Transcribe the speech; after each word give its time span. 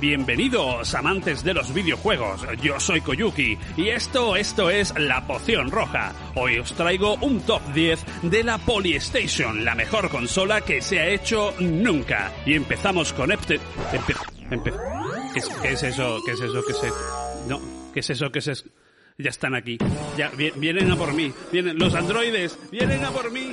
Bienvenidos, 0.00 0.94
amantes 0.94 1.42
de 1.42 1.54
los 1.54 1.74
videojuegos. 1.74 2.42
Yo 2.62 2.78
soy 2.78 3.00
Koyuki 3.00 3.58
y 3.76 3.88
esto, 3.88 4.36
esto 4.36 4.70
es 4.70 4.94
La 4.98 5.26
Poción 5.26 5.70
Roja. 5.72 6.12
Hoy 6.36 6.58
os 6.58 6.72
traigo 6.74 7.16
un 7.16 7.40
top 7.40 7.60
10 7.74 8.04
de 8.22 8.44
la 8.44 8.58
Polystation, 8.58 9.64
la 9.64 9.74
mejor 9.74 10.08
consola 10.08 10.60
que 10.60 10.80
se 10.82 11.00
ha 11.00 11.08
hecho 11.08 11.52
nunca. 11.58 12.32
Y 12.46 12.54
empezamos 12.54 13.12
con 13.12 13.32
Epte... 13.32 13.58
empe- 14.50 14.74
¿Qué, 15.32 15.38
es, 15.40 15.48
qué 15.62 15.72
es 15.72 15.82
eso? 15.82 16.20
¿Qué 16.24 16.32
es 16.32 16.40
eso? 16.40 16.62
¿Qué 16.64 16.72
es 16.72 16.82
eso? 16.84 17.44
No, 17.48 17.60
¿qué 17.92 18.00
es 18.00 18.10
eso? 18.10 18.30
¿Qué 18.30 18.38
es 18.38 18.48
eso? 18.48 18.64
Ya 19.18 19.30
están 19.30 19.56
aquí. 19.56 19.78
Ya, 20.16 20.28
vi- 20.30 20.52
vienen 20.54 20.92
a 20.92 20.96
por 20.96 21.12
mí. 21.12 21.32
Vienen 21.50 21.76
los 21.76 21.94
androides. 21.94 22.56
Vienen 22.70 23.04
a 23.04 23.10
por 23.10 23.32
mí. 23.32 23.52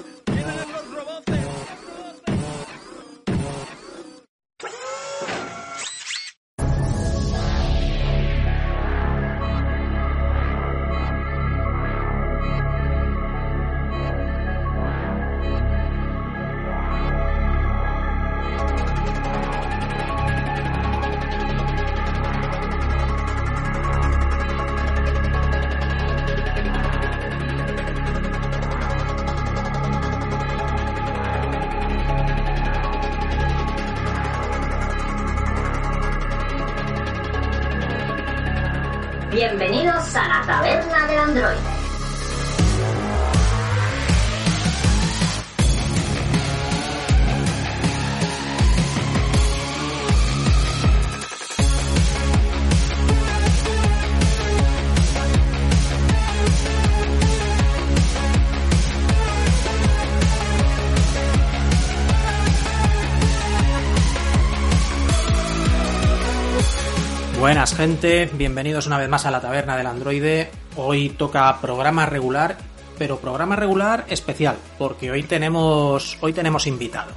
Gente, 67.75 68.29
bienvenidos 68.31 68.87
una 68.87 68.97
vez 68.97 69.09
más 69.09 69.25
a 69.25 69.31
la 69.31 69.41
taberna 69.41 69.75
del 69.75 69.87
androide. 69.87 70.49
Hoy 70.77 71.09
toca 71.09 71.59
programa 71.59 72.05
regular, 72.05 72.55
pero 72.97 73.19
programa 73.19 73.57
regular 73.57 74.05
especial, 74.07 74.55
porque 74.77 75.11
hoy 75.11 75.23
tenemos, 75.23 76.17
hoy 76.21 76.31
tenemos 76.31 76.67
invitado. 76.67 77.11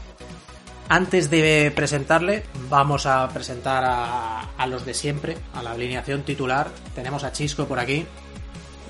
Antes 0.88 1.30
de 1.30 1.72
presentarle, 1.76 2.42
vamos 2.68 3.06
a 3.06 3.28
presentar 3.28 3.84
a, 3.86 4.50
a 4.58 4.66
los 4.66 4.84
de 4.84 4.94
siempre, 4.94 5.36
a 5.54 5.62
la 5.62 5.70
alineación 5.70 6.22
titular. 6.22 6.66
Tenemos 6.92 7.22
a 7.22 7.30
Chisco 7.30 7.66
por 7.66 7.78
aquí. 7.78 8.04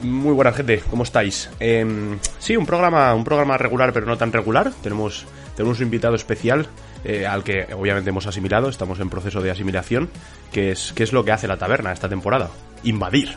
Muy 0.01 0.33
buena 0.33 0.53
gente, 0.53 0.83
¿cómo 0.89 1.03
estáis? 1.03 1.51
Em, 1.61 2.19
sí, 2.39 2.57
un 2.57 2.65
programa, 2.65 3.13
un 3.13 3.25
programa 3.25 3.59
regular 3.59 3.93
pero 3.93 4.07
no 4.07 4.17
tan 4.17 4.33
regular. 4.33 4.73
Tenemos, 4.83 5.27
tenemos 5.55 5.79
un 5.81 5.85
invitado 5.85 6.15
especial 6.15 6.67
eh, 7.05 7.27
al 7.27 7.45
que 7.45 7.69
obviamente 7.75 8.11
hemos 8.11 8.27
asimilado, 8.27 8.69
estamos 8.69 9.01
en 9.01 9.11
proceso 9.11 9.41
de 9.41 9.51
asimilación, 9.51 10.11
que 10.53 10.73
es, 10.73 10.93
es 10.97 11.13
lo 11.13 11.25
que 11.25 11.33
hace 11.33 11.49
la 11.49 11.57
taberna 11.57 11.93
esta 11.93 12.09
temporada. 12.09 12.51
Invadir. 12.83 13.37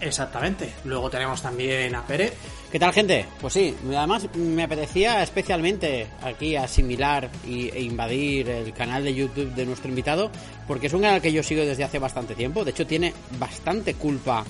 Exactamente. 0.00 0.72
Luego 0.84 1.08
tenemos 1.10 1.40
también 1.40 1.94
a 1.94 2.04
Pérez. 2.04 2.34
¿Qué 2.72 2.78
tal, 2.78 2.92
gente? 2.92 3.26
Pues 3.40 3.54
sí, 3.54 3.74
además 3.86 4.26
me 4.34 4.64
apetecía 4.64 5.22
especialmente 5.22 6.08
aquí 6.22 6.56
asimilar 6.56 7.30
y, 7.46 7.68
e 7.68 7.82
invadir 7.82 8.48
el 8.48 8.72
canal 8.72 9.04
de 9.04 9.14
YouTube 9.14 9.54
de 9.54 9.64
nuestro 9.64 9.90
invitado, 9.90 10.30
porque 10.66 10.88
es 10.88 10.92
un 10.92 11.02
canal 11.02 11.22
que 11.22 11.32
yo 11.32 11.42
sigo 11.42 11.64
desde 11.64 11.84
hace 11.84 12.00
bastante 12.00 12.34
tiempo. 12.34 12.64
De 12.64 12.72
hecho, 12.72 12.86
tiene 12.86 13.14
bastante 13.38 13.94
culpa. 13.94 14.44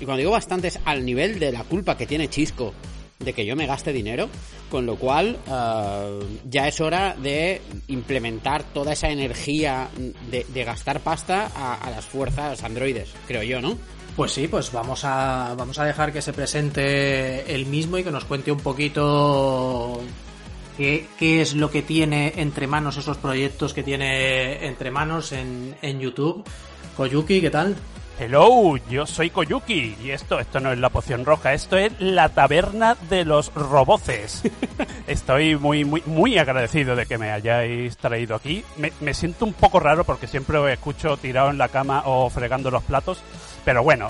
Y 0.00 0.04
cuando 0.04 0.18
digo 0.18 0.30
bastante 0.30 0.68
es 0.68 0.78
al 0.84 1.04
nivel 1.04 1.40
de 1.40 1.50
la 1.50 1.64
culpa 1.64 1.96
que 1.96 2.06
tiene 2.06 2.28
Chisco 2.28 2.72
de 3.24 3.32
que 3.32 3.46
yo 3.46 3.56
me 3.56 3.66
gaste 3.66 3.92
dinero, 3.92 4.28
con 4.70 4.86
lo 4.86 4.96
cual 4.96 5.38
eh, 5.46 6.20
ya 6.48 6.68
es 6.68 6.80
hora 6.80 7.14
de 7.14 7.60
implementar 7.88 8.64
toda 8.64 8.92
esa 8.92 9.10
energía 9.10 9.88
de, 10.30 10.64
gastar 10.64 11.00
pasta 11.00 11.50
a, 11.54 11.90
las 11.90 12.04
fuerzas 12.04 12.62
androides, 12.62 13.10
creo 13.26 13.42
yo, 13.42 13.60
¿no? 13.60 13.76
Pues 14.16 14.32
sí, 14.32 14.46
pues 14.46 14.72
vamos 14.72 15.04
a, 15.04 15.54
vamos 15.56 15.78
a 15.78 15.84
dejar 15.84 16.12
que 16.12 16.20
se 16.20 16.32
presente 16.32 17.54
él 17.54 17.66
mismo 17.66 17.98
y 17.98 18.04
que 18.04 18.10
nos 18.10 18.24
cuente 18.24 18.52
un 18.52 18.60
poquito 18.60 20.00
qué, 20.76 21.06
qué 21.18 21.40
es 21.40 21.54
lo 21.54 21.70
que 21.70 21.82
tiene 21.82 22.34
entre 22.36 22.66
manos 22.66 22.98
esos 22.98 23.16
proyectos 23.16 23.72
que 23.72 23.82
tiene 23.82 24.66
entre 24.66 24.90
manos 24.90 25.32
en, 25.32 25.74
en 25.80 26.00
YouTube. 26.00 26.44
Koyuki, 26.96 27.40
¿qué 27.40 27.50
tal? 27.50 27.74
Hello, 28.24 28.76
yo 28.88 29.04
soy 29.04 29.30
Koyuki 29.30 29.96
y 30.00 30.10
esto, 30.12 30.38
esto 30.38 30.60
no 30.60 30.70
es 30.70 30.78
la 30.78 30.90
poción 30.90 31.24
roja, 31.24 31.54
esto 31.54 31.76
es 31.76 31.92
la 31.98 32.28
taberna 32.28 32.96
de 33.10 33.24
los 33.24 33.52
roboces. 33.52 34.44
Estoy 35.08 35.56
muy, 35.56 35.84
muy, 35.84 36.04
muy 36.06 36.38
agradecido 36.38 36.94
de 36.94 37.06
que 37.06 37.18
me 37.18 37.32
hayáis 37.32 37.96
traído 37.96 38.36
aquí. 38.36 38.64
Me, 38.76 38.92
me 39.00 39.12
siento 39.12 39.44
un 39.44 39.52
poco 39.52 39.80
raro 39.80 40.04
porque 40.04 40.28
siempre 40.28 40.56
os 40.58 40.70
escucho 40.70 41.16
tirado 41.16 41.50
en 41.50 41.58
la 41.58 41.66
cama 41.66 42.04
o 42.06 42.30
fregando 42.30 42.70
los 42.70 42.84
platos. 42.84 43.24
Pero 43.64 43.82
bueno, 43.84 44.08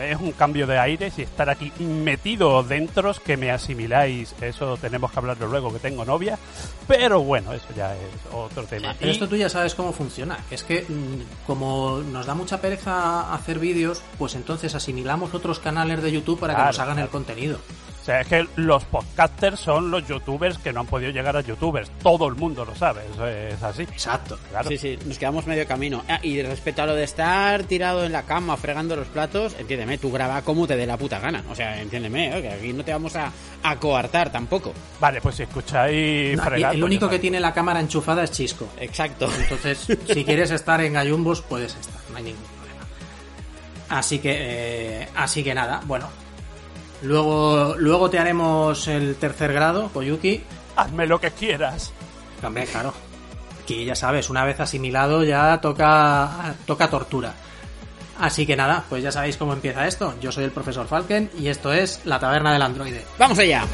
es 0.00 0.18
un 0.18 0.32
cambio 0.32 0.66
de 0.66 0.78
aires 0.78 1.12
y 1.18 1.22
estar 1.22 1.50
aquí 1.50 1.70
metido 1.78 2.62
dentro 2.62 3.12
que 3.14 3.36
me 3.36 3.50
asimiláis. 3.50 4.34
Eso 4.40 4.76
tenemos 4.78 5.12
que 5.12 5.18
hablarlo 5.18 5.46
luego, 5.46 5.72
que 5.72 5.78
tengo 5.78 6.04
novia. 6.04 6.38
Pero 6.88 7.20
bueno, 7.22 7.52
eso 7.52 7.66
ya 7.76 7.94
es 7.94 8.00
otro 8.32 8.64
tema. 8.64 8.94
Pero 8.98 9.10
Y- 9.10 9.12
esto 9.12 9.28
tú 9.28 9.36
ya 9.36 9.48
sabes 9.48 9.74
cómo 9.74 9.92
funciona. 9.92 10.38
Es 10.50 10.62
que 10.62 10.82
mm, 10.88 11.46
como 11.46 11.98
nos 12.00 12.24
da 12.26 12.34
mucha 12.34 12.60
pereza 12.60 13.32
hacer 13.34 13.58
vídeos, 13.58 14.02
pues 14.18 14.34
entonces 14.34 14.74
asimilamos 14.74 15.34
otros 15.34 15.58
canales 15.58 16.02
de 16.02 16.10
YouTube 16.12 16.40
para 16.40 16.56
que 16.56 16.62
nos 16.62 16.78
hagan 16.78 16.98
el 16.98 17.08
contenido. 17.08 17.58
O 18.04 18.06
sea, 18.06 18.20
es 18.20 18.28
que 18.28 18.46
los 18.56 18.84
podcasters 18.84 19.60
son 19.60 19.90
los 19.90 20.06
youtubers 20.06 20.58
que 20.58 20.74
no 20.74 20.80
han 20.80 20.86
podido 20.86 21.10
llegar 21.10 21.38
a 21.38 21.40
youtubers. 21.40 21.90
Todo 22.02 22.28
el 22.28 22.34
mundo 22.34 22.62
lo 22.62 22.74
sabe, 22.74 23.00
eso 23.10 23.26
es 23.26 23.62
así. 23.62 23.80
Exacto. 23.84 24.38
Claro. 24.50 24.68
Sí, 24.68 24.76
sí, 24.76 24.98
nos 25.06 25.16
quedamos 25.16 25.46
medio 25.46 25.66
camino. 25.66 26.04
Ah, 26.06 26.20
y 26.22 26.42
respecto 26.42 26.82
a 26.82 26.86
lo 26.86 26.94
de 26.94 27.04
estar 27.04 27.62
tirado 27.62 28.04
en 28.04 28.12
la 28.12 28.24
cama 28.24 28.58
fregando 28.58 28.94
los 28.94 29.08
platos, 29.08 29.56
entiéndeme, 29.58 29.96
tú 29.96 30.12
graba 30.12 30.42
como 30.42 30.66
te 30.66 30.76
dé 30.76 30.84
la 30.84 30.98
puta 30.98 31.18
gana. 31.18 31.42
O 31.48 31.54
sea, 31.54 31.80
entiéndeme, 31.80 32.36
¿eh? 32.36 32.42
que 32.42 32.50
aquí 32.50 32.72
no 32.74 32.84
te 32.84 32.92
vamos 32.92 33.16
a, 33.16 33.32
a 33.62 33.76
coartar 33.80 34.30
tampoco. 34.30 34.74
Vale, 35.00 35.22
pues 35.22 35.36
si 35.36 35.44
escucháis 35.44 36.36
No, 36.36 36.42
fregar, 36.44 36.74
el 36.74 36.84
único 36.84 37.08
que 37.08 37.18
tiene 37.18 37.40
la 37.40 37.54
cámara 37.54 37.80
enchufada 37.80 38.24
es 38.24 38.32
Chisco. 38.32 38.68
Exacto. 38.80 39.30
Entonces, 39.34 39.78
si 39.78 40.24
quieres 40.26 40.50
estar 40.50 40.78
en 40.82 40.92
gallumbos, 40.92 41.40
puedes 41.40 41.74
estar, 41.74 42.02
no 42.10 42.18
hay 42.18 42.24
ningún 42.24 42.44
problema. 42.58 42.86
Así 43.88 44.18
que, 44.18 44.36
eh, 44.38 45.08
así 45.16 45.42
que 45.42 45.54
nada, 45.54 45.80
bueno. 45.86 46.23
Luego, 47.02 47.74
luego 47.78 48.10
te 48.10 48.18
haremos 48.18 48.88
el 48.88 49.16
tercer 49.16 49.52
grado, 49.52 49.90
Koyuki. 49.92 50.42
Hazme 50.76 51.06
lo 51.06 51.20
que 51.20 51.30
quieras. 51.30 51.92
Hombre, 52.42 52.66
claro. 52.66 52.92
Aquí 53.62 53.84
ya 53.84 53.94
sabes, 53.94 54.28
una 54.30 54.44
vez 54.44 54.60
asimilado 54.60 55.24
ya 55.24 55.60
toca, 55.60 56.54
toca 56.66 56.88
tortura. 56.88 57.34
Así 58.18 58.46
que 58.46 58.56
nada, 58.56 58.84
pues 58.88 59.02
ya 59.02 59.10
sabéis 59.10 59.36
cómo 59.36 59.52
empieza 59.52 59.86
esto. 59.86 60.14
Yo 60.20 60.30
soy 60.30 60.44
el 60.44 60.50
profesor 60.50 60.86
Falken 60.86 61.30
y 61.38 61.48
esto 61.48 61.72
es 61.72 62.00
La 62.04 62.18
Taberna 62.18 62.52
del 62.52 62.62
Androide. 62.62 63.04
¡Vamos 63.18 63.38
allá! 63.38 63.64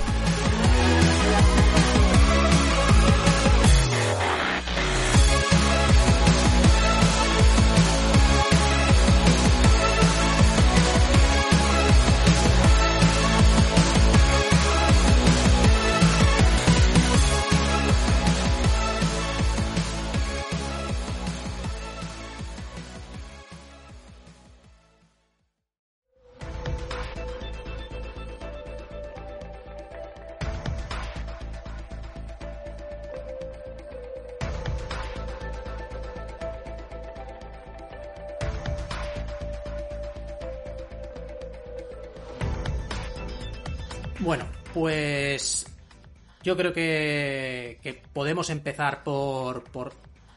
Yo 46.42 46.57
creo 46.57 46.72
que, 46.72 48.03
podemos 48.13 48.51
empezar 48.51 49.04
por, 49.04 49.65
por 49.65 49.92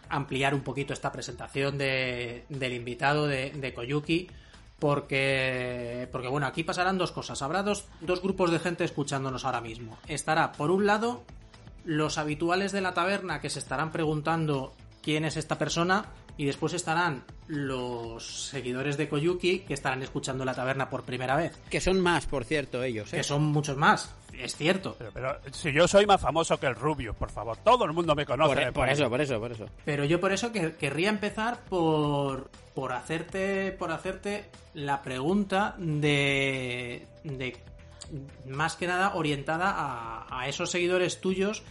ampliar 0.09 0.53
un 0.53 0.61
poquito 0.61 0.93
esta 0.93 1.11
presentación 1.11 1.77
de, 1.77 2.45
del 2.49 2.73
invitado 2.73 3.27
de, 3.27 3.51
de 3.51 3.73
Koyuki. 3.73 4.27
Porque, 4.79 6.09
porque, 6.11 6.27
bueno, 6.27 6.45
aquí 6.45 6.65
pasarán 6.65 6.97
dos 6.97 7.13
cosas. 7.13 7.41
Habrá 7.41 7.63
dos, 7.63 7.85
dos 8.01 8.21
grupos 8.21 8.51
de 8.51 8.59
gente 8.59 8.83
escuchándonos 8.83 9.45
ahora 9.45 9.61
mismo. 9.61 9.97
Estará, 10.09 10.51
por 10.51 10.71
un 10.71 10.85
lado, 10.85 11.23
los 11.85 12.17
habituales 12.17 12.73
de 12.73 12.81
la 12.81 12.93
taberna 12.93 13.39
que 13.39 13.49
se 13.49 13.59
estarán 13.59 13.93
preguntando 13.93 14.73
quién 15.01 15.23
es 15.23 15.37
esta 15.37 15.57
persona 15.57 16.07
y 16.37 16.45
después 16.45 16.73
estarán 16.73 17.23
los 17.47 18.47
seguidores 18.49 18.97
de 18.97 19.07
Koyuki 19.07 19.59
que 19.59 19.73
estarán 19.73 20.01
escuchando 20.01 20.45
la 20.45 20.53
taberna 20.53 20.89
por 20.89 21.03
primera 21.03 21.35
vez. 21.35 21.59
Que 21.69 21.79
son 21.79 21.99
más, 21.99 22.25
por 22.25 22.45
cierto, 22.45 22.83
ellos. 22.83 23.13
¿eh? 23.13 23.17
Que 23.17 23.23
son 23.23 23.43
muchos 23.43 23.77
más, 23.77 24.15
es 24.33 24.55
cierto. 24.55 24.95
Pero, 24.97 25.11
pero, 25.13 25.37
si 25.51 25.71
yo 25.71 25.87
soy 25.87 26.05
más 26.05 26.21
famoso 26.21 26.59
que 26.59 26.65
el 26.67 26.75
Rubio, 26.75 27.13
por 27.13 27.29
favor, 27.29 27.57
todo 27.57 27.85
el 27.85 27.93
mundo 27.93 28.15
me 28.15 28.25
conoce. 28.25 28.65
Por, 28.65 28.73
por 28.73 28.89
eso, 28.89 29.09
por 29.09 29.21
eso, 29.21 29.39
por 29.39 29.51
eso. 29.51 29.65
Pero 29.85 30.05
yo 30.05 30.19
por 30.19 30.31
eso 30.31 30.51
que, 30.51 30.73
querría 30.75 31.09
empezar 31.09 31.59
por, 31.65 32.49
por 32.73 32.93
hacerte 32.93 33.71
por 33.71 33.91
hacerte 33.91 34.49
la 34.73 35.01
pregunta 35.01 35.75
de, 35.77 37.05
de 37.23 37.57
más 38.47 38.75
que 38.75 38.87
nada 38.87 39.15
orientada 39.15 39.71
a, 39.71 40.39
a 40.41 40.47
esos 40.47 40.71
seguidores 40.71 41.21
tuyos 41.21 41.63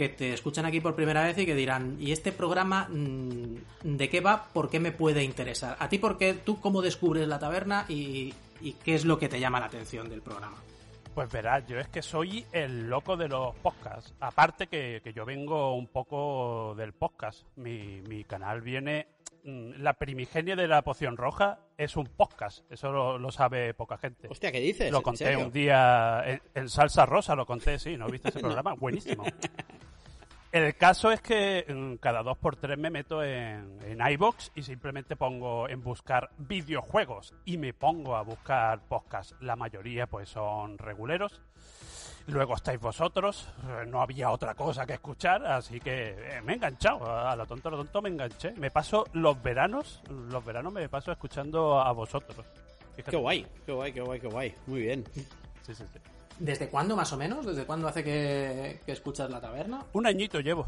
que 0.00 0.08
te 0.08 0.32
escuchan 0.32 0.64
aquí 0.64 0.80
por 0.80 0.94
primera 0.94 1.24
vez 1.24 1.36
y 1.36 1.44
que 1.44 1.54
dirán, 1.54 1.98
¿y 2.00 2.12
este 2.12 2.32
programa 2.32 2.88
mm, 2.88 3.56
de 3.82 4.08
qué 4.08 4.22
va? 4.22 4.46
¿Por 4.50 4.70
qué 4.70 4.80
me 4.80 4.92
puede 4.92 5.22
interesar? 5.22 5.76
¿A 5.78 5.90
ti 5.90 5.98
por 5.98 6.16
qué? 6.16 6.32
¿Tú 6.32 6.58
cómo 6.58 6.80
descubres 6.80 7.28
la 7.28 7.38
taberna 7.38 7.84
y, 7.86 8.32
y 8.62 8.72
qué 8.82 8.94
es 8.94 9.04
lo 9.04 9.18
que 9.18 9.28
te 9.28 9.38
llama 9.38 9.60
la 9.60 9.66
atención 9.66 10.08
del 10.08 10.22
programa? 10.22 10.56
Pues 11.14 11.28
verás, 11.30 11.66
yo 11.66 11.78
es 11.78 11.88
que 11.88 12.00
soy 12.00 12.46
el 12.52 12.88
loco 12.88 13.14
de 13.14 13.28
los 13.28 13.54
podcasts. 13.56 14.14
Aparte 14.20 14.68
que, 14.68 15.02
que 15.04 15.12
yo 15.12 15.26
vengo 15.26 15.74
un 15.74 15.88
poco 15.88 16.74
del 16.78 16.94
podcast. 16.94 17.44
Mi, 17.56 18.00
mi, 18.00 18.24
canal 18.24 18.62
viene... 18.62 19.06
mm, 19.44 19.82
La 19.82 19.94
primigenia 19.94 20.56
de 20.56 20.68
la 20.68 20.82
poción 20.82 21.16
roja 21.16 21.60
es 21.76 21.96
un 21.96 22.06
podcast. 22.06 22.70
Eso 22.70 22.90
lo, 22.90 23.18
lo 23.18 23.30
sabe 23.30 23.74
poca 23.74 23.98
gente. 23.98 24.28
Hostia, 24.28 24.52
¿qué 24.52 24.60
dices? 24.60 24.90
Lo 24.90 24.98
¿En 24.98 25.02
conté 25.02 25.36
un 25.36 25.50
día 25.50 26.22
en, 26.24 26.42
en 26.54 26.68
Salsa 26.68 27.06
Rosa, 27.06 27.34
lo 27.34 27.46
conté, 27.46 27.78
sí, 27.78 27.96
¿no 27.96 28.06
viste 28.08 28.28
ese 28.28 28.40
programa? 28.40 28.74
Buenísimo. 28.74 29.24
El 30.52 30.74
caso 30.74 31.12
es 31.12 31.20
que 31.20 31.64
mm, 31.68 31.96
cada 31.96 32.24
dos 32.24 32.36
por 32.36 32.56
tres 32.56 32.76
me 32.76 32.90
meto 32.90 33.22
en, 33.22 33.78
en 33.84 34.00
iBox 34.12 34.50
y 34.56 34.62
simplemente 34.62 35.14
pongo 35.14 35.68
en 35.68 35.80
buscar 35.80 36.30
videojuegos 36.38 37.34
y 37.44 37.56
me 37.56 37.72
pongo 37.72 38.16
a 38.16 38.22
buscar 38.22 38.80
podcasts. 38.88 39.36
La 39.40 39.54
mayoría 39.54 40.08
pues 40.08 40.28
son 40.28 40.76
reguleros. 40.76 41.40
Luego 42.26 42.54
estáis 42.54 42.78
vosotros, 42.80 43.48
eh, 43.66 43.86
no 43.86 44.00
había 44.02 44.30
otra 44.30 44.54
cosa 44.54 44.86
que 44.86 44.92
escuchar, 44.94 45.44
así 45.46 45.80
que 45.80 46.10
eh, 46.10 46.40
me 46.44 46.52
he 46.52 46.56
enganchado, 46.56 47.10
a 47.10 47.34
lo 47.34 47.44
tonto, 47.46 47.68
a 47.68 47.72
lo 47.72 47.76
tonto 47.78 48.02
me 48.02 48.08
enganché. 48.10 48.52
Me 48.52 48.70
paso 48.70 49.04
los 49.14 49.42
veranos, 49.42 50.00
los 50.08 50.44
veranos 50.44 50.72
me 50.72 50.88
paso 50.88 51.10
escuchando 51.12 51.80
a 51.80 51.90
vosotros. 51.92 52.46
Fíjate. 52.96 53.10
Qué 53.10 53.16
guay, 53.16 53.46
qué 53.66 53.72
guay, 53.72 53.92
qué 53.92 54.00
guay, 54.00 54.20
qué 54.20 54.26
guay. 54.28 54.54
Muy 54.66 54.80
bien. 54.82 55.04
Sí, 55.62 55.74
sí, 55.74 55.84
sí. 55.92 55.98
¿Desde 56.38 56.68
cuándo 56.68 56.96
más 56.96 57.12
o 57.12 57.16
menos? 57.18 57.44
¿Desde 57.44 57.64
cuándo 57.66 57.86
hace 57.86 58.02
que, 58.02 58.80
que 58.86 58.92
escuchas 58.92 59.30
la 59.30 59.40
taberna? 59.40 59.84
Un 59.92 60.06
añito 60.06 60.40
llevo. 60.40 60.66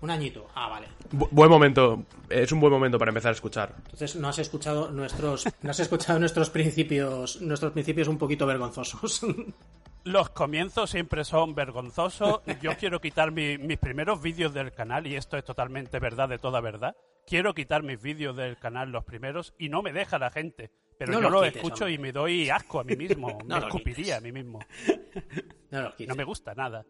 Un 0.00 0.10
añito. 0.10 0.48
Ah, 0.54 0.68
vale. 0.68 0.88
Bu- 1.12 1.28
buen 1.30 1.50
momento. 1.50 2.02
Es 2.30 2.50
un 2.52 2.58
buen 2.58 2.72
momento 2.72 2.98
para 2.98 3.10
empezar 3.10 3.28
a 3.28 3.34
escuchar. 3.34 3.74
Entonces 3.76 4.16
no 4.16 4.28
has 4.28 4.38
escuchado 4.38 4.90
nuestros, 4.90 5.44
no 5.62 5.70
has 5.70 5.78
escuchado 5.78 6.18
nuestros 6.18 6.48
principios, 6.50 7.40
nuestros 7.42 7.72
principios 7.72 8.08
un 8.08 8.16
poquito 8.18 8.46
vergonzosos. 8.46 9.20
Los 10.04 10.30
comienzos 10.30 10.90
siempre 10.90 11.24
son 11.24 11.54
vergonzosos. 11.54 12.40
Yo 12.62 12.76
quiero 12.78 13.00
quitar 13.00 13.32
mi- 13.32 13.58
mis 13.58 13.78
primeros 13.78 14.20
vídeos 14.22 14.54
del 14.54 14.72
canal, 14.72 15.06
y 15.06 15.14
esto 15.16 15.36
es 15.36 15.44
totalmente 15.44 15.98
verdad 15.98 16.28
de 16.28 16.38
toda 16.38 16.60
verdad. 16.60 16.96
Quiero 17.26 17.54
quitar 17.54 17.82
mis 17.82 18.00
vídeos 18.00 18.34
del 18.36 18.56
canal, 18.58 18.90
los 18.90 19.04
primeros, 19.04 19.54
y 19.58 19.68
no 19.68 19.82
me 19.82 19.92
deja 19.92 20.18
la 20.18 20.30
gente. 20.30 20.70
Pero 20.98 21.12
No 21.14 21.20
yo 21.22 21.30
los 21.30 21.42
quites, 21.44 21.56
escucho 21.56 21.84
hombre. 21.84 21.94
y 21.94 21.98
me 21.98 22.12
doy 22.12 22.50
asco 22.50 22.80
a 22.80 22.84
mí 22.84 22.94
mismo. 22.96 23.38
No 23.46 23.58
me 23.60 23.66
escupiría 23.66 23.94
quites. 24.04 24.18
a 24.18 24.20
mí 24.20 24.32
mismo. 24.32 24.58
No 25.70 25.82
los 25.82 25.94
quites. 25.94 26.08
No 26.08 26.16
me 26.16 26.24
gusta 26.24 26.52
nada. 26.52 26.84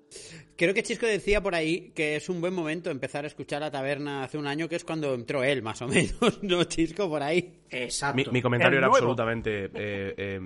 Creo 0.56 0.72
que 0.72 0.82
Chisco 0.82 1.04
decía 1.04 1.42
por 1.42 1.54
ahí 1.54 1.90
que 1.94 2.16
es 2.16 2.30
un 2.30 2.40
buen 2.40 2.54
momento 2.54 2.90
empezar 2.90 3.24
a 3.24 3.26
escuchar 3.26 3.60
la 3.60 3.70
taberna 3.70 4.22
hace 4.24 4.38
un 4.38 4.46
año, 4.46 4.70
que 4.70 4.76
es 4.76 4.84
cuando 4.84 5.12
entró 5.12 5.44
él, 5.44 5.60
más 5.62 5.82
o 5.82 5.88
menos. 5.88 6.42
¿No, 6.42 6.64
Chisco, 6.64 7.06
por 7.08 7.22
ahí? 7.22 7.60
Exacto. 7.68 8.16
Mi, 8.16 8.24
mi 8.32 8.40
comentario 8.40 8.78
El 8.78 8.84
era 8.84 8.86
nuevo. 8.88 8.96
absolutamente 8.96 9.66
eh, 9.66 10.14
eh, 10.16 10.40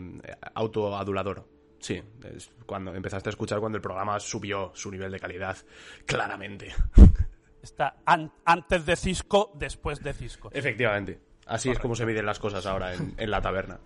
autoadulador. 0.55 1.47
Sí, 1.85 2.01
es 2.35 2.51
cuando 2.65 2.95
empezaste 2.95 3.29
a 3.29 3.33
escuchar 3.33 3.61
cuando 3.61 3.77
el 3.77 3.83
programa 3.83 4.19
subió 4.19 4.73
su 4.75 4.91
nivel 4.91 5.13
de 5.13 5.21
calidad, 5.21 5.55
claramente. 6.07 6.73
Está 7.63 7.97
an- 8.07 8.33
antes 8.47 8.87
de 8.87 8.97
Cisco, 8.97 9.53
después 9.55 10.03
de 10.03 10.15
Cisco. 10.15 10.49
Efectivamente. 10.51 11.21
Así 11.47 11.69
es 11.69 11.79
como 11.79 11.95
se 11.95 12.07
miden 12.07 12.25
las 12.25 12.39
cosas 12.39 12.65
ahora 12.65 12.95
en, 12.95 13.13
en 13.19 13.31
la 13.31 13.43
taberna. 13.43 13.79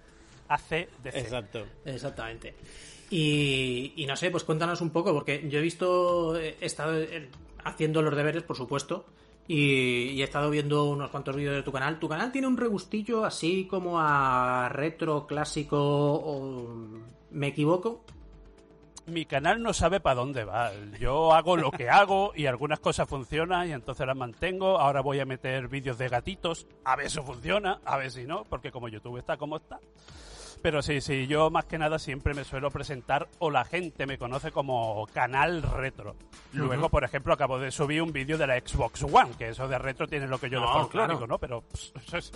AC 0.47 0.69
de. 1.03 1.11
Exacto. 1.13 1.67
Exactamente. 1.85 2.55
Y, 3.11 3.95
y 3.97 4.07
no 4.07 4.15
sé, 4.15 4.31
pues 4.31 4.45
cuéntanos 4.45 4.81
un 4.81 4.91
poco, 4.91 5.13
porque 5.13 5.49
yo 5.49 5.59
he 5.59 5.63
visto, 5.63 6.39
he 6.39 6.55
estado 6.61 6.97
eh, 7.03 7.29
haciendo 7.65 8.01
los 8.01 8.15
deberes, 8.15 8.45
por 8.45 8.57
supuesto, 8.57 9.07
y, 9.49 10.11
y 10.11 10.21
he 10.21 10.25
estado 10.25 10.51
viendo 10.51 10.85
unos 10.85 11.11
cuantos 11.11 11.35
vídeos 11.35 11.57
de 11.57 11.63
tu 11.65 11.73
canal. 11.73 11.99
Tu 11.99 12.09
canal 12.09 12.31
tiene 12.31 12.47
un 12.47 12.57
regustillo 12.57 13.25
así 13.25 13.67
como 13.69 13.99
a 14.01 14.69
retro, 14.69 15.27
clásico, 15.27 15.77
o... 15.81 17.18
¿Me 17.31 17.49
equivoco? 17.49 18.05
Mi 19.07 19.25
canal 19.25 19.63
no 19.63 19.73
sabe 19.73 20.01
para 20.01 20.17
dónde 20.17 20.45
va. 20.45 20.71
Yo 21.01 21.33
hago 21.33 21.57
lo 21.57 21.71
que 21.71 21.89
hago 21.89 22.33
y 22.35 22.45
algunas 22.45 22.79
cosas 22.79 23.09
funcionan 23.09 23.69
y 23.69 23.73
entonces 23.73 24.07
las 24.07 24.17
mantengo. 24.17 24.79
Ahora 24.79 25.01
voy 25.01 25.19
a 25.21 25.25
meter 25.25 25.69
vídeos 25.69 25.97
de 25.97 26.09
gatitos. 26.09 26.67
A 26.85 26.95
ver 26.95 27.11
si 27.11 27.21
funciona, 27.23 27.81
a 27.87 27.97
ver 27.97 28.11
si 28.11 28.25
no, 28.25 28.45
porque 28.45 28.71
como 28.71 28.89
YouTube 28.89 29.17
está 29.17 29.39
como 29.39 29.57
está. 29.57 29.79
Pero 30.61 30.83
sí, 30.83 31.01
sí, 31.01 31.27
yo 31.27 31.51
más 31.51 31.65
que 31.65 31.79
nada 31.79 31.99
siempre 31.99 32.35
me 32.35 32.45
suelo 32.45 32.71
presentar 32.71 33.29
o 33.39 33.51
la 33.51 33.65
gente 33.65 34.07
me 34.07 34.19
conoce 34.19 34.51
como 34.51 35.07
canal 35.15 35.63
retro. 35.63 36.17
Luego, 36.53 36.89
por 36.89 37.05
ejemplo, 37.05 37.33
acabo 37.33 37.59
de 37.59 37.71
subir 37.71 38.03
un 38.03 38.13
vídeo 38.13 38.37
de 38.37 38.47
la 38.47 38.59
Xbox 38.59 39.05
One, 39.05 39.31
que 39.39 39.51
eso 39.51 39.69
de 39.69 39.79
retro 39.79 40.07
tiene 40.07 40.27
lo 40.27 40.39
que 40.39 40.51
yo 40.51 40.61
de 40.61 40.67
No, 40.67 40.73
folclórico, 40.73 41.19
claro. 41.19 41.27
¿no? 41.29 41.39
Pero 41.39 41.63
pss, 41.63 42.33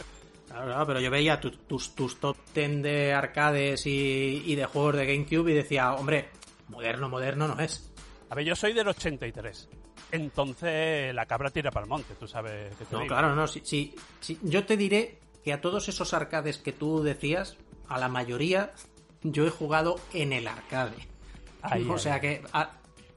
Claro, 0.52 0.86
pero 0.86 1.00
yo 1.00 1.10
veía 1.10 1.40
tu- 1.40 1.50
tus, 1.50 1.94
tus 1.94 2.18
top 2.20 2.36
10 2.54 2.82
de 2.82 3.12
arcades 3.14 3.86
y, 3.86 4.42
y 4.46 4.54
de 4.54 4.64
juegos 4.66 4.96
de 4.96 5.06
GameCube 5.06 5.50
y 5.50 5.54
decía, 5.54 5.92
hombre, 5.94 6.28
moderno, 6.68 7.08
moderno 7.08 7.48
no 7.48 7.58
es. 7.60 7.90
A 8.30 8.34
ver, 8.34 8.44
yo 8.44 8.54
soy 8.56 8.72
del 8.72 8.88
83. 8.88 9.68
Entonces 10.12 11.14
la 11.14 11.26
cabra 11.26 11.50
tira 11.50 11.70
para 11.70 11.84
el 11.84 11.88
monte, 11.90 12.14
tú 12.14 12.26
sabes 12.28 12.74
que 12.76 12.84
te 12.84 12.94
No, 12.94 13.00
digo. 13.02 13.08
claro, 13.14 13.34
no. 13.34 13.46
Sí, 13.46 13.62
sí. 14.20 14.38
Yo 14.42 14.64
te 14.66 14.76
diré 14.76 15.18
que 15.42 15.52
a 15.52 15.60
todos 15.60 15.88
esos 15.88 16.12
arcades 16.14 16.58
que 16.58 16.72
tú 16.72 17.02
decías, 17.02 17.56
a 17.88 17.98
la 17.98 18.08
mayoría 18.08 18.72
yo 19.22 19.46
he 19.46 19.50
jugado 19.50 19.96
en 20.12 20.32
el 20.32 20.46
arcade. 20.46 20.96
Ahí, 21.62 21.84
o 21.88 21.94
ahí. 21.94 21.98
sea 21.98 22.20
que 22.20 22.42
a- 22.52 22.72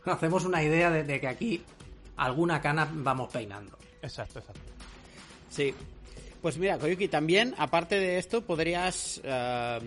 hacemos 0.06 0.46
una 0.46 0.64
idea 0.64 0.90
de, 0.90 1.04
de 1.04 1.20
que 1.20 1.28
aquí 1.28 1.64
alguna 2.18 2.62
cana 2.62 2.88
vamos 2.92 3.30
peinando. 3.32 3.78
Exacto, 4.02 4.40
exacto. 4.40 4.62
Sí. 5.50 5.74
Pues 6.46 6.60
mira, 6.60 6.78
Koyuki, 6.78 7.08
también, 7.08 7.56
aparte 7.58 8.00
de 8.00 8.20
esto, 8.20 8.42
podrías... 8.42 9.20
eh, 9.24 9.80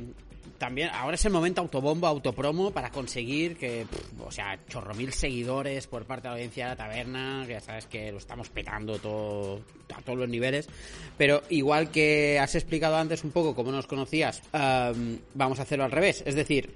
también, 0.58 0.90
ahora 0.92 1.14
es 1.14 1.24
el 1.24 1.30
momento 1.30 1.60
autobombo, 1.60 2.08
autopromo 2.08 2.72
para 2.72 2.90
conseguir 2.90 3.56
que, 3.56 3.86
o 4.18 4.32
sea, 4.32 4.58
chorro 4.68 4.92
mil 4.92 5.12
seguidores 5.12 5.86
por 5.86 6.04
parte 6.04 6.22
de 6.22 6.30
la 6.30 6.34
audiencia 6.34 6.64
de 6.64 6.70
la 6.70 6.76
taberna, 6.76 7.44
que 7.46 7.52
ya 7.52 7.60
sabes 7.60 7.86
que 7.86 8.10
lo 8.10 8.18
estamos 8.18 8.48
petando 8.48 8.98
todo, 8.98 9.60
a 9.94 10.02
todos 10.02 10.18
los 10.18 10.28
niveles. 10.28 10.68
Pero 11.16 11.44
igual 11.48 11.92
que 11.92 12.40
has 12.40 12.56
explicado 12.56 12.96
antes 12.96 13.22
un 13.22 13.30
poco 13.30 13.54
cómo 13.54 13.70
nos 13.70 13.86
conocías, 13.86 14.42
eh, 14.52 15.18
vamos 15.34 15.60
a 15.60 15.62
hacerlo 15.62 15.84
al 15.84 15.92
revés. 15.92 16.24
Es 16.26 16.34
decir, 16.34 16.74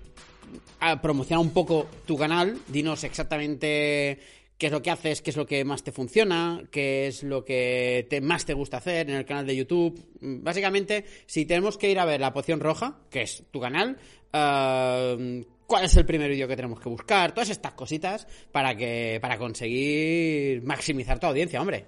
a 0.79 1.03
promociona 1.03 1.41
un 1.41 1.51
poco 1.51 1.89
tu 2.07 2.17
canal, 2.17 2.57
dinos 2.69 3.03
exactamente 3.03 4.21
qué 4.59 4.67
es 4.67 4.73
lo 4.73 4.83
que 4.83 4.91
haces, 4.91 5.23
qué 5.23 5.31
es 5.31 5.37
lo 5.37 5.47
que 5.47 5.65
más 5.65 5.83
te 5.83 5.93
funciona, 5.93 6.63
qué 6.71 7.09
es 7.09 7.23
lo 7.23 7.45
que 7.45 8.07
te, 8.09 8.21
más 8.21 8.45
te 8.45 8.55
gusta 8.55 8.77
hacer 8.77 9.11
en 9.11 9.17
el 9.17 9.25
canal 9.25 9.47
de 9.47 9.57
YouTube. 9.57 10.01
Mm, 10.21 10.43
Básicamente, 10.43 11.05
si 11.27 11.47
tenemos 11.47 11.79
que 11.79 11.91
ir 11.91 11.99
a 11.99 12.05
ver 12.05 12.21
la 12.21 12.33
poción 12.33 12.61
roja, 12.61 13.01
que 13.11 13.23
es 13.23 13.45
tu 13.51 13.61
canal, 13.61 13.99
eh, 14.33 15.45
cuál 15.67 15.85
es 15.85 15.97
el 15.97 16.07
primer 16.07 16.31
vídeo 16.31 16.47
que 16.47 16.57
tenemos 16.57 16.81
que 16.81 16.89
buscar, 16.89 17.33
todas 17.33 17.51
estas 17.51 17.73
cositas 17.73 18.27
para 18.53 18.77
que 18.77 19.19
para 19.21 19.37
conseguir 19.39 20.63
maximizar 20.63 21.19
tu 21.19 21.27
audiencia, 21.27 21.61
hombre. 21.61 21.87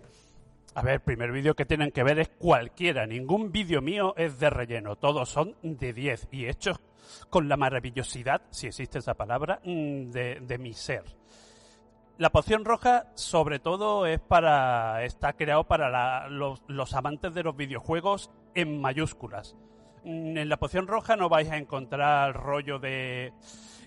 A 0.74 0.82
ver, 0.82 0.94
el 0.94 1.00
primer 1.00 1.30
vídeo 1.30 1.54
que 1.54 1.66
tienen 1.66 1.92
que 1.92 2.02
ver 2.02 2.18
es 2.18 2.28
cualquiera. 2.36 3.06
Ningún 3.06 3.52
vídeo 3.52 3.80
mío 3.80 4.14
es 4.16 4.40
de 4.40 4.50
relleno. 4.50 4.96
Todos 4.96 5.28
son 5.28 5.54
de 5.62 5.92
10 5.92 6.26
y 6.32 6.46
hechos 6.46 6.78
con 7.30 7.48
la 7.48 7.56
maravillosidad, 7.56 8.42
si 8.50 8.66
existe 8.66 8.98
esa 8.98 9.14
palabra, 9.14 9.60
mm, 9.62 10.10
de 10.10 10.58
mi 10.58 10.72
ser. 10.72 11.04
La 12.16 12.30
poción 12.30 12.64
roja, 12.64 13.06
sobre 13.14 13.58
todo, 13.58 14.06
es 14.06 14.20
para. 14.20 15.02
está 15.04 15.32
creado 15.32 15.64
para 15.64 16.28
los, 16.28 16.94
amantes 16.94 17.34
de 17.34 17.42
los 17.42 17.56
videojuegos 17.56 18.30
en 18.54 18.80
mayúsculas. 18.80 19.56
mm, 20.04 20.36
en 20.38 20.48
la 20.48 20.56
poción 20.58 20.86
roja 20.86 21.16
no 21.16 21.28
vais 21.28 21.50
a 21.50 21.56
encontrar 21.56 22.34
rollo 22.34 22.78
de 22.78 23.32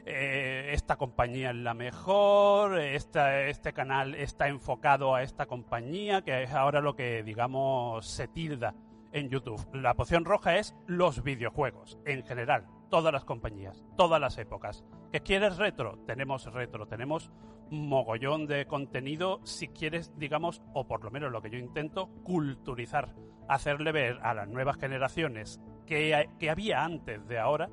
eh, 0.06 0.72
esta 0.74 0.98
compañía 0.98 1.52
es 1.52 1.56
la 1.56 1.74
mejor, 1.74 2.78
este 2.80 3.74
canal 3.74 4.14
está 4.16 4.50
enfocado 4.50 5.16
a 5.16 5.24
esta 5.24 5.46
compañía, 5.46 6.22
que 6.22 6.44
es 6.44 6.52
ahora 6.52 6.82
lo 6.82 6.96
que, 6.98 7.24
digamos, 7.24 8.08
se 8.08 8.28
tilda 8.28 8.74
en 9.14 9.30
YouTube. 9.30 9.66
La 9.74 9.94
poción 9.94 10.26
roja 10.26 10.58
es 10.58 10.76
los 10.86 11.24
videojuegos, 11.24 11.98
en 12.06 12.24
general, 12.26 12.66
todas 12.90 13.14
las 13.14 13.26
compañías, 13.26 13.84
todas 13.96 14.20
las 14.20 14.38
épocas. 14.38 14.84
¿Que 15.12 15.22
quieres 15.22 15.58
retro? 15.58 16.00
Tenemos 16.06 16.46
retro, 16.54 16.88
tenemos 16.88 17.32
mogollón 17.70 18.48
de 18.48 18.66
contenido 18.66 19.40
si 19.44 19.68
quieres, 19.68 20.18
digamos, 20.18 20.62
o 20.74 20.88
por 20.88 21.04
lo 21.04 21.12
menos 21.12 21.32
lo 21.32 21.42
que 21.42 21.50
yo 21.50 21.58
intento, 21.58 22.08
culturizar, 22.24 23.14
hacerle 23.48 23.92
ver 23.92 24.20
a 24.22 24.34
las 24.34 24.48
nuevas 24.48 24.78
generaciones 24.78 25.60
que, 25.86 26.30
que 26.40 26.50
había 26.50 26.84
antes 26.84 27.28
de 27.28 27.40
ahora 27.40 27.70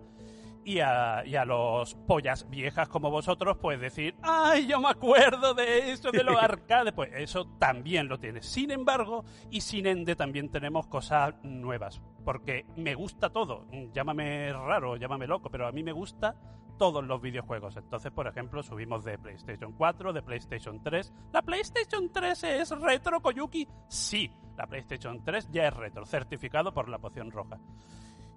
y 0.65 0.81
a, 0.81 1.25
y 1.27 1.37
a, 1.37 1.45
los 1.45 1.95
pollas 1.95 2.49
viejas 2.49 2.89
como 2.89 3.11
vosotros, 3.11 3.59
pues 3.61 3.81
decir, 3.81 4.17
ay, 4.23 4.67
yo 4.67 4.81
me 4.81 4.89
acuerdo 4.89 5.55
de 5.55 5.91
eso, 5.93 6.11
de 6.11 6.25
los 6.25 6.37
arcades, 6.43 6.93
pues 6.93 7.11
eso 7.15 7.47
también 7.59 8.09
lo 8.09 8.19
tiene. 8.19 8.43
Sin 8.43 8.71
embargo, 8.71 9.25
y 9.51 9.61
sin 9.61 9.87
ende 9.87 10.17
también 10.17 10.51
tenemos 10.51 10.87
cosas 10.87 11.35
nuevas, 11.43 12.01
porque 12.25 12.67
me 12.77 12.95
gusta 12.95 13.31
todo, 13.31 13.67
llámame 13.93 14.53
raro, 14.53 14.97
llámame 14.97 15.27
loco, 15.27 15.51
pero 15.51 15.67
a 15.67 15.73
mí 15.73 15.83
me 15.83 15.93
gusta 15.93 16.35
todos 16.79 17.05
los 17.05 17.21
videojuegos. 17.21 17.77
Entonces, 17.77 18.13
por 18.13 18.27
ejemplo, 18.27 18.63
subimos 18.63 19.05
de 19.05 19.19
PlayStation 19.19 19.73
4, 19.73 20.13
de 20.13 20.23
PlayStation 20.23 20.83
3. 20.83 21.13
¿La 21.33 21.43
PlayStation 21.43 22.11
3 22.11 22.45
es 22.45 22.71
retro, 22.71 23.21
Koyuki? 23.21 23.69
Sí, 23.89 24.31
la 24.57 24.67
PlayStation 24.67 25.23
3 25.23 25.51
ya 25.51 25.69
es 25.69 25.75
retro, 25.75 26.05
certificado 26.07 26.73
por 26.73 26.89
la 26.89 26.99
poción 26.99 27.31
roja. 27.31 27.59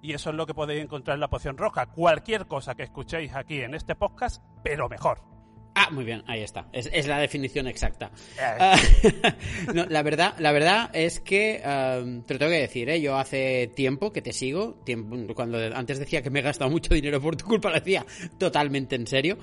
Y 0.01 0.13
eso 0.13 0.30
es 0.30 0.36
lo 0.36 0.46
que 0.46 0.54
podéis 0.54 0.84
encontrar 0.84 1.16
en 1.16 1.22
la 1.22 1.30
poción 1.30 1.58
roja. 1.58 1.88
Cualquier 1.88 2.48
cosa 2.48 2.75
que 2.75 2.84
escuchéis 2.84 3.34
aquí 3.34 3.62
en 3.62 3.74
este 3.74 3.96
podcast, 3.96 4.44
pero 4.63 4.88
mejor. 4.89 5.22
Ah, 5.80 5.89
muy 5.92 6.06
bien, 6.06 6.24
ahí 6.25 6.42
está. 6.42 6.68
Es, 6.74 6.89
es 6.92 7.06
la 7.06 7.20
definición 7.20 7.68
exacta. 7.68 8.10
Eh. 8.39 8.75
Uh, 9.68 9.72
no, 9.75 9.86
la 9.86 10.01
verdad, 10.01 10.34
la 10.39 10.51
verdad 10.51 10.89
es 10.92 11.20
que 11.20 11.62
um, 11.63 12.24
te 12.24 12.34
lo 12.34 12.39
tengo 12.39 12.51
que 12.51 12.62
decir, 12.62 12.89
¿eh? 12.89 13.00
Yo 13.00 13.16
hace 13.16 13.68
tiempo 13.75 14.12
que 14.12 14.24
te 14.24 14.34
sigo, 14.34 14.74
tiempo, 14.84 15.36
cuando 15.36 15.60
antes 15.75 16.00
decía 16.00 16.24
que 16.24 16.32
me 16.32 16.39
he 16.39 16.42
gastado 16.42 16.72
mucho 16.72 16.96
dinero 16.96 17.22
por 17.22 17.36
tu 17.36 17.46
culpa, 17.46 17.70
lo 17.70 17.75
decía 17.75 18.04
totalmente 18.39 18.96
en 18.96 19.06
serio. 19.06 19.38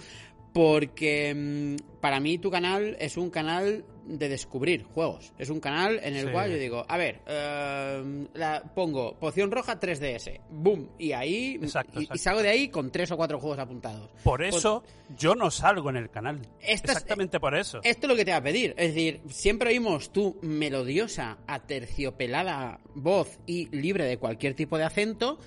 Porque 0.53 1.33
um, 1.37 2.01
para 2.01 2.19
mí 2.19 2.39
tu 2.39 2.51
canal 2.51 2.97
es 2.99 3.17
un 3.17 3.31
canal 3.31 3.85
de 4.07 4.29
descubrir 4.29 4.85
juegos. 4.85 5.33
Es 5.39 5.51
un 5.51 5.61
canal 5.61 6.01
en 6.03 6.15
el 6.17 6.27
Sí. 6.27 6.33
cual 6.33 6.51
yo 6.51 6.57
digo, 6.59 6.85
a 6.89 6.97
ver, 6.97 7.21
eh, 7.27 8.27
la, 8.35 8.63
pongo 8.75 9.19
poción 9.19 9.51
roja 9.51 9.79
3DS, 9.81 10.41
boom, 10.51 10.91
y 10.99 11.13
ahí 11.13 11.59
Exacto, 11.63 12.01
y, 12.01 12.05
exacto. 12.05 12.15
y 12.15 12.19
salgo 12.19 12.43
de 12.43 12.49
ahí 12.51 12.69
con 12.69 12.91
tres 12.91 13.11
o 13.11 13.17
cuatro 13.17 13.41
juegos 13.41 13.59
apuntados. 13.59 14.11
Por 14.23 14.41
Pues- 14.41 14.55
eso 14.57 14.83
yo 15.17 15.35
no 15.35 15.51
salgo 15.51 15.91
en 15.91 15.97
el 15.97 16.11
canal. 16.11 16.41
Es- 16.61 16.83
Exactamente 16.85 17.41
por 17.41 17.55
eso. 17.57 17.81
Esto 17.83 18.07
es 18.07 18.09
lo 18.11 18.17
que 18.17 18.25
te 18.25 18.31
va 18.33 18.39
a 18.39 18.43
pedir. 18.43 18.75
Es 18.77 18.95
decir, 18.95 19.21
siempre 19.29 19.71
oímos 19.71 20.11
tu 20.13 20.37
melodiosa, 20.43 21.39
aterciopelada 21.47 22.81
voz 22.95 23.39
y 23.47 23.67
libre 23.77 24.05
de 24.05 24.19
cualquier 24.19 24.55
tipo 24.55 24.79
de 24.79 24.85
acento, 24.85 25.39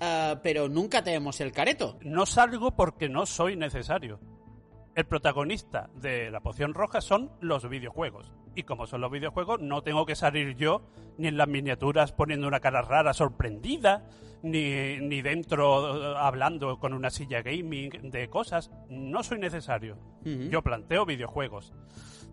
ah, 0.00 0.40
pero 0.42 0.68
nunca 0.68 1.02
te 1.02 1.10
vemos 1.12 1.40
el 1.40 1.52
careto. 1.52 1.98
No 2.02 2.26
salgo 2.26 2.72
porque 2.72 3.08
no 3.08 3.26
soy 3.26 3.56
necesario. 3.56 4.20
El 4.94 5.06
protagonista 5.06 5.88
de 5.94 6.30
la 6.30 6.40
poción 6.40 6.74
roja 6.74 7.00
son 7.00 7.30
los 7.40 7.66
videojuegos. 7.66 8.32
Y 8.54 8.64
como 8.64 8.86
son 8.86 9.00
los 9.00 9.10
videojuegos, 9.10 9.60
no 9.60 9.82
tengo 9.82 10.04
que 10.04 10.14
salir 10.14 10.54
yo 10.56 10.82
ni 11.16 11.28
en 11.28 11.38
las 11.38 11.48
miniaturas 11.48 12.12
poniendo 12.12 12.46
una 12.46 12.60
cara 12.60 12.82
rara 12.82 13.14
sorprendida, 13.14 14.04
ni, 14.42 14.98
ni 15.00 15.22
dentro 15.22 16.12
eh, 16.12 16.14
hablando 16.18 16.78
con 16.78 16.92
una 16.92 17.08
silla 17.08 17.40
gaming 17.40 18.10
de 18.10 18.28
cosas. 18.28 18.70
No 18.90 19.22
soy 19.22 19.38
necesario. 19.38 19.96
Yo 20.24 20.62
planteo 20.62 21.06
videojuegos. 21.06 21.72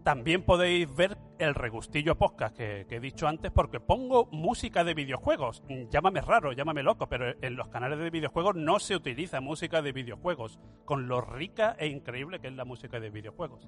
También 0.03 0.44
podéis 0.44 0.94
ver 0.96 1.18
el 1.39 1.56
regustillo 1.56 2.18
podcast 2.18 2.56
que, 2.56 2.86
que 2.88 2.98
he 2.98 3.00
dicho 3.00 3.27
antes 3.27 3.51
porque 3.51 3.79
pongo 3.79 4.27
música 4.32 4.84
de 4.84 4.94
videojuegos. 4.94 5.63
Llámame 5.89 6.22
raro, 6.22 6.51
llámame 6.51 6.84
loco, 6.84 7.08
pero 7.08 7.34
en 7.41 7.56
los 7.56 7.70
canales 7.70 8.00
de 8.00 8.10
videojuegos 8.10 8.56
no 8.56 8.79
se 8.79 8.96
utiliza 8.96 9.39
música 9.39 9.82
de 9.82 9.91
videojuegos, 9.91 10.60
con 10.86 11.08
lo 11.08 11.22
rica 11.22 11.75
e 11.79 11.88
increíble 11.88 12.39
que 12.39 12.48
es 12.48 12.53
la 12.53 12.65
música 12.65 13.00
de 13.00 13.10
videojuegos. 13.10 13.68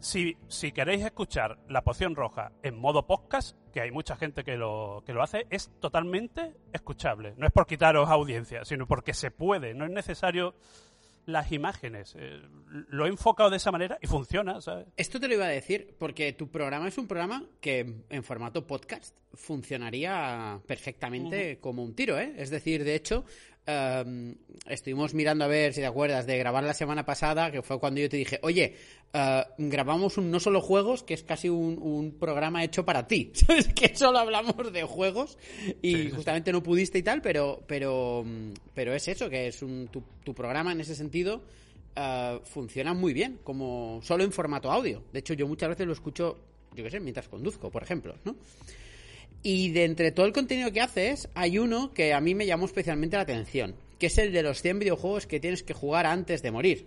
Si, 0.00 0.36
si 0.48 0.72
queréis 0.72 1.04
escuchar 1.04 1.58
La 1.68 1.82
Poción 1.82 2.14
Roja 2.14 2.52
en 2.62 2.78
modo 2.78 3.06
podcast, 3.06 3.56
que 3.72 3.80
hay 3.80 3.90
mucha 3.90 4.16
gente 4.16 4.44
que 4.44 4.56
lo, 4.56 5.02
que 5.06 5.12
lo 5.12 5.22
hace, 5.22 5.46
es 5.50 5.70
totalmente 5.80 6.54
escuchable. 6.72 7.34
No 7.36 7.46
es 7.46 7.52
por 7.52 7.66
quitaros 7.66 8.08
audiencia, 8.08 8.64
sino 8.64 8.86
porque 8.86 9.14
se 9.14 9.30
puede. 9.30 9.74
No 9.74 9.84
es 9.84 9.90
necesario 9.90 10.54
las 11.26 11.52
imágenes. 11.52 12.14
Eh, 12.18 12.40
lo 12.88 13.06
he 13.06 13.08
enfocado 13.08 13.50
de 13.50 13.56
esa 13.56 13.70
manera 13.70 13.98
y 14.00 14.06
funciona, 14.06 14.60
¿sabes? 14.60 14.86
Esto 14.96 15.20
te 15.20 15.28
lo 15.28 15.34
iba 15.34 15.44
a 15.44 15.48
decir 15.48 15.94
porque 15.98 16.32
tu 16.32 16.50
programa 16.50 16.88
es 16.88 16.98
un 16.98 17.06
programa 17.06 17.44
que 17.60 18.02
en 18.08 18.24
formato 18.24 18.66
podcast 18.66 19.16
funcionaría 19.34 20.60
perfectamente 20.66 21.58
como 21.60 21.82
un 21.82 21.94
tiro, 21.94 22.18
¿eh? 22.18 22.34
Es 22.36 22.50
decir, 22.50 22.84
de 22.84 22.94
hecho, 22.94 23.24
em, 23.66 24.34
estuvimos 24.66 25.14
mirando 25.14 25.44
a 25.44 25.48
ver 25.48 25.72
si 25.74 25.80
te 25.80 25.86
acuerdas 25.86 26.26
de 26.26 26.38
grabar 26.38 26.64
la 26.64 26.74
semana 26.74 27.04
pasada, 27.04 27.50
que 27.50 27.62
fue 27.62 27.78
cuando 27.78 28.00
yo 28.00 28.08
te 28.08 28.16
dije, 28.16 28.38
oye, 28.42 28.76
eh, 29.12 29.44
grabamos 29.58 30.18
un 30.18 30.30
no 30.30 30.40
solo 30.40 30.60
juegos, 30.60 31.02
que 31.02 31.14
es 31.14 31.22
casi 31.22 31.48
un, 31.48 31.78
un 31.80 32.18
programa 32.18 32.64
hecho 32.64 32.84
para 32.84 33.06
ti, 33.06 33.30
¿sabes? 33.34 33.68
Que 33.68 33.94
solo 33.94 34.18
hablamos 34.18 34.72
de 34.72 34.82
juegos 34.82 35.38
y 35.82 36.10
justamente 36.10 36.52
no 36.52 36.62
pudiste 36.62 36.98
y 36.98 37.02
tal, 37.02 37.22
pero, 37.22 37.62
pero, 37.66 38.24
mm, 38.24 38.52
pero 38.74 38.94
es 38.94 39.08
eso, 39.08 39.28
que 39.28 39.48
es 39.48 39.62
un, 39.62 39.88
tu, 39.88 40.02
tu 40.24 40.34
programa 40.34 40.72
en 40.72 40.80
ese 40.80 40.94
sentido 40.94 41.42
eh, 41.94 42.40
funciona 42.44 42.94
muy 42.94 43.12
bien, 43.12 43.40
como 43.44 44.00
solo 44.02 44.24
en 44.24 44.32
formato 44.32 44.70
audio. 44.72 45.02
De 45.12 45.18
hecho, 45.18 45.34
yo 45.34 45.46
muchas 45.46 45.68
veces 45.68 45.86
lo 45.86 45.92
escucho, 45.92 46.38
yo 46.74 46.84
qué 46.84 46.90
sé, 46.90 47.00
mientras 47.00 47.28
conduzco, 47.28 47.70
por 47.70 47.82
ejemplo, 47.82 48.14
¿no? 48.24 48.36
Y 49.42 49.70
de 49.70 49.84
entre 49.84 50.12
todo 50.12 50.26
el 50.26 50.32
contenido 50.32 50.70
que 50.72 50.80
haces, 50.80 51.28
hay 51.34 51.58
uno 51.58 51.92
que 51.92 52.12
a 52.14 52.20
mí 52.20 52.34
me 52.34 52.46
llamó 52.46 52.66
especialmente 52.66 53.16
la 53.16 53.22
atención, 53.22 53.74
que 53.98 54.06
es 54.06 54.18
el 54.18 54.32
de 54.32 54.42
los 54.42 54.62
100 54.62 54.78
videojuegos 54.78 55.26
que 55.26 55.40
tienes 55.40 55.62
que 55.62 55.74
jugar 55.74 56.06
antes 56.06 56.42
de 56.42 56.50
morir. 56.50 56.86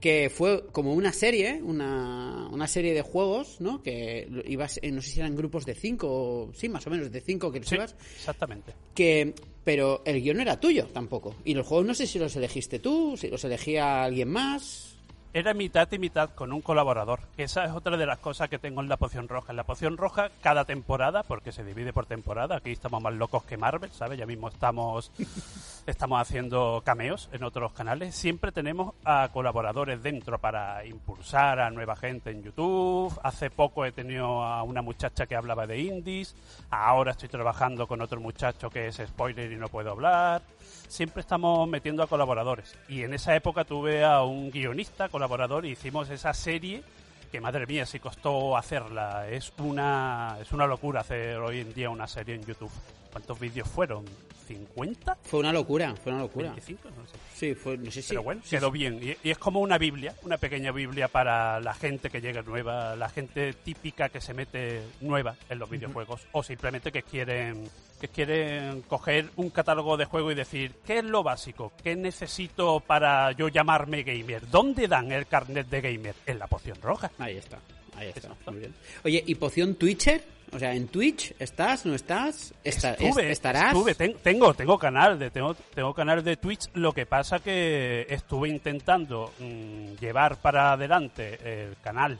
Que 0.00 0.28
fue 0.28 0.66
como 0.70 0.92
una 0.92 1.12
serie, 1.12 1.60
una, 1.62 2.48
una 2.52 2.66
serie 2.66 2.92
de 2.92 3.00
juegos, 3.02 3.60
¿no? 3.60 3.82
Que 3.82 4.28
ibas, 4.46 4.78
eh, 4.82 4.90
no 4.92 5.00
sé 5.00 5.10
si 5.10 5.20
eran 5.20 5.34
grupos 5.34 5.64
de 5.64 5.74
5, 5.74 6.50
sí, 6.54 6.68
más 6.68 6.86
o 6.86 6.90
menos 6.90 7.10
de 7.10 7.20
5 7.22 7.50
que 7.50 7.62
Sí, 7.64 7.74
ibas, 7.76 7.94
exactamente. 8.16 8.74
que 8.94 9.32
pero 9.64 10.02
el 10.04 10.20
guion 10.20 10.36
no 10.36 10.42
era 10.42 10.60
tuyo 10.60 10.88
tampoco. 10.92 11.34
Y 11.46 11.54
los 11.54 11.66
juegos 11.66 11.86
no 11.86 11.94
sé 11.94 12.06
si 12.06 12.18
los 12.18 12.36
elegiste 12.36 12.80
tú, 12.80 13.16
si 13.16 13.28
los 13.28 13.42
elegía 13.44 14.04
alguien 14.04 14.28
más. 14.28 14.93
Era 15.36 15.52
mitad 15.52 15.90
y 15.90 15.98
mitad 15.98 16.30
con 16.30 16.52
un 16.52 16.60
colaborador. 16.60 17.18
Esa 17.36 17.64
es 17.64 17.72
otra 17.72 17.96
de 17.96 18.06
las 18.06 18.20
cosas 18.20 18.48
que 18.48 18.60
tengo 18.60 18.80
en 18.80 18.88
la 18.88 18.96
poción 18.96 19.26
roja. 19.26 19.50
En 19.50 19.56
la 19.56 19.64
poción 19.64 19.96
roja, 19.96 20.30
cada 20.40 20.64
temporada, 20.64 21.24
porque 21.24 21.50
se 21.50 21.64
divide 21.64 21.92
por 21.92 22.06
temporada, 22.06 22.58
aquí 22.58 22.70
estamos 22.70 23.02
más 23.02 23.14
locos 23.14 23.42
que 23.42 23.56
Marvel, 23.56 23.90
¿sabes? 23.90 24.16
Ya 24.16 24.26
mismo 24.26 24.46
estamos, 24.46 25.10
estamos 25.88 26.20
haciendo 26.20 26.82
cameos 26.84 27.28
en 27.32 27.42
otros 27.42 27.72
canales. 27.72 28.14
Siempre 28.14 28.52
tenemos 28.52 28.94
a 29.04 29.28
colaboradores 29.32 30.00
dentro 30.04 30.38
para 30.38 30.86
impulsar 30.86 31.58
a 31.58 31.70
nueva 31.70 31.96
gente 31.96 32.30
en 32.30 32.44
YouTube. 32.44 33.12
Hace 33.24 33.50
poco 33.50 33.84
he 33.84 33.90
tenido 33.90 34.44
a 34.44 34.62
una 34.62 34.82
muchacha 34.82 35.26
que 35.26 35.34
hablaba 35.34 35.66
de 35.66 35.80
indies. 35.80 36.36
Ahora 36.70 37.10
estoy 37.10 37.28
trabajando 37.28 37.88
con 37.88 38.00
otro 38.00 38.20
muchacho 38.20 38.70
que 38.70 38.86
es 38.86 39.02
spoiler 39.04 39.50
y 39.50 39.56
no 39.56 39.66
puedo 39.66 39.90
hablar 39.90 40.42
siempre 40.88 41.20
estamos 41.20 41.68
metiendo 41.68 42.02
a 42.02 42.06
colaboradores. 42.06 42.76
Y 42.88 43.02
en 43.02 43.14
esa 43.14 43.34
época 43.34 43.64
tuve 43.64 44.04
a 44.04 44.22
un 44.22 44.50
guionista 44.50 45.08
colaborador 45.08 45.66
y 45.66 45.70
hicimos 45.70 46.10
esa 46.10 46.32
serie 46.32 46.82
que 47.30 47.40
madre 47.40 47.66
mía 47.66 47.84
si 47.84 47.98
costó 47.98 48.56
hacerla. 48.56 49.28
Es 49.28 49.52
una 49.58 50.36
es 50.40 50.52
una 50.52 50.66
locura 50.66 51.00
hacer 51.00 51.38
hoy 51.38 51.60
en 51.60 51.74
día 51.74 51.90
una 51.90 52.06
serie 52.06 52.34
en 52.36 52.44
YouTube. 52.44 52.70
¿Cuántos 53.10 53.38
vídeos 53.38 53.68
fueron? 53.68 54.04
¿50? 54.48 55.16
Fue 55.22 55.40
una 55.40 55.52
locura, 55.52 55.94
fue 55.96 56.12
una 56.12 56.22
locura. 56.22 56.50
25, 56.50 56.90
no 56.90 57.06
sé. 57.06 57.16
Sí, 57.44 57.54
fue, 57.54 57.76
no 57.76 57.90
sé 57.90 58.00
si. 58.00 58.08
Pero 58.08 58.22
bueno, 58.22 58.40
sí, 58.44 58.56
quedó 58.56 58.72
sí. 58.72 58.78
bien. 58.78 59.00
Y, 59.02 59.28
y 59.28 59.30
es 59.30 59.38
como 59.38 59.60
una 59.60 59.76
Biblia, 59.76 60.14
una 60.22 60.38
pequeña 60.38 60.72
Biblia 60.72 61.08
para 61.08 61.60
la 61.60 61.74
gente 61.74 62.08
que 62.08 62.20
llega 62.20 62.42
nueva, 62.42 62.96
la 62.96 63.08
gente 63.08 63.52
típica 63.52 64.08
que 64.08 64.20
se 64.20 64.32
mete 64.32 64.82
nueva 65.00 65.36
en 65.50 65.58
los 65.58 65.68
videojuegos, 65.68 66.22
o 66.32 66.42
simplemente 66.42 66.90
que 66.90 67.02
quieren 67.02 67.68
que 68.00 68.08
quieren 68.08 68.82
coger 68.82 69.30
un 69.36 69.50
catálogo 69.50 69.96
de 69.96 70.04
juego 70.04 70.30
y 70.32 70.34
decir, 70.34 70.72
¿qué 70.86 70.98
es 70.98 71.04
lo 71.04 71.22
básico? 71.22 71.72
¿Qué 71.82 71.96
necesito 71.96 72.80
para 72.80 73.32
yo 73.32 73.48
llamarme 73.48 74.02
gamer? 74.02 74.48
¿Dónde 74.50 74.88
dan 74.88 75.12
el 75.12 75.26
carnet 75.26 75.68
de 75.68 75.80
gamer? 75.80 76.14
En 76.26 76.38
la 76.38 76.46
poción 76.46 76.76
roja. 76.82 77.10
Ahí 77.18 77.36
está, 77.36 77.58
ahí 77.96 78.08
está. 78.08 78.28
Exacto. 78.28 78.50
Muy 78.50 78.60
bien. 78.60 78.74
Oye, 79.04 79.22
¿y 79.26 79.34
poción 79.36 79.74
Twitcher? 79.76 80.33
O 80.54 80.58
sea, 80.58 80.72
¿en 80.74 80.86
Twitch 80.88 81.34
estás? 81.38 81.84
¿No 81.84 81.94
estás? 81.94 82.54
Estuve, 82.62 83.22
est- 83.24 83.30
¿Estarás? 83.32 83.72
estuve, 83.72 83.94
ten- 83.94 84.16
tengo, 84.22 84.54
tengo 84.54 84.78
canal 84.78 85.18
de, 85.18 85.30
tengo, 85.30 85.54
tengo 85.74 85.92
canal 85.94 86.22
de 86.22 86.36
Twitch, 86.36 86.68
lo 86.74 86.92
que 86.92 87.06
pasa 87.06 87.40
que 87.40 88.06
estuve 88.08 88.48
intentando 88.48 89.32
mm, 89.40 89.94
llevar 90.00 90.36
para 90.36 90.72
adelante 90.72 91.38
el 91.42 91.76
canal 91.82 92.18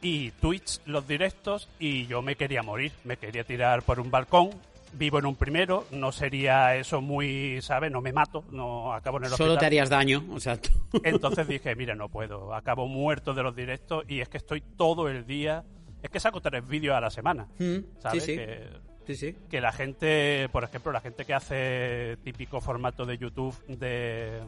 y 0.00 0.30
Twitch 0.32 0.80
los 0.86 1.06
directos 1.06 1.68
y 1.78 2.06
yo 2.06 2.22
me 2.22 2.36
quería 2.36 2.62
morir, 2.62 2.92
me 3.04 3.16
quería 3.18 3.44
tirar 3.44 3.82
por 3.82 4.00
un 4.00 4.10
balcón 4.10 4.50
vivo 4.94 5.18
en 5.18 5.26
un 5.26 5.36
primero, 5.36 5.86
no 5.90 6.10
sería 6.12 6.74
eso 6.76 7.00
muy, 7.00 7.60
¿sabes? 7.62 7.90
No 7.90 8.00
me 8.02 8.12
mato, 8.12 8.44
no 8.50 8.92
acabo 8.92 9.18
en 9.18 9.24
el 9.24 9.30
Solo 9.30 9.38
te 9.38 9.42
hospital. 9.52 9.66
harías 9.66 9.88
daño, 9.90 10.24
o 10.32 10.40
sea, 10.40 10.56
tú- 10.60 10.70
Entonces 11.04 11.46
dije, 11.48 11.74
mira, 11.76 11.94
no 11.94 12.08
puedo, 12.08 12.54
acabo 12.54 12.86
muerto 12.88 13.32
de 13.34 13.42
los 13.42 13.54
directos 13.56 14.04
y 14.08 14.20
es 14.20 14.28
que 14.28 14.36
estoy 14.38 14.60
todo 14.76 15.08
el 15.08 15.26
día, 15.26 15.64
es 16.02 16.10
que 16.10 16.20
saco 16.20 16.40
tres 16.40 16.66
vídeos 16.66 16.96
a 16.96 17.00
la 17.00 17.10
semana, 17.10 17.46
Mm, 17.58 17.78
¿sabes? 18.00 18.24
sí, 18.24 18.32
sí. 18.32 18.36
Que, 18.36 18.68
Sí, 19.06 19.16
sí. 19.16 19.36
que 19.50 19.60
la 19.60 19.72
gente, 19.72 20.48
por 20.52 20.62
ejemplo, 20.64 20.92
la 20.92 21.00
gente 21.00 21.24
que 21.24 21.34
hace 21.34 22.16
típico 22.22 22.60
formato 22.60 23.04
de 23.04 23.18
YouTube 23.18 23.56
de 23.66 24.40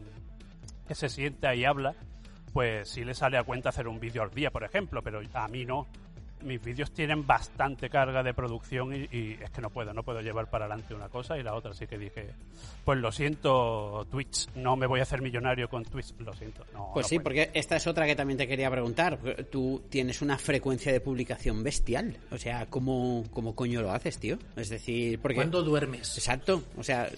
que 0.87 0.95
se 0.95 1.09
sienta 1.09 1.55
y 1.57 1.65
habla, 1.65 1.95
pues 2.53 2.89
sí 2.89 3.05
le 3.05 3.15
sale 3.15 3.37
a 3.37 3.43
cuenta 3.43 3.71
hacer 3.71 3.89
un 3.89 3.99
vídeo 3.99 4.23
al 4.23 4.31
día, 4.31 4.51
por 4.53 4.63
ejemplo, 4.63 5.03
pero 5.03 5.21
a 5.33 5.49
mí 5.49 5.65
no. 5.65 5.89
Mis 6.45 6.63
vídeos 6.63 6.93
tienen 6.93 7.27
bastante 7.27 7.89
carga 7.91 8.23
de 8.23 8.35
producción 8.35 8.95
y, 8.95 9.09
y 9.11 9.39
es 9.43 9.51
que 9.51 9.61
no 9.61 9.71
puedo, 9.71 9.93
no 9.93 10.03
puedo 10.03 10.21
llevar 10.21 10.49
para 10.51 10.67
adelante 10.67 10.95
una 10.95 11.09
cosa 11.09 11.37
y 11.39 11.43
la 11.43 11.55
otra. 11.55 11.73
Así 11.73 11.87
que 11.87 11.99
dije, 11.99 12.35
pues 12.85 12.99
lo 12.99 13.11
siento, 13.11 14.07
Twitch, 14.11 14.49
no 14.55 14.77
me 14.77 14.87
voy 14.87 15.01
a 15.01 15.05
hacer 15.05 15.23
millonario 15.23 15.69
con 15.69 15.85
Twitch, 15.85 16.15
lo 16.19 16.33
siento. 16.35 16.65
No, 16.73 16.91
Pues 16.95 17.05
no 17.07 17.09
sí, 17.09 17.15
puedo. 17.17 17.25
porque 17.25 17.51
esta 17.55 17.77
es 17.77 17.87
otra 17.87 18.07
que 18.07 18.15
también 18.15 18.39
te 18.39 18.47
quería 18.47 18.71
preguntar. 18.71 19.19
Tú 19.51 19.83
tienes 19.91 20.23
una 20.23 20.39
frecuencia 20.39 20.93
de 20.93 21.01
publicación 21.01 21.63
bestial. 21.63 22.17
O 22.31 22.39
sea, 22.39 22.67
¿cómo, 22.67 23.25
cómo 23.33 23.55
coño 23.55 23.83
lo 23.83 23.91
haces, 23.93 24.19
tío? 24.19 24.39
Es 24.57 24.69
decir, 24.69 25.19
porque... 25.21 25.37
¿Cuándo 25.37 25.63
duermes? 25.63 26.17
Exacto, 26.17 26.63
o 26.77 26.83
sea, 26.83 27.09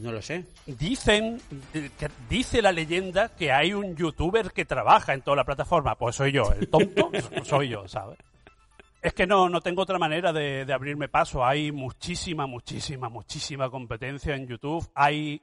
no 0.00 0.12
lo 0.12 0.22
sé. 0.22 0.44
Dicen, 0.66 1.40
eh, 1.74 1.90
que 1.98 2.08
dice 2.28 2.62
la 2.62 2.72
leyenda 2.72 3.28
que 3.30 3.52
hay 3.52 3.72
un 3.72 3.96
youtuber 3.96 4.52
que 4.52 4.64
trabaja 4.64 5.14
en 5.14 5.22
toda 5.22 5.36
la 5.38 5.44
plataforma. 5.44 5.94
Pues 5.96 6.16
soy 6.16 6.32
yo, 6.32 6.52
el 6.58 6.68
tonto 6.68 7.10
soy 7.44 7.68
yo, 7.68 7.86
¿sabes? 7.88 8.18
Es 9.00 9.14
que 9.14 9.26
no, 9.26 9.48
no 9.48 9.60
tengo 9.60 9.82
otra 9.82 9.98
manera 9.98 10.32
de, 10.32 10.64
de 10.64 10.72
abrirme 10.72 11.08
paso. 11.08 11.44
Hay 11.44 11.70
muchísima, 11.70 12.46
muchísima, 12.46 13.08
muchísima 13.08 13.70
competencia 13.70 14.34
en 14.34 14.46
YouTube. 14.48 14.88
Hay 14.94 15.40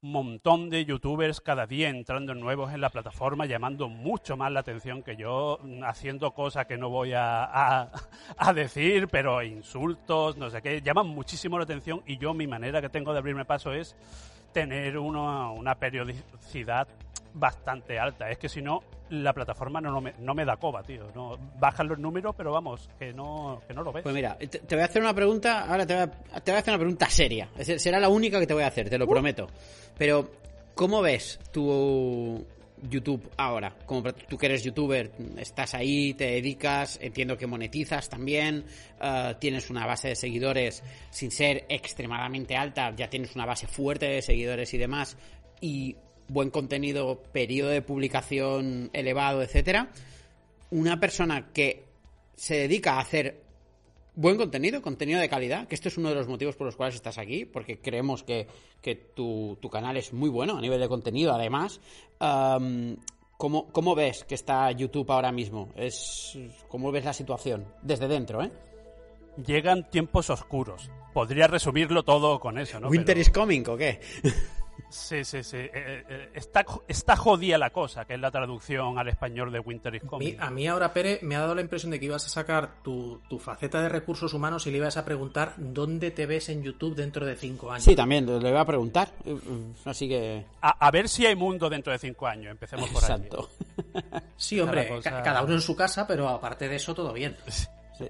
un 0.00 0.12
montón 0.12 0.70
de 0.70 0.84
youtubers 0.84 1.40
cada 1.42 1.66
día 1.66 1.88
entrando 1.90 2.34
nuevos 2.34 2.72
en 2.72 2.80
la 2.80 2.88
plataforma, 2.90 3.44
llamando 3.44 3.88
mucho 3.88 4.36
más 4.36 4.50
la 4.52 4.60
atención 4.60 5.02
que 5.02 5.16
yo, 5.16 5.58
haciendo 5.84 6.32
cosas 6.32 6.66
que 6.66 6.78
no 6.78 6.88
voy 6.88 7.12
a, 7.12 7.44
a- 7.44 7.90
a 8.38 8.52
decir, 8.54 9.08
pero 9.08 9.42
insultos, 9.42 10.36
no 10.38 10.48
sé 10.48 10.62
qué, 10.62 10.80
llaman 10.80 11.08
muchísimo 11.08 11.58
la 11.58 11.64
atención 11.64 12.02
y 12.06 12.18
yo 12.18 12.32
mi 12.34 12.46
manera 12.46 12.80
que 12.80 12.88
tengo 12.88 13.12
de 13.12 13.18
abrirme 13.18 13.44
paso 13.44 13.72
es 13.72 13.96
tener 14.52 14.96
uno- 14.96 15.52
una 15.54 15.74
periodicidad 15.74 16.88
bastante 17.34 17.98
alta. 17.98 18.30
Es 18.30 18.38
que 18.38 18.48
si 18.48 18.62
no, 18.62 18.82
la 19.10 19.32
plataforma 19.32 19.80
no, 19.80 19.90
no 19.90 20.00
me, 20.00 20.14
no 20.18 20.34
me 20.34 20.44
da 20.44 20.56
coba, 20.56 20.82
tío. 20.82 21.06
No, 21.14 21.38
bajan 21.58 21.88
los 21.88 21.98
números, 21.98 22.34
pero 22.36 22.52
vamos, 22.52 22.88
que 22.98 23.12
no, 23.12 23.60
que 23.66 23.74
no 23.74 23.82
lo 23.82 23.92
ves. 23.92 24.02
Pues 24.02 24.14
mira, 24.14 24.36
te, 24.36 24.46
te 24.46 24.74
voy 24.74 24.82
a 24.82 24.86
hacer 24.86 25.02
una 25.02 25.14
pregunta, 25.14 25.64
ahora 25.64 25.86
te 25.86 25.94
voy 25.94 26.02
a, 26.02 26.40
te 26.40 26.50
voy 26.50 26.56
a 26.56 26.60
hacer 26.60 26.74
una 26.74 26.78
pregunta 26.78 27.08
seria. 27.08 27.48
Es 27.56 27.82
Será 27.82 28.00
la 28.00 28.08
única 28.08 28.40
que 28.40 28.46
te 28.46 28.54
voy 28.54 28.62
a 28.62 28.68
hacer, 28.68 28.88
te 28.90 28.98
lo 28.98 29.06
prometo. 29.06 29.46
Pero, 29.96 30.30
¿cómo 30.74 31.02
ves 31.02 31.38
tu 31.52 32.44
YouTube 32.82 33.30
ahora? 33.36 33.74
Como 33.86 34.02
tú 34.02 34.36
que 34.36 34.46
eres 34.46 34.62
youtuber, 34.64 35.10
estás 35.38 35.74
ahí, 35.74 36.14
te 36.14 36.26
dedicas, 36.26 36.98
entiendo 37.00 37.36
que 37.36 37.46
monetizas 37.46 38.08
también, 38.08 38.64
eh, 39.00 39.34
tienes 39.38 39.70
una 39.70 39.86
base 39.86 40.08
de 40.08 40.16
seguidores 40.16 40.82
sin 41.10 41.30
ser 41.30 41.64
extremadamente 41.68 42.56
alta, 42.56 42.94
ya 42.94 43.08
tienes 43.08 43.34
una 43.34 43.46
base 43.46 43.66
fuerte 43.66 44.06
de 44.06 44.22
seguidores 44.22 44.72
y 44.74 44.78
demás, 44.78 45.16
y 45.60 45.96
buen 46.28 46.50
contenido, 46.50 47.22
periodo 47.32 47.70
de 47.70 47.82
publicación 47.82 48.90
elevado, 48.92 49.42
etcétera. 49.42 49.90
Una 50.70 50.98
persona 50.98 51.52
que 51.52 51.84
se 52.34 52.56
dedica 52.56 52.94
a 52.94 53.00
hacer 53.00 53.42
buen 54.14 54.36
contenido, 54.36 54.80
contenido 54.82 55.20
de 55.20 55.28
calidad, 55.28 55.68
que 55.68 55.74
esto 55.74 55.88
es 55.88 55.98
uno 55.98 56.08
de 56.08 56.14
los 56.14 56.26
motivos 56.26 56.56
por 56.56 56.66
los 56.66 56.74
cuales 56.76 56.94
estás 56.94 57.18
aquí, 57.18 57.44
porque 57.44 57.78
creemos 57.80 58.22
que, 58.24 58.46
que 58.80 58.94
tu, 58.94 59.58
tu 59.60 59.68
canal 59.68 59.96
es 59.96 60.12
muy 60.12 60.30
bueno 60.30 60.56
a 60.56 60.60
nivel 60.60 60.80
de 60.80 60.88
contenido, 60.88 61.34
además. 61.34 61.80
¿cómo, 63.36 63.66
cómo 63.68 63.94
ves 63.94 64.24
que 64.24 64.34
está 64.34 64.70
YouTube 64.72 65.10
ahora 65.12 65.32
mismo? 65.32 65.68
Es, 65.76 66.38
¿Cómo 66.68 66.90
ves 66.90 67.04
la 67.04 67.12
situación? 67.12 67.66
Desde 67.82 68.08
dentro, 68.08 68.42
¿eh? 68.42 68.50
Llegan 69.46 69.90
tiempos 69.90 70.30
oscuros. 70.30 70.90
Podría 71.12 71.46
resumirlo 71.46 72.02
todo 72.02 72.40
con 72.40 72.56
eso, 72.58 72.80
¿no? 72.80 72.88
¿Winter 72.88 73.14
Pero- 73.14 73.20
is 73.20 73.28
coming 73.30 73.64
o 73.68 73.76
qué? 73.76 74.00
Sí, 74.88 75.24
sí, 75.24 75.42
sí. 75.42 75.56
Eh, 75.58 76.04
eh, 76.08 76.30
está, 76.34 76.64
está 76.88 77.16
jodida 77.16 77.58
la 77.58 77.70
cosa, 77.70 78.04
que 78.04 78.14
es 78.14 78.20
la 78.20 78.30
traducción 78.30 78.98
al 78.98 79.08
español 79.08 79.50
de 79.52 79.60
Winter 79.60 79.94
is 79.94 80.02
Coming. 80.04 80.36
a 80.40 80.50
mí 80.50 80.66
ahora, 80.68 80.92
Pere, 80.92 81.18
me 81.22 81.36
ha 81.36 81.40
dado 81.40 81.54
la 81.54 81.60
impresión 81.60 81.90
de 81.90 81.98
que 82.00 82.06
ibas 82.06 82.24
a 82.24 82.28
sacar 82.28 82.82
tu, 82.82 83.20
tu 83.28 83.38
faceta 83.38 83.82
de 83.82 83.88
recursos 83.88 84.32
humanos 84.32 84.66
y 84.66 84.70
le 84.70 84.78
ibas 84.78 84.96
a 84.96 85.04
preguntar 85.04 85.54
dónde 85.56 86.10
te 86.12 86.26
ves 86.26 86.48
en 86.48 86.62
YouTube 86.62 86.94
dentro 86.94 87.26
de 87.26 87.36
cinco 87.36 87.70
años. 87.72 87.84
Sí, 87.84 87.94
también, 87.96 88.26
le 88.26 88.50
voy 88.50 88.60
a 88.60 88.64
preguntar. 88.64 89.08
Así 89.84 90.08
que... 90.08 90.44
A, 90.62 90.86
a 90.86 90.90
ver 90.90 91.08
si 91.08 91.26
hay 91.26 91.34
mundo 91.36 91.68
dentro 91.68 91.92
de 91.92 91.98
cinco 91.98 92.26
años. 92.26 92.50
Empecemos 92.52 92.88
por 92.90 93.02
ahí. 93.04 93.10
Exacto. 93.12 93.50
Sí, 94.36 94.60
hombre, 94.60 94.84
Cada 94.86 94.96
cosa- 94.96 95.10
ca- 95.10 95.22
cada 95.22 95.42
uno 95.42 95.54
en 95.54 95.60
su 95.60 95.74
casa, 95.76 96.06
pero 96.06 96.28
aparte 96.28 96.68
de 96.68 96.76
eso, 96.76 96.94
todo 96.94 97.12
bien. 97.12 97.36
Sí. 97.98 98.08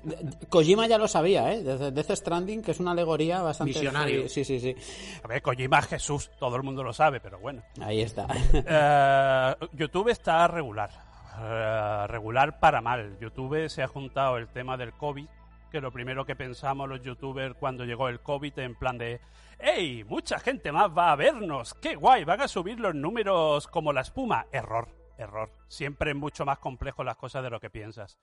Kojima 0.49 0.87
ya 0.87 0.99
lo 0.99 1.07
sabía, 1.07 1.53
¿eh? 1.53 1.63
Desde 1.63 1.93
Death 1.93 2.11
Stranding, 2.11 2.63
que 2.63 2.73
es 2.73 2.81
una 2.81 2.91
alegoría 2.91 3.41
bastante... 3.43 3.75
Visionario. 3.75 4.29
Sí, 4.29 4.45
sí, 4.45 4.59
sí. 4.59 4.75
A 5.23 5.29
ver, 5.29 5.43
Kojima 5.43 5.79
es 5.79 5.87
Jesús, 5.87 6.31
todo 6.39 6.57
el 6.57 6.63
mundo 6.63 6.83
lo 6.83 6.93
sabe, 6.93 7.21
pero 7.21 7.39
bueno. 7.39 7.63
Ahí 7.81 8.01
está. 8.01 8.27
Eh, 8.53 9.67
YouTube 9.73 10.09
está 10.09 10.47
regular. 10.49 10.91
Eh, 11.39 12.07
regular 12.09 12.59
para 12.59 12.81
mal. 12.81 13.19
YouTube 13.21 13.69
se 13.69 13.83
ha 13.83 13.89
juntado 13.89 14.39
el 14.39 14.49
tema 14.49 14.77
del 14.77 14.93
COVID, 14.93 15.27
que 15.71 15.81
lo 15.81 15.93
primero 15.93 16.25
que 16.25 16.35
pensamos 16.35 16.89
los 16.89 17.03
youtubers 17.03 17.55
cuando 17.55 17.85
llegó 17.85 18.09
el 18.09 18.21
COVID 18.21 18.59
en 18.59 18.75
plan 18.75 18.99
de 18.99 19.21
¡Ey! 19.59 20.05
Mucha 20.05 20.39
gente 20.39 20.73
más 20.73 20.91
va 20.91 21.13
a 21.13 21.17
vernos. 21.17 21.75
¡Qué 21.75 21.95
guay! 21.95 22.25
Van 22.25 22.41
a 22.41 22.49
subir 22.49 22.79
los 22.79 22.95
números 22.95 23.67
como 23.69 23.93
la 23.93 24.03
espuma. 24.03 24.47
Error. 24.53 25.06
Error. 25.19 25.51
Siempre 25.69 26.11
es 26.11 26.17
mucho 26.17 26.45
más 26.45 26.59
complejo 26.59 27.05
las 27.05 27.17
cosas 27.17 27.43
de 27.43 27.51
lo 27.51 27.61
que 27.61 27.71
piensas. 27.71 28.19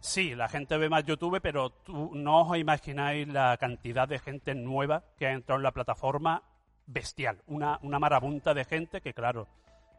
Sí, 0.00 0.34
la 0.34 0.48
gente 0.48 0.76
ve 0.76 0.88
más 0.88 1.04
YouTube, 1.04 1.40
pero 1.42 1.70
tú 1.70 2.10
no 2.14 2.42
os 2.42 2.56
imagináis 2.58 3.26
la 3.28 3.56
cantidad 3.56 4.06
de 4.08 4.18
gente 4.18 4.54
nueva 4.54 5.04
que 5.18 5.26
ha 5.26 5.32
entrado 5.32 5.58
en 5.58 5.64
la 5.64 5.72
plataforma 5.72 6.42
bestial. 6.86 7.42
Una, 7.46 7.78
una 7.82 7.98
marabunta 7.98 8.54
de 8.54 8.64
gente 8.64 9.00
que, 9.00 9.14
claro, 9.14 9.48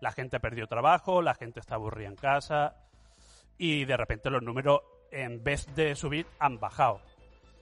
la 0.02 0.12
gente 0.12 0.40
perdió 0.40 0.68
trabajo, 0.68 1.22
la 1.22 1.34
gente 1.34 1.60
está 1.60 1.76
aburrida 1.76 2.08
en 2.08 2.16
casa 2.16 2.76
y 3.58 3.86
de 3.86 3.98
repente 3.98 4.30
los 4.30 4.44
números, 4.44 4.82
en 5.12 5.44
vez 5.44 5.74
de 5.76 5.96
subir, 5.96 6.28
han 6.40 6.60
bajado. 6.60 7.02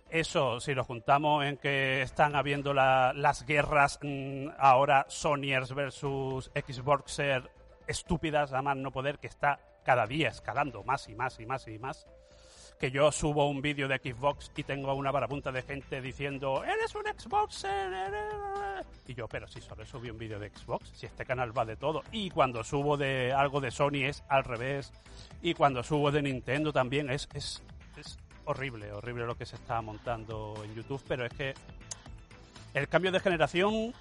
Eso, 0.09 0.59
si 0.59 0.75
lo 0.75 0.83
juntamos 0.83 1.43
en 1.45 1.57
que 1.57 2.01
están 2.03 2.35
habiendo 2.35 2.73
la- 2.73 3.11
las 3.13 3.43
guerras 3.45 3.97
mm, 4.03 4.49
ahora 4.59 5.05
Sonyers 5.09 5.73
versus 5.73 6.51
Xboxer 6.53 7.49
estúpidas 7.87 8.53
a 8.53 8.61
más 8.61 8.77
no 8.77 8.91
poder, 8.91 9.19
que 9.19 9.27
está 9.27 9.59
cada 9.83 10.07
día 10.07 10.29
escalando 10.29 10.83
más 10.83 11.07
y 11.07 11.15
más 11.15 11.39
y 11.39 11.45
más 11.45 11.67
y 11.67 11.79
más. 11.79 12.07
Que 12.79 12.91
yo 12.91 13.09
subo 13.11 13.47
un 13.49 13.61
vídeo 13.61 13.87
de 13.87 13.97
Xbox 13.99 14.51
y 14.57 14.63
tengo 14.63 14.93
una 14.95 15.11
barabunta 15.11 15.51
de 15.51 15.61
gente 15.61 16.01
diciendo 16.01 16.61
¡Eres 16.65 16.93
un 16.93 17.03
Xboxer! 17.03 17.93
eres-". 17.93 18.85
Y 19.07 19.13
yo, 19.13 19.29
pero 19.29 19.47
si 19.47 19.61
solo 19.61 19.85
subí 19.85 20.09
un 20.09 20.17
vídeo 20.17 20.39
de 20.39 20.49
Xbox, 20.49 20.89
si 20.93 21.05
este 21.05 21.25
canal 21.25 21.57
va 21.57 21.63
de 21.63 21.77
todo. 21.77 22.03
Y 22.11 22.29
cuando 22.31 22.63
subo 22.65 22.97
de 22.97 23.31
algo 23.31 23.61
de 23.61 23.71
Sony 23.71 24.03
es 24.03 24.23
al 24.27 24.43
revés. 24.43 24.91
Y 25.41 25.53
cuando 25.53 25.83
subo 25.83 26.11
de 26.11 26.21
Nintendo 26.21 26.73
también 26.73 27.09
es, 27.09 27.29
es, 27.33 27.63
es 27.95 28.17
horrible, 28.43 28.91
horrible 28.91 29.25
lo 29.25 29.35
que 29.35 29.45
se 29.45 29.55
está 29.55 29.81
montando 29.81 30.55
en 30.65 30.75
YouTube. 30.75 31.01
Pero 31.07 31.25
es 31.25 31.33
que 31.33 31.53
el 32.73 32.89
cambio 32.89 33.13
de 33.13 33.21
generación 33.21 33.93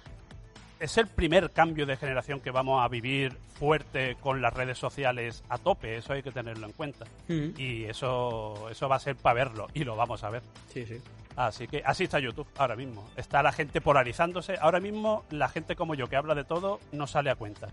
es 0.79 0.97
el 0.97 1.07
primer 1.07 1.51
cambio 1.51 1.85
de 1.85 1.97
generación 1.97 2.39
que 2.39 2.51
vamos 2.51 2.83
a 2.83 2.87
vivir 2.87 3.33
fuerte 3.57 4.15
con 4.19 4.41
las 4.41 4.53
redes 4.53 4.77
sociales 4.77 5.43
a 5.49 5.57
tope, 5.57 5.97
eso 5.97 6.13
hay 6.13 6.23
que 6.23 6.31
tenerlo 6.31 6.65
en 6.65 6.73
cuenta. 6.73 7.05
Mm. 7.27 7.49
Y 7.57 7.85
eso, 7.85 8.69
eso 8.69 8.89
va 8.89 8.97
a 8.97 8.99
ser 8.99 9.15
para 9.15 9.35
verlo, 9.35 9.67
y 9.73 9.83
lo 9.83 9.95
vamos 9.95 10.23
a 10.23 10.29
ver. 10.29 10.41
Sí, 10.67 10.85
sí. 10.85 11.01
Así 11.35 11.67
que 11.67 11.81
así 11.85 12.05
está 12.05 12.19
YouTube 12.19 12.47
ahora 12.57 12.75
mismo. 12.75 13.09
Está 13.17 13.43
la 13.43 13.51
gente 13.51 13.81
polarizándose. 13.81 14.55
Ahora 14.59 14.79
mismo 14.79 15.25
la 15.29 15.49
gente 15.49 15.75
como 15.75 15.93
yo 15.93 16.07
que 16.07 16.15
habla 16.15 16.33
de 16.33 16.45
todo 16.45 16.79
no 16.91 17.07
sale 17.07 17.29
a 17.29 17.35
cuenta. 17.35 17.67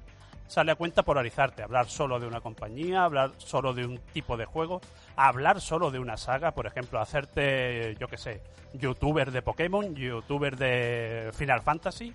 Sale 0.48 0.72
a 0.72 0.74
cuenta 0.74 1.02
polarizarte, 1.02 1.62
hablar 1.62 1.88
solo 1.88 2.20
de 2.20 2.26
una 2.26 2.40
compañía, 2.40 3.04
hablar 3.04 3.32
solo 3.38 3.72
de 3.72 3.86
un 3.86 3.98
tipo 4.12 4.36
de 4.36 4.44
juego, 4.44 4.82
hablar 5.16 5.60
solo 5.60 5.90
de 5.90 5.98
una 5.98 6.18
saga, 6.18 6.50
por 6.50 6.66
ejemplo, 6.66 7.00
hacerte, 7.00 7.96
yo 7.98 8.06
qué 8.08 8.18
sé, 8.18 8.42
youtuber 8.74 9.30
de 9.30 9.40
Pokémon, 9.40 9.94
youtuber 9.94 10.56
de 10.56 11.30
Final 11.32 11.62
Fantasy, 11.62 12.12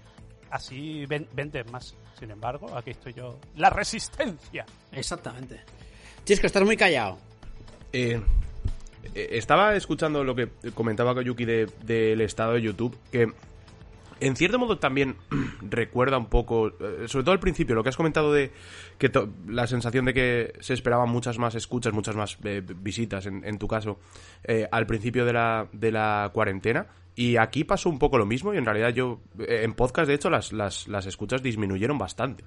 así 0.51 1.05
ven- 1.05 1.27
vendes 1.33 1.69
más. 1.71 1.95
Sin 2.19 2.31
embargo, 2.31 2.75
aquí 2.75 2.91
estoy 2.91 3.13
yo. 3.13 3.39
La 3.55 3.69
resistencia. 3.69 4.65
Exactamente. 4.91 5.61
Chisco, 6.25 6.47
estás 6.47 6.63
muy 6.63 6.75
callado. 6.77 7.17
Eh, 7.93 8.19
eh, 9.15 9.27
estaba 9.31 9.75
escuchando 9.75 10.23
lo 10.23 10.35
que 10.35 10.49
comentaba 10.73 11.13
Koyuki 11.13 11.45
de- 11.45 11.69
del 11.83 12.21
estado 12.21 12.53
de 12.53 12.61
YouTube, 12.61 12.97
que 13.11 13.31
en 14.19 14.35
cierto 14.35 14.57
modo 14.57 14.79
también 14.79 15.15
recuerda 15.61 16.17
un 16.17 16.25
poco, 16.25 16.69
eh, 16.69 17.05
sobre 17.07 17.23
todo 17.23 17.31
al 17.33 17.39
principio, 17.39 17.75
lo 17.75 17.83
que 17.83 17.89
has 17.89 17.95
comentado 17.97 18.33
de 18.33 18.51
que 18.97 19.09
to- 19.09 19.29
la 19.47 19.67
sensación 19.67 20.05
de 20.05 20.13
que 20.15 20.53
se 20.59 20.73
esperaban 20.73 21.07
muchas 21.09 21.37
más 21.37 21.53
escuchas, 21.55 21.93
muchas 21.93 22.15
más 22.15 22.37
eh, 22.43 22.63
visitas, 22.65 23.25
en, 23.27 23.45
en 23.45 23.59
tu 23.59 23.67
caso, 23.67 23.99
eh, 24.43 24.67
al 24.71 24.87
principio 24.87 25.23
de 25.23 25.33
la, 25.33 25.67
de 25.71 25.91
la 25.91 26.31
cuarentena. 26.33 26.87
Y 27.17 27.35
aquí 27.37 27.63
pasó 27.65 27.89
un 27.89 27.97
poco 27.99 28.17
lo 28.17 28.25
mismo 28.25 28.53
y 28.53 28.57
en 28.57 28.65
realidad 28.65 28.89
yo, 28.89 29.19
eh, 29.39 29.61
en 29.63 29.73
podcast 29.73 30.07
de 30.07 30.13
hecho, 30.13 30.29
las, 30.29 30.53
las, 30.53 30.87
las 30.87 31.05
escuchas 31.07 31.41
disminuyeron 31.43 31.97
bastante. 31.97 32.45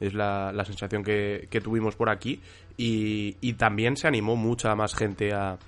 Es 0.00 0.14
la, 0.14 0.50
la 0.52 0.64
sensación 0.64 1.04
que, 1.04 1.46
que 1.50 1.60
tuvimos 1.60 1.94
por 1.94 2.10
aquí 2.10 2.40
y, 2.76 3.36
y 3.40 3.52
también 3.52 3.96
se 3.96 4.08
animó 4.08 4.34
mucha 4.34 4.74
más 4.74 4.94
gente 4.94 5.32
a, 5.32 5.58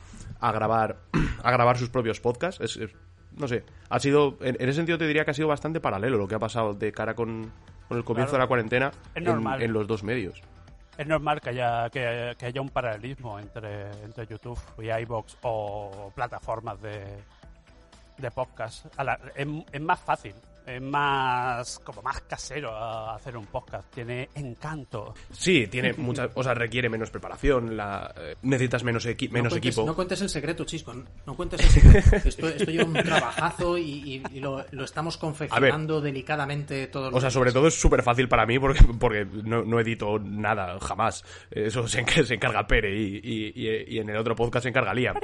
a 0.40 0.52
grabar 0.52 0.98
a 1.44 1.50
grabar 1.52 1.78
sus 1.78 1.88
propios 1.90 2.20
podcasts. 2.20 2.60
Es, 2.60 2.76
es- 2.76 2.94
no 3.38 3.48
sé, 3.48 3.64
ha 3.88 3.98
sido, 3.98 4.36
en, 4.42 4.56
en 4.60 4.68
ese 4.68 4.74
sentido 4.74 4.98
te 4.98 5.06
diría 5.06 5.24
que 5.24 5.30
ha 5.30 5.34
sido 5.34 5.48
bastante 5.48 5.80
paralelo 5.80 6.18
lo 6.18 6.28
que 6.28 6.34
ha 6.34 6.38
pasado 6.38 6.74
de 6.74 6.92
cara 6.92 7.14
con, 7.14 7.50
con 7.88 7.96
el 7.96 8.04
comienzo 8.04 8.32
Claro. 8.32 8.32
de 8.32 8.38
la 8.44 8.48
cuarentena 8.48 8.90
en 9.14 9.72
los 9.72 9.86
dos 9.86 10.02
medios. 10.02 10.42
Es 10.98 11.06
normal 11.06 11.40
que 11.40 11.48
haya, 11.50 11.88
que, 11.88 12.34
que 12.38 12.44
haya 12.46 12.60
un 12.60 12.68
paralelismo 12.68 13.38
entre, 13.38 13.90
entre 14.04 14.26
YouTube 14.26 14.58
y 14.82 14.90
iBox 15.02 15.38
o 15.42 16.12
plataformas 16.14 16.78
de, 16.82 17.04
de 18.18 18.30
podcast. 18.30 18.86
A 18.96 19.04
la- 19.04 19.18
es, 19.34 19.46
es 19.72 19.80
más 19.80 20.00
fácil, 20.00 20.34
es 20.64 20.80
más 20.80 21.80
como 21.80 22.02
más 22.02 22.20
casero 22.20 22.76
hacer 23.10 23.36
un 23.36 23.46
podcast. 23.46 23.92
Tiene 23.92 24.28
encanto. 24.36 25.12
Sí, 25.32 25.66
tiene 25.66 25.92
muchas, 25.94 26.30
o 26.34 26.42
sea, 26.44 26.54
requiere 26.54 26.88
menos 26.88 27.10
preparación, 27.10 27.76
la, 27.76 28.14
eh, 28.16 28.36
necesitas 28.42 28.84
menos, 28.84 29.04
equi- 29.06 29.28
menos 29.30 29.44
no 29.52 29.58
cuentes, 29.58 29.68
equipo. 29.76 29.86
No 29.86 29.94
cuentes 29.96 30.20
el 30.22 30.28
secreto, 30.28 30.64
Chisco. 30.64 30.94
No 31.26 31.34
cuentes 31.34 31.60
el 31.64 31.68
secreto. 31.82 32.16
esto, 32.28 32.48
esto 32.48 32.70
lleva 32.70 32.84
un 32.84 32.92
trabajazo 32.94 33.76
y, 33.76 33.82
y- 33.82 34.22
y 34.32 34.40
lo, 34.40 34.64
lo 34.70 34.84
estamos 34.84 35.16
confeccionando 35.16 36.00
delicadamente 36.00 36.86
todos 36.86 37.06
los 37.06 37.16
O 37.16 37.20
sea, 37.20 37.26
días. 37.28 37.32
sobre 37.34 37.52
todo 37.52 37.66
es 37.66 37.80
súper 37.80 38.02
fácil 38.04 38.28
para 38.28 38.46
mí 38.46 38.58
porque, 38.60 38.84
porque 39.00 39.24
no, 39.24 39.64
no 39.64 39.80
edito 39.80 40.20
nada, 40.20 40.78
jamás. 40.80 41.24
Eso 41.50 41.88
se, 41.88 42.04
enca- 42.04 42.24
se 42.24 42.34
encarga 42.34 42.66
Pere 42.68 42.94
y, 42.96 43.16
y- 43.16 43.52
y- 43.56 43.96
y 43.96 43.98
en 43.98 44.08
el 44.10 44.16
otro 44.16 44.36
podcast 44.36 44.62
se 44.62 44.68
encarga 44.68 44.94
Liam. 44.94 45.16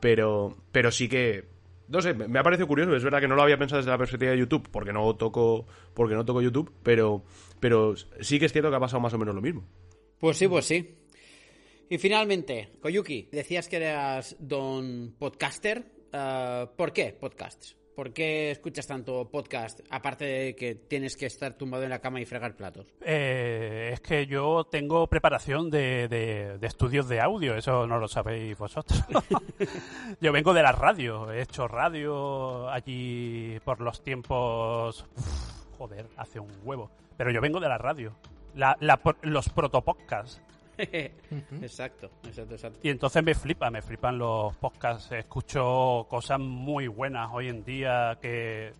Pero, 0.00 0.56
pero 0.72 0.90
sí 0.90 1.08
que, 1.08 1.53
no 1.94 2.02
sé, 2.02 2.12
me 2.12 2.38
ha 2.38 2.42
parecido 2.42 2.66
curioso. 2.66 2.94
Es 2.96 3.04
verdad 3.04 3.20
que 3.20 3.28
no 3.28 3.36
lo 3.36 3.42
había 3.42 3.56
pensado 3.56 3.78
desde 3.78 3.90
la 3.90 3.98
perspectiva 3.98 4.32
de 4.32 4.38
YouTube 4.38 4.68
porque 4.70 4.92
no 4.92 5.14
toco, 5.14 5.66
porque 5.94 6.14
no 6.14 6.24
toco 6.24 6.42
YouTube, 6.42 6.72
pero, 6.82 7.22
pero 7.60 7.94
sí 7.96 8.38
que 8.40 8.46
es 8.46 8.52
cierto 8.52 8.68
que 8.68 8.76
ha 8.76 8.80
pasado 8.80 9.00
más 9.00 9.14
o 9.14 9.18
menos 9.18 9.34
lo 9.34 9.40
mismo. 9.40 9.64
Pues 10.18 10.36
sí, 10.36 10.48
pues 10.48 10.64
sí. 10.66 10.96
Y 11.88 11.98
finalmente, 11.98 12.70
Koyuki, 12.80 13.28
decías 13.30 13.68
que 13.68 13.76
eras 13.76 14.36
don 14.40 15.14
podcaster. 15.18 15.84
Eh, 16.12 16.66
¿Por 16.76 16.92
qué 16.92 17.16
podcasts? 17.18 17.76
¿Por 17.94 18.12
qué 18.12 18.50
escuchas 18.50 18.86
tanto 18.88 19.28
podcast? 19.30 19.80
Aparte 19.88 20.24
de 20.24 20.56
que 20.56 20.74
tienes 20.74 21.16
que 21.16 21.26
estar 21.26 21.54
tumbado 21.54 21.84
en 21.84 21.90
la 21.90 22.00
cama 22.00 22.20
y 22.20 22.24
fregar 22.24 22.56
platos. 22.56 22.86
Eh, 23.02 23.90
es 23.92 24.00
que 24.00 24.26
yo 24.26 24.64
tengo 24.64 25.06
preparación 25.06 25.70
de, 25.70 26.08
de- 26.08 26.66
estudios 26.66 27.08
de 27.08 27.20
audio, 27.20 27.54
eso 27.56 27.86
no 27.86 27.98
lo 27.98 28.08
sabéis 28.08 28.58
vosotros. 28.58 29.00
yo 30.20 30.32
vengo 30.32 30.52
de 30.54 30.62
la 30.62 30.72
radio, 30.72 31.30
he 31.30 31.42
hecho 31.42 31.68
radio 31.68 32.68
allí 32.68 33.58
por 33.64 33.80
los 33.80 34.02
tiempos... 34.02 35.06
uf, 35.16 35.76
joder, 35.78 36.06
hace 36.16 36.40
un 36.40 36.50
huevo. 36.64 36.90
Pero 37.16 37.30
yo 37.30 37.40
vengo 37.40 37.60
de 37.60 37.68
la 37.68 37.78
radio. 37.78 38.12
La, 38.56 38.76
la, 38.80 39.00
los 39.22 39.48
protopodcasts. 39.50 40.40
Exacto, 40.76 42.10
exacto, 42.24 42.54
exacto. 42.54 42.78
Y 42.82 42.90
entonces 42.90 43.22
me 43.22 43.34
flipa, 43.34 43.70
me 43.70 43.82
flipan 43.82 44.18
los 44.18 44.54
podcasts. 44.56 45.12
Escucho 45.12 46.06
cosas 46.08 46.38
muy 46.40 46.88
buenas 46.88 47.30
hoy 47.32 47.48
en 47.48 47.64
día 47.64 48.18
que... 48.20 48.72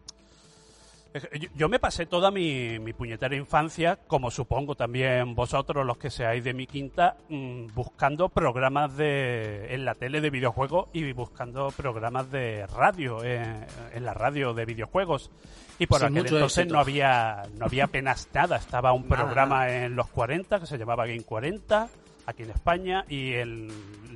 Yo- 1.54 1.68
me 1.68 1.78
pasé 1.78 2.06
toda 2.06 2.32
mi, 2.32 2.80
mi 2.80 2.92
puñetera 2.92 3.36
infancia, 3.36 3.96
como 4.08 4.32
supongo 4.32 4.74
también 4.74 5.36
vosotros, 5.36 5.86
los 5.86 5.96
que 5.96 6.10
seáis 6.10 6.42
de 6.42 6.52
mi 6.52 6.66
quinta, 6.66 7.16
mm, 7.28 7.66
buscando 7.72 8.28
programas 8.28 8.96
de, 8.96 9.72
en 9.72 9.84
la 9.84 9.94
tele 9.94 10.20
de 10.20 10.30
videojuegos 10.30 10.88
y 10.92 11.12
buscando 11.12 11.68
programas 11.70 12.32
de 12.32 12.66
radio, 12.66 13.22
eh, 13.22 13.64
en 13.94 14.04
la 14.04 14.12
radio 14.12 14.54
de 14.54 14.64
videojuegos. 14.64 15.30
Y 15.78 15.86
por 15.86 16.04
aquel 16.04 16.18
entonces 16.18 16.58
éxito. 16.58 16.74
no 16.74 16.80
había, 16.80 17.42
no 17.58 17.66
había 17.66 17.84
apenas 17.84 18.28
nada. 18.32 18.56
Estaba 18.56 18.92
un 18.92 19.08
Nada, 19.08 19.24
programa 19.24 19.70
en 19.70 19.96
los 19.96 20.08
40 20.08 20.60
que 20.60 20.66
se 20.66 20.78
llamaba 20.78 21.06
Game 21.06 21.22
40 21.24 21.88
aquí 22.26 22.42
en 22.44 22.50
España 22.50 23.04
y 23.08 23.34
en 23.34 23.68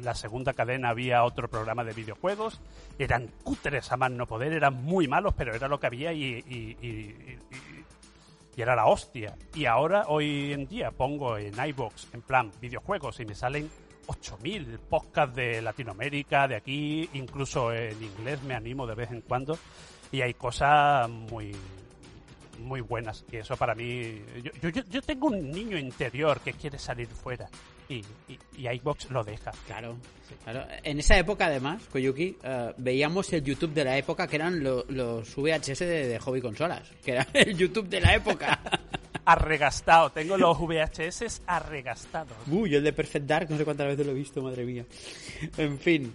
la 0.02 0.14
segunda 0.14 0.52
cadena 0.52 0.90
había 0.90 1.24
otro 1.24 1.48
programa 1.48 1.82
de 1.84 1.92
videojuegos. 1.94 2.60
Eran 2.98 3.26
cutres 3.42 3.90
a 3.90 3.96
más 3.96 4.10
no 4.12 4.26
poder, 4.26 4.52
eran 4.52 4.74
muy 4.82 5.08
malos, 5.08 5.34
pero 5.36 5.54
era 5.54 5.66
lo 5.68 5.80
que 5.80 5.88
había 5.88 6.12
y, 6.12 6.22
y- 6.24 6.44
y- 6.48 6.86
y- 6.86 7.38
y- 7.50 7.84
y 8.56 8.62
era 8.62 8.74
la 8.76 8.86
hostia. 8.86 9.34
Y 9.54 9.66
ahora, 9.66 10.04
hoy 10.08 10.52
en 10.52 10.66
día, 10.68 10.90
pongo 10.92 11.36
en 11.38 11.52
iBox, 11.58 12.08
en 12.14 12.22
plan 12.22 12.50
videojuegos, 12.60 13.18
y 13.20 13.24
me 13.26 13.34
salen 13.34 13.68
8000 14.06 14.78
podcasts 14.88 15.34
de 15.36 15.60
Latinoamérica, 15.60 16.48
de 16.48 16.56
aquí, 16.56 17.08
incluso 17.12 17.72
en 17.72 18.02
inglés 18.02 18.42
me 18.42 18.54
animo 18.54 18.86
de 18.86 18.94
vez 18.94 19.10
en 19.10 19.20
cuando. 19.20 19.58
Y 20.12 20.20
hay 20.22 20.34
cosas 20.34 21.08
muy 21.08 21.54
muy 22.60 22.80
buenas 22.80 23.24
y 23.30 23.36
eso 23.36 23.56
para 23.56 23.72
mí 23.76 24.20
yo, 24.42 24.68
yo, 24.70 24.82
yo- 24.90 25.02
tengo 25.02 25.28
un 25.28 25.48
niño 25.48 25.78
interior 25.78 26.40
que 26.40 26.54
quiere 26.54 26.76
salir 26.76 27.06
fuera 27.06 27.48
y, 27.88 27.98
y, 28.28 28.38
y 28.56 28.68
iBox 28.68 29.10
lo 29.10 29.22
deja 29.22 29.52
Claro, 29.64 29.96
claro. 30.42 30.66
En 30.82 30.98
esa 30.98 31.16
época, 31.16 31.46
además, 31.46 31.82
Koyuki, 31.92 32.36
eh, 32.42 32.74
veíamos 32.78 33.32
el 33.32 33.44
YouTube 33.44 33.72
de 33.72 33.84
la 33.84 33.96
época 33.96 34.26
que 34.26 34.36
eran 34.36 34.60
lo- 34.62 34.84
los 34.88 35.36
VHS 35.36 35.78
de, 35.86 36.08
de 36.08 36.18
hobby 36.18 36.40
consolas, 36.40 36.82
que 37.04 37.12
era 37.12 37.26
el 37.32 37.56
YouTube 37.56 37.88
de 37.88 38.00
la 38.00 38.14
época. 38.16 38.58
arregastado 39.24 40.10
tengo 40.10 40.36
los 40.38 40.58
VHS 40.58 41.42
arregastados 41.46 42.32
Uy, 42.50 42.74
el 42.74 42.82
de 42.82 42.92
Perfect 42.92 43.26
Dark, 43.26 43.50
no 43.50 43.56
sé 43.58 43.64
cuántas 43.64 43.86
veces 43.86 44.04
lo 44.04 44.12
he 44.12 44.16
visto, 44.16 44.42
madre 44.42 44.64
mía. 44.64 44.84
En 45.56 45.78
fin. 45.78 46.12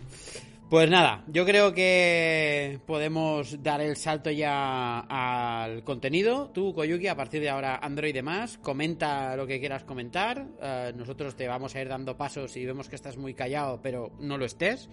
Pues 0.74 0.90
nada, 0.90 1.24
yo 1.28 1.46
creo 1.46 1.72
que 1.72 2.80
podemos 2.88 3.62
dar 3.62 3.80
el 3.80 3.96
salto 3.96 4.32
ya 4.32 5.02
al 5.02 5.84
contenido. 5.84 6.50
Tú, 6.50 6.74
Koyuki, 6.74 7.06
a 7.10 7.16
partir 7.16 7.42
de 7.42 7.52
ahora, 7.52 7.76
Android 7.76 8.10
y 8.10 8.14
demás, 8.14 8.58
comenta 8.58 9.36
lo 9.36 9.46
que 9.46 9.60
quieras 9.60 9.84
comentar. 9.84 10.48
Eh, 10.60 10.92
nosotros 10.96 11.36
te 11.36 11.48
vamos 11.48 11.76
a 11.76 11.82
ir 11.82 11.90
dando 11.90 12.18
pasos 12.18 12.58
y 12.58 12.66
vemos 12.66 12.90
que 12.90 12.96
estás 12.96 13.18
muy 13.18 13.36
callado, 13.36 13.82
pero 13.84 14.14
no 14.20 14.36
lo 14.40 14.46
estés. 14.46 14.90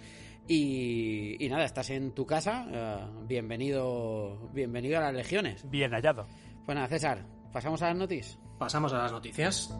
Y, 0.47 1.43
y 1.43 1.49
nada, 1.49 1.64
estás 1.64 1.88
en 1.88 2.12
tu 2.12 2.27
casa. 2.27 2.66
eh, 2.71 2.99
bienvenido, 3.27 4.51
bienvenido 4.53 4.99
a 4.99 5.05
las 5.05 5.14
legiones. 5.14 5.64
bien 5.71 5.93
hallado 5.93 6.27
Pues 6.66 6.77
nada, 6.77 6.88
César, 6.88 7.25
pasamos 7.55 7.81
a 7.81 7.87
las 7.87 7.97
noticias. 7.97 8.38
Pasamos 8.59 8.93
a 8.93 8.99
las 8.99 9.12
noticias. 9.12 9.75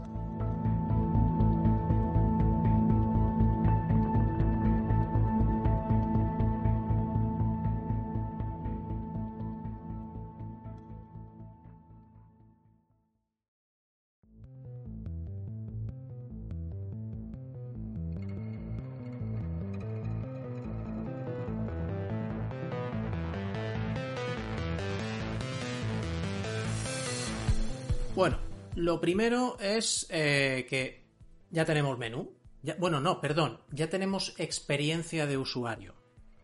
Lo 28.81 29.01
primero 29.01 29.59
es 29.61 30.07
eh, 30.11 30.67
que 30.69 31.05
ya 31.51 31.65
tenemos 31.65 31.99
menú. 31.99 32.33
Bueno, 32.79 33.01
no, 33.01 33.21
perdón, 33.21 33.61
ya 33.71 33.89
tenemos 33.89 34.35
experiencia 34.39 35.27
de 35.27 35.39
usuario. 35.39 35.95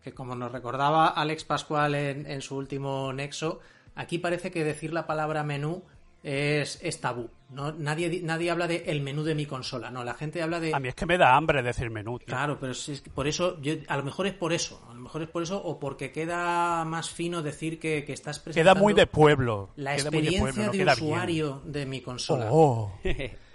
Que 0.02 0.14
como 0.14 0.34
nos 0.34 0.52
recordaba 0.52 1.08
Alex 1.08 1.44
Pascual 1.44 1.94
en, 1.94 2.26
en 2.26 2.40
su 2.40 2.56
último 2.56 3.12
Nexo, 3.12 3.60
aquí 3.94 4.18
parece 4.18 4.50
que 4.50 4.64
decir 4.64 4.92
la 4.92 5.06
palabra 5.06 5.42
menú 5.42 5.84
es, 6.22 6.78
es 6.82 7.00
tabú. 7.00 7.30
¿No? 7.50 7.72
Nadie, 7.72 8.08
di- 8.08 8.22
nadie 8.22 8.50
habla 8.50 8.66
de 8.66 8.84
el 8.86 9.00
menú 9.00 9.22
de 9.22 9.34
mi 9.34 9.46
consola, 9.46 9.90
no, 9.90 10.02
la 10.04 10.14
gente 10.14 10.42
habla 10.42 10.58
de... 10.60 10.74
a 10.74 10.80
mí 10.80 10.88
es 10.88 10.94
que 10.94 11.06
me 11.06 11.16
da 11.18 11.36
hambre 11.36 11.62
decir 11.62 11.90
menú 11.90 12.18
tío. 12.18 12.26
Claro, 12.26 12.58
pero 12.60 12.74
si 12.74 12.92
es 12.92 13.00
que 13.00 13.10
por 13.10 13.26
eso, 13.28 13.60
yo- 13.62 13.74
a 13.88 13.96
lo 13.96 14.02
mejor 14.02 14.26
es 14.26 14.34
por 14.34 14.52
eso, 14.52 14.84
a 14.90 14.94
lo 14.94 15.00
mejor 15.00 15.22
es 15.22 15.28
por 15.28 15.42
eso 15.42 15.62
o 15.62 15.78
porque 15.78 16.10
queda 16.12 16.84
más 16.84 17.10
fino 17.10 17.42
decir 17.42 17.78
que, 17.78 18.04
que 18.04 18.12
estás 18.12 18.38
queda 18.38 18.44
presentando 18.44 18.82
muy 18.82 18.94
de 18.94 19.06
pueblo 19.06 19.70
la 19.76 19.96
queda 19.96 20.10
muy 20.10 20.22
de, 20.22 20.28
experiencia 20.28 20.40
pueblo, 20.42 20.64
no 20.66 20.72
de 20.72 20.78
queda 20.78 20.94
bien. 20.94 21.06
usuario 21.06 21.62
de 21.64 21.86
mi 21.86 22.00
consola. 22.00 22.48
Oh. 22.50 22.92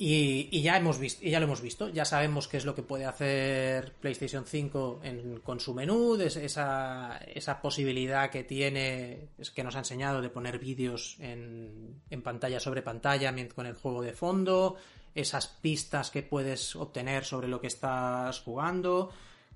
Y, 0.00 0.62
ya 0.62 0.76
hemos 0.76 1.00
visto, 1.00 1.24
ya 1.24 1.40
lo 1.40 1.46
hemos 1.46 1.60
visto, 1.60 1.88
ya 1.88 2.04
sabemos 2.04 2.46
qué 2.46 2.56
es 2.56 2.64
lo 2.64 2.76
que 2.76 2.84
puede 2.84 3.04
hacer 3.04 3.94
PlayStation 3.94 4.44
5 4.46 5.00
en- 5.02 5.40
con 5.40 5.58
su 5.58 5.74
menú, 5.74 6.14
esa, 6.14 7.18
posibilidad 7.60 8.30
que 8.30 8.44
tiene, 8.44 9.30
que 9.56 9.64
nos 9.64 9.74
ha 9.74 9.80
enseñado 9.80 10.22
de 10.22 10.30
poner 10.30 10.60
vídeos 10.60 11.16
en, 11.18 12.00
en 12.10 12.22
pantalla 12.22 12.60
sobre 12.60 12.82
pantalla 12.82 13.34
con 13.52 13.66
el 13.66 13.74
juego 13.74 14.00
de 14.02 14.12
fondo, 14.12 14.76
esas 15.16 15.48
pistas 15.48 16.10
que 16.12 16.22
puedes 16.22 16.76
obtener 16.76 17.24
sobre 17.24 17.48
lo 17.48 17.60
que 17.60 17.66
estás 17.66 18.38
jugando. 18.38 19.10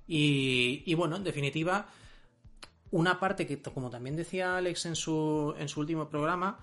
Y, 0.09 0.83
y 0.85 0.93
bueno, 0.95 1.15
en 1.15 1.23
definitiva, 1.23 1.87
una 2.91 3.17
parte 3.17 3.47
que, 3.47 3.61
como 3.61 3.89
también 3.89 4.17
decía 4.17 4.57
Alex 4.57 4.87
en 4.87 4.97
su, 4.97 5.55
en 5.57 5.69
su 5.69 5.79
último 5.79 6.09
programa, 6.09 6.59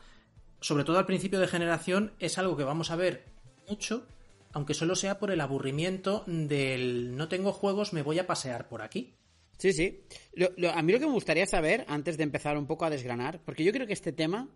sobre 0.60 0.84
todo 0.84 0.98
al 0.98 1.06
principio 1.06 1.40
de 1.40 1.48
generación, 1.48 2.12
es 2.18 2.36
algo 2.36 2.58
que 2.58 2.64
vamos 2.64 2.90
a 2.90 2.96
ver 2.96 3.29
mucho, 3.70 4.06
aunque 4.52 4.74
solo 4.74 4.96
sea 4.96 5.18
por 5.18 5.30
el 5.30 5.40
aburrimiento 5.40 6.24
del 6.26 7.16
no 7.16 7.28
tengo 7.28 7.52
juegos, 7.52 7.92
me 7.92 8.02
voy 8.02 8.18
a 8.18 8.26
pasear 8.26 8.68
por 8.68 8.82
aquí. 8.82 9.14
Sí, 9.58 9.72
sí. 9.72 10.00
Lo- 10.34 10.50
lo- 10.56 10.70
a 10.70 10.82
mí 10.82 10.92
lo 10.92 10.98
que 10.98 11.06
me 11.06 11.12
gustaría 11.12 11.46
saber, 11.46 11.84
antes 11.86 12.16
de 12.16 12.24
empezar 12.24 12.56
un 12.58 12.66
poco 12.66 12.84
a 12.84 12.90
desgranar, 12.90 13.40
porque 13.44 13.62
yo 13.62 13.72
creo 13.72 13.86
que 13.86 13.92
este 13.92 14.12
tema, 14.12 14.48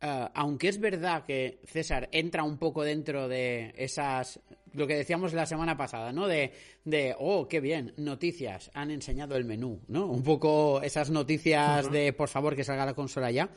eh, 0.00 0.28
aunque 0.34 0.68
es 0.68 0.78
verdad 0.78 1.24
que 1.26 1.60
César 1.64 2.08
entra 2.12 2.44
un 2.44 2.58
poco 2.58 2.84
dentro 2.84 3.26
de 3.26 3.74
esas, 3.76 4.38
lo 4.74 4.86
que 4.86 4.94
decíamos 4.96 5.32
la 5.32 5.46
semana 5.46 5.76
pasada, 5.76 6.12
¿no? 6.12 6.28
De, 6.28 6.52
de 6.84 7.14
oh, 7.18 7.48
qué 7.48 7.60
bien, 7.60 7.92
noticias, 7.96 8.70
han 8.74 8.90
enseñado 8.90 9.34
el 9.36 9.44
menú, 9.46 9.80
¿no? 9.88 10.06
Un 10.06 10.22
poco 10.22 10.80
esas 10.82 11.10
noticias 11.10 11.90
de, 11.90 12.12
por 12.12 12.28
favor, 12.28 12.54
que 12.54 12.62
salga 12.62 12.84
la 12.86 12.94
consola 12.94 13.30
ya. 13.30 13.48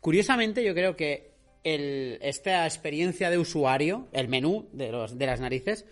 Curiosamente, 0.00 0.62
yo 0.64 0.74
creo 0.74 0.96
que 0.96 1.31
el, 1.64 2.18
esta 2.22 2.64
experiencia 2.64 3.30
de 3.30 3.38
usuario, 3.38 4.08
el 4.12 4.28
menú 4.28 4.68
de, 4.72 4.90
los, 4.90 5.18
de 5.18 5.26
las 5.26 5.40
narices, 5.40 5.86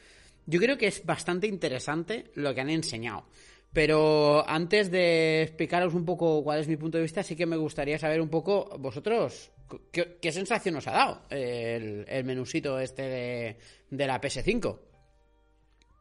yo 0.46 0.59
creo 0.59 0.78
que 0.78 0.87
es 0.87 1.04
bastante 1.04 1.46
interesante 1.46 2.30
lo 2.35 2.54
que 2.54 2.61
han 2.61 2.70
enseñado. 2.70 3.24
Pero 3.72 4.48
antes 4.48 4.90
de 4.90 5.42
explicaros 5.42 5.94
un 5.94 6.04
poco 6.04 6.42
cuál 6.42 6.59
es 6.59 6.66
mi 6.66 6.76
punto 6.76 6.98
de 6.98 7.02
vista, 7.02 7.22
sí 7.22 7.37
que 7.37 7.46
me 7.46 7.56
gustaría 7.56 7.98
saber 7.98 8.20
un 8.20 8.28
poco 8.28 8.76
vosotros 8.78 9.52
qué, 9.92 10.18
qué 10.20 10.33
sensación 10.33 10.76
os 10.76 10.88
ha 10.88 10.92
dado 10.92 11.22
el, 11.30 12.04
el 12.09 12.44
este 12.80 13.02
de, 13.02 13.56
de 13.90 14.06
la 14.06 14.20
PS5. 14.20 14.78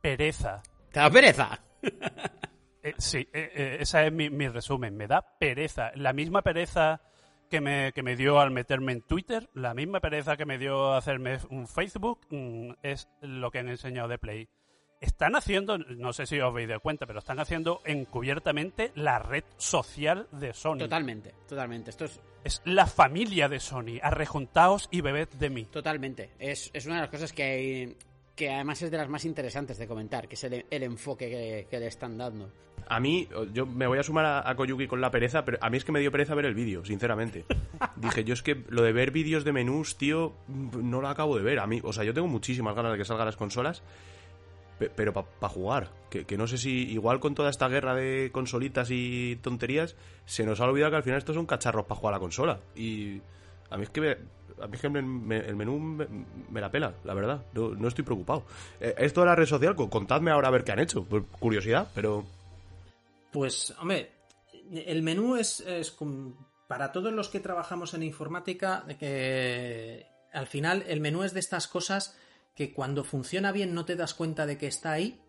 Pereza. 0.01 0.63
¿Te 0.91 0.99
da 0.99 1.09
pereza? 1.09 1.59
Eh, 2.81 2.93
sí, 2.97 3.17
eh, 3.33 3.51
eh, 3.53 3.77
ese 3.81 4.07
es 4.07 4.13
mi, 4.13 4.29
mi 4.29 4.47
resumen. 4.47 4.95
Me 4.95 5.05
da 5.05 5.21
pereza. 5.37 5.91
La 5.95 6.13
misma 6.13 6.41
pereza 6.41 7.01
que 7.49 7.61
me, 7.61 7.91
que 7.93 8.03
me 8.03 8.15
dio 8.15 8.39
al 8.39 8.51
meterme 8.51 8.93
en 8.93 9.01
Twitter, 9.01 9.49
la 9.53 9.73
misma 9.73 9.99
pereza 9.99 10.37
que 10.37 10.45
me 10.45 10.57
dio 10.57 10.93
hacerme 10.93 11.39
un 11.49 11.67
Facebook, 11.67 12.19
mm, 12.29 12.71
es 12.83 13.09
lo 13.21 13.51
que 13.51 13.59
han 13.59 13.69
enseñado 13.69 14.07
de 14.07 14.17
Play. 14.17 14.47
Están 15.01 15.35
haciendo, 15.35 15.77
no 15.77 16.11
sé 16.11 16.25
si 16.25 16.39
os 16.39 16.51
habéis 16.51 16.67
dado 16.67 16.81
cuenta, 16.81 17.05
pero 17.05 17.19
están 17.19 17.39
haciendo 17.39 17.81
encubiertamente 17.85 18.91
la 18.95 19.17
red 19.19 19.45
social 19.57 20.27
de 20.31 20.53
Sony. 20.53 20.77
Totalmente, 20.79 21.33
totalmente. 21.47 21.89
Esto 21.89 22.05
es 22.05 22.19
Es 22.43 22.61
la 22.65 22.85
familia 22.85 23.47
de 23.47 23.59
Sony. 23.61 23.99
Arrejuntaos 24.01 24.89
y 24.91 24.99
bebed 25.01 25.29
de 25.29 25.49
mí. 25.49 25.65
totalmente. 25.65 26.31
Es, 26.37 26.69
es 26.73 26.85
una 26.85 26.95
de 26.95 27.01
las 27.01 27.09
cosas 27.09 27.31
que 27.31 27.43
hay, 27.43 27.97
que 28.35 28.49
además 28.51 28.81
es 28.81 28.91
de 28.91 28.97
las 28.97 29.07
más 29.07 29.23
interesantes 29.23 29.77
de 29.77 29.87
comentar, 29.87 30.27
que 30.27 30.35
es 30.35 30.43
el, 30.43 30.65
el 30.69 30.83
enfoque 30.83 31.29
que, 31.29 31.67
que 31.69 31.79
le 31.79 31.87
están 31.87 32.17
dando. 32.17 32.51
A 32.89 32.99
mí, 32.99 33.27
yo 33.53 33.65
me 33.67 33.85
voy 33.87 33.99
a 33.99 34.03
sumar 34.03 34.25
a, 34.25 34.49
a 34.49 34.55
Koyuki 34.55 34.87
con 34.87 34.99
la 34.99 35.11
pereza, 35.11 35.45
pero 35.45 35.59
a 35.61 35.69
mí 35.69 35.77
es 35.77 35.85
que 35.85 35.91
me 35.91 35.99
dio 35.99 36.11
pereza 36.11 36.33
ver 36.35 36.45
el 36.45 36.55
vídeo, 36.55 36.83
sinceramente. 36.83 37.45
Dije, 37.95 38.23
yo 38.23 38.33
es 38.33 38.41
que 38.41 38.63
lo 38.69 38.81
de 38.81 38.91
ver 38.91 39.11
vídeos 39.11 39.43
de 39.43 39.53
menús, 39.53 39.95
tío, 39.95 40.33
no 40.47 40.99
lo 40.99 41.07
acabo 41.07 41.37
de 41.37 41.43
ver. 41.43 41.59
A 41.59 41.67
mí, 41.67 41.79
o 41.83 41.93
sea, 41.93 42.03
yo 42.03 42.13
tengo 42.15 42.27
muchísimas 42.27 42.75
ganas 42.75 42.91
de 42.93 42.97
que 42.97 43.05
salgan 43.05 43.27
las 43.27 43.35
consolas, 43.37 43.83
pe- 44.79 44.89
pero 44.89 45.13
para 45.13 45.53
jugar. 45.53 45.91
Que, 46.09 46.25
que 46.25 46.35
no 46.37 46.47
sé 46.47 46.57
si, 46.57 46.89
igual 46.91 47.19
con 47.19 47.35
toda 47.35 47.51
esta 47.51 47.67
guerra 47.67 47.93
de 47.93 48.31
consolitas 48.31 48.89
y 48.91 49.37
tonterías, 49.43 49.95
se 50.25 50.43
nos 50.43 50.59
ha 50.59 50.65
olvidado 50.65 50.89
que 50.91 50.97
al 50.97 51.03
final 51.03 51.19
estos 51.19 51.35
son 51.35 51.45
cacharros 51.45 51.85
para 51.85 51.99
jugar 51.99 52.15
a 52.15 52.17
la 52.17 52.21
consola. 52.21 52.59
Y 52.75 53.21
a 53.69 53.77
mí 53.77 53.83
es 53.83 53.89
que, 53.91 54.01
me- 54.01 54.17
a 54.63 54.65
mí 54.67 54.73
es 54.73 54.81
que 54.81 54.89
me- 54.89 55.03
me- 55.03 55.37
el 55.45 55.55
menú 55.55 55.77
me, 55.79 56.59
la 56.59 56.71
pela, 56.71 56.93
la 57.03 57.13
verdad. 57.13 57.45
No, 57.53 57.69
no 57.75 57.87
estoy 57.87 58.03
preocupado. 58.03 58.45
Eh, 58.81 58.95
esto 58.97 59.21
de 59.21 59.27
la 59.27 59.35
red 59.35 59.45
social, 59.45 59.75
co- 59.75 59.91
contadme 59.91 60.31
ahora 60.31 60.47
a 60.47 60.51
ver 60.51 60.63
qué 60.63 60.71
han 60.71 60.79
hecho. 60.79 61.03
Por 61.03 61.25
curiosidad, 61.27 61.87
pero... 61.93 62.25
Pues, 63.31 63.73
hombre, 63.79 64.11
el 64.71 65.01
menú 65.01 65.35
es, 65.35 65.63
para 66.67 66.91
todos 66.91 67.13
los 67.13 67.29
que 67.29 67.39
trabajamos 67.39 67.93
en 67.93 68.03
informática, 68.03 68.85
que 68.99 70.05
al 70.31 70.47
final 70.47 70.83
el 70.87 71.01
menú 71.01 71.23
es 71.23 71.33
de 71.33 71.39
estas 71.39 71.67
cosas 71.67 72.17
que 72.55 72.73
cuando 72.73 73.03
funciona 73.03 73.51
bien 73.51 73.73
no 73.73 73.85
te 73.85 73.95
das 73.95 74.13
cuenta 74.13 74.45
de 74.45 74.57
que 74.57 74.67
está 74.67 74.91
ahí, 74.91 75.21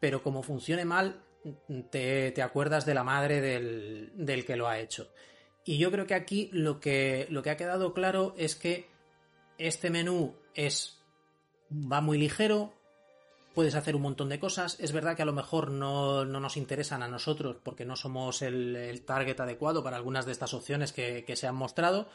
pero 0.00 0.22
como 0.22 0.42
funcione 0.42 0.84
mal 0.84 1.22
te, 1.90 2.32
te 2.32 2.42
acuerdas 2.42 2.84
de 2.86 2.94
la 2.94 3.04
madre 3.04 3.40
del, 3.40 4.12
del 4.14 4.44
que 4.44 4.56
lo 4.56 4.68
ha 4.68 4.78
hecho. 4.78 5.10
Y 5.64 5.78
yo 5.78 5.90
creo 5.90 6.06
que 6.06 6.14
aquí 6.14 6.50
lo 6.52 6.80
que, 6.80 7.26
lo 7.30 7.42
que 7.42 7.50
ha 7.50 7.56
quedado 7.56 7.94
claro 7.94 8.34
es 8.36 8.54
que 8.54 8.88
este 9.56 9.90
menú 9.90 10.34
es 10.54 11.00
va 11.70 12.00
muy 12.00 12.18
ligero, 12.18 12.74
puedes 13.54 13.74
hacer 13.74 13.96
un 13.96 14.02
montón 14.02 14.28
de 14.28 14.40
cosas. 14.40 14.76
Es 14.80 14.92
verdad 14.92 15.16
que 15.16 15.22
a 15.22 15.26
lo 15.26 15.32
mejor 15.32 15.70
no, 15.70 16.24
no 16.24 16.40
nos 16.40 16.56
interesan 16.56 17.02
a 17.02 17.08
nosotros 17.08 17.56
porque 17.62 17.84
no 17.84 17.96
somos 17.96 18.42
el, 18.42 18.76
el 18.76 19.02
target 19.02 19.40
adecuado 19.40 19.82
para 19.82 19.96
algunas 19.96 20.26
de 20.26 20.32
estas 20.32 20.54
opciones 20.54 20.92
que, 20.92 21.24
que 21.24 21.36
se 21.36 21.46
han 21.46 21.54
mostrado, 21.54 22.08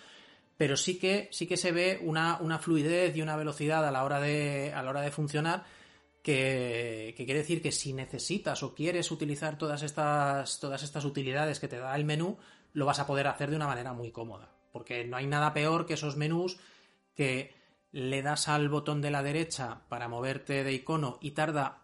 pero 0.57 0.75
sí 0.75 0.99
que, 0.99 1.29
sí 1.31 1.47
que 1.47 1.57
se 1.57 1.71
ve 1.71 1.99
una, 2.03 2.37
una 2.41 2.59
fluidez 2.59 3.15
y 3.15 3.21
una 3.21 3.37
velocidad 3.37 3.87
a 3.87 3.91
la 3.91 4.03
hora 4.03 4.19
de, 4.19 4.73
a 4.75 4.83
la 4.83 4.89
hora 4.89 5.01
de 5.01 5.11
funcionar 5.11 5.63
que, 6.21 7.13
que 7.15 7.25
quiere 7.25 7.39
decir 7.39 7.61
que 7.61 7.71
si 7.71 7.93
necesitas 7.93 8.61
o 8.61 8.75
quieres 8.75 9.09
utilizar 9.09 9.57
todas 9.57 9.83
estas, 9.83 10.59
todas 10.59 10.83
estas 10.83 11.05
utilidades 11.05 11.59
que 11.59 11.69
te 11.69 11.79
da 11.79 11.95
el 11.95 12.03
menú, 12.03 12.37
lo 12.73 12.85
vas 12.85 12.99
a 12.99 13.07
poder 13.07 13.27
hacer 13.27 13.49
de 13.49 13.55
una 13.55 13.67
manera 13.67 13.93
muy 13.93 14.11
cómoda. 14.11 14.51
Porque 14.71 15.05
no 15.05 15.17
hay 15.17 15.25
nada 15.25 15.53
peor 15.53 15.85
que 15.85 15.93
esos 15.93 16.17
menús 16.17 16.59
que 17.15 17.58
le 17.91 18.21
das 18.21 18.47
al 18.47 18.69
botón 18.69 19.01
de 19.01 19.11
la 19.11 19.23
derecha 19.23 19.81
para 19.89 20.07
moverte 20.07 20.63
de 20.63 20.73
icono 20.73 21.17
y 21.21 21.31
tarda 21.31 21.83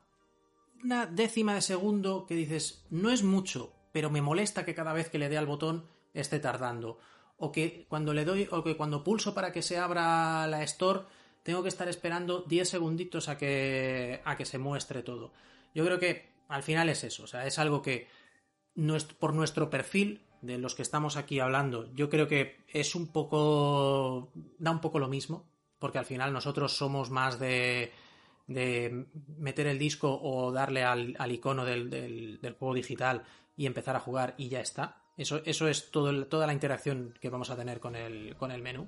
una 0.84 1.08
décima 1.08 1.56
de 1.56 1.62
segundo 1.62 2.26
que 2.28 2.36
dices, 2.36 2.86
no 2.90 3.10
es 3.10 3.24
mucho, 3.24 3.74
pero 3.92 4.10
me 4.10 4.22
molesta 4.22 4.66
que 4.66 4.76
cada 4.76 4.94
vez 4.94 5.10
que 5.10 5.18
le 5.18 5.30
dé 5.30 5.38
al 5.38 5.48
botón 5.48 5.86
esté 6.14 6.40
tardando. 6.40 7.00
O 7.38 7.52
que 7.52 7.86
cuando 7.90 8.14
le 8.14 8.24
doy, 8.24 8.48
o 8.52 8.64
que 8.64 8.78
cuando 8.78 9.04
pulso 9.04 9.34
para 9.34 9.52
que 9.52 9.62
se 9.62 9.78
abra 9.78 10.48
la 10.48 10.64
store, 10.64 11.02
tengo 11.44 11.64
que 11.64 11.70
estar 11.70 11.88
esperando 11.88 12.44
10 12.48 12.70
segunditos 12.70 13.30
a 13.30 13.38
que, 13.38 14.22
a 14.26 14.38
que 14.38 14.46
se 14.46 14.58
muestre 14.58 15.04
todo. 15.04 15.34
Yo 15.74 15.84
creo 15.86 16.00
que 16.00 16.34
al 16.48 16.64
final 16.64 16.90
es 16.90 17.04
eso, 17.04 17.24
o 17.24 17.28
sea, 17.28 17.46
es 17.46 17.60
algo 17.60 17.82
que 17.82 18.08
por 19.20 19.34
nuestro 19.34 19.70
perfil 19.70 20.22
de 20.42 20.58
los 20.58 20.76
que 20.76 20.82
estamos 20.82 21.18
aquí 21.18 21.40
hablando, 21.40 21.92
yo 21.94 22.10
creo 22.10 22.28
que 22.28 22.64
es 22.68 22.96
un 22.96 23.08
poco, 23.08 24.32
da 24.60 24.72
un 24.72 24.82
poco 24.82 25.00
lo 25.00 25.08
mismo, 25.08 25.46
porque 25.86 26.00
al 26.00 26.06
final 26.06 26.34
nosotros 26.34 26.76
somos 26.76 27.12
más 27.12 27.38
de, 27.38 27.92
meter 28.48 29.68
el 29.68 29.78
disco 29.78 30.20
o 30.20 30.52
darle 30.52 30.84
al, 30.84 31.32
icono 31.32 31.64
del, 31.64 32.40
juego 32.58 32.74
digital 32.74 33.22
y 33.56 33.68
empezar 33.68 33.96
a 33.96 34.00
jugar 34.00 34.34
y 34.36 34.50
ya 34.50 34.62
está. 34.62 35.04
Eso, 35.16 35.44
es 35.46 35.92
toda 35.92 36.48
la 36.48 36.54
interacción 36.54 37.14
que 37.22 37.30
vamos 37.30 37.52
a 37.52 37.56
tener 37.56 37.80
con 37.80 37.96
el, 37.96 38.62
menú. 38.64 38.88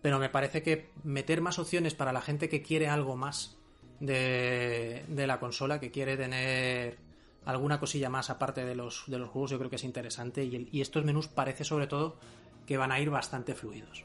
Pero 0.00 0.20
me 0.20 0.28
parece 0.28 0.62
que 0.62 0.92
meter 1.02 1.40
más 1.40 1.58
opciones 1.58 1.96
para 1.96 2.12
la 2.12 2.20
gente 2.20 2.48
que 2.48 2.62
quiere 2.62 2.86
algo 2.86 3.16
más 3.16 3.58
de, 3.98 5.02
la 5.08 5.40
consola, 5.40 5.80
que 5.80 5.90
quiere 5.90 6.16
tener 6.16 6.98
alguna 7.46 7.80
cosilla 7.80 8.10
más 8.10 8.30
aparte 8.30 8.64
de 8.64 8.76
los, 8.76 9.06
juegos, 9.06 9.50
yo 9.50 9.58
creo 9.58 9.70
que 9.70 9.74
es 9.74 9.82
interesante. 9.82 10.44
Y, 10.44 10.68
y 10.70 10.82
estos 10.82 11.04
menús 11.04 11.26
parece 11.26 11.64
sobre 11.64 11.88
todo 11.88 12.16
que 12.64 12.76
van 12.76 12.92
a 12.92 13.00
ir 13.00 13.10
bastante 13.10 13.56
fluidos. 13.56 14.04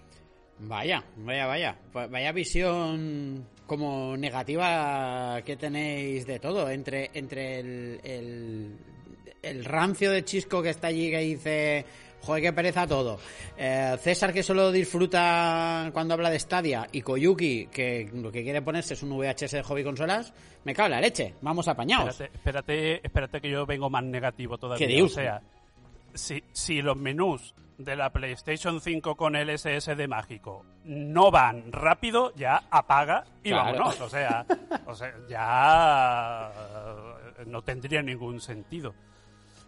Vaya, 0.60 1.04
vaya, 1.18 1.46
vaya. 1.48 1.76
Vaya 1.94 2.32
visión 2.32 3.48
como 3.66 4.16
negativa 4.18 5.42
que 5.46 5.56
tenéis 5.58 6.26
de 6.26 6.40
todo. 6.40 6.70
Entre, 6.70 7.10
entre 7.14 7.60
el, 7.60 8.00
el, 8.04 8.78
el 9.42 9.66
rancio 9.66 10.12
de 10.12 10.24
Chisco 10.24 10.62
que 10.62 10.70
está 10.70 10.88
allí 10.88 11.10
que 11.10 11.20
dice, 11.20 11.86
joder, 12.22 12.44
qué 12.44 12.54
pereza 12.54 12.88
todo. 12.88 13.20
Eh, 13.58 13.96
César 14.00 14.34
que 14.34 14.44
solo 14.44 14.72
disfruta 14.72 15.90
cuando 15.94 16.14
habla 16.14 16.30
de 16.30 16.40
Stadia. 16.40 16.88
Y 16.92 17.02
Koyuki 17.02 17.68
que 17.68 18.10
lo 18.14 18.32
que 18.32 18.44
quiere 18.44 18.62
ponerse 18.62 18.94
es 18.94 19.04
un 19.04 19.18
VHS 19.18 19.52
de 19.52 19.64
hobby 19.64 19.84
consolas. 19.84 20.34
Me 20.64 20.74
cago 20.74 20.88
en 20.88 20.92
la 20.92 21.02
leche. 21.02 21.34
Vamos 21.42 21.68
apañados. 21.68 22.20
Espérate, 22.22 22.38
espérate, 22.38 23.06
espérate 23.06 23.42
que 23.42 23.50
yo 23.50 23.66
vengo 23.66 23.90
más 23.90 24.04
negativo 24.04 24.58
todavía. 24.58 24.88
¿Qué 24.88 24.94
dios? 24.94 25.12
O 25.12 25.16
sea, 25.16 25.42
si, 26.14 26.44
si 26.52 26.82
los 26.82 26.98
menús 26.98 27.54
de 27.78 27.96
la 27.96 28.12
PlayStation 28.12 28.80
5 28.80 29.16
con 29.16 29.36
el 29.36 29.58
SSD 29.58 30.08
mágico 30.08 30.66
no 30.86 31.32
van 31.32 31.72
rápido, 31.72 32.34
ya 32.36 32.64
apaga 32.70 33.24
y 33.44 33.50
Claro. 33.50 33.66
vámonos. 33.80 34.00
O 34.02 34.10
sea, 34.10 34.46
o 34.86 34.94
sea, 34.96 35.14
ya 35.28 36.52
eh, 37.40 37.44
no 37.48 37.62
tendría 37.62 38.02
ningún 38.02 38.40
sentido. 38.42 38.94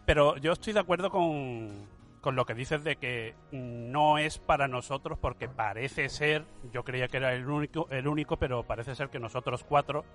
Pero 0.06 0.38
yo 0.38 0.52
estoy 0.54 0.74
de 0.74 0.80
acuerdo 0.82 1.10
con, 1.10 1.88
con 2.22 2.36
lo 2.36 2.46
que 2.46 2.54
dices 2.54 2.84
de 2.84 2.98
que 2.98 3.34
no 3.52 4.18
es 4.20 4.38
para 4.38 4.68
nosotros 4.68 5.18
porque 5.20 5.48
parece 5.50 6.10
ser, 6.10 6.46
yo 6.72 6.84
creía 6.84 7.08
que 7.08 7.18
era 7.18 7.34
el 7.34 7.48
único, 7.50 7.88
el 7.90 8.08
único 8.08 8.38
pero 8.38 8.64
parece 8.64 8.94
ser 8.96 9.10
que 9.10 9.20
nosotros 9.20 9.64
cuatro 9.64 10.06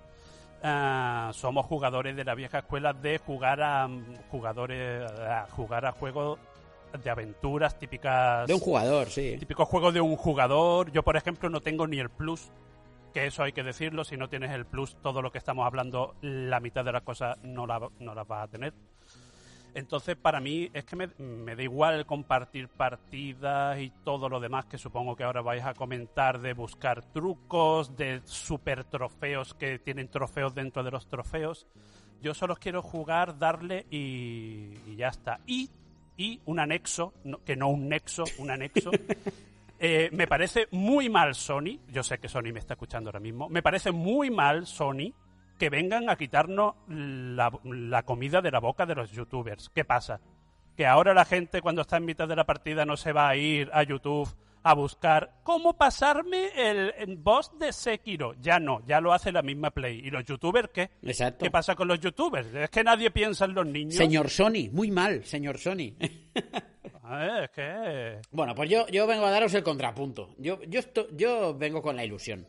ah, 0.63 1.31
somos 1.33 1.65
jugadores 1.65 2.15
de 2.15 2.23
la 2.23 2.35
vieja 2.35 2.59
escuela 2.59 2.93
de 2.93 3.17
jugar 3.17 3.61
a 3.61 3.87
mm, 3.87 4.15
jugadores 4.29 5.11
a 5.11 5.47
jugar 5.49 5.85
a 5.85 5.91
juegos 5.91 6.39
de 7.03 7.09
aventuras 7.09 7.77
típicas 7.79 8.47
De 8.47 8.53
un 8.53 8.59
jugador, 8.59 9.07
sí. 9.07 9.37
típicos 9.39 9.67
juegos 9.67 9.93
de 9.93 10.01
un 10.01 10.15
jugador. 10.15 10.91
Yo, 10.91 11.03
por 11.03 11.15
ejemplo, 11.15 11.49
no 11.49 11.61
tengo 11.61 11.87
ni 11.87 11.99
el 11.99 12.09
plus, 12.09 12.51
que 13.13 13.27
eso 13.27 13.43
hay 13.43 13.53
que 13.53 13.63
decirlo. 13.63 14.03
Si 14.03 14.17
no 14.17 14.29
tienes 14.29 14.51
el 14.51 14.65
plus, 14.65 14.95
todo 15.01 15.21
lo 15.21 15.31
que 15.31 15.37
estamos 15.37 15.65
hablando, 15.65 16.15
la 16.21 16.59
mitad 16.59 16.83
de 16.83 16.91
las 16.91 17.03
cosas 17.03 17.37
no, 17.43 17.65
la, 17.65 17.79
no 17.99 18.13
las 18.13 18.27
vas 18.27 18.43
a 18.43 18.47
tener. 18.47 18.73
Entonces, 19.73 20.15
para 20.17 20.39
mí, 20.41 20.69
es 20.73 20.83
que 20.83 20.95
me, 20.95 21.07
me 21.17 21.55
da 21.55 21.63
igual 21.63 22.05
compartir 22.05 22.67
partidas 22.67 23.79
y 23.79 23.89
todo 24.03 24.27
lo 24.29 24.39
demás 24.39 24.65
que 24.65 24.77
supongo 24.77 25.15
que 25.15 25.23
ahora 25.23 25.41
vais 25.41 25.63
a 25.63 25.73
comentar 25.73 26.41
de 26.41 26.53
buscar 26.53 27.03
trucos, 27.13 27.95
de 27.95 28.21
super 28.25 28.83
trofeos 28.83 29.53
que 29.53 29.79
tienen 29.79 30.09
trofeos 30.09 30.53
dentro 30.53 30.83
de 30.83 30.91
los 30.91 31.07
trofeos. 31.07 31.67
Yo 32.21 32.33
solo 32.33 32.55
quiero 32.57 32.81
jugar, 32.81 33.39
darle 33.39 33.85
y, 33.89 34.73
y 34.87 34.95
ya 34.97 35.07
está. 35.07 35.39
Y, 35.47 35.69
y 36.17 36.39
un 36.45 36.59
anexo, 36.59 37.13
no- 37.23 37.43
que 37.43 37.55
no 37.55 37.69
un 37.69 37.87
nexo, 37.89 38.23
un 38.39 38.51
anexo. 38.51 38.91
Eh, 39.83 40.11
me 40.13 40.27
parece 40.27 40.67
muy 40.69 41.09
mal 41.09 41.33
Sony, 41.33 41.79
yo 41.91 42.03
sé 42.03 42.19
que 42.19 42.29
Sony 42.29 42.53
me 42.53 42.59
está 42.59 42.75
escuchando 42.75 43.07
ahora 43.09 43.19
mismo, 43.19 43.49
me 43.49 43.63
parece 43.63 43.91
muy 43.91 44.29
mal 44.29 44.67
Sony 44.67 45.11
que 45.61 45.69
vengan 45.69 46.09
a 46.09 46.15
quitarnos 46.15 46.73
la, 46.87 47.51
la 47.63 48.01
comida 48.01 48.41
de 48.41 48.49
la 48.49 48.59
boca 48.59 48.87
de 48.87 48.95
los 48.95 49.11
youtubers. 49.11 49.69
¿Qué 49.69 49.85
pasa? 49.85 50.19
Que 50.75 50.87
ahora 50.87 51.13
la 51.13 51.23
gente 51.23 51.61
cuando 51.61 51.81
está 51.83 51.97
en 51.97 52.05
mitad 52.05 52.27
de 52.27 52.35
la 52.35 52.45
partida 52.47 52.83
no 52.83 52.97
se 52.97 53.11
va 53.13 53.29
a 53.29 53.35
ir 53.35 53.69
a 53.71 53.83
YouTube 53.83 54.27
a 54.63 54.73
buscar 54.73 55.35
cómo 55.43 55.77
pasarme 55.77 56.47
el, 56.55 56.95
el 56.97 57.17
boss 57.17 57.51
de 57.59 57.71
Sekiro. 57.71 58.33
Ya 58.41 58.59
no, 58.59 58.83
ya 58.87 58.99
lo 59.01 59.13
hace 59.13 59.31
la 59.31 59.43
misma 59.43 59.69
Play. 59.69 59.99
¿Y 59.99 60.09
los 60.09 60.25
youtubers 60.25 60.69
qué? 60.73 60.89
Exacto. 61.03 61.45
¿Qué 61.45 61.51
pasa 61.51 61.75
con 61.75 61.87
los 61.87 61.99
youtubers? 61.99 62.51
Es 62.55 62.71
que 62.71 62.83
nadie 62.83 63.11
piensa 63.11 63.45
en 63.45 63.53
los 63.53 63.67
niños. 63.67 63.93
Señor 63.93 64.31
Sony, 64.31 64.71
muy 64.71 64.89
mal, 64.89 65.23
señor 65.25 65.59
Sony. 65.59 65.93
Ah, 67.03 67.41
es 67.43 67.49
que... 67.51 68.21
Bueno, 68.31 68.55
pues 68.55 68.69
yo, 68.69 68.87
yo 68.87 69.05
vengo 69.05 69.25
a 69.25 69.31
daros 69.31 69.53
el 69.53 69.63
contrapunto. 69.63 70.33
Yo, 70.37 70.61
yo, 70.63 70.79
esto- 70.79 71.07
yo 71.11 71.53
vengo 71.53 71.81
con 71.81 71.95
la 71.97 72.05
ilusión. 72.05 72.47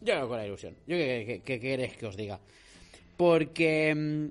Yo 0.00 0.14
vengo 0.14 0.28
con 0.28 0.38
la 0.38 0.46
ilusión. 0.46 0.74
Yo 0.86 0.96
qué, 0.96 1.42
queréis 1.44 1.96
que 1.96 2.06
os 2.06 2.16
diga. 2.16 2.40
Porque 3.16 3.94
mm, 3.94 4.26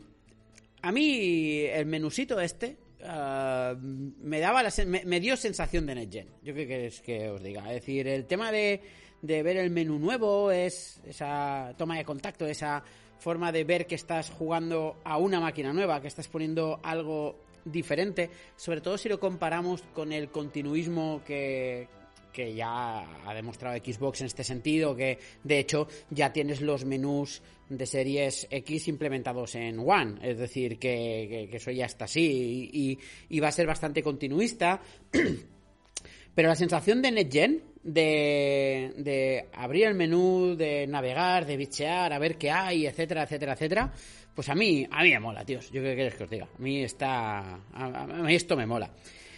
a 0.82 0.92
mí 0.92 1.60
el 1.62 1.86
menusito 1.86 2.40
este 2.40 2.78
ah, 3.04 3.76
me 3.80 4.40
daba 4.40 4.64
la 4.64 4.72
me, 4.86 5.04
me 5.06 5.20
dio 5.20 5.36
sensación 5.36 5.86
de 5.86 5.96
NetGen. 5.96 6.28
Yo 6.44 6.54
qué 6.54 6.68
queréis 6.68 7.02
que 7.02 7.30
os 7.30 7.44
diga. 7.44 7.62
Es 7.68 7.82
decir, 7.82 8.08
el 8.08 8.26
tema 8.26 8.52
de, 8.52 8.82
de 9.22 9.44
ver 9.44 9.58
el 9.58 9.72
menú 9.72 10.00
nuevo 10.00 10.52
es 10.52 11.02
esa 11.06 11.74
toma 11.78 11.98
de 11.98 12.06
contacto, 12.06 12.48
esa 12.48 12.84
forma 13.20 13.52
de 13.52 13.64
ver 13.64 13.88
que 13.88 13.96
estás 13.96 14.30
jugando 14.30 14.98
a 15.04 15.18
una 15.18 15.40
máquina 15.40 15.74
nueva, 15.74 16.02
que 16.02 16.08
estás 16.08 16.28
poniendo 16.28 16.80
algo 16.84 17.36
diferente, 17.66 18.30
sobre 18.56 18.80
todo 18.80 18.98
si 18.98 19.10
lo 19.10 19.20
comparamos 19.20 19.82
con 19.94 20.14
el 20.14 20.30
continuismo 20.30 21.22
que, 21.26 21.88
que 22.32 22.54
ya 22.54 23.00
ha 23.28 23.34
demostrado 23.34 23.78
Xbox 23.78 24.22
en 24.22 24.28
este 24.28 24.44
sentido, 24.44 24.96
que 24.96 25.20
de 25.44 25.60
hecho 25.60 25.88
ya 26.10 26.32
tienes 26.32 26.62
los 26.62 26.86
menús 26.86 27.42
de 27.70 27.86
series 27.86 28.48
X 28.50 28.88
implementados 28.88 29.56
en 29.56 29.80
One, 29.80 30.20
es 30.22 30.38
decir, 30.38 30.80
que, 30.80 31.50
eso 31.52 31.72
ya 31.72 31.86
está 31.86 32.06
así 32.06 32.98
y, 33.30 33.40
va 33.40 33.50
a 33.50 33.52
ser 33.52 33.68
bastante 33.68 34.02
continuista. 34.02 34.82
Pero 36.36 36.50
la 36.50 36.56
sensación 36.56 37.02
de 37.02 37.12
NetGen, 37.12 37.64
de, 37.82 38.94
de 38.98 39.46
abrir 39.54 39.88
el 39.88 39.96
menú, 39.96 40.56
de 40.56 40.86
navegar, 40.86 41.48
de 41.48 41.58
bichear, 41.58 42.14
a 42.14 42.20
ver 42.20 42.38
qué 42.38 42.52
hay, 42.52 42.86
etcétera, 42.86 43.24
etcétera, 43.24 43.54
etcétera, 43.54 43.92
pues 44.36 44.48
a 44.50 44.54
mí, 44.54 44.88
a 44.92 45.02
mí 45.02 45.10
me 45.10 45.20
mola, 45.20 45.44
tíos. 45.44 45.72
Yo 45.72 45.82
qué 45.82 45.96
quieres 45.96 46.14
que 46.14 46.24
os 46.26 46.30
diga. 46.30 46.46
A 46.46 46.62
mí 46.62 46.84
está, 46.84 47.56
a- 47.74 48.04
a 48.04 48.06
mí 48.06 48.36
esto 48.36 48.56
me 48.56 48.68
mola. 48.68 48.92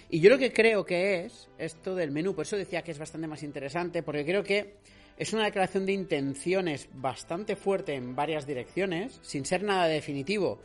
Y 0.10 0.20
yo 0.22 0.30
lo 0.32 0.40
que 0.40 0.52
creo 0.52 0.84
que 0.84 1.26
es 1.26 1.50
esto 1.58 1.94
del 1.94 2.12
menú, 2.12 2.34
por 2.34 2.46
eso 2.46 2.58
decía 2.58 2.82
que 2.82 2.92
es 2.92 2.98
bastante 2.98 3.28
más 3.28 3.44
interesante, 3.44 4.02
porque 4.02 4.26
creo 4.26 4.44
que 4.44 4.78
es 5.18 5.34
una 5.34 5.46
declaración 5.46 5.86
de 5.86 5.94
intenciones 5.94 6.90
bastante 6.94 7.56
fuerte 7.56 7.94
en 7.94 8.16
varias 8.16 8.48
direcciones, 8.48 9.20
sin 9.22 9.46
ser 9.46 9.64
nada 9.64 9.88
definitivo 9.88 10.60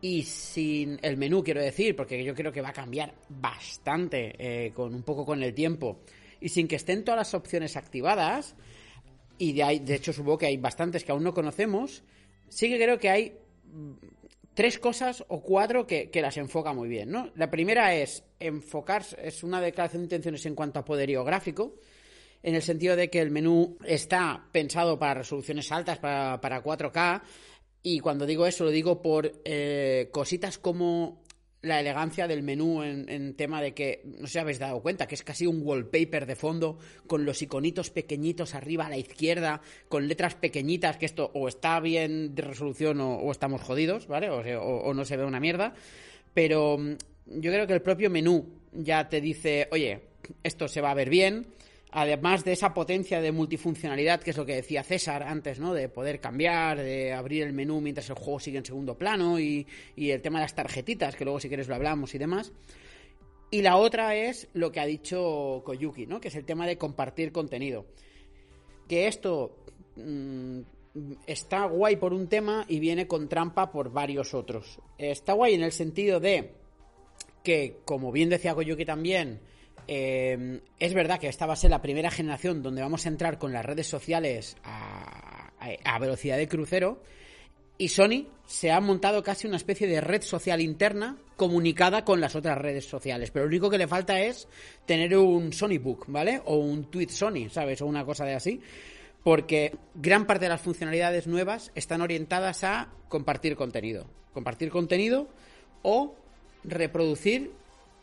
y 0.00 0.22
sin 0.22 0.98
el 1.02 1.16
menú, 1.16 1.42
quiero 1.42 1.62
decir, 1.62 1.96
porque 1.96 2.22
yo 2.22 2.34
creo 2.34 2.52
que 2.52 2.60
va 2.60 2.68
a 2.68 2.74
cambiar 2.74 3.14
bastante 3.28 4.34
eh, 4.38 4.72
con 4.72 4.94
un 4.94 5.02
poco 5.02 5.24
con 5.24 5.42
el 5.42 5.54
tiempo 5.54 6.00
y 6.40 6.48
sin 6.48 6.68
que 6.68 6.76
estén 6.76 7.04
todas 7.04 7.18
las 7.18 7.34
opciones 7.34 7.76
activadas 7.76 8.54
y 9.38 9.52
de, 9.52 9.62
ahí, 9.62 9.78
de 9.80 9.94
hecho 9.94 10.12
supongo 10.12 10.38
que 10.38 10.46
hay 10.46 10.58
bastantes 10.58 11.02
que 11.02 11.12
aún 11.12 11.24
no 11.24 11.34
conocemos, 11.34 12.04
sí 12.48 12.68
que 12.68 12.76
creo 12.76 12.98
que 12.98 13.08
hay 13.08 13.32
tres 14.56 14.78
cosas 14.78 15.22
o 15.28 15.42
cuatro 15.42 15.86
que, 15.86 16.10
que 16.10 16.22
las 16.22 16.38
enfoca 16.38 16.72
muy 16.72 16.88
bien, 16.88 17.10
¿no? 17.10 17.30
La 17.36 17.50
primera 17.50 17.94
es 17.94 18.24
enfocar, 18.40 19.04
es 19.22 19.44
una 19.44 19.60
declaración 19.60 20.00
de 20.00 20.06
intenciones 20.06 20.46
en 20.46 20.54
cuanto 20.54 20.80
a 20.80 20.84
poderío 20.84 21.22
gráfico, 21.24 21.74
en 22.42 22.54
el 22.54 22.62
sentido 22.62 22.96
de 22.96 23.10
que 23.10 23.20
el 23.20 23.30
menú 23.30 23.76
está 23.84 24.48
pensado 24.52 24.98
para 24.98 25.14
resoluciones 25.14 25.70
altas, 25.70 25.98
para, 25.98 26.40
para 26.40 26.64
4K, 26.64 27.22
y 27.82 28.00
cuando 28.00 28.24
digo 28.24 28.46
eso 28.46 28.64
lo 28.64 28.70
digo 28.70 29.02
por 29.02 29.30
eh, 29.44 30.08
cositas 30.10 30.56
como 30.56 31.22
la 31.66 31.80
elegancia 31.80 32.26
del 32.28 32.42
menú 32.42 32.82
en, 32.82 33.34
tema 33.34 33.60
de 33.60 33.74
que, 33.74 34.02
no 34.04 34.26
sé 34.26 34.34
si 34.34 34.38
habéis 34.38 34.58
dado 34.58 34.80
cuenta, 34.80 35.06
que 35.06 35.14
es 35.14 35.22
casi 35.22 35.46
un 35.46 35.60
wallpaper 35.64 36.26
de 36.26 36.36
fondo, 36.36 36.78
con 37.06 37.24
los 37.24 37.42
iconitos 37.42 37.90
pequeñitos 37.90 38.54
arriba 38.54 38.86
a 38.86 38.90
la 38.90 38.96
izquierda, 38.96 39.60
con 39.88 40.08
letras 40.08 40.34
pequeñitas, 40.34 40.96
que 40.96 41.06
esto 41.06 41.30
o 41.34 41.48
está 41.48 41.80
bien 41.80 42.34
de 42.34 42.42
resolución 42.42 43.00
o, 43.00 43.16
o 43.18 43.30
estamos 43.32 43.62
jodidos, 43.62 44.06
¿vale? 44.06 44.30
O, 44.30 44.42
sea, 44.42 44.60
o- 44.60 44.82
o 44.84 44.94
no 44.94 45.04
se 45.04 45.16
ve 45.16 45.24
una 45.24 45.40
mierda. 45.40 45.74
Pero 46.34 46.78
mm, 46.78 46.92
yo 47.40 47.50
creo 47.52 47.66
que 47.66 47.72
el 47.74 47.82
propio 47.82 48.10
menú 48.10 48.46
ya 48.72 49.08
te 49.08 49.20
dice, 49.20 49.68
oye, 49.72 50.00
esto 50.42 50.68
se 50.68 50.80
va 50.80 50.90
a 50.90 50.94
ver 50.94 51.10
bien. 51.10 51.46
Además 51.98 52.44
de 52.44 52.52
esa 52.52 52.74
potencia 52.74 53.22
de 53.22 53.32
multifuncionalidad, 53.32 54.20
que 54.20 54.28
es 54.28 54.36
lo 54.36 54.44
que 54.44 54.56
decía 54.56 54.82
César 54.82 55.22
antes, 55.22 55.58
¿no? 55.58 55.72
De 55.72 55.88
poder 55.88 56.20
cambiar, 56.20 56.76
de 56.76 57.14
abrir 57.14 57.44
el 57.44 57.54
menú 57.54 57.80
mientras 57.80 58.10
el 58.10 58.16
juego 58.16 58.38
sigue 58.38 58.58
en 58.58 58.66
segundo 58.66 58.98
plano 58.98 59.40
y, 59.40 59.66
el 59.96 60.20
tema 60.20 60.38
de 60.38 60.44
las 60.44 60.54
tarjetitas, 60.54 61.16
que 61.16 61.24
luego 61.24 61.40
si 61.40 61.48
quieres 61.48 61.68
lo 61.68 61.74
hablamos 61.74 62.14
y 62.14 62.18
demás. 62.18 62.52
Y 63.50 63.62
la 63.62 63.78
otra 63.78 64.14
es 64.14 64.46
lo 64.52 64.70
que 64.70 64.80
ha 64.80 64.84
dicho 64.84 65.62
Koyuki, 65.64 66.04
¿no? 66.04 66.20
Que 66.20 66.28
es 66.28 66.36
el 66.36 66.44
tema 66.44 66.66
de 66.66 66.76
compartir 66.76 67.32
contenido. 67.32 67.86
Que 68.86 69.06
esto 69.06 69.56
mm, 69.96 70.60
está 71.26 71.64
guay 71.64 71.96
por 71.96 72.12
un 72.12 72.28
tema 72.28 72.66
y 72.68 72.78
viene 72.78 73.06
con 73.06 73.26
trampa 73.26 73.72
por 73.72 73.90
varios 73.90 74.34
otros. 74.34 74.80
Está 74.98 75.32
guay 75.32 75.54
en 75.54 75.62
el 75.62 75.72
sentido 75.72 76.20
de 76.20 76.50
que, 77.42 77.78
como 77.86 78.12
bien 78.12 78.28
decía 78.28 78.54
Koyuki 78.54 78.84
también, 78.84 79.40
eh, 79.88 80.60
es 80.78 80.94
verdad 80.94 81.18
que 81.18 81.28
esta 81.28 81.46
va 81.46 81.52
a 81.54 81.56
ser 81.56 81.70
la 81.70 81.82
primera 81.82 82.10
generación 82.10 82.62
donde 82.62 82.82
vamos 82.82 83.06
a 83.06 83.08
entrar 83.08 83.38
con 83.38 83.52
las 83.52 83.64
redes 83.64 83.86
sociales 83.86 84.56
a, 84.64 85.52
a- 85.58 85.94
a 85.94 85.98
velocidad 85.98 86.36
de 86.36 86.48
crucero. 86.48 87.02
Y 87.78 87.88
Sony 87.88 88.26
se 88.46 88.70
ha 88.72 88.80
montado 88.80 89.22
casi 89.22 89.46
una 89.46 89.58
especie 89.58 89.86
de 89.86 90.00
red 90.00 90.22
social 90.22 90.62
interna 90.62 91.18
comunicada 91.36 92.04
con 92.06 92.20
las 92.22 92.34
otras 92.34 92.56
redes 92.56 92.86
sociales. 92.86 93.30
Pero 93.30 93.44
lo 93.44 93.48
único 93.50 93.68
que 93.68 93.76
le 93.76 93.86
falta 93.86 94.18
es 94.20 94.48
tener 94.86 95.14
un 95.18 95.52
Sony 95.52 95.78
Book, 95.78 96.06
¿vale? 96.08 96.40
O 96.46 96.56
un 96.56 96.90
tweet 96.90 97.10
Sony, 97.10 97.50
¿sabes? 97.50 97.82
O 97.82 97.86
una 97.86 98.04
cosa 98.06 98.24
de 98.24 98.34
así. 98.34 98.62
Porque 99.22 99.76
gran 99.94 100.24
parte 100.26 100.46
de 100.46 100.50
las 100.50 100.60
funcionalidades 100.62 101.26
nuevas 101.26 101.70
están 101.74 102.00
orientadas 102.00 102.64
a 102.64 102.88
compartir 103.08 103.56
contenido. 103.56 104.06
Compartir 104.32 104.70
contenido 104.70 105.28
o 105.82 106.14
reproducir 106.64 107.52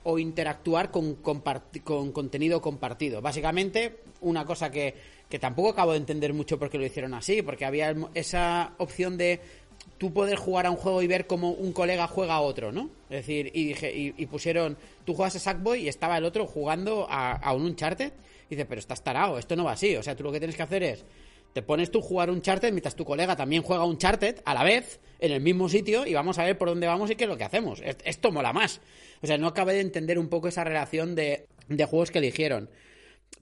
o 0.03 0.19
interactuar 0.19 0.91
con, 0.91 1.21
comparti- 1.21 1.83
con 1.83 2.11
contenido 2.11 2.61
compartido. 2.61 3.21
Básicamente, 3.21 3.99
una 4.21 4.45
cosa 4.45 4.69
que, 4.71 4.93
que 5.29 5.39
tampoco 5.39 5.69
acabo 5.69 5.91
de 5.91 5.97
entender 5.97 6.33
mucho 6.33 6.59
por 6.59 6.69
qué 6.69 6.77
lo 6.77 6.85
hicieron 6.85 7.13
así, 7.13 7.41
porque 7.41 7.65
había 7.65 7.95
esa 8.13 8.73
opción 8.77 9.17
de 9.17 9.39
tú 9.97 10.13
poder 10.13 10.37
jugar 10.37 10.65
a 10.65 10.71
un 10.71 10.77
juego 10.77 11.01
y 11.01 11.07
ver 11.07 11.27
cómo 11.27 11.51
un 11.51 11.73
colega 11.73 12.07
juega 12.07 12.35
a 12.35 12.41
otro, 12.41 12.71
¿no? 12.71 12.89
Es 13.09 13.25
decir, 13.25 13.51
y, 13.53 13.67
dije, 13.67 13.93
y, 13.95 14.13
y 14.17 14.25
pusieron, 14.27 14.77
tú 15.05 15.13
juegas 15.13 15.35
a 15.35 15.39
Sackboy 15.39 15.81
y 15.83 15.87
estaba 15.89 16.17
el 16.17 16.25
otro 16.25 16.45
jugando 16.47 17.05
a, 17.09 17.33
a 17.33 17.53
un 17.53 17.63
Uncharted. 17.65 18.11
Y 18.49 18.55
dice, 18.55 18.65
pero 18.65 18.79
estás 18.79 19.03
tarado, 19.03 19.39
esto 19.39 19.55
no 19.55 19.63
va 19.63 19.71
así. 19.71 19.95
O 19.95 20.03
sea, 20.03 20.15
tú 20.15 20.23
lo 20.23 20.31
que 20.31 20.39
tienes 20.39 20.55
que 20.55 20.63
hacer 20.63 20.83
es, 20.83 21.05
te 21.53 21.61
pones 21.61 21.91
tú 21.91 21.99
a 21.99 22.01
jugar 22.01 22.29
un 22.29 22.37
Uncharted 22.37 22.71
mientras 22.71 22.95
tu 22.95 23.05
colega 23.05 23.35
también 23.35 23.61
juega 23.63 23.85
un 23.85 23.91
Uncharted 23.91 24.41
a 24.43 24.53
la 24.53 24.63
vez, 24.63 24.99
en 25.19 25.31
el 25.31 25.39
mismo 25.41 25.69
sitio, 25.69 26.05
y 26.05 26.13
vamos 26.13 26.37
a 26.39 26.43
ver 26.43 26.57
por 26.57 26.67
dónde 26.67 26.87
vamos 26.87 27.09
y 27.11 27.15
qué 27.15 27.23
es 27.23 27.29
lo 27.29 27.37
que 27.37 27.43
hacemos. 27.45 27.79
Es- 27.81 27.97
Esto 28.03 28.31
mola 28.31 28.51
más. 28.53 28.81
O 29.21 29.27
sea, 29.27 29.37
no 29.37 29.47
acabé 29.47 29.73
de 29.73 29.81
entender 29.81 30.19
un 30.19 30.27
poco 30.29 30.47
esa 30.49 30.63
relación 30.63 31.15
de, 31.15 31.47
de 31.69 31.85
juegos 31.85 32.11
que 32.11 32.17
eligieron. 32.19 32.69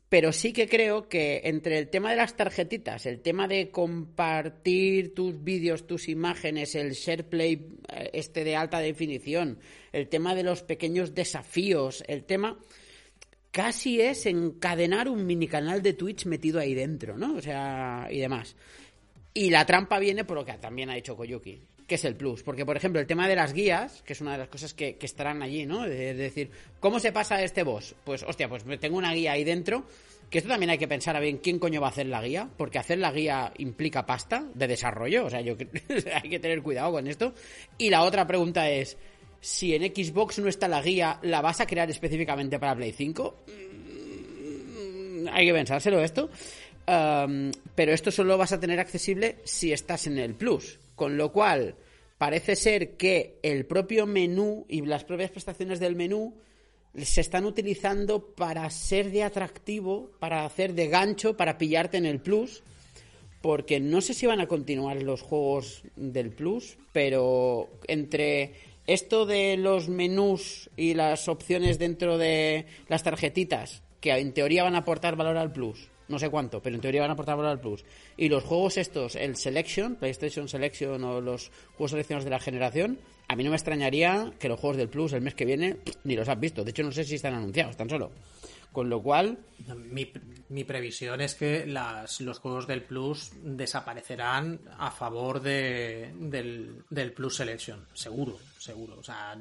Pero 0.09 0.33
sí 0.33 0.51
que 0.51 0.67
creo 0.67 1.07
que 1.07 1.39
entre 1.45 1.77
el 1.79 1.87
tema 1.87 2.11
de 2.11 2.17
las 2.17 2.35
tarjetitas, 2.35 3.05
el 3.05 3.21
tema 3.21 3.47
de 3.47 3.71
compartir 3.71 5.13
tus 5.15 5.41
vídeos, 5.43 5.87
tus 5.87 6.09
imágenes, 6.09 6.75
el 6.75 6.91
SharePlay 6.91 7.53
eh, 7.87 8.09
este 8.13 8.43
de 8.43 8.55
alta 8.57 8.79
definición, 8.79 9.59
el 9.93 10.09
tema 10.09 10.35
de 10.35 10.43
los 10.43 10.63
pequeños 10.63 11.15
desafíos, 11.15 12.03
el 12.07 12.25
tema 12.25 12.59
casi 13.51 14.01
es 14.01 14.25
encadenar 14.25 15.09
un 15.09 15.25
mini 15.25 15.47
canal 15.47 15.81
de 15.81 15.93
Twitch 15.93 16.25
metido 16.25 16.59
ahí 16.59 16.73
dentro, 16.73 17.17
¿no? 17.17 17.35
O 17.35 17.41
sea, 17.41 18.07
y 18.09 18.19
demás. 18.19 18.55
Y 19.33 19.49
la 19.49 19.65
trampa 19.65 19.99
viene 19.99 20.25
por 20.25 20.37
lo 20.37 20.45
que 20.45 20.53
también 20.53 20.89
ha 20.89 20.95
dicho 20.95 21.15
Koyuki, 21.15 21.61
que 21.87 21.95
es 21.95 22.05
el 22.05 22.15
plus. 22.15 22.43
Porque, 22.43 22.65
por 22.65 22.75
ejemplo, 22.75 22.99
el 22.99 23.07
tema 23.07 23.27
de 23.27 23.35
las 23.35 23.53
guías, 23.53 24.01
que 24.03 24.13
es 24.13 24.21
una 24.21 24.33
de 24.33 24.39
las 24.39 24.49
cosas 24.49 24.73
que, 24.73 24.97
estarán 25.01 25.41
allí, 25.41 25.65
¿no? 25.65 25.83
De 25.83 26.13
decir, 26.13 26.49
¿cómo 26.79 26.99
se 26.99 27.11
pasa 27.11 27.41
este 27.41 27.63
boss? 27.63 27.95
Pues, 28.03 28.23
hostia, 28.23 28.49
pues 28.49 28.63
tengo 28.79 28.97
una 28.97 29.13
guía 29.13 29.33
ahí 29.33 29.43
dentro. 29.43 29.85
Que 30.29 30.37
esto 30.37 30.49
también 30.49 30.69
hay 30.69 30.77
que 30.77 30.87
pensar 30.87 31.17
a 31.17 31.19
bien 31.19 31.39
quién 31.39 31.59
coño 31.59 31.81
va 31.81 31.87
a 31.87 31.89
hacer 31.89 32.05
la 32.05 32.21
guía, 32.21 32.49
porque 32.55 32.79
hacer 32.79 32.99
la 32.99 33.11
guía 33.11 33.51
implica 33.57 34.05
pasta 34.05 34.45
de 34.53 34.65
desarrollo, 34.65 35.25
o 35.25 35.29
sea, 35.29 35.41
yo 35.41 35.57
hay 36.23 36.29
que 36.29 36.39
tener 36.39 36.61
cuidado 36.61 36.93
con 36.93 37.05
esto. 37.07 37.33
Y 37.77 37.89
la 37.89 38.03
otra 38.03 38.25
pregunta 38.25 38.69
es, 38.69 38.97
si 39.41 39.75
en 39.75 39.83
Xbox 39.83 40.39
no 40.39 40.47
está 40.47 40.67
la 40.67 40.81
guía, 40.81 41.19
¿la 41.23 41.41
vas 41.41 41.59
a 41.59 41.65
crear 41.65 41.89
específicamente 41.89 42.59
para 42.59 42.75
Play 42.75 42.93
5? 42.93 43.35
Mm, 43.47 45.27
hay 45.29 45.47
que 45.47 45.53
pensárselo 45.53 46.01
esto. 46.01 46.29
Pero 46.85 47.93
esto 47.93 48.11
solo 48.11 48.37
vas 48.37 48.51
a 48.51 48.59
tener 48.59 48.79
accesible 48.79 49.37
si 49.43 49.71
estás 49.71 50.07
en 50.07 50.17
el 50.17 50.35
Plus. 50.35 50.79
Con 50.95 51.17
lo 51.17 51.31
cual, 51.31 51.75
parece 52.17 52.55
ser 52.55 52.91
que 52.97 53.39
el 53.41 53.65
propio 53.65 54.05
menú 54.05 54.65
y 54.67 54.81
las 54.81 55.03
propias 55.03 55.31
prestaciones 55.31 55.79
del 55.79 55.95
menú 55.95 56.33
se 56.95 57.21
están 57.21 57.45
utilizando 57.45 58.35
para 58.35 58.69
ser 58.69 59.11
de 59.11 59.23
atractivo, 59.23 60.11
para 60.19 60.45
hacer 60.45 60.73
de 60.73 60.87
gancho, 60.87 61.37
para 61.37 61.57
pillarte 61.57 61.97
en 61.97 62.05
el 62.05 62.19
plus. 62.19 62.63
Porque 63.41 63.79
no 63.79 64.01
sé 64.01 64.13
si 64.13 64.27
van 64.27 64.41
a 64.41 64.47
continuar 64.47 65.01
los 65.01 65.21
juegos 65.21 65.81
del 65.95 66.29
plus, 66.29 66.77
pero 66.91 67.69
entre 67.87 68.53
esto 68.93 69.25
de 69.25 69.57
los 69.57 69.89
menús 69.89 70.69
y 70.75 70.93
las 70.93 71.27
opciones 71.27 71.79
dentro 71.79 72.17
de 72.17 72.65
las 72.87 73.03
tarjetitas, 73.03 73.83
que 73.99 74.11
en 74.11 74.33
teoría 74.33 74.63
van 74.63 74.75
a 74.75 74.79
aportar 74.79 75.15
valor 75.15 75.37
al 75.37 75.51
plus, 75.51 75.89
no 76.07 76.19
sé 76.19 76.29
cuánto, 76.29 76.61
pero 76.61 76.75
en 76.75 76.81
teoría 76.81 77.01
van 77.01 77.11
a 77.11 77.13
aportar 77.13 77.37
valor 77.37 77.51
al 77.51 77.61
plus. 77.61 77.85
Y 78.17 78.29
los 78.29 78.43
juegos 78.43 78.77
estos, 78.77 79.15
el 79.15 79.35
Selection, 79.35 79.95
PlayStation 79.95 80.47
Selection 80.47 81.03
o 81.03 81.21
los 81.21 81.51
juegos 81.75 81.91
seleccionados 81.91 82.25
de 82.25 82.31
la 82.31 82.39
generación, 82.39 82.99
a 83.27 83.35
mí 83.35 83.43
no 83.43 83.51
me 83.51 83.55
extrañaría 83.55 84.33
que 84.39 84.49
los 84.49 84.59
juegos 84.59 84.77
del 84.77 84.89
plus 84.89 85.13
el 85.13 85.21
mes 85.21 85.35
que 85.35 85.45
viene 85.45 85.77
ni 86.03 86.15
los 86.15 86.27
has 86.27 86.39
visto. 86.39 86.63
De 86.63 86.71
hecho, 86.71 86.83
no 86.83 86.91
sé 86.91 87.03
si 87.03 87.15
están 87.15 87.33
anunciados, 87.33 87.77
tan 87.77 87.89
solo. 87.89 88.11
Con 88.71 88.89
lo 88.89 89.01
cual, 89.03 89.37
Mi, 89.91 90.11
mi 90.47 90.63
previsión 90.63 91.19
es 91.19 91.35
que 91.35 91.65
las, 91.65 92.21
los 92.21 92.39
juegos 92.39 92.67
del 92.67 92.83
Plus 92.83 93.31
desaparecerán 93.43 94.61
a 94.77 94.91
favor 94.91 95.41
de, 95.41 96.13
del, 96.17 96.83
del 96.89 97.11
Plus 97.11 97.35
Selection. 97.35 97.85
Seguro, 97.93 98.37
seguro. 98.61 98.97
O 98.99 99.03
sea, 99.03 99.37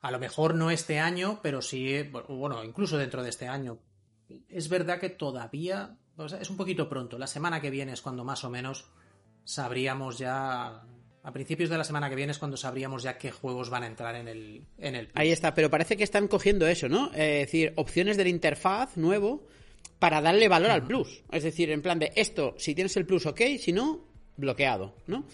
a 0.00 0.10
lo 0.10 0.18
mejor 0.18 0.54
no 0.54 0.70
este 0.70 0.98
año, 0.98 1.40
pero 1.42 1.62
sí, 1.62 2.02
bueno, 2.28 2.64
incluso 2.64 2.98
dentro 2.98 3.22
de 3.22 3.30
este 3.30 3.48
año. 3.48 3.78
Es 4.48 4.68
verdad 4.68 5.00
que 5.00 5.10
todavía 5.10 5.98
o 6.24 6.28
sea, 6.28 6.40
es 6.40 6.50
un 6.50 6.56
poquito 6.56 6.88
pronto. 6.88 7.18
La 7.18 7.26
semana 7.26 7.60
que 7.60 7.70
viene 7.70 7.92
es 7.92 8.02
cuando 8.02 8.24
más 8.24 8.44
o 8.44 8.50
menos 8.50 8.86
sabríamos 9.44 10.18
ya. 10.18 10.82
A 11.22 11.32
principios 11.32 11.68
de 11.68 11.76
la 11.76 11.84
semana 11.84 12.08
que 12.08 12.16
viene 12.16 12.32
es 12.32 12.38
cuando 12.38 12.56
sabríamos 12.56 13.02
ya 13.02 13.18
qué 13.18 13.30
juegos 13.30 13.68
van 13.68 13.82
a 13.82 13.86
entrar 13.86 14.14
en 14.14 14.26
el, 14.26 14.64
en 14.78 14.94
el 14.94 15.10
ahí 15.14 15.30
está. 15.30 15.54
Pero 15.54 15.70
parece 15.70 15.96
que 15.96 16.04
están 16.04 16.28
cogiendo 16.28 16.66
eso, 16.66 16.88
¿no? 16.88 17.12
Eh, 17.14 17.42
es 17.42 17.46
decir, 17.48 17.72
opciones 17.76 18.16
de 18.16 18.24
la 18.24 18.30
interfaz 18.30 18.96
nuevo 18.96 19.46
para 19.98 20.22
darle 20.22 20.48
valor 20.48 20.70
al 20.70 20.86
plus. 20.86 21.22
Es 21.30 21.42
decir, 21.42 21.70
en 21.70 21.82
plan 21.82 21.98
de 21.98 22.12
esto, 22.16 22.54
si 22.56 22.74
tienes 22.74 22.96
el 22.96 23.04
plus, 23.04 23.26
ok, 23.26 23.40
si 23.58 23.72
no, 23.72 24.06
bloqueado, 24.36 24.94
¿no? 25.06 25.26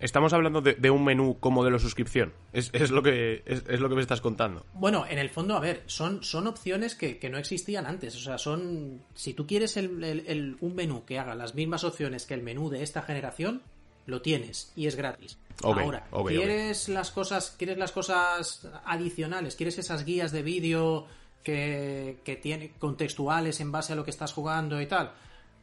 Estamos 0.00 0.32
hablando 0.32 0.60
de, 0.62 0.74
de 0.74 0.90
un 0.90 1.04
menú 1.04 1.38
como 1.38 1.62
de 1.64 1.70
la 1.70 1.78
suscripción. 1.78 2.32
Es, 2.52 2.70
es 2.72 2.90
lo 2.90 3.02
que 3.02 3.42
es, 3.46 3.64
es 3.68 3.80
lo 3.80 3.88
que 3.88 3.94
me 3.94 4.00
estás 4.00 4.20
contando. 4.20 4.64
Bueno, 4.72 5.04
en 5.08 5.18
el 5.18 5.28
fondo, 5.30 5.56
a 5.56 5.60
ver, 5.60 5.82
son, 5.86 6.22
son 6.24 6.46
opciones 6.46 6.94
que, 6.94 7.18
que 7.18 7.28
no 7.28 7.36
existían 7.38 7.86
antes. 7.86 8.16
O 8.16 8.20
sea, 8.20 8.38
son. 8.38 9.02
Si 9.14 9.34
tú 9.34 9.46
quieres 9.46 9.76
el- 9.76 10.02
el- 10.02 10.24
el- 10.26 10.56
un 10.60 10.74
menú 10.74 11.04
que 11.04 11.18
haga 11.18 11.34
las 11.34 11.54
mismas 11.54 11.84
opciones 11.84 12.24
que 12.26 12.34
el 12.34 12.42
menú 12.42 12.70
de 12.70 12.82
esta 12.82 13.02
generación, 13.02 13.62
lo 14.06 14.22
tienes 14.22 14.72
y 14.74 14.86
es 14.86 14.96
gratis. 14.96 15.38
Ok, 15.62 15.78
Ahora, 15.78 16.06
ok, 16.10 16.20
ok. 16.22 16.28
¿quieres 16.30 16.88
las 16.88 17.10
cosas, 17.10 17.54
quieres 17.58 17.76
las 17.76 17.92
cosas 17.92 18.66
adicionales? 18.86 19.54
¿Quieres 19.54 19.78
esas 19.78 20.04
guías 20.06 20.32
de 20.32 20.42
vídeo 20.42 21.06
que, 21.44 22.18
que 22.24 22.36
tiene 22.36 22.72
contextuales 22.78 23.60
en 23.60 23.70
base 23.70 23.92
a 23.92 23.96
lo 23.96 24.04
que 24.04 24.10
estás 24.10 24.32
jugando 24.32 24.80
y 24.80 24.86
tal? 24.86 25.12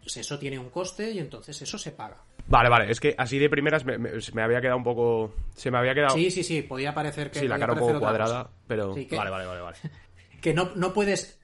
Pues 0.02 0.16
eso 0.18 0.38
tiene 0.40 0.60
un 0.60 0.70
coste 0.70 1.12
y 1.12 1.20
entonces 1.20 1.60
eso 1.62 1.78
se 1.80 1.92
paga. 1.92 2.22
Vale, 2.50 2.70
vale, 2.70 2.92
es 2.92 3.00
que 3.00 3.14
así 3.18 3.38
de 3.40 3.50
primeras 3.50 3.84
me, 3.86 3.98
me- 3.98 4.22
se 4.22 4.32
me 4.34 4.42
había 4.42 4.62
quedado 4.62 4.78
un 4.78 4.84
poco. 4.84 5.34
Se 5.56 5.70
me 5.72 5.78
había 5.78 5.94
quedado. 5.94 6.16
Sí, 6.16 6.32
sí, 6.32 6.44
sí, 6.44 6.62
podía 6.62 6.94
parecer 6.94 7.30
que. 7.32 7.40
Sí, 7.40 7.48
la 7.48 7.60
cara 7.60 7.74
un 7.74 7.80
poco 7.80 8.00
cuadrada, 8.00 8.44
cosa. 8.46 8.56
pero. 8.68 8.94
Sí, 8.94 9.06
que- 9.06 9.18
Vale, 9.18 9.30
vale, 9.30 9.46
vale, 9.46 9.62
vale. 9.62 9.78
que 10.42 10.54
no, 10.54 10.72
no 10.76 10.94
puedes 10.94 11.40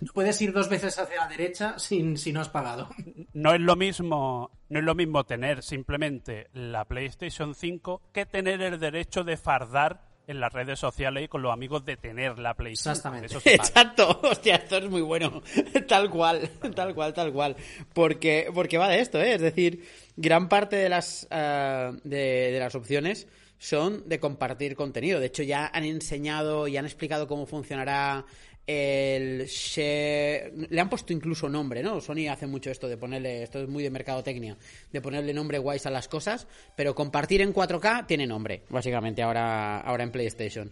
no 0.00 0.12
puedes 0.12 0.40
ir 0.40 0.52
dos 0.52 0.68
veces 0.68 0.96
hacia 0.98 1.16
la 1.16 1.28
derecha 1.28 1.78
sin 1.78 2.16
si 2.16 2.32
no 2.32 2.40
has 2.40 2.48
pagado. 2.48 2.88
No 3.34 3.52
es 3.54 3.60
lo 3.60 3.74
mismo, 3.76 4.50
no 4.68 4.78
es 4.78 4.84
lo 4.84 4.94
mismo 4.94 5.24
tener 5.24 5.62
simplemente 5.62 6.48
la 6.52 6.84
PlayStation 6.84 7.54
5 7.54 8.00
que 8.12 8.26
tener 8.26 8.62
el 8.62 8.78
derecho 8.78 9.24
de 9.24 9.36
fardar 9.36 10.11
en 10.26 10.40
las 10.40 10.52
redes 10.52 10.78
sociales 10.78 11.24
y 11.24 11.28
con 11.28 11.42
los 11.42 11.52
amigos 11.52 11.84
de 11.84 11.96
tener 11.96 12.38
la 12.38 12.54
PlayStation. 12.54 12.92
Exactamente. 12.92 13.26
Eso 13.26 13.40
se 13.40 13.56
paga. 13.56 13.68
Exacto, 13.68 14.20
hostia, 14.30 14.56
esto 14.56 14.76
es 14.78 14.88
muy 14.88 15.02
bueno. 15.02 15.42
Tal 15.88 16.10
cual, 16.10 16.48
tal 16.74 16.94
cual, 16.94 17.12
tal 17.12 17.32
cual. 17.32 17.56
Porque, 17.92 18.50
porque 18.54 18.78
va 18.78 18.88
de 18.88 19.00
esto, 19.00 19.20
¿eh? 19.20 19.34
Es 19.34 19.40
decir, 19.40 19.84
gran 20.16 20.48
parte 20.48 20.76
de 20.76 20.88
las, 20.88 21.28
de, 21.30 22.52
de 22.52 22.58
las 22.58 22.74
opciones 22.74 23.26
son 23.58 24.08
de 24.08 24.18
compartir 24.18 24.74
contenido. 24.74 25.20
De 25.20 25.26
hecho, 25.26 25.42
ya 25.42 25.70
han 25.72 25.84
enseñado 25.84 26.66
y 26.66 26.76
han 26.76 26.84
explicado 26.84 27.28
cómo 27.28 27.46
funcionará 27.46 28.24
el. 28.66 29.48
Le 29.76 30.80
han 30.80 30.88
puesto 30.88 31.12
incluso 31.12 31.48
nombre, 31.48 31.82
¿no? 31.82 32.00
Sony 32.00 32.28
hace 32.30 32.46
mucho 32.46 32.70
esto 32.70 32.88
de 32.88 32.96
ponerle... 32.96 33.42
Esto 33.42 33.60
es 33.60 33.68
muy 33.68 33.82
de 33.82 33.90
mercadotecnia. 33.90 34.56
De 34.92 35.00
ponerle 35.00 35.34
nombre 35.34 35.58
guays 35.58 35.86
a 35.86 35.90
las 35.90 36.08
cosas. 36.08 36.46
Pero 36.76 36.94
compartir 36.94 37.40
en 37.40 37.52
4K 37.52 38.06
tiene 38.06 38.26
nombre, 38.26 38.62
básicamente, 38.68 39.22
ahora, 39.22 39.80
ahora 39.80 40.04
en 40.04 40.12
PlayStation. 40.12 40.70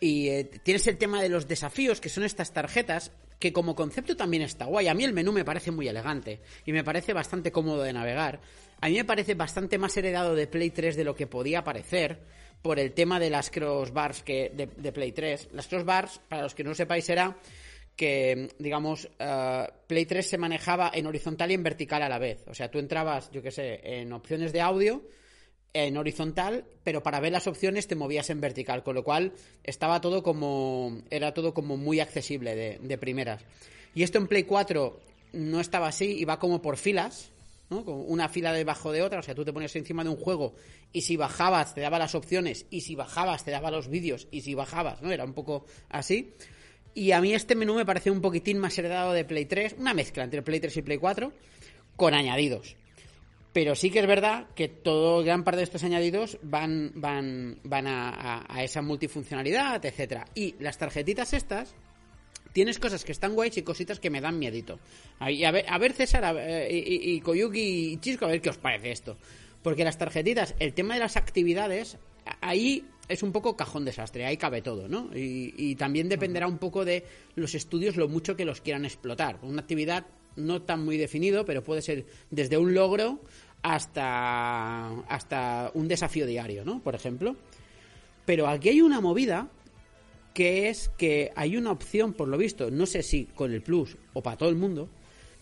Y 0.00 0.28
eh, 0.28 0.44
tienes 0.62 0.86
el 0.86 0.98
tema 0.98 1.22
de 1.22 1.28
los 1.28 1.48
desafíos, 1.48 2.00
que 2.00 2.08
son 2.08 2.24
estas 2.24 2.52
tarjetas, 2.52 3.12
que 3.38 3.52
como 3.52 3.74
concepto 3.74 4.16
también 4.16 4.42
está 4.42 4.66
guay. 4.66 4.88
A 4.88 4.94
mí 4.94 5.04
el 5.04 5.12
menú 5.12 5.32
me 5.32 5.44
parece 5.44 5.70
muy 5.70 5.88
elegante 5.88 6.40
y 6.64 6.72
me 6.72 6.84
parece 6.84 7.12
bastante 7.12 7.52
cómodo 7.52 7.82
de 7.82 7.92
navegar. 7.92 8.40
A 8.80 8.88
mí 8.88 8.94
me 8.94 9.04
parece 9.04 9.34
bastante 9.34 9.78
más 9.78 9.96
heredado 9.96 10.34
de 10.34 10.46
Play 10.46 10.70
3 10.70 10.96
de 10.96 11.04
lo 11.04 11.14
que 11.14 11.26
podía 11.26 11.64
parecer 11.64 12.20
por 12.66 12.80
el 12.80 12.92
tema 12.92 13.20
de 13.20 13.30
las 13.30 13.48
crossbars 13.48 14.24
que 14.24 14.50
de, 14.52 14.92
Play 14.92 15.12
3. 15.12 15.50
Las 15.52 15.68
crossbars, 15.68 16.20
para 16.28 16.42
los 16.42 16.54
que 16.54 16.64
no 16.64 16.74
sepáis, 16.74 17.08
era 17.08 17.36
que, 17.94 18.50
digamos, 18.58 19.08
eh, 19.18 19.66
Play 19.86 20.04
3 20.04 20.28
se 20.28 20.36
manejaba 20.36 20.90
en 20.92 21.06
horizontal 21.06 21.52
y 21.52 21.54
en 21.54 21.62
vertical 21.62 22.02
a 22.02 22.08
la 22.08 22.18
vez. 22.18 22.42
O 22.48 22.54
sea, 22.54 22.68
tú 22.68 22.80
entrabas, 22.80 23.30
yo 23.30 23.40
qué 23.40 23.52
sé, 23.52 23.80
en 24.00 24.12
opciones 24.12 24.52
de 24.52 24.60
audio 24.60 25.02
en 25.72 25.96
horizontal, 25.96 26.64
pero 26.82 27.02
para 27.02 27.20
ver 27.20 27.32
las 27.32 27.46
opciones 27.46 27.86
te 27.86 27.94
movías 27.94 28.30
en 28.30 28.40
vertical, 28.40 28.82
con 28.82 28.94
lo 28.94 29.04
cual 29.04 29.32
estaba 29.62 30.00
todo 30.00 30.22
como 30.22 31.02
era 31.10 31.34
todo 31.34 31.52
como 31.52 31.76
muy 31.76 32.00
accesible 32.00 32.56
de, 32.56 32.78
de 32.80 32.98
primeras. 32.98 33.44
Y 33.94 34.02
esto 34.02 34.16
en 34.18 34.26
Play 34.26 34.44
4 34.44 34.98
no 35.34 35.60
estaba 35.60 35.88
así, 35.88 36.18
iba 36.18 36.38
como 36.38 36.62
por 36.62 36.78
filas, 36.78 37.30
¿no? 37.70 37.84
Como 37.84 38.02
una 38.02 38.28
fila 38.28 38.52
debajo 38.52 38.92
de 38.92 39.02
otra, 39.02 39.20
o 39.20 39.22
sea, 39.22 39.34
tú 39.34 39.44
te 39.44 39.52
ponías 39.52 39.74
encima 39.76 40.02
de 40.04 40.10
un 40.10 40.16
juego 40.16 40.54
y 40.92 41.02
si 41.02 41.16
bajabas 41.16 41.74
te 41.74 41.80
daba 41.80 41.98
las 41.98 42.14
opciones 42.14 42.66
y 42.70 42.82
si 42.82 42.94
bajabas 42.94 43.44
te 43.44 43.50
daba 43.50 43.70
los 43.70 43.88
vídeos 43.88 44.28
y 44.30 44.42
si 44.42 44.54
bajabas, 44.54 45.02
¿no? 45.02 45.10
Era 45.12 45.24
un 45.24 45.34
poco 45.34 45.66
así. 45.88 46.32
Y 46.94 47.12
a 47.12 47.20
mí 47.20 47.34
este 47.34 47.54
menú 47.54 47.74
me 47.74 47.84
parece 47.84 48.10
un 48.10 48.20
poquitín 48.22 48.58
más 48.58 48.78
heredado 48.78 49.12
de 49.12 49.24
Play 49.24 49.44
3, 49.46 49.76
una 49.78 49.92
mezcla 49.94 50.24
entre 50.24 50.42
Play 50.42 50.60
3 50.60 50.76
y 50.78 50.82
Play 50.82 50.98
4 50.98 51.32
con 51.96 52.14
añadidos. 52.14 52.76
Pero 53.52 53.74
sí 53.74 53.90
que 53.90 54.00
es 54.00 54.06
verdad 54.06 54.48
que 54.54 54.68
todo, 54.68 55.22
gran 55.24 55.42
parte 55.42 55.58
de 55.58 55.64
estos 55.64 55.82
añadidos 55.82 56.38
van, 56.42 56.92
van, 56.94 57.58
van 57.64 57.86
a- 57.86 58.44
a 58.48 58.62
esa 58.62 58.82
multifuncionalidad, 58.82 59.84
etcétera. 59.84 60.26
Y 60.34 60.54
las 60.60 60.76
tarjetitas 60.78 61.32
estas, 61.32 61.74
tienes 62.52 62.78
cosas 62.78 63.04
que 63.04 63.12
están 63.12 63.34
guays 63.34 63.56
y 63.56 63.62
cositas 63.62 64.00
que 64.00 64.10
me 64.10 64.20
dan 64.20 64.38
miedito. 64.38 64.78
Ahí, 65.18 65.44
A 65.44 65.50
ver, 65.50 65.64
a 65.68 65.78
ver 65.78 65.92
César 65.92 66.34
ver, 66.34 66.70
y, 66.72 66.76
y- 66.78 67.14
y 67.16 67.20
Koyuki 67.20 67.92
y 67.92 67.96
Chisco, 67.98 68.24
a 68.24 68.28
ver 68.28 68.40
qué 68.40 68.50
os 68.50 68.58
parece 68.58 68.90
esto. 68.90 69.16
Porque 69.62 69.84
las 69.84 69.98
tarjetitas, 69.98 70.54
el 70.58 70.72
tema 70.74 70.94
de 70.94 71.00
las 71.00 71.16
actividades, 71.16 71.98
ahí 72.40 72.84
es 73.08 73.22
un 73.22 73.32
poco 73.32 73.56
cajón 73.56 73.84
desastre, 73.84 74.24
ahí 74.24 74.36
cabe 74.36 74.62
todo, 74.62 74.88
¿no? 74.88 75.10
Y, 75.16 75.54
y 75.56 75.74
también 75.76 76.08
dependerá 76.08 76.46
un 76.46 76.58
poco 76.58 76.84
de 76.84 77.04
los 77.34 77.54
estudios 77.54 77.96
lo 77.96 78.08
mucho 78.08 78.36
que 78.36 78.44
los 78.44 78.60
quieran 78.60 78.84
explotar. 78.84 79.38
Una 79.42 79.60
actividad 79.62 80.06
no 80.36 80.62
tan 80.62 80.84
muy 80.84 80.96
definido, 80.98 81.44
pero 81.44 81.62
puede 81.64 81.82
ser 81.82 82.04
desde 82.30 82.58
un 82.58 82.74
logro 82.74 83.20
hasta, 83.62 84.88
hasta 85.08 85.70
un 85.74 85.88
desafío 85.88 86.26
diario, 86.26 86.64
¿no? 86.64 86.80
Por 86.82 86.94
ejemplo. 86.94 87.36
Pero 88.24 88.48
aquí 88.48 88.68
hay 88.70 88.80
una 88.80 89.00
movida 89.00 89.48
que 90.36 90.68
es 90.68 90.90
que 90.98 91.32
hay 91.34 91.56
una 91.56 91.70
opción, 91.70 92.12
por 92.12 92.28
lo 92.28 92.36
visto, 92.36 92.70
no 92.70 92.84
sé 92.84 93.02
si 93.02 93.24
con 93.24 93.54
el 93.54 93.62
Plus 93.62 93.96
o 94.12 94.22
para 94.22 94.36
todo 94.36 94.50
el 94.50 94.54
mundo, 94.54 94.90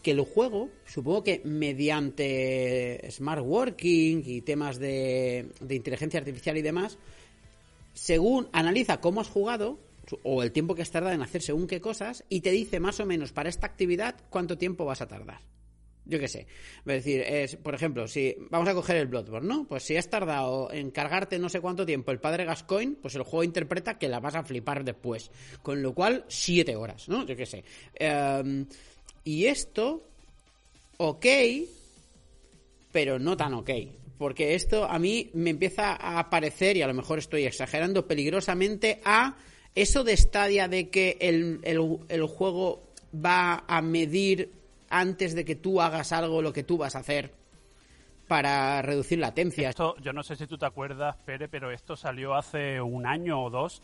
que 0.04 0.12
el 0.12 0.20
juego, 0.20 0.70
supongo 0.86 1.24
que 1.24 1.42
mediante 1.44 3.04
smart 3.10 3.42
working 3.44 4.22
y 4.24 4.42
temas 4.42 4.78
de, 4.78 5.48
de 5.58 5.74
inteligencia 5.74 6.20
artificial 6.20 6.56
y 6.58 6.62
demás, 6.62 6.96
según 7.92 8.48
analiza 8.52 9.00
cómo 9.00 9.20
has 9.20 9.26
jugado 9.26 9.80
o 10.22 10.44
el 10.44 10.52
tiempo 10.52 10.76
que 10.76 10.82
has 10.82 10.92
tardado 10.92 11.12
en 11.12 11.22
hacer 11.22 11.42
según 11.42 11.66
qué 11.66 11.80
cosas 11.80 12.22
y 12.28 12.42
te 12.42 12.52
dice 12.52 12.78
más 12.78 13.00
o 13.00 13.04
menos 13.04 13.32
para 13.32 13.48
esta 13.48 13.66
actividad 13.66 14.14
cuánto 14.30 14.56
tiempo 14.56 14.84
vas 14.84 15.00
a 15.00 15.08
tardar. 15.08 15.40
Yo 16.06 16.18
qué 16.18 16.28
sé. 16.28 16.46
Es 16.86 17.04
decir, 17.04 17.58
por 17.62 17.74
ejemplo, 17.74 18.06
si 18.06 18.36
vamos 18.50 18.68
a 18.68 18.74
coger 18.74 18.96
el 18.96 19.06
Bloodborne, 19.06 19.48
¿no? 19.48 19.64
Pues 19.66 19.84
si 19.84 19.96
has 19.96 20.10
tardado 20.10 20.70
en 20.70 20.90
cargarte 20.90 21.38
no 21.38 21.48
sé 21.48 21.60
cuánto 21.60 21.86
tiempo 21.86 22.10
el 22.10 22.20
padre 22.20 22.44
Gascoigne, 22.44 22.96
pues 23.00 23.14
el 23.14 23.22
juego 23.22 23.42
interpreta 23.44 23.98
que 23.98 24.08
la 24.08 24.20
vas 24.20 24.34
a 24.34 24.44
flipar 24.44 24.84
después. 24.84 25.30
Con 25.62 25.82
lo 25.82 25.94
cual, 25.94 26.24
siete 26.28 26.76
horas, 26.76 27.08
¿no? 27.08 27.24
Yo 27.24 27.34
qué 27.36 27.46
sé. 27.46 27.64
Em, 27.94 28.66
y 29.24 29.46
esto, 29.46 30.02
ok, 30.98 31.26
pero 32.92 33.18
no 33.18 33.36
tan 33.36 33.54
ok. 33.54 33.70
Porque 34.18 34.54
esto 34.54 34.84
a 34.84 34.98
mí 34.98 35.30
me 35.34 35.50
empieza 35.50 35.94
a 35.94 36.30
parecer, 36.30 36.76
y 36.76 36.82
a 36.82 36.86
lo 36.86 36.94
mejor 36.94 37.18
estoy 37.18 37.44
exagerando 37.44 38.06
peligrosamente, 38.06 39.00
a 39.04 39.36
eso 39.74 40.04
de 40.04 40.16
Stadia 40.16 40.68
de 40.68 40.88
que 40.88 41.16
el, 41.20 41.60
el- 41.64 41.98
el 42.08 42.22
juego 42.26 42.82
va 43.14 43.64
a 43.66 43.82
medir 43.82 44.52
antes 44.94 45.34
de 45.34 45.44
que 45.44 45.56
tú 45.56 45.80
hagas 45.80 46.12
algo 46.12 46.40
lo 46.40 46.52
que 46.52 46.62
tú 46.62 46.78
vas 46.78 46.94
a 46.94 47.00
hacer. 47.00 47.32
para 48.28 48.80
reducir 48.80 49.18
latencia. 49.18 49.68
Esto, 49.68 49.96
yo 50.00 50.14
no 50.14 50.22
sé 50.22 50.34
si 50.36 50.46
tú 50.46 50.56
te 50.56 50.64
acuerdas, 50.64 51.16
Pere, 51.26 51.46
pero 51.46 51.70
esto 51.70 51.94
salió 51.94 52.34
hace 52.34 52.80
un 52.80 53.04
año 53.06 53.42
o 53.42 53.50
dos 53.50 53.82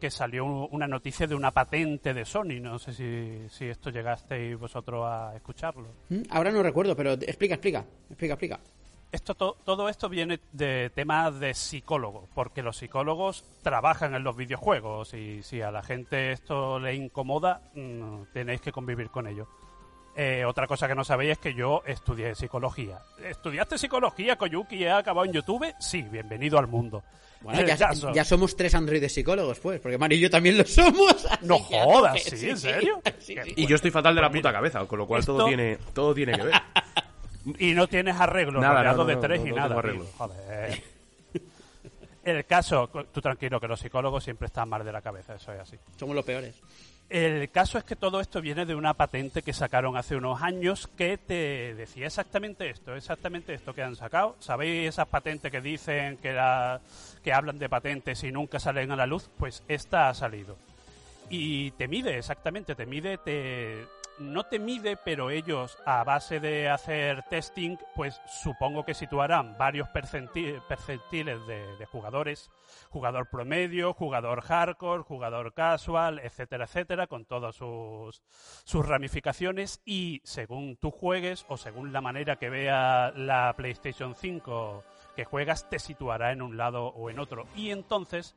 que 0.00 0.10
salió 0.12 0.44
una 0.46 0.86
noticia 0.86 1.26
de 1.26 1.34
una 1.34 1.50
patente 1.50 2.14
de 2.14 2.24
Sony. 2.24 2.60
No 2.60 2.78
sé 2.78 2.92
si, 2.94 3.48
si 3.48 3.64
esto 3.66 3.90
llegasteis 3.90 4.56
vosotros 4.56 5.04
a 5.06 5.34
escucharlo. 5.34 5.88
¿Mm? 6.08 6.22
Ahora 6.30 6.52
no 6.52 6.62
recuerdo, 6.62 6.94
pero 6.94 7.14
explica, 7.14 7.54
explica, 7.54 7.84
explica, 8.08 8.34
explica. 8.34 8.60
Esto, 9.10 9.34
todo 9.34 9.88
esto 9.88 10.08
viene 10.08 10.38
de 10.52 10.90
temas 10.94 11.40
de 11.40 11.52
psicólogo, 11.52 12.28
porque 12.32 12.62
los 12.62 12.76
psicólogos 12.76 13.44
trabajan 13.62 14.14
en 14.14 14.22
los 14.22 14.36
videojuegos 14.36 15.14
y 15.14 15.42
si 15.42 15.60
a 15.62 15.72
la 15.72 15.82
gente 15.82 16.30
esto 16.30 16.78
le 16.78 16.94
incomoda, 16.94 17.60
mm, 17.74 18.32
tenéis 18.32 18.60
que 18.60 18.70
convivir 18.70 19.10
con 19.10 19.26
ello. 19.26 19.48
Eh, 20.16 20.44
otra 20.44 20.66
cosa 20.66 20.88
que 20.88 20.94
no 20.94 21.04
sabéis 21.04 21.32
es 21.32 21.38
que 21.38 21.54
yo 21.54 21.82
estudié 21.86 22.34
psicología. 22.34 22.98
¿Estudiaste 23.24 23.78
psicología, 23.78 24.36
Koyuki, 24.36 24.76
y 24.76 24.84
ha 24.86 24.98
acabado 24.98 25.24
en 25.24 25.32
YouTube? 25.32 25.72
Sí, 25.78 26.02
bienvenido 26.02 26.58
al 26.58 26.66
mundo. 26.66 27.02
Bueno, 27.42 27.66
ya, 28.12 28.24
somos 28.24 28.54
tres 28.56 28.74
androides 28.74 29.14
psicólogos, 29.14 29.60
pues, 29.60 29.80
porque 29.80 29.96
Mario 29.96 30.18
y 30.18 30.22
yo 30.22 30.30
también 30.30 30.58
lo 30.58 30.64
somos. 30.64 31.26
No 31.42 31.58
jodas, 31.58 32.22
¿sí? 32.22 32.50
¿En 32.50 32.58
serio? 32.58 33.00
y 33.56 33.66
yo 33.66 33.76
estoy 33.76 33.90
fatal 33.90 34.14
de 34.14 34.20
la 34.20 34.30
puta 34.30 34.52
cabeza, 34.52 34.84
con 34.86 34.98
lo 34.98 35.06
cual 35.06 35.24
todo, 35.24 35.46
tiene, 35.46 35.78
todo 35.94 36.14
tiene 36.14 36.32
que 36.32 36.42
ver. 36.42 36.54
Y 37.58 37.72
no 37.72 37.88
tienes 37.88 38.16
arreglo, 38.16 38.60
nada, 38.60 38.92
de 39.04 39.16
tres 39.16 39.46
y 39.46 39.52
nada. 39.52 39.74
Joder. 40.18 40.82
El 42.22 42.44
caso, 42.44 42.90
tú 43.10 43.20
tranquilo, 43.22 43.58
que 43.58 43.66
los 43.66 43.80
psicólogos 43.80 44.22
siempre 44.22 44.46
están 44.46 44.68
mal 44.68 44.84
de 44.84 44.92
la 44.92 45.00
cabeza, 45.00 45.34
eso 45.36 45.52
es 45.52 45.60
así. 45.60 45.76
Somos 45.96 46.14
los 46.14 46.24
peores. 46.24 46.54
El 47.10 47.50
caso 47.50 47.76
es 47.76 47.82
que 47.82 47.96
todo 47.96 48.20
esto 48.20 48.40
viene 48.40 48.64
de 48.64 48.76
una 48.76 48.94
patente 48.94 49.42
que 49.42 49.52
sacaron 49.52 49.96
hace 49.96 50.14
unos 50.14 50.40
años 50.42 50.86
que 50.96 51.18
te 51.18 51.74
decía 51.74 52.06
exactamente 52.06 52.70
esto, 52.70 52.94
exactamente 52.94 53.52
esto 53.52 53.74
que 53.74 53.82
han 53.82 53.96
sacado. 53.96 54.36
¿Sabéis 54.38 54.90
esas 54.90 55.08
patentes 55.08 55.50
que 55.50 55.60
dicen 55.60 56.18
que, 56.18 56.38
que 57.24 57.32
hablan 57.32 57.58
de 57.58 57.68
patentes 57.68 58.22
y 58.22 58.30
nunca 58.30 58.60
salen 58.60 58.92
a 58.92 58.96
la 58.96 59.06
luz? 59.06 59.28
Pues 59.38 59.64
esta 59.66 60.08
ha 60.08 60.14
salido. 60.14 60.56
Y 61.28 61.72
te 61.72 61.88
mide, 61.88 62.16
exactamente, 62.16 62.76
te 62.76 62.86
mide, 62.86 63.18
te, 63.18 63.86
no 64.20 64.44
te 64.44 64.58
mide, 64.58 64.96
pero 64.96 65.30
ellos 65.30 65.78
a 65.86 66.04
base 66.04 66.40
de 66.40 66.68
hacer 66.68 67.24
testing, 67.24 67.76
pues 67.94 68.20
supongo 68.26 68.84
que 68.84 68.94
situarán 68.94 69.56
varios 69.58 69.88
percentiles 69.88 71.46
de, 71.46 71.86
jugadores, 71.86 72.50
jugador 72.90 73.28
promedio, 73.30 73.94
jugador 73.94 74.42
hardcore, 74.42 75.02
jugador 75.02 75.54
casual, 75.54 76.18
etcétera, 76.20 76.64
etcétera, 76.64 77.06
con 77.06 77.24
todas 77.24 77.56
sus, 77.56 78.22
sus 78.64 78.86
ramificaciones 78.86 79.80
y 79.84 80.20
según 80.24 80.76
tú 80.76 80.90
juegues 80.90 81.46
o 81.48 81.56
según 81.56 81.92
la 81.92 82.00
manera 82.00 82.36
que 82.36 82.50
vea 82.50 83.12
la 83.16 83.54
PlayStation 83.56 84.14
5 84.14 84.84
que 85.16 85.24
juegas, 85.24 85.68
te 85.68 85.78
situará 85.78 86.32
en 86.32 86.42
un 86.42 86.56
lado 86.56 86.86
o 86.86 87.10
en 87.10 87.18
otro. 87.18 87.46
Y 87.56 87.70
entonces, 87.70 88.36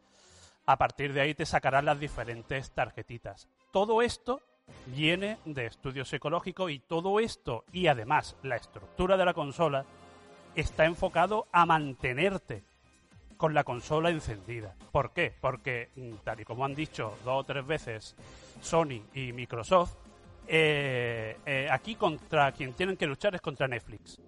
a 0.66 0.78
partir 0.78 1.14
de 1.14 1.22
ahí 1.22 1.36
te 1.36 1.46
sacarán 1.46 1.86
las 1.86 2.00
diferentes 2.00 2.72
tarjetitas. 2.72 3.50
Todo 3.72 4.02
esto 4.02 4.42
viene 4.88 5.38
de 5.46 5.66
estudio 5.66 6.06
psicológico 6.06 6.70
y 6.70 6.80
todo 6.80 7.20
esto 7.20 7.66
y 7.72 7.88
además 7.88 8.36
la 8.44 8.56
estructura 8.56 9.18
de 9.18 9.26
la 9.26 9.34
consola 9.34 9.86
está 10.56 10.86
enfocado 10.86 11.48
a 11.52 11.66
mantenerte 11.66 12.64
con 13.38 13.54
la 13.54 13.64
consola 13.64 14.10
encendida. 14.10 14.76
¿Por 14.92 15.12
qué? 15.12 15.34
Porque, 15.42 15.90
mm, 15.96 16.24
tal 16.24 16.40
y 16.42 16.46
como 16.46 16.66
han 16.66 16.76
dicho 16.76 17.18
dos 17.26 17.42
o 17.42 17.44
tres 17.44 17.66
veces 17.66 18.16
Sony 18.62 19.02
y 19.14 19.34
Microsoft, 19.34 19.96
eh, 20.48 21.38
eh, 21.46 21.68
aquí 21.72 21.96
contra 21.96 22.52
quien 22.52 22.74
tienen 22.74 22.98
que 22.98 23.08
luchar 23.08 23.36
es 23.36 23.42
contra 23.42 23.68
Netflix. 23.68 24.22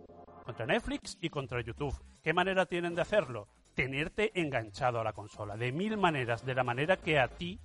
Contra 0.43 0.65
Netflix 0.65 1.17
y 1.21 1.29
contra 1.29 1.61
YouTube. 1.61 1.95
¿Qué 2.21 2.33
manera 2.33 2.65
tienen 2.65 2.95
de 2.95 3.01
hacerlo? 3.01 3.47
Tenerte 3.73 4.31
enganchado 4.39 4.99
a 4.99 5.03
la 5.03 5.13
consola. 5.13 5.57
De 5.57 5.71
mil 5.71 5.97
maneras, 5.97 6.45
de 6.45 6.55
la 6.55 6.63
manera 6.63 6.97
que 6.97 7.19
a 7.19 7.27
ti 7.27 7.59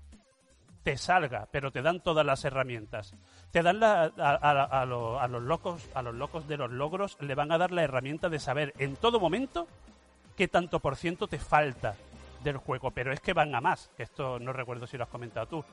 te 0.83 0.97
salga, 0.97 1.47
pero 1.51 1.70
te 1.70 1.83
dan 1.83 2.01
todas 2.01 2.24
las 2.24 2.45
herramientas. 2.45 3.14
Te 3.51 3.62
dan 3.62 3.81
la, 3.81 4.05
a, 4.05 4.87
los 4.87 5.43
locos, 5.43 5.89
a 5.95 6.03
los 6.03 6.14
locos 6.14 6.49
de 6.49 6.57
los 6.57 6.70
logros 6.70 7.16
le 7.20 7.35
van 7.35 7.53
a 7.53 7.59
dar 7.59 7.70
la 7.70 7.83
herramienta 7.83 8.28
de 8.28 8.39
saber 8.39 8.72
en 8.78 8.97
todo 8.97 9.20
momento 9.20 9.66
qué 10.37 10.49
tanto 10.49 10.81
por 10.81 10.97
ciento 10.97 11.26
te 11.26 11.39
falta 11.39 11.97
del 12.43 12.57
juego, 12.57 12.91
pero 12.91 13.12
es 13.12 13.20
que 13.20 13.35
van 13.35 13.55
a 13.55 13.61
más. 13.61 13.91
Esto 13.99 14.39
no 14.39 14.53
recuerdo 14.53 14.87
si 14.87 14.97
lo 14.97 15.05
has 15.05 15.11
comentado 15.11 15.47
tú. 15.47 15.64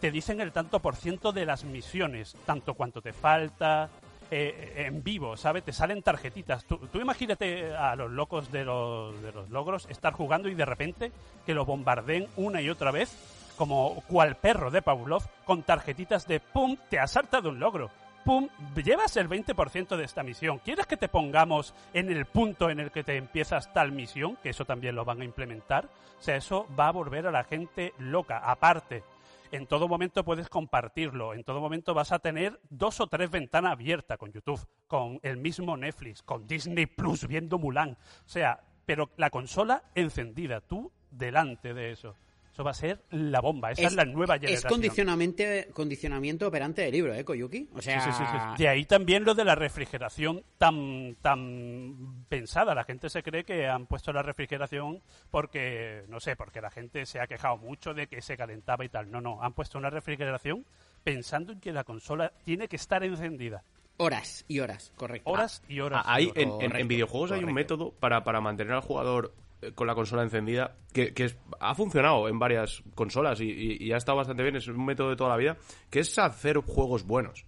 Te 0.00 0.10
dicen 0.10 0.40
el 0.40 0.52
tanto 0.52 0.80
por 0.80 0.96
ciento 0.96 1.32
de 1.32 1.46
las 1.46 1.64
misiones, 1.64 2.36
tanto 2.46 2.74
cuanto 2.74 3.00
te 3.00 3.12
falta, 3.12 3.90
eh, 4.30 4.84
en 4.86 5.02
vivo, 5.02 5.36
¿sabes? 5.36 5.64
Te 5.64 5.72
salen 5.72 6.02
tarjetitas. 6.02 6.64
Tú, 6.64 6.78
tú, 6.90 6.98
imagínate 7.00 7.74
a 7.74 7.94
los 7.94 8.10
locos 8.10 8.50
de 8.50 8.64
los, 8.64 9.20
de 9.22 9.32
los 9.32 9.50
logros 9.50 9.86
estar 9.90 10.14
jugando 10.14 10.48
y 10.48 10.54
de 10.54 10.64
repente 10.64 11.12
que 11.44 11.54
lo 11.54 11.64
bombardeen 11.66 12.28
una 12.36 12.60
y 12.62 12.70
otra 12.70 12.90
vez 12.90 13.33
como 13.56 14.02
cual 14.08 14.36
perro 14.36 14.70
de 14.70 14.82
Pavlov, 14.82 15.22
con 15.44 15.62
tarjetitas 15.62 16.26
de 16.26 16.40
¡pum! 16.40 16.76
Te 16.88 16.98
has 16.98 17.12
saltado 17.12 17.50
un 17.50 17.60
logro. 17.60 17.90
¡Pum! 18.24 18.48
Llevas 18.82 19.16
el 19.16 19.28
20% 19.28 19.96
de 19.96 20.04
esta 20.04 20.22
misión. 20.22 20.58
¿Quieres 20.58 20.86
que 20.86 20.96
te 20.96 21.08
pongamos 21.08 21.74
en 21.92 22.10
el 22.10 22.24
punto 22.24 22.70
en 22.70 22.80
el 22.80 22.90
que 22.90 23.04
te 23.04 23.16
empiezas 23.16 23.72
tal 23.72 23.92
misión? 23.92 24.36
Que 24.42 24.50
eso 24.50 24.64
también 24.64 24.94
lo 24.94 25.04
van 25.04 25.20
a 25.20 25.24
implementar. 25.24 25.88
O 26.18 26.22
sea, 26.22 26.36
eso 26.36 26.66
va 26.78 26.88
a 26.88 26.92
volver 26.92 27.26
a 27.26 27.30
la 27.30 27.44
gente 27.44 27.92
loca. 27.98 28.38
Aparte, 28.38 29.04
en 29.52 29.66
todo 29.66 29.86
momento 29.86 30.24
puedes 30.24 30.48
compartirlo, 30.48 31.34
en 31.34 31.44
todo 31.44 31.60
momento 31.60 31.94
vas 31.94 32.12
a 32.12 32.18
tener 32.18 32.58
dos 32.70 32.98
o 33.00 33.06
tres 33.06 33.30
ventanas 33.30 33.72
abiertas 33.72 34.18
con 34.18 34.32
YouTube, 34.32 34.66
con 34.88 35.20
el 35.22 35.36
mismo 35.36 35.76
Netflix, 35.76 36.22
con 36.22 36.46
Disney 36.46 36.86
Plus 36.86 37.28
viendo 37.28 37.58
Mulan. 37.58 37.92
O 37.92 38.28
sea, 38.28 38.60
pero 38.84 39.10
la 39.16 39.30
consola 39.30 39.84
encendida, 39.94 40.60
tú 40.60 40.90
delante 41.10 41.72
de 41.72 41.92
eso. 41.92 42.16
Eso 42.54 42.62
va 42.62 42.70
a 42.70 42.74
ser 42.74 43.00
la 43.10 43.40
bomba. 43.40 43.72
Esa 43.72 43.88
es, 43.88 43.94
la 43.94 44.04
nueva 44.04 44.34
generación. 44.34 44.68
Es 44.68 44.72
condicionamiento, 44.72 45.42
condicionamiento 45.72 46.46
operante 46.46 46.82
de 46.82 46.92
libro, 46.92 47.12
¿eh, 47.12 47.24
Koyuki? 47.24 47.68
O 47.74 47.82
sea... 47.82 47.98
Sí, 48.00 48.12
sí, 48.12 48.22
sí, 48.24 48.62
De 48.62 48.68
ahí 48.68 48.84
también 48.84 49.24
lo 49.24 49.34
de 49.34 49.44
la 49.44 49.56
refrigeración 49.56 50.44
tan, 50.56 51.16
tan 51.20 52.24
pensada. 52.28 52.72
La 52.72 52.84
gente 52.84 53.10
se 53.10 53.24
cree 53.24 53.42
que 53.42 53.66
han 53.66 53.86
puesto 53.86 54.12
la 54.12 54.22
refrigeración 54.22 55.02
porque, 55.32 56.04
no 56.06 56.20
sé, 56.20 56.36
porque 56.36 56.60
la 56.60 56.70
gente 56.70 57.06
se 57.06 57.18
ha 57.18 57.26
quejado 57.26 57.56
mucho 57.56 57.92
de 57.92 58.06
que 58.06 58.22
se 58.22 58.36
calentaba 58.36 58.84
y 58.84 58.88
tal. 58.88 59.10
No, 59.10 59.20
no. 59.20 59.42
Han 59.42 59.52
puesto 59.52 59.76
una 59.76 59.90
refrigeración 59.90 60.64
pensando 61.02 61.54
en 61.54 61.58
que 61.58 61.72
la 61.72 61.82
consola 61.82 62.32
tiene 62.44 62.68
que 62.68 62.76
estar 62.76 63.02
encendida. 63.02 63.64
Horas 63.96 64.44
y 64.46 64.60
horas, 64.60 64.92
correcto. 64.94 65.28
Horas 65.28 65.60
y 65.68 65.80
horas. 65.80 66.04
Ah, 66.06 66.14
hay, 66.14 66.30
en, 66.36 66.86
videojuegos 66.86 67.32
hay 67.32 67.42
un 67.42 67.52
método 67.52 67.90
para, 67.98 68.22
para 68.22 68.40
mantener 68.40 68.74
al 68.74 68.82
jugador 68.82 69.34
con 69.74 69.86
la 69.86 69.94
consola 69.94 70.22
encendida, 70.22 70.76
que, 70.92 71.12
ha 71.60 71.74
funcionado 71.74 72.28
en 72.28 72.38
varias 72.38 72.82
consolas 72.94 73.40
y, 73.40 73.92
ha 73.92 73.96
estado 73.96 74.18
bastante 74.18 74.42
bien, 74.42 74.56
es 74.56 74.68
un 74.68 74.84
método 74.84 75.10
de 75.10 75.16
toda 75.16 75.30
la 75.30 75.36
vida, 75.36 75.56
que 75.90 76.00
es 76.00 76.18
hacer 76.18 76.58
juegos 76.58 77.04
buenos. 77.04 77.46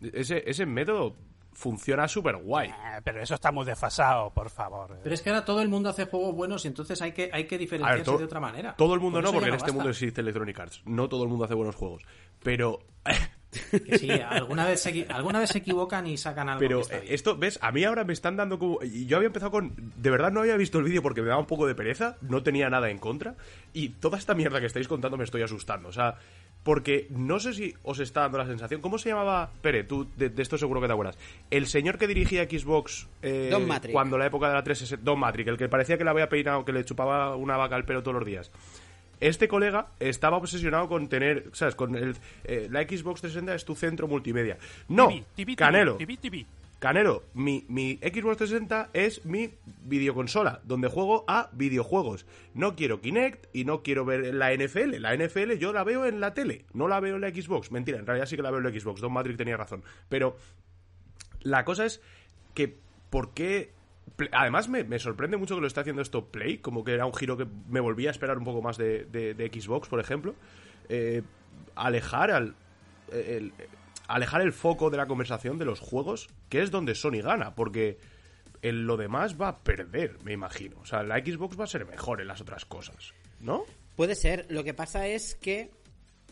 Ese, 0.00 0.42
ese 0.46 0.64
método 0.66 1.16
funciona 1.58 2.06
súper 2.06 2.36
guay. 2.36 2.68
Eh, 2.68 3.00
pero 3.02 3.20
eso 3.20 3.34
está 3.34 3.50
muy 3.50 3.64
desfasado, 3.64 4.30
por 4.32 4.48
favor. 4.48 4.96
Pero 5.02 5.14
es 5.14 5.20
que 5.20 5.30
ahora 5.30 5.44
todo 5.44 5.60
el 5.60 5.68
mundo 5.68 5.88
hace 5.88 6.04
juegos 6.06 6.34
buenos 6.34 6.64
y 6.64 6.68
entonces 6.68 7.02
hay 7.02 7.12
que, 7.12 7.30
hay 7.32 7.46
que 7.46 7.58
diferenciarse 7.58 8.16
de 8.16 8.24
otra 8.24 8.38
manera. 8.38 8.76
Todo 8.76 8.94
el 8.94 9.00
mundo 9.00 9.20
no, 9.20 9.32
porque 9.32 9.48
en 9.48 9.54
este 9.54 9.72
mundo 9.72 9.90
existe 9.90 10.20
Electronic 10.20 10.58
Arts. 10.58 10.82
No 10.86 11.08
todo 11.08 11.24
el 11.24 11.28
mundo 11.28 11.44
hace 11.44 11.54
buenos 11.54 11.74
juegos. 11.74 12.04
Pero 12.42 12.78
sí, 13.98 14.10
alguna 14.10 14.66
vez, 14.66 14.80
se, 14.80 15.06
alguna 15.08 15.40
vez 15.40 15.50
se 15.50 15.58
equivocan 15.58 16.06
y 16.06 16.16
sacan 16.16 16.48
algo. 16.48 16.60
Pero 16.60 16.82
esto, 17.08 17.36
¿ves? 17.36 17.58
A 17.62 17.72
mí 17.72 17.84
ahora 17.84 18.04
me 18.04 18.12
están 18.12 18.36
dando 18.36 18.58
como. 18.58 18.80
Yo 18.82 19.16
había 19.16 19.28
empezado 19.28 19.50
con. 19.50 19.74
De 19.96 20.10
verdad 20.10 20.30
no 20.30 20.40
había 20.40 20.56
visto 20.56 20.78
el 20.78 20.84
vídeo 20.84 21.02
porque 21.02 21.22
me 21.22 21.28
daba 21.28 21.40
un 21.40 21.46
poco 21.46 21.66
de 21.66 21.74
pereza, 21.74 22.16
no 22.20 22.42
tenía 22.42 22.68
nada 22.68 22.90
en 22.90 22.98
contra. 22.98 23.36
Y 23.72 23.90
toda 23.90 24.18
esta 24.18 24.34
mierda 24.34 24.60
que 24.60 24.66
estáis 24.66 24.88
contando 24.88 25.16
me 25.16 25.24
estoy 25.24 25.42
asustando. 25.42 25.88
O 25.88 25.92
sea, 25.92 26.18
porque 26.62 27.06
no 27.10 27.40
sé 27.40 27.54
si 27.54 27.74
os 27.82 27.98
está 28.00 28.22
dando 28.22 28.38
la 28.38 28.46
sensación. 28.46 28.80
¿Cómo 28.80 28.98
se 28.98 29.08
llamaba? 29.08 29.50
Pere, 29.62 29.84
tú 29.84 30.06
de, 30.16 30.30
esto 30.36 30.58
seguro 30.58 30.80
que 30.80 30.86
te 30.86 30.92
acuerdas. 30.92 31.16
El 31.50 31.66
señor 31.66 31.98
que 31.98 32.06
dirigía 32.06 32.44
Xbox. 32.44 33.08
Eh, 33.22 33.48
Don 33.50 33.66
Matrix. 33.66 33.92
Cuando 33.92 34.18
la 34.18 34.26
época 34.26 34.48
de 34.48 34.54
la 34.54 34.62
360. 34.62 35.04
Don 35.04 35.18
Matrix, 35.18 35.48
el 35.48 35.56
que 35.56 35.68
parecía 35.68 35.96
que 35.96 36.04
la 36.04 36.10
había 36.10 36.28
peinado, 36.28 36.64
que 36.64 36.72
le 36.72 36.84
chupaba 36.84 37.34
una 37.36 37.56
vaca 37.56 37.76
al 37.76 37.84
pelo 37.84 38.02
todos 38.02 38.16
los 38.16 38.26
días. 38.26 38.50
Este 39.20 39.48
colega 39.48 39.88
estaba 40.00 40.36
obsesionado 40.36 40.88
con 40.88 41.08
tener, 41.08 41.50
¿sabes? 41.52 41.74
Con 41.74 41.94
el, 41.96 42.16
eh, 42.44 42.68
la 42.70 42.82
Xbox 42.82 43.20
360 43.20 43.54
es 43.54 43.64
tu 43.64 43.74
centro 43.74 44.08
multimedia. 44.08 44.58
No, 44.88 45.08
Canelo. 45.56 45.98
Canelo, 46.78 47.24
mi, 47.34 47.64
mi 47.68 47.96
Xbox 47.96 48.36
360 48.36 48.90
es 48.92 49.24
mi 49.24 49.50
videoconsola, 49.82 50.60
donde 50.62 50.86
juego 50.86 51.24
a 51.26 51.50
videojuegos. 51.52 52.24
No 52.54 52.76
quiero 52.76 53.00
Kinect 53.00 53.46
y 53.52 53.64
no 53.64 53.82
quiero 53.82 54.04
ver 54.04 54.32
la 54.32 54.54
NFL. 54.54 55.00
La 55.00 55.16
NFL 55.16 55.54
yo 55.54 55.72
la 55.72 55.82
veo 55.82 56.06
en 56.06 56.20
la 56.20 56.34
tele, 56.34 56.66
no 56.72 56.86
la 56.86 57.00
veo 57.00 57.16
en 57.16 57.22
la 57.22 57.30
Xbox. 57.30 57.72
Mentira, 57.72 57.98
en 57.98 58.06
realidad 58.06 58.26
sí 58.26 58.36
que 58.36 58.42
la 58.42 58.52
veo 58.52 58.58
en 58.58 58.72
la 58.72 58.80
Xbox. 58.80 59.00
Don 59.00 59.12
Matrix 59.12 59.36
tenía 59.36 59.56
razón. 59.56 59.82
Pero 60.08 60.36
la 61.40 61.64
cosa 61.64 61.84
es 61.84 62.00
que, 62.54 62.76
¿por 63.10 63.34
qué 63.34 63.72
Además, 64.32 64.68
me, 64.68 64.98
sorprende 64.98 65.36
mucho 65.36 65.54
que 65.54 65.60
lo 65.60 65.66
esté 65.66 65.80
haciendo 65.80 66.02
esto 66.02 66.26
Play, 66.26 66.58
como 66.58 66.84
que 66.84 66.92
era 66.92 67.06
un 67.06 67.14
giro 67.14 67.36
que 67.36 67.46
me 67.68 67.80
volvía 67.80 68.10
a 68.10 68.12
esperar 68.12 68.38
un 68.38 68.44
poco 68.44 68.62
más 68.62 68.76
de, 68.76 69.50
Xbox, 69.52 69.88
por 69.88 70.00
ejemplo. 70.00 70.34
Eh, 70.88 71.22
alejar 71.74 72.30
al. 72.30 72.54
El, 73.10 73.52
alejar 74.08 74.40
el 74.40 74.52
foco 74.52 74.90
de 74.90 74.96
la 74.96 75.06
conversación 75.06 75.58
de 75.58 75.64
los 75.66 75.80
juegos, 75.80 76.28
que 76.48 76.62
es 76.62 76.70
donde 76.70 76.94
Sony 76.94 77.20
gana, 77.22 77.54
porque 77.54 77.98
en 78.62 78.86
lo 78.86 78.96
demás 78.96 79.40
va 79.40 79.48
a 79.48 79.58
perder, 79.58 80.16
me 80.24 80.32
imagino. 80.32 80.80
O 80.80 80.86
sea, 80.86 81.02
la 81.02 81.18
Xbox 81.18 81.58
va 81.58 81.64
a 81.64 81.68
ser 81.68 81.86
mejor 81.86 82.20
en 82.20 82.28
las 82.28 82.40
otras 82.40 82.64
cosas, 82.64 83.14
¿no? 83.40 83.64
Puede 83.96 84.14
ser. 84.14 84.46
Lo 84.48 84.64
que 84.64 84.74
pasa 84.74 85.06
es 85.06 85.34
que 85.34 85.70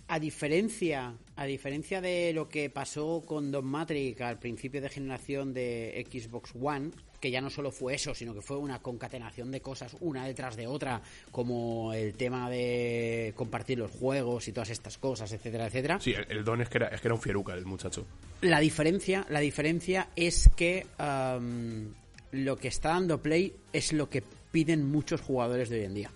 a 0.09 0.19
diferencia, 0.19 1.15
a 1.37 1.45
diferencia 1.45 2.01
de 2.01 2.33
lo 2.33 2.49
que 2.49 2.71
pasó 2.71 3.23
con 3.27 3.53
Don 3.53 3.67
Matrix 3.67 4.21
al 4.23 4.39
principio 4.39 4.81
de 4.81 4.89
generación 4.89 5.53
de 5.53 6.07
Xbox 6.11 6.53
One, 6.61 6.91
que 7.21 7.31
ya 7.31 7.41
no 7.41 7.51
solo 7.51 7.71
fue 7.71 7.95
eso, 7.95 8.15
sino 8.15 8.35
que 8.35 8.41
fue 8.41 8.57
una 8.57 8.81
concatenación 8.81 9.51
de 9.51 9.61
cosas 9.61 9.97
una 10.01 10.27
detrás 10.27 10.57
de 10.57 10.67
otra, 10.67 11.03
como 11.31 11.93
el 11.93 12.15
tema 12.15 12.49
de 12.49 13.35
compartir 13.37 13.79
los 13.79 13.91
juegos 13.91 14.49
y 14.49 14.53
todas 14.53 14.71
estas 14.71 14.97
cosas, 14.97 15.31
etcétera, 15.33 15.67
etcétera. 15.67 16.01
Sí, 16.01 16.13
el, 16.13 16.27
el 16.31 16.45
Don 16.45 16.61
es 16.63 16.69
que, 16.69 16.79
era, 16.79 16.89
es 16.89 17.01
que 17.01 17.09
era 17.09 17.15
un 17.15 17.21
fieruca 17.21 17.55
el 17.55 17.67
muchacho. 17.67 18.07
La 18.41 18.61
diferencia, 18.61 19.27
la 19.29 19.41
diferencia 19.41 20.09
es 20.17 20.49
que 20.57 20.87
um, 20.99 21.93
lo 22.33 22.57
que 22.57 22.69
está 22.69 22.91
dando 22.91 23.21
Play 23.21 23.55
es 23.73 23.93
lo 23.93 24.09
que 24.09 24.23
piden 24.53 24.87
muchos 24.87 25.21
jugadores 25.21 25.69
de 25.69 25.81
hoy 25.81 25.85
en 25.85 25.95
día. 25.95 26.11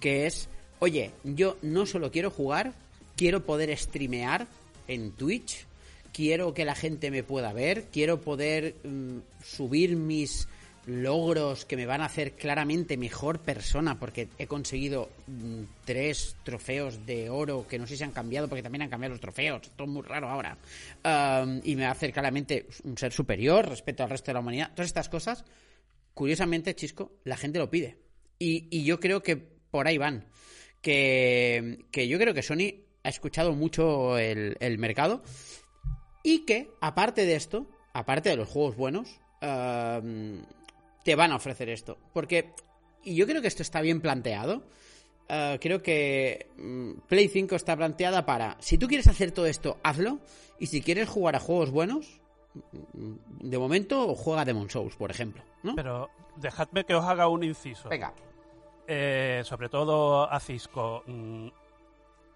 Que 0.00 0.26
es, 0.26 0.48
oye, 0.78 1.10
yo 1.24 1.58
no 1.60 1.84
solo 1.84 2.10
quiero 2.10 2.30
jugar, 2.30 2.72
quiero 3.20 3.44
poder 3.44 3.76
streamear 3.76 4.46
en 4.88 5.12
Twitch, 5.12 5.66
quiero 6.10 6.54
que 6.54 6.64
la 6.64 6.74
gente 6.74 7.10
me 7.10 7.22
pueda 7.22 7.52
ver, 7.52 7.84
quiero 7.92 8.22
poder 8.22 8.76
mm, 8.82 9.18
subir 9.44 9.94
mis 9.94 10.48
logros 10.86 11.66
que 11.66 11.76
me 11.76 11.84
van 11.84 12.00
a 12.00 12.06
hacer 12.06 12.32
claramente 12.32 12.96
mejor 12.96 13.40
persona 13.40 13.98
porque 13.98 14.28
he 14.38 14.46
conseguido 14.46 15.10
mm, 15.26 15.64
tres 15.84 16.34
trofeos 16.44 17.04
de 17.04 17.28
oro 17.28 17.66
que 17.68 17.78
no 17.78 17.86
sé 17.86 17.98
si 17.98 18.04
han 18.04 18.12
cambiado 18.12 18.48
porque 18.48 18.62
también 18.62 18.84
han 18.84 18.88
cambiado 18.88 19.12
los 19.12 19.20
trofeos, 19.20 19.70
todo 19.76 19.86
muy 19.86 20.00
raro 20.00 20.26
ahora 20.26 20.56
y 21.62 21.76
me 21.76 21.82
va 21.82 21.88
a 21.88 21.92
hacer 21.92 22.14
claramente 22.14 22.68
un 22.84 22.96
ser 22.96 23.12
superior 23.12 23.68
respecto 23.68 24.02
al 24.02 24.08
resto 24.08 24.30
de 24.30 24.32
la 24.32 24.40
humanidad, 24.40 24.70
todas 24.74 24.86
estas 24.86 25.10
cosas 25.10 25.44
curiosamente 26.14 26.74
Chisco, 26.74 27.12
la 27.24 27.36
gente 27.36 27.58
lo 27.58 27.68
pide. 27.68 27.98
Y, 28.38 28.82
yo 28.82 28.98
creo 28.98 29.22
que 29.22 29.36
por 29.36 29.86
ahí 29.86 29.98
van 29.98 30.24
que 30.80 31.84
yo 31.92 32.18
creo 32.18 32.32
que 32.32 32.42
Sony 32.42 32.88
ha 33.02 33.08
escuchado 33.08 33.52
mucho 33.52 34.18
el, 34.18 34.56
el 34.60 34.78
mercado 34.78 35.22
y 36.22 36.44
que, 36.44 36.70
aparte 36.80 37.24
de 37.24 37.36
esto, 37.36 37.66
aparte 37.92 38.28
de 38.30 38.36
los 38.36 38.48
juegos 38.48 38.76
buenos, 38.76 39.20
um, 39.42 40.42
te 41.04 41.14
van 41.14 41.32
a 41.32 41.36
ofrecer 41.36 41.68
esto. 41.68 41.98
Porque, 42.12 42.52
y 43.02 43.14
yo 43.14 43.26
creo 43.26 43.40
que 43.40 43.48
esto 43.48 43.62
está 43.62 43.80
bien 43.80 44.00
planteado. 44.00 44.62
Uh, 45.28 45.58
creo 45.60 45.80
que 45.82 46.50
mm, 46.58 47.06
Play 47.08 47.28
5 47.28 47.54
está 47.54 47.76
planteada 47.76 48.26
para, 48.26 48.56
si 48.60 48.78
tú 48.78 48.88
quieres 48.88 49.06
hacer 49.06 49.30
todo 49.32 49.46
esto, 49.46 49.78
hazlo. 49.82 50.18
Y 50.58 50.66
si 50.66 50.82
quieres 50.82 51.08
jugar 51.08 51.36
a 51.36 51.40
juegos 51.40 51.70
buenos, 51.70 52.20
mm, 52.54 53.48
de 53.48 53.58
momento 53.58 54.14
juega 54.14 54.44
Demon 54.44 54.68
Souls, 54.68 54.96
por 54.96 55.10
ejemplo. 55.10 55.42
¿no? 55.62 55.74
Pero 55.74 56.10
dejadme 56.36 56.84
que 56.84 56.94
os 56.94 57.04
haga 57.04 57.28
un 57.28 57.44
inciso. 57.44 57.88
Venga. 57.88 58.12
Eh, 58.86 59.42
sobre 59.44 59.68
todo 59.68 60.30
a 60.30 60.40
Cisco. 60.40 61.04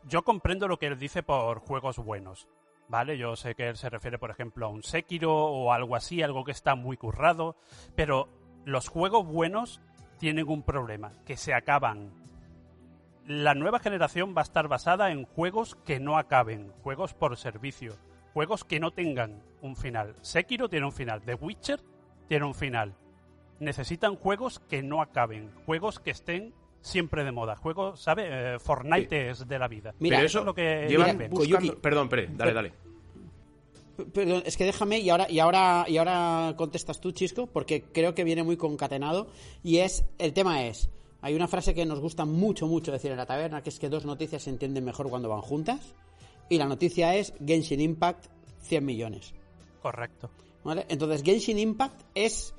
Yo 0.07 0.22
comprendo 0.22 0.68
lo 0.68 0.78
que 0.78 0.86
él 0.86 0.98
dice 0.98 1.22
por 1.22 1.59
juegos 1.61 1.98
buenos. 1.98 2.48
¿Vale? 2.86 3.16
Yo 3.16 3.34
sé 3.34 3.55
que 3.55 3.68
él 3.68 3.76
se 3.76 3.88
refiere, 3.88 4.18
por 4.18 4.30
ejemplo, 4.30 4.66
a 4.66 4.68
un 4.68 4.82
Sekiro 4.82 5.34
o 5.34 5.72
algo 5.72 5.96
así, 5.96 6.22
algo 6.22 6.44
que 6.44 6.52
está 6.52 6.74
muy 6.74 6.98
currado. 6.98 7.57
Pero 7.96 8.28
los 8.66 8.88
juegos 8.88 9.26
buenos 9.26 9.80
tienen 10.18 10.48
un 10.48 10.62
problema, 10.62 11.12
que 11.24 11.36
se 11.36 11.55
acaban. 11.55 12.12
La 13.26 13.55
nueva 13.55 13.78
generación 13.78 14.34
va 14.36 14.42
a 14.42 14.44
estar 14.44 14.68
basada 14.68 15.11
en 15.11 15.24
juegos 15.24 15.76
que 15.86 15.98
no 15.98 16.18
acaben, 16.18 16.72
juegos 16.82 17.14
por 17.14 17.38
servicio, 17.38 17.96
juegos 18.34 18.64
que 18.64 18.80
no 18.80 18.90
tengan 18.90 19.42
un 19.62 19.76
final. 19.76 20.14
Sekiro 20.20 20.68
tiene 20.68 20.86
un 20.86 20.92
final, 20.92 21.22
The 21.22 21.34
Witcher 21.34 21.80
tiene 22.28 22.44
un 22.44 22.55
final. 22.55 22.94
Necesitan 23.61 24.16
juegos 24.16 24.61
que 24.61 24.82
no 24.82 25.00
acaben, 25.00 25.50
juegos 25.64 26.00
que 26.00 26.11
estén 26.11 26.52
siempre 26.85 27.24
de 27.24 27.32
moda, 27.32 27.57
juegos, 27.57 27.99
¿sabe? 28.03 28.26
Eh, 28.28 28.59
Fortnite 28.59 29.30
es 29.30 29.49
de 29.49 29.59
la 29.59 29.68
vida. 29.68 29.95
Mira, 30.01 30.18
Pero 30.18 30.26
eso 30.26 30.41
es 30.41 30.45
lo 30.45 30.55
que 30.55 30.87
llevan 30.87 31.16
mira, 31.16 31.28
buscando... 31.30 31.59
Koyuki- 31.72 31.80
Perdón, 31.80 32.09
Pere, 32.11 32.28
dale, 32.37 32.53
dale. 32.53 32.72
Perdón, 34.12 34.43
es 34.45 34.57
que 34.57 34.64
déjame 34.64 34.99
y 34.99 35.09
ahora, 35.09 35.26
y 35.30 35.39
ahora, 35.39 35.85
y 35.89 35.97
ahora 35.97 36.53
contestas 36.57 37.01
tú, 37.01 37.12
Chisco, 37.12 37.47
porque 37.47 37.85
creo 37.85 38.14
que 38.14 38.24
viene 38.24 38.43
muy 38.43 38.57
concatenado. 38.57 39.28
Y 39.62 39.78
es, 39.78 40.05
el 40.18 40.32
tema 40.35 40.64
es, 40.66 40.91
hay 41.22 41.35
una 41.35 41.49
frase 41.49 41.74
que 41.74 41.87
nos 41.87 42.01
gusta 42.01 42.24
mucho, 42.24 42.66
mucho 42.66 42.93
decir 42.93 43.12
en 43.12 43.16
la 43.16 43.26
taberna, 43.26 43.62
que 43.62 43.70
es 43.70 43.78
que 43.78 43.89
dos 43.89 44.05
noticias 44.05 44.43
se 44.43 44.51
entienden 44.51 44.85
mejor 44.85 45.09
cuando 45.09 45.28
van 45.28 45.41
juntas. 45.43 45.95
Y 46.51 46.59
la 46.59 46.66
noticia 46.66 47.14
es 47.14 47.32
Genshin 47.45 47.80
Impact 47.80 48.26
100 48.62 48.85
millones. 48.85 49.32
Correcto. 49.80 50.28
¿Vale? 50.64 50.85
Entonces, 50.89 51.22
Genshin 51.22 51.59
Impact 51.59 52.03
es 52.14 52.55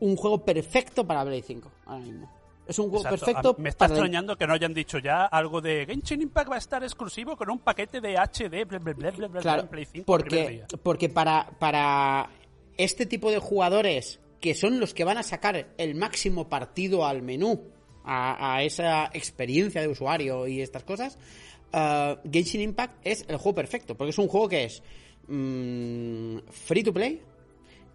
un 0.00 0.16
juego 0.16 0.44
perfecto 0.44 1.06
para 1.06 1.24
Play 1.24 1.42
5 1.42 1.70
ahora 1.86 2.04
mismo. 2.04 2.41
Es 2.72 2.78
un 2.78 2.88
juego 2.88 3.04
Exacto. 3.04 3.26
perfecto 3.26 3.56
Me 3.58 3.68
está 3.68 3.86
para 3.86 3.94
extrañando 3.94 4.36
que 4.36 4.46
no 4.46 4.54
hayan 4.54 4.72
dicho 4.72 4.98
ya 4.98 5.26
algo 5.26 5.60
de 5.60 5.84
Genshin 5.86 6.22
Impact 6.22 6.50
va 6.50 6.54
a 6.54 6.58
estar 6.58 6.82
exclusivo 6.82 7.36
con 7.36 7.50
un 7.50 7.58
paquete 7.58 8.00
de 8.00 8.16
HD, 8.16 8.66
bla, 8.66 8.78
bla, 8.78 8.92
bla, 8.94 9.28
bla, 9.28 9.40
Claro, 9.40 9.68
Play 9.68 9.84
5 9.84 10.16
el 10.16 10.24
primer 10.24 10.60
porque, 10.60 10.78
porque 10.82 11.08
para, 11.08 11.50
para 11.58 12.30
este 12.78 13.06
tipo 13.06 13.30
de 13.30 13.38
jugadores 13.38 14.20
que 14.40 14.54
son 14.54 14.80
los 14.80 14.94
que 14.94 15.04
van 15.04 15.18
a 15.18 15.22
sacar 15.22 15.74
el 15.76 15.94
máximo 15.94 16.48
partido 16.48 17.06
al 17.06 17.22
menú, 17.22 17.70
a, 18.04 18.56
a 18.56 18.62
esa 18.62 19.10
experiencia 19.12 19.80
de 19.80 19.88
usuario 19.88 20.48
y 20.48 20.60
estas 20.60 20.82
cosas, 20.82 21.18
uh, 21.72 22.16
Genshin 22.28 22.60
Impact 22.60 22.94
es 23.04 23.24
el 23.28 23.36
juego 23.36 23.54
perfecto, 23.54 23.96
porque 23.96 24.10
es 24.10 24.18
un 24.18 24.28
juego 24.28 24.48
que 24.48 24.64
es 24.64 24.82
mm, 25.28 26.38
free 26.50 26.82
to 26.82 26.92
play, 26.92 27.22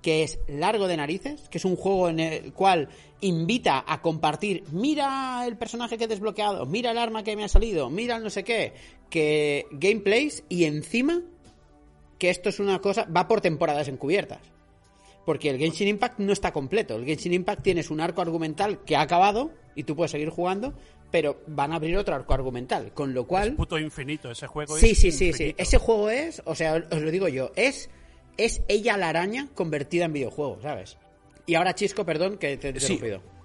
que 0.01 0.23
es 0.23 0.39
largo 0.47 0.87
de 0.87 0.97
narices, 0.97 1.49
que 1.49 1.57
es 1.57 1.65
un 1.65 1.75
juego 1.75 2.09
en 2.09 2.19
el 2.19 2.53
cual 2.53 2.89
invita 3.21 3.83
a 3.87 4.01
compartir, 4.01 4.63
mira 4.71 5.43
el 5.47 5.57
personaje 5.57 5.97
que 5.97 6.05
he 6.05 6.07
desbloqueado, 6.07 6.65
mira 6.65 6.91
el 6.91 6.97
arma 6.97 7.23
que 7.23 7.35
me 7.35 7.43
ha 7.43 7.47
salido, 7.47 7.89
mira 7.89 8.17
el 8.17 8.23
no 8.23 8.29
sé 8.29 8.43
qué, 8.43 8.73
que 9.09 9.65
gameplays 9.71 10.43
y 10.49 10.65
encima 10.65 11.21
que 12.19 12.29
esto 12.29 12.49
es 12.49 12.59
una 12.59 12.79
cosa, 12.79 13.05
va 13.05 13.27
por 13.27 13.41
temporadas 13.41 13.87
encubiertas. 13.87 14.39
Porque 15.25 15.49
el 15.49 15.57
Genshin 15.57 15.89
Impact 15.89 16.19
no 16.19 16.31
está 16.31 16.53
completo. 16.53 16.95
El 16.95 17.05
Genshin 17.05 17.33
Impact 17.33 17.61
tienes 17.61 17.91
un 17.91 17.99
arco 17.99 18.21
argumental 18.21 18.79
que 18.85 18.95
ha 18.95 19.01
acabado 19.01 19.51
y 19.75 19.83
tú 19.83 19.93
puedes 19.93 20.11
seguir 20.11 20.29
jugando, 20.29 20.73
pero 21.11 21.41
van 21.47 21.73
a 21.73 21.75
abrir 21.75 21.97
otro 21.97 22.15
arco 22.15 22.33
argumental. 22.33 22.93
Con 22.93 23.13
lo 23.13 23.27
cual... 23.27 23.49
Es 23.49 23.55
puto 23.55 23.77
infinito, 23.77 24.31
ese 24.31 24.47
juego 24.47 24.77
Sí, 24.77 24.91
es 24.91 24.99
sí, 24.99 25.11
sí, 25.11 25.33
sí. 25.33 25.53
Ese 25.57 25.77
juego 25.77 26.09
es, 26.09 26.41
o 26.45 26.55
sea, 26.55 26.75
os 26.75 27.01
lo 27.01 27.11
digo 27.11 27.27
yo, 27.27 27.51
es, 27.57 27.89
es 28.37 28.63
ella 28.67 28.97
la 28.97 29.09
araña 29.09 29.47
convertida 29.55 30.05
en 30.05 30.13
videojuego, 30.13 30.59
¿sabes? 30.61 30.97
Y 31.45 31.55
ahora, 31.55 31.73
Chisco, 31.75 32.05
perdón, 32.05 32.37
que 32.37 32.57
te 32.57 32.69
he 32.69 32.79
Sí. 32.79 32.93
interrumpido. 32.93 33.37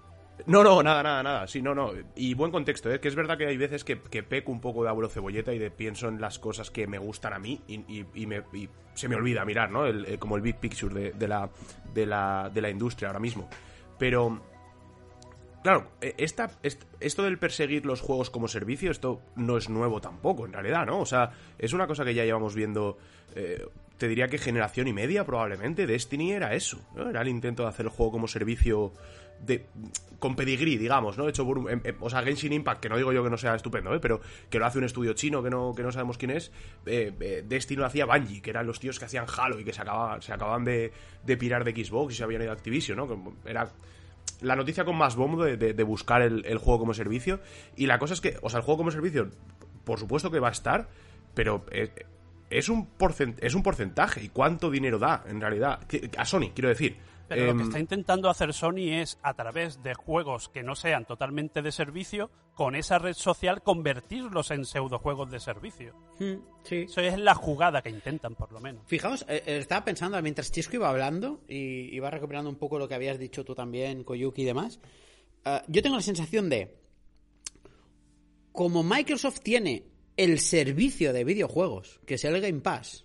No, 0.47 0.64
no, 0.64 0.82
nada, 0.82 1.03
nada, 1.05 1.22
nada. 1.22 1.47
Sí, 1.47 1.62
no, 1.62 1.72
no. 1.74 1.93
Y 2.16 2.34
buen 2.34 2.51
contexto, 2.51 2.93
¿eh? 2.93 2.99
Que 2.99 3.07
es 3.07 3.14
verdad 3.14 3.38
que 3.38 3.47
hay 3.47 3.57
veces 3.57 3.84
que, 3.84 4.01
que 4.01 4.24
peco 4.24 4.51
un 4.51 4.61
poco 4.61 4.82
de 4.82 4.88
abuelo 4.88 5.09
cebolleta 5.09 5.53
y 5.53 5.59
de 5.59 5.70
pienso 5.70 6.09
en 6.09 6.20
las 6.20 6.40
cosas 6.40 6.70
que 6.70 6.86
me 6.88 6.99
gustan 6.99 7.32
a 7.32 7.38
mí 7.38 7.61
y, 7.68 7.74
y- 7.86 8.07
y 8.14 8.26
me, 8.26 8.43
y 8.53 8.68
se 8.95 9.09
me 9.09 9.14
olvida 9.14 9.45
mirar, 9.45 9.70
¿no? 9.70 9.86
El- 9.86 10.05
el- 10.07 10.18
como 10.18 10.34
el 10.36 10.43
big 10.43 10.57
picture 10.57 10.93
de, 10.93 11.12
de 11.12 11.28
la, 11.28 11.49
de, 11.95 12.07
la, 12.07 12.51
de 12.53 12.61
la 12.61 12.70
industria 12.70 13.09
ahora 13.09 13.20
mismo. 13.20 13.49
Pero, 13.99 14.43
claro, 15.62 15.93
eh, 16.01 16.14
esta, 16.18 16.51
est- 16.64 16.82
esto 16.99 17.22
del 17.22 17.38
perseguir 17.38 17.86
los 17.86 18.01
juegos 18.01 18.30
como 18.30 18.49
servicio, 18.49 18.90
esto 18.90 19.20
no 19.36 19.57
es 19.59 19.68
nuevo 19.68 20.01
tampoco, 20.01 20.45
en 20.47 20.53
realidad, 20.55 20.86
¿no? 20.86 20.99
O 20.99 21.07
sea, 21.07 21.30
es 21.59 21.72
una 21.72 21.86
cosa 21.86 22.05
que 22.05 22.14
ya 22.14 22.24
llevamos 22.24 22.55
viendo, 22.57 22.99
eh, 23.36 23.64
te 24.03 24.09
diría 24.09 24.27
que 24.27 24.37
generación 24.37 24.89
y 24.89 24.93
media 24.93 25.25
probablemente. 25.25 25.87
Destiny 25.87 26.33
era 26.33 26.57
eso, 26.57 26.81
¿no? 26.97 27.09
Era 27.09 27.23
el 27.23 27.29
intento 27.29 27.63
de 27.63 27.69
hacer 27.69 27.87
el 27.87 27.91
juego 27.93 28.11
como 28.11 28.27
servicio 28.27 28.93
de 29.39 29.65
con 30.19 30.35
pedigrí, 30.35 30.77
digamos, 30.77 31.17
¿no? 31.17 31.29
Hecho 31.29 31.47
em- 31.69 31.81
em- 31.85 31.97
o 32.01 32.11
sea, 32.11 32.21
Genshin 32.25 32.53
Impact, 32.53 32.81
que 32.81 32.89
no 32.89 32.97
digo 32.97 33.13
yo 33.13 33.23
que 33.23 33.31
no 33.31 33.39
sea 33.39 33.55
estupendo, 33.55 33.95
¿eh? 33.95 34.01
Pero 34.01 34.21
que 34.51 34.59
lo 34.59 34.67
hace 34.67 34.79
un 34.79 34.85
estudio 34.87 35.13
chino 35.13 35.41
que 35.41 35.51
no, 35.51 35.73
que 35.73 35.85
no 35.85 35.93
sabemos 35.93 36.19
quién 36.19 36.33
es. 36.33 36.51
Eh, 36.85 37.13
eh, 37.21 37.45
Destiny 37.47 37.79
lo 37.79 37.87
hacía 37.87 38.05
Bungie, 38.07 38.43
que 38.43 38.51
eran 38.51 38.67
los 38.67 38.81
tíos 38.81 38.99
que 38.99 39.05
hacían 39.05 39.27
Halo 39.39 39.61
y 39.61 39.65
que 39.65 39.73
se, 39.73 39.83
acababan, 39.83 40.21
se 40.21 40.33
acababan 40.33 40.65
de, 40.65 40.93
pirar 41.39 41.63
de 41.63 41.71
Xbox 41.71 42.15
y 42.15 42.17
se 42.17 42.25
habían 42.25 42.43
ido 42.43 42.51
a 42.51 42.55
Activision, 42.55 42.97
¿no? 42.97 43.37
Era 43.47 43.71
la 44.41 44.57
noticia 44.57 44.85
con 44.85 44.97
más 44.97 45.15
bombo 45.15 45.45
de, 45.45 45.83
buscar 45.85 46.23
el, 46.23 46.45
el 46.45 46.59
juego 46.59 46.81
como 46.81 46.93
servicio. 46.93 47.39
Y 47.77 47.87
la 47.87 48.01
cosa 48.01 48.15
es 48.15 48.21
que, 48.21 48.37
o 48.43 48.51
sea, 48.51 48.59
el 48.59 48.65
juego 48.65 48.79
como 48.79 48.91
servicio, 48.91 49.31
por 49.85 50.01
supuesto 50.01 50.29
que 50.33 50.41
va 50.41 50.49
a 50.49 50.53
estar, 50.53 50.89
pero 51.35 51.65
eh, 51.71 51.91
es, 52.59 52.69
un, 52.69 52.89
porcent- 52.99 53.39
es 53.41 53.55
un 53.55 53.63
porcentaje. 53.63 54.23
¿Y 54.23 54.29
cuánto 54.29 54.71
dinero 54.71 54.99
da, 54.99 55.25
en 55.29 55.41
realidad? 55.41 55.81
A 56.17 56.25
Sony, 56.25 56.51
quiero 56.55 56.69
decir. 56.69 56.97
Pero 57.29 57.47
lo 57.47 57.55
que 57.55 57.61
Em, 57.63 57.67
está 57.69 57.79
intentando 57.81 58.29
hacer 58.29 58.53
Sony 58.53 58.91
es, 59.01 59.19
a 59.23 59.33
través 59.35 59.83
de 59.83 59.95
juegos 59.95 60.49
que 60.51 60.63
no 60.63 60.75
sean 60.75 61.07
totalmente 61.07 61.63
de 61.63 61.73
servicio, 61.73 62.31
con 62.55 62.75
esa 62.75 62.99
red 62.99 63.15
social 63.15 63.63
convertirlos 63.63 64.51
en 64.51 64.67
pseudojuegos 64.67 65.31
de 65.31 65.41
servicio. 65.41 65.95
Sí. 66.65 66.83
Eso 66.83 67.01
es 67.01 67.19
la 67.19 67.35
jugada 67.35 67.81
que 67.81 67.89
intentan, 67.89 68.35
por 68.35 68.53
lo 68.53 68.61
menos. 68.61 68.83
Fijaos, 68.87 69.23
eh, 69.29 69.43
eh, 69.47 69.57
estaba 69.59 69.83
pensando 69.85 70.21
mientras 70.21 70.53
Chisco 70.53 70.77
iba 70.77 70.91
hablando 70.91 71.41
y 71.49 71.95
iba 71.97 72.11
recuperando 72.11 72.51
un 72.51 72.57
poco 72.57 72.79
lo 72.79 72.87
que 72.87 72.95
habías 72.97 73.19
dicho 73.19 73.45
tú 73.45 73.55
también, 73.55 74.05
Koyuki 74.05 74.43
y 74.43 74.45
demás. 74.47 74.79
eh, 75.47 75.63
yo 75.69 75.81
tengo 75.83 75.97
la 75.97 76.03
sensación 76.03 76.51
de. 76.51 76.77
Como 78.53 78.83
Microsoft 78.83 79.41
tiene 79.41 79.85
el 80.17 80.39
servicio 80.41 81.13
de 81.13 81.25
videojuegos, 81.25 82.01
que 82.07 82.15
es 82.15 82.25
el 82.25 82.41
Game 82.41 82.61
Pass, 82.61 83.05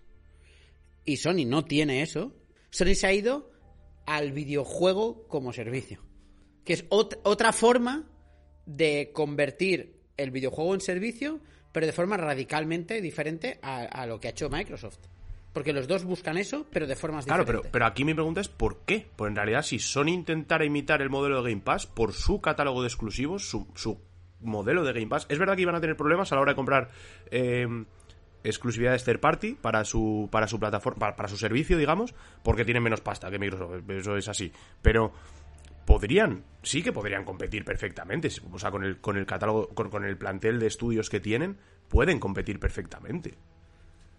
y 1.06 1.18
Sony 1.18 1.46
no 1.46 1.64
tiene 1.66 2.02
eso, 2.02 2.34
Sony 2.70 2.96
se 2.96 3.08
ha 3.08 3.14
ido 3.14 3.52
al 4.06 4.32
videojuego 4.32 5.28
como 5.28 5.54
servicio. 5.54 6.02
Que 6.66 6.74
es 6.74 6.90
ot- 6.90 7.20
otra 7.24 7.54
forma 7.54 8.10
de 8.66 9.12
convertir 9.14 10.02
el 10.18 10.32
videojuego 10.32 10.74
en 10.74 10.82
servicio, 10.82 11.40
pero 11.72 11.86
de 11.86 11.94
forma 11.94 12.18
radicalmente 12.18 13.02
diferente 13.02 13.60
a, 13.62 13.84
a 13.84 14.06
lo 14.06 14.20
que 14.20 14.28
ha 14.28 14.32
hecho 14.32 14.50
Microsoft. 14.50 15.00
Porque 15.54 15.74
los 15.74 15.88
dos 15.88 16.04
buscan 16.04 16.38
eso, 16.38 16.66
pero 16.72 16.86
de 16.88 16.96
formas 16.96 17.26
Claro, 17.26 17.44
diferentes. 17.44 17.72
pero, 17.72 17.72
pero 17.72 17.86
aquí 17.86 18.04
mi 18.04 18.14
pregunta 18.14 18.42
es 18.42 18.48
¿por 18.50 18.82
qué? 18.86 19.08
Pues 19.16 19.30
en 19.30 19.36
realidad 19.38 19.64
si 19.64 19.80
Sony 19.80 20.10
intentara 20.10 20.66
imitar 20.66 21.02
el 21.02 21.10
modelo 21.10 21.42
de 21.42 21.52
Game 21.52 21.64
Pass 21.64 21.88
por 21.88 22.14
su 22.14 22.42
catálogo 22.42 22.82
de 22.82 22.88
exclusivos, 22.90 23.50
su, 23.50 23.66
su 23.76 23.98
modelo 24.42 24.84
de 24.84 24.94
Game 24.94 25.08
Pass, 25.08 25.26
es 25.30 25.40
verdad 25.40 25.56
que 25.56 25.62
iban 25.64 25.76
a 25.76 25.82
tener 25.82 25.96
problemas 25.96 26.32
a 26.32 26.36
la 26.36 26.42
hora 26.42 26.52
de 26.52 26.56
comprar 26.56 26.90
eh, 27.32 27.68
exclusividades 28.44 29.04
third 29.04 29.20
party 29.20 29.54
para 29.56 29.84
su 29.84 30.30
para 30.32 30.48
su 30.48 30.60
plataforma 30.60 31.16
para, 31.16 31.28
su 31.28 31.38
servicio, 31.38 31.78
digamos, 31.78 32.14
porque 32.44 32.66
tienen 32.66 32.84
menos 32.84 33.02
pasta 33.02 33.30
que 33.30 33.40
Microsoft, 33.40 33.90
eso 33.90 34.18
es 34.18 34.28
así. 34.28 34.52
Pero 34.82 35.12
podrían, 35.86 36.44
sí 36.64 36.82
que 36.84 36.92
podrían 36.92 37.24
competir 37.24 37.64
perfectamente, 37.64 38.30
o 38.52 38.60
sea, 38.60 38.72
con 38.72 38.84
el 38.84 39.00
con 39.00 39.18
el 39.18 39.26
catálogo 39.26 39.70
con, 39.70 39.90
con 39.90 40.06
el 40.06 40.18
plantel 40.18 40.60
de 40.60 40.68
estudios 40.68 41.10
que 41.10 41.20
tienen, 41.20 41.58
pueden 41.88 42.20
competir 42.20 42.60
perfectamente. 42.60 43.34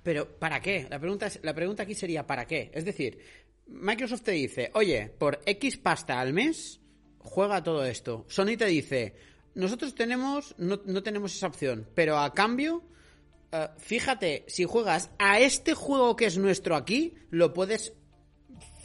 Pero 0.03 0.27
¿para 0.39 0.61
qué? 0.61 0.87
La 0.89 0.99
pregunta, 0.99 1.27
es, 1.27 1.41
la 1.43 1.55
pregunta 1.55 1.83
aquí 1.83 1.95
sería 1.95 2.27
¿para 2.27 2.47
qué? 2.47 2.71
Es 2.73 2.85
decir, 2.85 3.19
Microsoft 3.67 4.23
te 4.23 4.33
dice, 4.33 4.71
oye, 4.75 5.13
por 5.19 5.41
X 5.45 5.77
pasta 5.77 6.19
al 6.19 6.33
mes, 6.33 6.81
juega 7.19 7.63
todo 7.63 7.85
esto. 7.85 8.25
Sony 8.29 8.57
te 8.57 8.67
dice, 8.67 9.15
nosotros 9.55 9.95
tenemos, 9.95 10.55
no, 10.59 10.81
no 10.85 11.03
tenemos 11.03 11.35
esa 11.35 11.47
opción, 11.47 11.89
pero 11.95 12.19
a 12.19 12.33
cambio, 12.33 12.83
eh, 13.53 13.69
fíjate, 13.79 14.45
si 14.47 14.65
juegas 14.65 15.11
a 15.19 15.41
este 15.41 15.75
juego 15.75 16.17
que 16.17 16.27
es 16.27 16.39
nuestro 16.39 16.77
aquí, 16.77 17.15
lo 17.31 17.53
puedes 17.53 17.93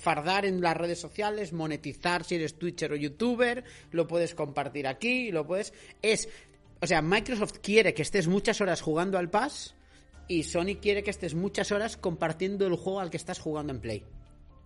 fardar 0.03 0.45
en 0.45 0.59
las 0.61 0.75
redes 0.75 0.99
sociales, 0.99 1.53
monetizar 1.53 2.25
si 2.25 2.35
eres 2.35 2.59
Twitcher 2.59 2.91
o 2.91 2.95
YouTuber, 2.95 3.63
lo 3.91 4.05
puedes 4.05 4.35
compartir 4.35 4.85
aquí, 4.85 5.31
lo 5.31 5.47
puedes... 5.47 5.73
Es... 6.01 6.27
O 6.81 6.85
sea, 6.87 7.01
Microsoft 7.01 7.59
quiere 7.61 7.93
que 7.93 8.01
estés 8.01 8.27
muchas 8.27 8.59
horas 8.59 8.81
jugando 8.81 9.17
al 9.17 9.29
Pass 9.29 9.73
y 10.27 10.43
Sony 10.43 10.75
quiere 10.81 11.01
que 11.01 11.11
estés 11.11 11.33
muchas 11.33 11.71
horas 11.71 11.95
compartiendo 11.95 12.67
el 12.67 12.75
juego 12.75 12.99
al 12.99 13.09
que 13.09 13.15
estás 13.15 13.39
jugando 13.39 13.71
en 13.71 13.79
Play. 13.79 14.03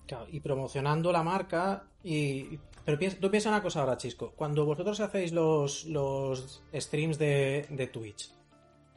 Claro, 0.07 0.25
y 0.31 0.39
promocionando 0.39 1.11
la 1.11 1.21
marca 1.21 1.87
y... 2.03 2.59
Pero 2.87 2.97
piensa, 2.97 3.17
tú 3.19 3.29
piensa 3.29 3.49
una 3.49 3.61
cosa 3.61 3.81
ahora, 3.81 3.97
Chisco. 3.97 4.31
Cuando 4.31 4.63
vosotros 4.65 5.01
hacéis 5.01 5.33
los, 5.33 5.83
los 5.87 6.63
streams 6.73 7.19
de, 7.19 7.67
de 7.69 7.87
Twitch, 7.87 8.31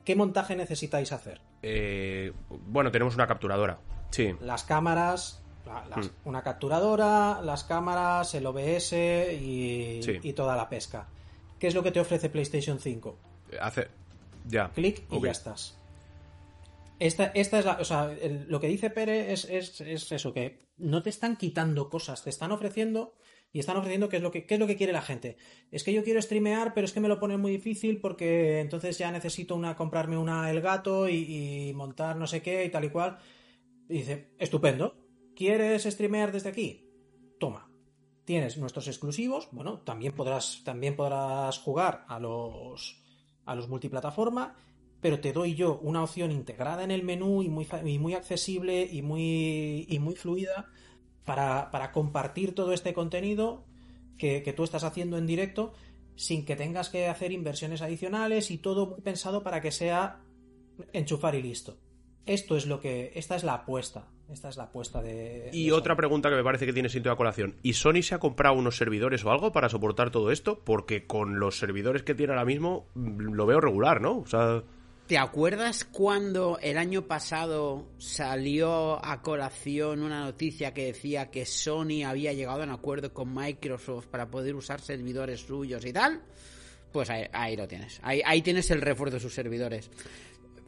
¿qué 0.04 0.14
montaje 0.14 0.54
necesitáis 0.54 1.10
hacer? 1.10 1.40
Eh, 1.62 2.32
bueno, 2.68 2.92
tenemos 2.92 3.16
una 3.16 3.26
capturadora. 3.26 3.80
Sí. 4.10 4.32
Las 4.42 4.62
cámaras, 4.62 5.42
la- 5.66 5.84
las- 5.88 6.06
Hmm. 6.06 6.10
una 6.28 6.42
capturadora, 6.44 7.40
las 7.42 7.64
cámaras, 7.64 8.32
el 8.36 8.46
OBS 8.46 8.92
y, 9.34 10.00
Sí. 10.04 10.20
y 10.22 10.32
toda 10.34 10.54
la 10.54 10.68
pesca. 10.68 11.08
¿Qué 11.58 11.66
es 11.66 11.74
lo 11.74 11.82
que 11.82 11.90
te 11.90 11.98
ofrece 11.98 12.30
PlayStation 12.30 12.78
5? 12.78 13.18
Hace. 13.60 13.88
Ya. 14.46 14.70
Clic 14.70 15.02
y 15.10 15.20
ya 15.20 15.32
estás. 15.32 15.76
Esta, 17.00 17.24
esta 17.34 17.58
es 17.58 17.64
la. 17.64 17.72
O 17.80 17.84
sea, 17.84 18.12
el- 18.12 18.46
lo 18.48 18.60
que 18.60 18.68
dice 18.68 18.88
Pere 18.90 19.32
es, 19.32 19.46
es, 19.46 19.80
es 19.80 20.12
eso, 20.12 20.32
que 20.32 20.68
no 20.78 21.02
te 21.02 21.10
están 21.10 21.34
quitando 21.36 21.90
cosas, 21.90 22.22
te 22.22 22.30
están 22.30 22.52
ofreciendo. 22.52 23.14
Y 23.52 23.58
están 23.58 23.76
ofreciendo 23.76 24.08
qué 24.08 24.18
es 24.18 24.22
lo 24.22 24.30
que, 24.30 24.46
qué 24.46 24.54
es 24.54 24.60
lo 24.60 24.66
que 24.66 24.76
quiere 24.76 24.92
la 24.92 25.02
gente. 25.02 25.36
Es 25.72 25.82
que 25.82 25.92
yo 25.92 26.04
quiero 26.04 26.22
streamear, 26.22 26.72
pero 26.72 26.84
es 26.84 26.92
que 26.92 27.00
me 27.00 27.08
lo 27.08 27.18
ponen 27.18 27.40
muy 27.40 27.50
difícil 27.50 28.00
porque 28.00 28.60
entonces 28.60 28.96
ya 28.96 29.10
necesito 29.10 29.56
una, 29.56 29.74
comprarme 29.74 30.16
una 30.16 30.50
El 30.50 30.60
Gato 30.60 31.08
y, 31.08 31.72
montar 31.74 32.16
no 32.16 32.26
sé 32.26 32.42
qué 32.42 32.64
y 32.64 32.70
tal 32.70 32.84
y 32.84 32.90
cual. 32.90 33.18
Y 33.88 33.98
dice, 33.98 34.30
estupendo. 34.38 34.94
¿Quieres 35.34 35.82
streamear 35.84 36.30
desde 36.30 36.50
aquí? 36.50 36.86
Toma. 37.40 37.68
Tienes 38.24 38.56
nuestros 38.56 38.86
exclusivos. 38.86 39.48
Bueno, 39.50 39.80
también 39.80 40.12
podrás, 40.12 40.62
también 40.62 40.94
podrás 40.94 41.58
jugar 41.58 42.04
a 42.06 42.20
los, 42.20 43.02
a 43.46 43.56
los 43.56 43.68
multiplataforma, 43.68 44.54
pero 45.00 45.18
te 45.18 45.32
doy 45.32 45.56
yo 45.56 45.80
una 45.82 46.04
opción 46.04 46.30
integrada 46.30 46.84
en 46.84 46.92
el 46.92 47.02
menú 47.02 47.42
y 47.42 47.48
muy, 47.48 47.66
y 47.84 47.98
muy 47.98 48.14
accesible 48.14 48.82
y 48.88 49.02
muy, 49.02 49.86
y 49.88 49.98
muy 49.98 50.14
fluida 50.14 50.70
para, 51.24 51.70
para 51.70 51.92
compartir 51.92 52.54
todo 52.54 52.72
este 52.72 52.94
contenido 52.94 53.64
que, 54.18 54.42
que 54.42 54.52
tú 54.52 54.64
estás 54.64 54.84
haciendo 54.84 55.18
en 55.18 55.26
directo 55.26 55.72
sin 56.16 56.44
que 56.44 56.54
tengas 56.56 56.90
que 56.90 57.08
hacer 57.08 57.32
inversiones 57.32 57.80
adicionales 57.80 58.50
y 58.50 58.58
todo 58.58 58.86
muy 58.86 59.00
pensado 59.00 59.42
para 59.42 59.60
que 59.60 59.70
sea 59.70 60.20
enchufar 60.92 61.34
y 61.34 61.42
listo. 61.42 61.78
Esto 62.26 62.56
es 62.56 62.66
lo 62.66 62.80
que. 62.80 63.12
Esta 63.14 63.36
es 63.36 63.44
la 63.44 63.54
apuesta. 63.54 64.08
Esta 64.28 64.48
es 64.48 64.56
la 64.56 64.64
apuesta 64.64 65.02
de. 65.02 65.50
Y 65.52 65.66
de 65.66 65.72
otra 65.72 65.96
pregunta 65.96 66.28
que 66.28 66.36
me 66.36 66.44
parece 66.44 66.66
que 66.66 66.72
tiene 66.72 66.88
sentido 66.88 67.12
a 67.12 67.16
colación. 67.16 67.56
¿Y 67.62 67.72
Sony 67.72 68.02
se 68.02 68.14
ha 68.14 68.18
comprado 68.18 68.54
unos 68.54 68.76
servidores 68.76 69.24
o 69.24 69.30
algo 69.30 69.52
para 69.52 69.68
soportar 69.68 70.10
todo 70.10 70.30
esto? 70.30 70.60
Porque 70.64 71.06
con 71.06 71.40
los 71.40 71.58
servidores 71.58 72.02
que 72.02 72.14
tiene 72.14 72.32
ahora 72.34 72.44
mismo 72.44 72.86
mm, 72.94 73.32
lo 73.32 73.46
veo 73.46 73.60
regular, 73.60 74.00
¿no? 74.00 74.18
O 74.18 74.26
sea, 74.26 74.62
¿Te 75.10 75.18
acuerdas 75.18 75.84
cuando 75.84 76.60
el 76.62 76.78
año 76.78 77.08
pasado 77.08 77.88
salió 77.98 79.04
a 79.04 79.22
colación 79.22 80.04
una 80.04 80.20
noticia 80.20 80.72
que 80.72 80.84
decía 80.84 81.32
que 81.32 81.46
Sony 81.46 82.04
había 82.06 82.32
llegado 82.32 82.60
a 82.60 82.64
un 82.64 82.70
acuerdo 82.70 83.12
con 83.12 83.34
Microsoft 83.34 84.06
para 84.06 84.30
poder 84.30 84.54
usar 84.54 84.80
servidores 84.80 85.40
suyos 85.40 85.84
y 85.84 85.92
tal? 85.92 86.22
Pues 86.92 87.10
ahí, 87.10 87.56
lo 87.56 87.66
tienes. 87.66 87.98
Ahí, 88.04 88.40
tienes 88.42 88.70
el 88.70 88.82
refuerzo 88.82 89.16
de 89.16 89.20
sus 89.20 89.34
servidores. 89.34 89.90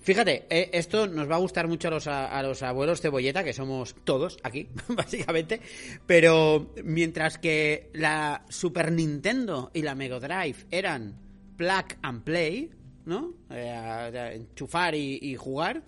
Fíjate, 0.00 0.46
eh, 0.50 0.70
esto 0.72 1.06
nos 1.06 1.30
va 1.30 1.36
a 1.36 1.38
gustar 1.38 1.68
mucho 1.68 1.86
a 1.86 1.92
los, 1.92 2.08
a 2.08 2.42
los 2.42 2.64
abuelos 2.64 3.00
cebolleta, 3.00 3.44
que 3.44 3.52
somos 3.52 3.94
todos 4.02 4.38
aquí, 4.42 4.68
básicamente. 4.88 5.60
Pero 6.04 6.74
mientras 6.82 7.38
que 7.38 7.90
la 7.92 8.44
Super 8.48 8.90
Nintendo 8.90 9.70
y 9.72 9.82
la 9.82 9.94
Mega 9.94 10.18
Drive 10.18 10.66
eran 10.72 11.16
plug 11.56 11.94
and 12.02 12.24
play, 12.24 12.81
¿no? 13.06 13.34
Eh, 13.50 14.32
enchufar 14.34 14.94
y, 14.94 15.18
y 15.22 15.34
jugar, 15.36 15.82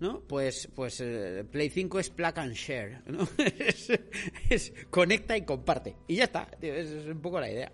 ¿no? 0.00 0.20
Pues, 0.20 0.68
pues 0.74 1.00
eh, 1.00 1.44
Play 1.50 1.70
5 1.70 1.98
es 2.00 2.10
plug 2.10 2.38
and 2.38 2.54
share, 2.54 3.02
¿no? 3.06 3.26
es, 3.58 3.88
es 4.48 4.72
conecta 4.90 5.36
y 5.36 5.42
comparte. 5.44 5.96
Y 6.08 6.16
ya 6.16 6.24
está, 6.24 6.46
tío, 6.60 6.74
es, 6.74 6.88
es 6.90 7.06
un 7.06 7.20
poco 7.20 7.40
la 7.40 7.50
idea. 7.50 7.72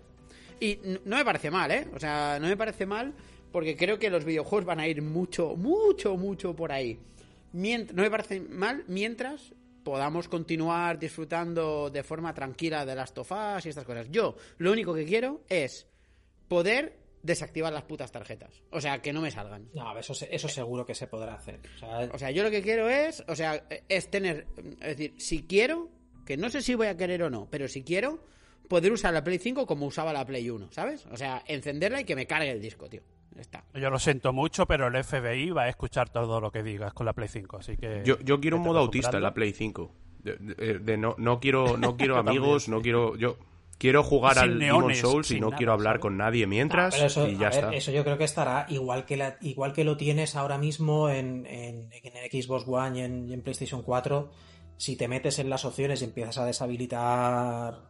Y 0.59 0.79
no 1.05 1.15
me 1.17 1.23
parece 1.25 1.49
mal, 1.51 1.71
¿eh? 1.71 1.87
O 1.93 1.99
sea, 1.99 2.37
no 2.41 2.47
me 2.47 2.57
parece 2.57 2.85
mal 2.85 3.13
porque 3.51 3.75
creo 3.77 3.97
que 3.97 4.09
los 4.09 4.25
videojuegos 4.25 4.65
van 4.65 4.79
a 4.79 4.87
ir 4.87 5.01
mucho, 5.01 5.55
mucho, 5.55 6.17
mucho 6.17 6.55
por 6.55 6.71
ahí. 6.71 6.99
Mient- 7.53 7.91
no 7.93 8.03
me 8.03 8.11
parece 8.11 8.39
mal 8.41 8.83
mientras 8.87 9.53
podamos 9.83 10.27
continuar 10.27 10.99
disfrutando 10.99 11.89
de 11.89 12.03
forma 12.03 12.33
tranquila 12.33 12.85
de 12.85 12.93
las 12.93 13.13
tofás 13.13 13.65
y 13.65 13.69
estas 13.69 13.85
cosas. 13.85 14.07
Yo 14.11 14.35
lo 14.57 14.71
único 14.71 14.93
que 14.93 15.05
quiero 15.05 15.41
es 15.49 15.87
poder 16.47 16.98
desactivar 17.23 17.71
las 17.73 17.83
putas 17.83 18.11
tarjetas. 18.11 18.61
O 18.71 18.79
sea, 18.81 19.01
que 19.01 19.11
no 19.13 19.21
me 19.21 19.31
salgan. 19.31 19.69
No, 19.73 19.97
eso, 19.97 20.13
se- 20.13 20.33
eso 20.33 20.47
seguro 20.47 20.85
que 20.85 20.95
se 20.95 21.07
podrá 21.07 21.33
hacer. 21.35 21.59
O 21.75 21.79
sea, 21.79 22.09
O 22.13 22.17
sea, 22.17 22.31
yo 22.31 22.43
lo 22.43 22.51
que 22.51 22.61
quiero 22.61 22.89
es, 22.89 23.23
o 23.27 23.35
sea, 23.35 23.63
es 23.87 24.09
tener, 24.09 24.47
es 24.81 24.97
decir, 24.97 25.13
si 25.17 25.43
quiero, 25.43 25.89
que 26.25 26.37
no 26.37 26.49
sé 26.49 26.61
si 26.61 26.75
voy 26.75 26.87
a 26.87 26.95
querer 26.97 27.23
o 27.23 27.29
no, 27.29 27.47
pero 27.49 27.67
si 27.67 27.83
quiero, 27.83 28.23
poder 28.67 28.91
usar 28.91 29.13
la 29.13 29.23
Play 29.23 29.39
5 29.39 29.65
como 29.65 29.85
usaba 29.87 30.13
la 30.13 30.25
Play 30.25 30.49
1, 30.49 30.71
¿sabes? 30.71 31.05
O 31.11 31.17
sea, 31.17 31.43
encenderla 31.47 32.01
y 32.01 32.05
que 32.05 32.15
me 32.15 32.27
cargue 32.27 32.51
el 32.51 32.61
disco, 32.61 32.87
tío. 32.89 33.01
Está. 33.37 33.63
Yo 33.73 33.89
lo 33.89 33.99
siento 33.99 34.33
mucho, 34.33 34.65
pero 34.65 34.87
el 34.87 35.03
FBI 35.03 35.51
va 35.51 35.63
a 35.63 35.69
escuchar 35.69 36.09
todo 36.09 36.41
lo 36.41 36.51
que 36.51 36.61
digas 36.63 36.93
con 36.93 37.05
la 37.05 37.13
Play 37.13 37.29
5, 37.29 37.57
así 37.57 37.77
que... 37.77 38.01
yo, 38.05 38.19
yo 38.19 38.39
quiero 38.39 38.57
un 38.57 38.63
modo 38.63 38.79
autista 38.79 39.17
en 39.17 39.23
la 39.23 39.33
Play 39.33 39.53
5. 39.53 39.91
De, 40.23 40.35
de- 40.35 40.79
de 40.79 40.97
no, 40.97 41.15
no 41.17 41.39
quiero, 41.39 41.77
no 41.77 41.95
quiero 41.95 42.17
amigos, 42.17 42.67
no 42.67 42.81
quiero. 42.81 43.15
Yo 43.15 43.37
quiero 43.79 44.03
jugar 44.03 44.35
Sin 44.35 44.43
al 44.43 44.59
neones, 44.59 44.97
Demon 44.97 45.11
Souls 45.11 45.31
y 45.31 45.39
no 45.39 45.47
nada, 45.47 45.57
quiero 45.57 45.73
hablar 45.73 45.93
¿sabes? 45.95 46.01
con 46.01 46.17
nadie 46.17 46.45
mientras 46.45 46.93
Ah, 47.01 47.05
eso, 47.07 47.27
y 47.27 47.37
ya 47.37 47.49
ver, 47.49 47.57
está. 47.63 47.73
eso 47.73 47.91
yo 47.91 48.03
creo 48.03 48.17
que 48.19 48.25
estará 48.25 48.67
igual 48.69 49.05
que 49.05 49.17
la, 49.17 49.37
igual 49.41 49.73
que 49.73 49.83
lo 49.83 49.97
tienes 49.97 50.35
ahora 50.35 50.57
mismo 50.59 51.09
en, 51.09 51.45
en, 51.47 51.89
en 51.91 52.17
el 52.17 52.29
Xbox 52.43 52.65
One 52.67 52.99
y 52.99 53.01
en, 53.01 53.27
y 53.29 53.33
en 53.33 53.41
PlayStation 53.41 53.81
4. 53.81 54.29
Si 54.77 54.95
te 54.95 55.07
metes 55.07 55.39
en 55.39 55.49
las 55.49 55.65
opciones 55.65 56.01
y 56.01 56.05
empiezas 56.05 56.37
a 56.37 56.45
deshabilitar 56.45 57.89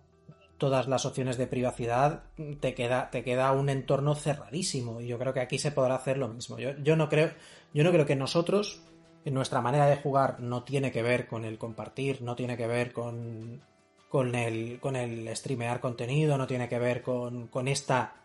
todas 0.58 0.88
las 0.88 1.06
opciones 1.06 1.38
de 1.38 1.48
privacidad, 1.48 2.24
te 2.60 2.74
queda, 2.74 3.10
te 3.12 3.24
queda 3.24 3.52
un 3.54 3.70
entorno 3.70 4.16
cerradísimo. 4.16 5.00
Y 5.02 5.08
yo 5.08 5.18
creo 5.18 5.34
que 5.34 5.40
aquí 5.40 5.58
se 5.58 5.72
podrá 5.72 5.96
hacer 5.96 6.18
lo 6.18 6.28
mismo. 6.28 6.58
Yo, 6.60 6.72
yo 6.84 6.96
no 6.96 7.10
creo, 7.10 7.32
yo 7.74 7.84
no 7.84 7.92
creo 7.92 8.06
que 8.06 8.16
nosotros, 8.16 8.82
en 9.24 9.34
nuestra 9.34 9.62
manera 9.62 9.88
de 9.88 9.96
jugar, 9.98 10.40
no 10.40 10.64
tiene 10.64 10.92
que 10.92 11.02
ver 11.02 11.28
con 11.28 11.46
el 11.46 11.58
compartir, 11.58 12.22
no 12.22 12.36
tiene 12.36 12.58
que 12.58 12.68
ver 12.68 12.92
con, 12.92 13.62
con 14.10 14.36
el, 14.36 14.80
con 14.80 14.96
el 14.96 15.36
streamear 15.36 15.80
contenido, 15.80 16.38
no 16.38 16.48
tiene 16.48 16.68
que 16.68 16.80
ver 16.80 17.02
con, 17.02 17.48
con 17.48 17.68
esta 17.68 18.16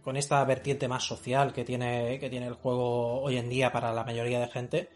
con 0.00 0.16
esta 0.16 0.42
vertiente 0.44 0.88
más 0.88 1.04
social 1.04 1.52
que 1.52 1.64
tiene, 1.64 2.18
que 2.18 2.30
tiene 2.30 2.46
el 2.46 2.54
juego 2.54 3.20
hoy 3.20 3.36
en 3.36 3.48
día 3.48 3.72
para 3.72 3.92
la 3.92 4.04
mayoría 4.04 4.40
de 4.40 4.48
gente, 4.48 4.88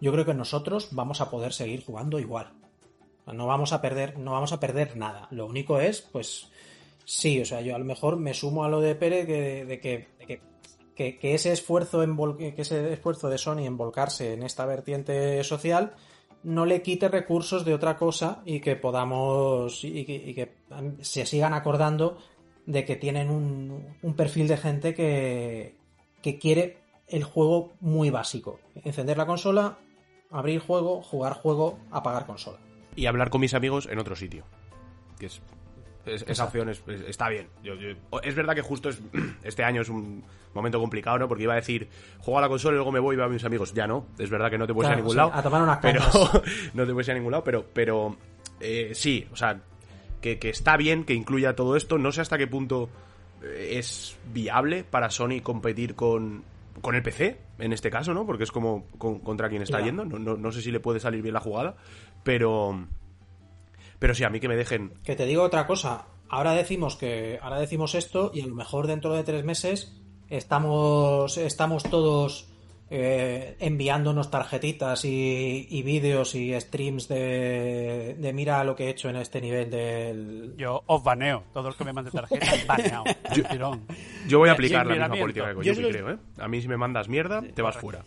yo 0.00 0.12
creo 0.12 0.26
que 0.26 0.34
nosotros 0.34 0.88
vamos 0.92 1.20
a 1.20 1.30
poder 1.30 1.52
seguir 1.52 1.84
jugando 1.84 2.18
igual. 2.18 2.52
No 3.26 3.46
vamos 3.46 3.72
a 3.72 3.80
perder, 3.80 4.18
no 4.18 4.32
vamos 4.32 4.52
a 4.52 4.60
perder 4.60 4.96
nada. 4.96 5.28
Lo 5.30 5.46
único 5.46 5.80
es, 5.80 6.00
pues, 6.02 6.50
sí, 7.04 7.40
o 7.40 7.46
sea, 7.46 7.60
yo 7.60 7.74
a 7.74 7.78
lo 7.78 7.84
mejor 7.84 8.16
me 8.16 8.34
sumo 8.34 8.64
a 8.64 8.68
lo 8.68 8.80
de 8.80 8.98
que, 8.98 9.64
de 9.64 9.80
que, 9.80 10.08
de 10.18 10.26
que, 10.26 10.40
que, 10.94 11.18
que 11.18 11.34
ese 11.34 11.52
esfuerzo 11.52 12.04
que 12.36 12.54
ese 12.56 12.92
esfuerzo 12.92 13.28
de 13.30 13.38
Sony 13.38 13.64
en 13.64 13.76
volcarse 13.76 14.34
en 14.34 14.42
esta 14.42 14.66
vertiente 14.66 15.42
social, 15.44 15.94
no 16.44 16.66
le 16.66 16.82
quite 16.82 17.08
recursos 17.08 17.64
de 17.64 17.74
otra 17.74 17.96
cosa 17.96 18.42
y 18.44 18.60
que 18.60 18.76
podamos 18.76 19.84
y 19.84 20.04
que, 20.04 20.52
se 21.00 21.26
sigan 21.26 21.54
acordando 21.54 22.18
de 22.66 22.84
que 22.84 22.96
tienen 22.96 23.30
un, 23.30 23.96
un 24.02 24.14
perfil 24.14 24.48
de 24.48 24.56
gente 24.56 24.94
que, 24.94 25.76
que 26.22 26.38
quiere 26.38 26.78
el 27.08 27.24
juego 27.24 27.72
muy 27.80 28.10
básico. 28.10 28.60
Encender 28.84 29.18
la 29.18 29.26
consola, 29.26 29.78
abrir 30.30 30.60
juego, 30.60 31.02
jugar 31.02 31.34
juego, 31.34 31.78
apagar 31.90 32.26
consola. 32.26 32.58
Y 32.96 33.06
hablar 33.06 33.30
con 33.30 33.40
mis 33.40 33.54
amigos 33.54 33.88
en 33.90 33.98
otro 33.98 34.16
sitio. 34.16 34.44
Que 35.18 35.26
es, 35.26 35.42
es- 36.06 36.24
esa 36.28 36.44
opción 36.44 36.68
es- 36.68 36.82
es- 36.86 37.02
está 37.02 37.28
bien. 37.28 37.48
Yo- 37.62 37.74
yo- 37.74 37.94
es 38.22 38.34
verdad 38.34 38.54
que 38.54 38.62
justo 38.62 38.88
es, 38.88 39.00
este 39.42 39.64
año 39.64 39.82
es 39.82 39.88
un 39.88 40.24
momento 40.54 40.78
complicado, 40.80 41.18
¿no? 41.18 41.28
Porque 41.28 41.44
iba 41.44 41.52
a 41.54 41.56
decir, 41.56 41.88
juego 42.18 42.38
a 42.38 42.42
la 42.42 42.48
consola 42.48 42.74
y 42.74 42.76
luego 42.76 42.92
me 42.92 43.00
voy 43.00 43.14
y 43.14 43.16
veo 43.16 43.26
a 43.26 43.28
mis 43.28 43.44
amigos. 43.44 43.72
Ya 43.74 43.86
no, 43.86 44.06
es 44.18 44.28
verdad 44.30 44.50
que 44.50 44.58
no 44.58 44.66
te 44.66 44.74
puedes 44.74 44.90
ir 44.90 44.94
a 44.94 44.96
ningún 44.96 45.16
lado. 45.16 45.32
a 45.34 45.42
tomar 45.42 45.62
unas 45.62 45.78
pero. 45.78 46.00
No 46.74 46.86
te 46.86 46.92
puedes 46.92 47.08
ir 47.08 47.12
a 47.12 47.14
ningún 47.16 47.32
lado, 47.32 47.44
pero, 47.44 47.64
pero 47.72 48.16
eh, 48.60 48.90
sí, 48.94 49.26
o 49.32 49.36
sea, 49.36 49.60
que, 50.20 50.38
que 50.38 50.50
está 50.50 50.76
bien 50.76 51.04
que 51.04 51.14
incluya 51.14 51.54
todo 51.56 51.76
esto. 51.76 51.98
No 51.98 52.12
sé 52.12 52.20
hasta 52.20 52.38
qué 52.38 52.46
punto 52.46 52.88
eh, 53.42 53.70
es 53.78 54.16
viable 54.32 54.84
para 54.84 55.10
Sony 55.10 55.40
competir 55.42 55.94
con, 55.94 56.44
con 56.80 56.94
el 56.94 57.02
PC, 57.02 57.38
en 57.58 57.72
este 57.72 57.90
caso, 57.90 58.12
¿no? 58.14 58.26
Porque 58.26 58.44
es 58.44 58.52
como 58.52 58.86
con- 58.98 59.20
contra 59.20 59.48
quien 59.48 59.62
está 59.62 59.80
yendo. 59.80 60.04
No, 60.04 60.18
no, 60.18 60.36
no 60.36 60.52
sé 60.52 60.60
si 60.62 60.70
le 60.70 60.80
puede 60.80 61.00
salir 61.00 61.22
bien 61.22 61.34
la 61.34 61.40
jugada, 61.40 61.76
pero... 62.22 62.86
Pero 64.02 64.14
sí, 64.16 64.24
a 64.24 64.30
mí 64.30 64.40
que 64.40 64.48
me 64.48 64.56
dejen... 64.56 64.94
Que 65.04 65.14
te 65.14 65.26
digo 65.26 65.44
otra 65.44 65.64
cosa. 65.66 66.06
Ahora 66.28 66.54
decimos 66.54 66.96
que 66.96 67.38
ahora 67.40 67.60
decimos 67.60 67.94
esto 67.94 68.32
y 68.34 68.40
a 68.40 68.46
lo 68.48 68.54
mejor 68.56 68.88
dentro 68.88 69.14
de 69.14 69.22
tres 69.22 69.44
meses 69.44 69.96
estamos 70.28 71.36
estamos 71.38 71.84
todos 71.84 72.48
eh, 72.90 73.56
enviándonos 73.60 74.28
tarjetitas 74.30 75.04
y, 75.04 75.68
y 75.70 75.82
vídeos 75.84 76.34
y 76.34 76.52
streams 76.60 77.06
de, 77.06 78.16
de 78.18 78.32
mira 78.32 78.64
lo 78.64 78.74
que 78.74 78.86
he 78.86 78.90
hecho 78.90 79.08
en 79.08 79.16
este 79.16 79.40
nivel 79.40 79.70
del 79.70 80.54
Yo 80.58 80.82
os 80.86 81.02
baneo. 81.04 81.44
Todo 81.52 81.68
el 81.68 81.74
que 81.76 81.84
me 81.84 81.92
mande 81.92 82.10
tarjeta, 82.10 82.46
baneado. 82.66 83.04
Yo- 83.36 83.44
Tirón. 83.44 83.86
Yo 84.26 84.38
voy 84.40 84.48
a 84.48 84.52
aplicar 84.52 84.84
la 84.84 84.94
misma 84.94 85.14
política 85.16 85.54
que 85.54 85.64
Yo 85.64 85.80
los- 85.80 85.90
creo, 85.92 86.10
¿eh? 86.10 86.16
A 86.38 86.48
mí 86.48 86.60
si 86.60 86.66
me 86.66 86.76
mandas 86.76 87.08
mierda, 87.08 87.40
te 87.54 87.62
vas 87.62 87.76
fuera. 87.76 88.02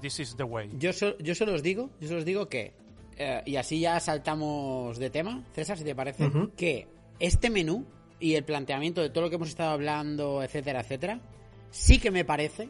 This 0.00 0.18
is 0.20 0.36
the 0.36 0.44
way. 0.44 0.70
Yo, 0.78 0.92
so- 0.94 1.18
yo 1.18 1.34
solo 1.34 1.52
os 1.54 1.62
digo, 1.62 1.90
yo 2.00 2.08
solo 2.08 2.20
os 2.20 2.24
digo 2.24 2.48
que, 2.48 2.74
eh, 3.16 3.42
y 3.46 3.56
así 3.56 3.80
ya 3.80 3.98
saltamos 4.00 4.98
de 4.98 5.10
tema, 5.10 5.44
César, 5.54 5.78
si 5.78 5.84
te 5.84 5.94
parece, 5.94 6.30
que 6.56 6.86
este 7.18 7.50
menú 7.50 7.86
y 8.20 8.34
el 8.34 8.44
planteamiento 8.44 9.00
de 9.00 9.10
todo 9.10 9.24
lo 9.24 9.30
que 9.30 9.36
hemos 9.36 9.48
estado 9.48 9.70
hablando, 9.70 10.42
etcétera, 10.42 10.80
etcétera, 10.80 11.20
sí 11.70 11.98
que 11.98 12.10
me 12.10 12.24
parece 12.24 12.68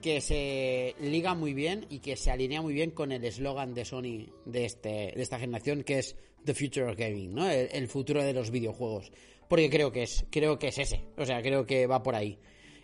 que 0.00 0.20
se 0.20 0.94
liga 1.00 1.34
muy 1.34 1.54
bien 1.54 1.86
y 1.90 1.98
que 1.98 2.16
se 2.16 2.30
alinea 2.30 2.62
muy 2.62 2.72
bien 2.72 2.90
con 2.90 3.12
el 3.12 3.24
eslogan 3.24 3.74
de 3.74 3.84
Sony 3.84 4.26
de, 4.44 4.64
este, 4.64 5.12
de 5.14 5.22
esta 5.22 5.38
generación, 5.38 5.82
que 5.82 5.98
es 5.98 6.16
The 6.44 6.54
Future 6.54 6.90
of 6.90 6.96
Gaming, 6.96 7.34
¿no? 7.34 7.48
El, 7.48 7.68
el 7.72 7.88
futuro 7.88 8.22
de 8.22 8.32
los 8.32 8.50
videojuegos. 8.50 9.10
Porque 9.48 9.70
creo 9.70 9.90
que 9.90 10.02
es, 10.02 10.24
creo 10.30 10.58
que 10.58 10.68
es 10.68 10.78
ese. 10.78 11.04
O 11.16 11.24
sea, 11.24 11.42
creo 11.42 11.66
que 11.66 11.86
va 11.86 12.02
por 12.02 12.14
ahí. 12.14 12.38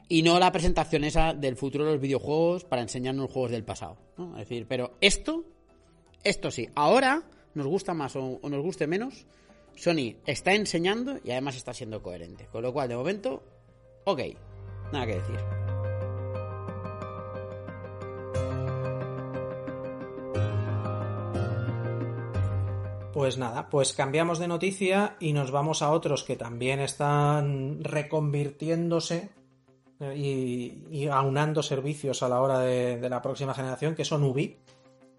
Y 0.09 0.23
no 0.23 0.39
la 0.39 0.53
presentación 0.53 1.05
esa 1.05 1.35
del 1.35 1.57
futuro 1.57 1.85
de 1.85 1.93
los 1.93 2.01
videojuegos 2.01 2.65
para 2.65 2.83
enseñarnos 2.83 3.31
juegos 3.31 3.53
del 3.53 3.65
pasado. 3.65 3.99
¿no? 4.17 4.33
Es 4.33 4.49
decir, 4.49 4.67
pero 4.69 4.97
esto, 5.01 5.45
esto 6.25 6.51
sí. 6.51 6.69
Ahora, 6.75 7.23
nos 7.55 7.67
gusta 7.67 7.95
más 7.95 8.17
o, 8.17 8.41
nos 8.43 8.63
guste 8.63 8.87
menos, 8.87 9.27
Sony 9.77 10.17
está 10.27 10.55
enseñando 10.55 11.19
y 11.23 11.31
además 11.31 11.57
está 11.57 11.73
siendo 11.75 12.03
coherente. 12.03 12.47
Con 12.47 12.63
lo 12.63 12.73
cual, 12.73 12.89
de 12.89 12.97
momento, 12.97 13.43
ok. 14.05 14.21
Nada 14.93 15.07
que 15.07 15.15
decir. 15.15 15.39
Pues 23.13 23.39
nada, 23.39 23.69
pues 23.71 23.93
cambiamos 23.93 24.41
de 24.41 24.49
noticia 24.49 25.17
y 25.21 25.33
nos 25.33 25.53
vamos 25.53 25.83
a 25.83 25.91
otros 25.93 26.25
que 26.25 26.35
también 26.35 26.81
están 26.81 27.83
reconvirtiéndose 27.85 29.31
eh, 30.01 30.15
y, 30.17 30.85
y 30.91 31.07
aunando 31.07 31.63
servicios 31.63 32.25
a 32.25 32.29
la 32.29 32.41
hora 32.41 32.59
de, 32.59 32.99
de 32.99 33.09
la 33.09 33.23
próxima 33.23 33.55
generación, 33.55 33.95
que 33.95 34.05
son 34.05 34.25
Ubi, 34.25 34.57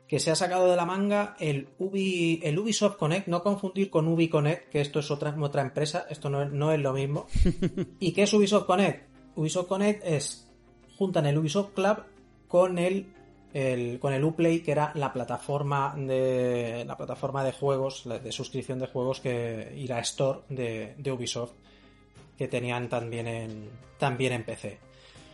que 0.07 0.19
se 0.19 0.29
ha 0.31 0.35
sacado 0.35 0.69
de 0.69 0.75
la 0.75 0.85
manga 0.85 1.35
el, 1.39 1.69
Ubi, 1.79 2.39
el 2.43 2.59
Ubisoft 2.59 2.97
Connect, 2.97 3.27
no 3.27 3.41
confundir 3.41 3.89
con 3.89 4.07
Ubi 4.07 4.27
Connect, 4.29 4.69
que 4.69 4.81
esto 4.81 4.99
es 4.99 5.09
otra, 5.09 5.35
otra 5.39 5.61
empresa, 5.63 6.05
esto 6.09 6.29
no 6.29 6.43
es, 6.43 6.51
no 6.51 6.71
es 6.71 6.79
lo 6.79 6.93
mismo. 6.93 7.25
¿Y 7.99 8.11
qué 8.13 8.23
es 8.23 8.33
Ubisoft 8.33 8.65
Connect? 8.65 9.07
Ubisoft 9.35 9.67
Connect 9.67 10.03
es, 10.05 10.47
juntan 10.97 11.25
el 11.25 11.37
Ubisoft 11.37 11.73
Club 11.73 11.97
con 12.47 12.77
el 12.77 13.07
el- 13.53 13.99
con 13.99 14.11
el 14.13 14.21
Uplay, 14.25 14.59
que 14.59 14.71
era 14.73 14.91
la 14.95 15.13
plataforma 15.13 15.95
de 15.97 16.83
la 16.85 16.97
plataforma 16.97 17.41
de 17.41 17.53
juegos, 17.53 18.03
de 18.05 18.31
suscripción 18.33 18.79
de 18.79 18.87
juegos 18.87 19.21
que 19.21 19.81
la 19.87 19.99
store 20.01 20.41
de, 20.49 20.93
de 20.97 21.11
Ubisoft 21.13 21.53
que 22.37 22.49
tenían 22.49 22.89
también 22.89 23.27
en 23.27 23.69
también 23.97 24.33
en 24.33 24.43
PC. 24.43 24.77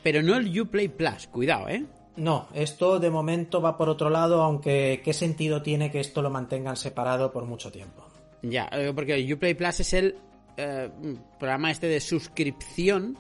Pero 0.04 0.22
no 0.22 0.36
el 0.36 0.62
Uplay 0.62 0.88
Plus, 0.88 1.26
cuidado, 1.28 1.68
¿eh? 1.68 1.84
No, 2.16 2.48
esto 2.54 3.00
de 3.00 3.10
momento 3.10 3.62
va 3.62 3.78
por 3.78 3.90
otro 3.90 4.10
lado, 4.10 4.42
aunque 4.42 5.02
qué 5.04 5.14
sentido 5.14 5.62
tiene 5.62 5.92
que 5.92 6.00
esto 6.00 6.22
lo 6.22 6.30
mantengan 6.30 6.76
separado 6.76 7.32
por 7.32 7.46
mucho 7.46 7.72
tiempo. 7.72 8.06
Ya, 8.42 8.70
eh, 8.72 8.92
porque 8.94 9.34
Uplay 9.34 9.54
Plus 9.54 9.80
es 9.80 9.94
el 9.94 10.16
eh, 10.58 10.90
programa 11.40 11.72
este 11.72 11.88
de 11.88 12.00
suscripción 12.00 13.18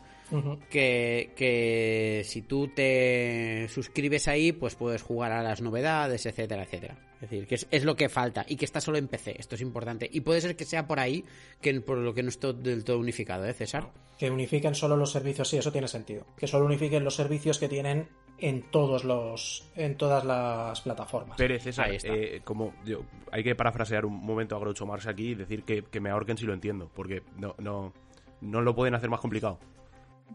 que, 0.70 1.34
que 1.36 2.22
si 2.26 2.42
tú 2.44 2.70
te 2.70 3.68
suscribes 3.70 4.28
ahí, 4.28 4.52
pues 4.52 4.76
puedes 4.76 5.02
jugar 5.02 5.32
a 5.32 5.44
las 5.44 5.62
novedades, 5.62 6.26
etcétera, 6.26 6.64
etcétera. 6.64 6.98
Es 7.22 7.30
decir, 7.30 7.45
que 7.47 7.53
es, 7.55 7.67
es 7.69 7.86
lo 7.86 7.95
que 7.95 8.09
falta 8.09 8.43
y 8.47 8.55
que 8.55 8.65
está 8.65 8.82
solo 8.82 8.97
en 8.97 9.07
PC, 9.07 9.36
esto 9.39 9.53
es 9.53 9.61
importante. 9.61 10.09
Y 10.11 10.22
puede 10.22 10.41
ser 10.41 10.55
que 10.55 10.65
sea 10.65 10.88
por 10.88 10.99
ahí, 10.99 11.24
que 11.61 11.80
por 11.82 11.97
lo 11.99 12.15
que 12.15 12.24
no 12.24 12.30
está 12.30 12.51
del 12.51 12.84
todo 12.84 12.97
unificado, 12.97 13.45
¿eh, 13.45 13.53
César? 13.53 13.91
Que 14.17 14.32
unifiquen 14.32 14.74
solo 14.74 14.97
los 14.97 15.11
servicios, 15.11 15.47
sí, 15.47 15.57
eso 15.57 15.72
tiene 15.72 15.88
sentido. 15.88 16.26
Que 16.36 16.47
solo 16.47 16.65
unifiquen 16.65 17.03
los 17.03 17.15
servicios 17.15 17.59
que 17.59 17.69
tienen 17.69 18.07
en 18.39 18.63
todos 18.72 19.03
los 19.03 19.69
en 19.76 19.97
todas 19.97 20.26
las 20.26 20.82
plataformas. 20.82 21.38
Pérez, 21.38 21.61
César, 21.61 21.89
Ahí 21.89 21.97
está. 21.97 22.11
eh, 22.11 22.41
como 22.43 22.74
yo, 22.84 23.01
hay 23.32 23.43
que 23.43 23.53
parafrasear 23.53 24.03
un 24.03 24.15
momento 24.15 24.55
a 24.55 24.59
Groucho 24.59 24.88
Marx 24.88 25.05
aquí 25.05 25.30
y 25.30 25.36
decir 25.36 25.63
que, 25.63 25.84
que 25.84 25.99
me 25.99 26.09
ahorquen 26.09 26.38
si 26.38 26.45
lo 26.47 26.53
entiendo, 26.55 26.89
porque 26.95 27.22
no, 27.38 27.53
no, 27.59 27.93
no 28.41 28.61
lo 28.61 28.74
pueden 28.74 28.95
hacer 28.95 29.11
más 29.11 29.19
complicado. 29.19 29.59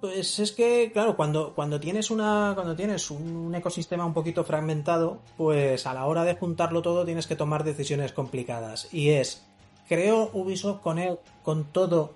Pues 0.00 0.38
es 0.40 0.52
que, 0.52 0.90
claro, 0.92 1.16
cuando, 1.16 1.54
cuando 1.54 1.80
tienes 1.80 2.10
una. 2.10 2.52
Cuando 2.54 2.76
tienes 2.76 3.10
un 3.10 3.54
ecosistema 3.54 4.04
un 4.04 4.12
poquito 4.12 4.44
fragmentado, 4.44 5.18
pues 5.36 5.86
a 5.86 5.94
la 5.94 6.06
hora 6.06 6.24
de 6.24 6.34
juntarlo 6.34 6.82
todo 6.82 7.04
tienes 7.04 7.26
que 7.26 7.36
tomar 7.36 7.64
decisiones 7.64 8.12
complicadas. 8.12 8.92
Y 8.92 9.10
es. 9.10 9.42
Creo 9.88 10.30
Ubisoft 10.32 10.80
con 10.80 10.98
él, 10.98 11.18
con 11.44 11.64
todo, 11.64 12.14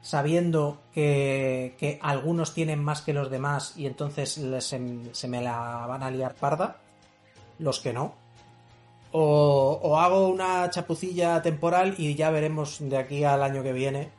sabiendo 0.00 0.78
que, 0.94 1.74
que 1.78 1.98
algunos 2.00 2.54
tienen 2.54 2.82
más 2.82 3.02
que 3.02 3.12
los 3.12 3.30
demás 3.30 3.74
y 3.76 3.86
entonces 3.86 4.40
se, 4.60 4.80
se 5.12 5.28
me 5.28 5.42
la 5.42 5.86
van 5.86 6.02
a 6.02 6.10
liar 6.10 6.34
parda. 6.34 6.78
Los 7.58 7.80
que 7.80 7.92
no. 7.92 8.14
O, 9.12 9.78
o 9.82 9.98
hago 9.98 10.28
una 10.28 10.68
chapucilla 10.70 11.40
temporal 11.42 11.94
y 11.98 12.14
ya 12.14 12.30
veremos 12.30 12.78
de 12.80 12.96
aquí 12.96 13.24
al 13.24 13.42
año 13.42 13.62
que 13.62 13.72
viene 13.72 14.15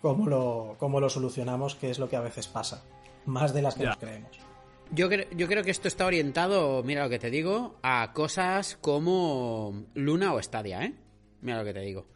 cómo 0.00 0.26
lo, 0.28 0.76
cómo 0.78 1.00
lo 1.00 1.08
solucionamos, 1.10 1.74
que 1.74 1.90
es 1.90 1.98
lo 1.98 2.08
que 2.08 2.16
a 2.16 2.20
veces 2.20 2.46
pasa. 2.48 2.84
Más 3.26 3.52
de 3.54 3.62
las 3.62 3.74
que 3.74 3.82
Ya. 3.82 3.88
nos 3.90 3.98
creemos. 3.98 4.30
Yo, 4.92 5.08
cre- 5.08 5.28
yo 5.36 5.46
creo 5.46 5.62
que 5.62 5.70
esto 5.70 5.86
está 5.88 6.06
orientado, 6.06 6.82
mira 6.82 7.04
lo 7.04 7.10
que 7.10 7.18
te 7.20 7.30
digo, 7.30 7.78
a 7.82 8.12
cosas 8.12 8.76
como 8.80 9.84
Luna 9.94 10.34
o 10.34 10.42
Stadia, 10.42 10.82
¿eh? 10.84 10.94
Mira 11.42 11.58
lo 11.58 11.64
que 11.64 11.74
te 11.74 11.80
digo. 11.80 12.06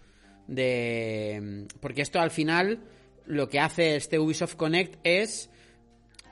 De... 0.49 1.67
Porque 1.81 2.03
esto 2.03 2.21
al 2.21 2.31
final 2.31 2.81
lo 3.27 3.49
que 3.49 3.61
hace 3.61 3.97
este 3.97 4.19
Ubisoft 4.19 4.57
Connect 4.57 4.99
es 5.05 5.51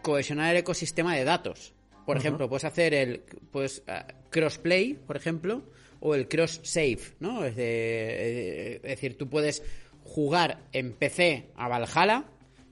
cohesionar 0.03 0.51
el 0.51 0.59
ecosistema 0.59 1.15
de 1.17 1.25
datos. 1.25 1.75
Por 2.07 2.17
ejemplo, 2.17 2.49
puedes 2.49 2.65
hacer 2.65 2.93
el 2.95 3.23
pues, 3.53 3.83
crossplay, 4.31 4.95
por 4.95 5.17
ejemplo, 5.17 5.63
o 6.01 6.15
el 6.17 6.27
cross 6.29 6.61
save, 6.65 6.99
¿no? 7.21 7.45
Es, 7.45 7.55
de- 7.55 7.65
eh, 7.65 8.75
es 8.77 8.83
decir, 8.83 9.17
tú 9.17 9.29
puedes 9.29 9.63
jugar 10.05 10.59
en 10.73 10.93
PC 10.95 11.51
a 11.57 11.69
Valhalla 11.69 12.25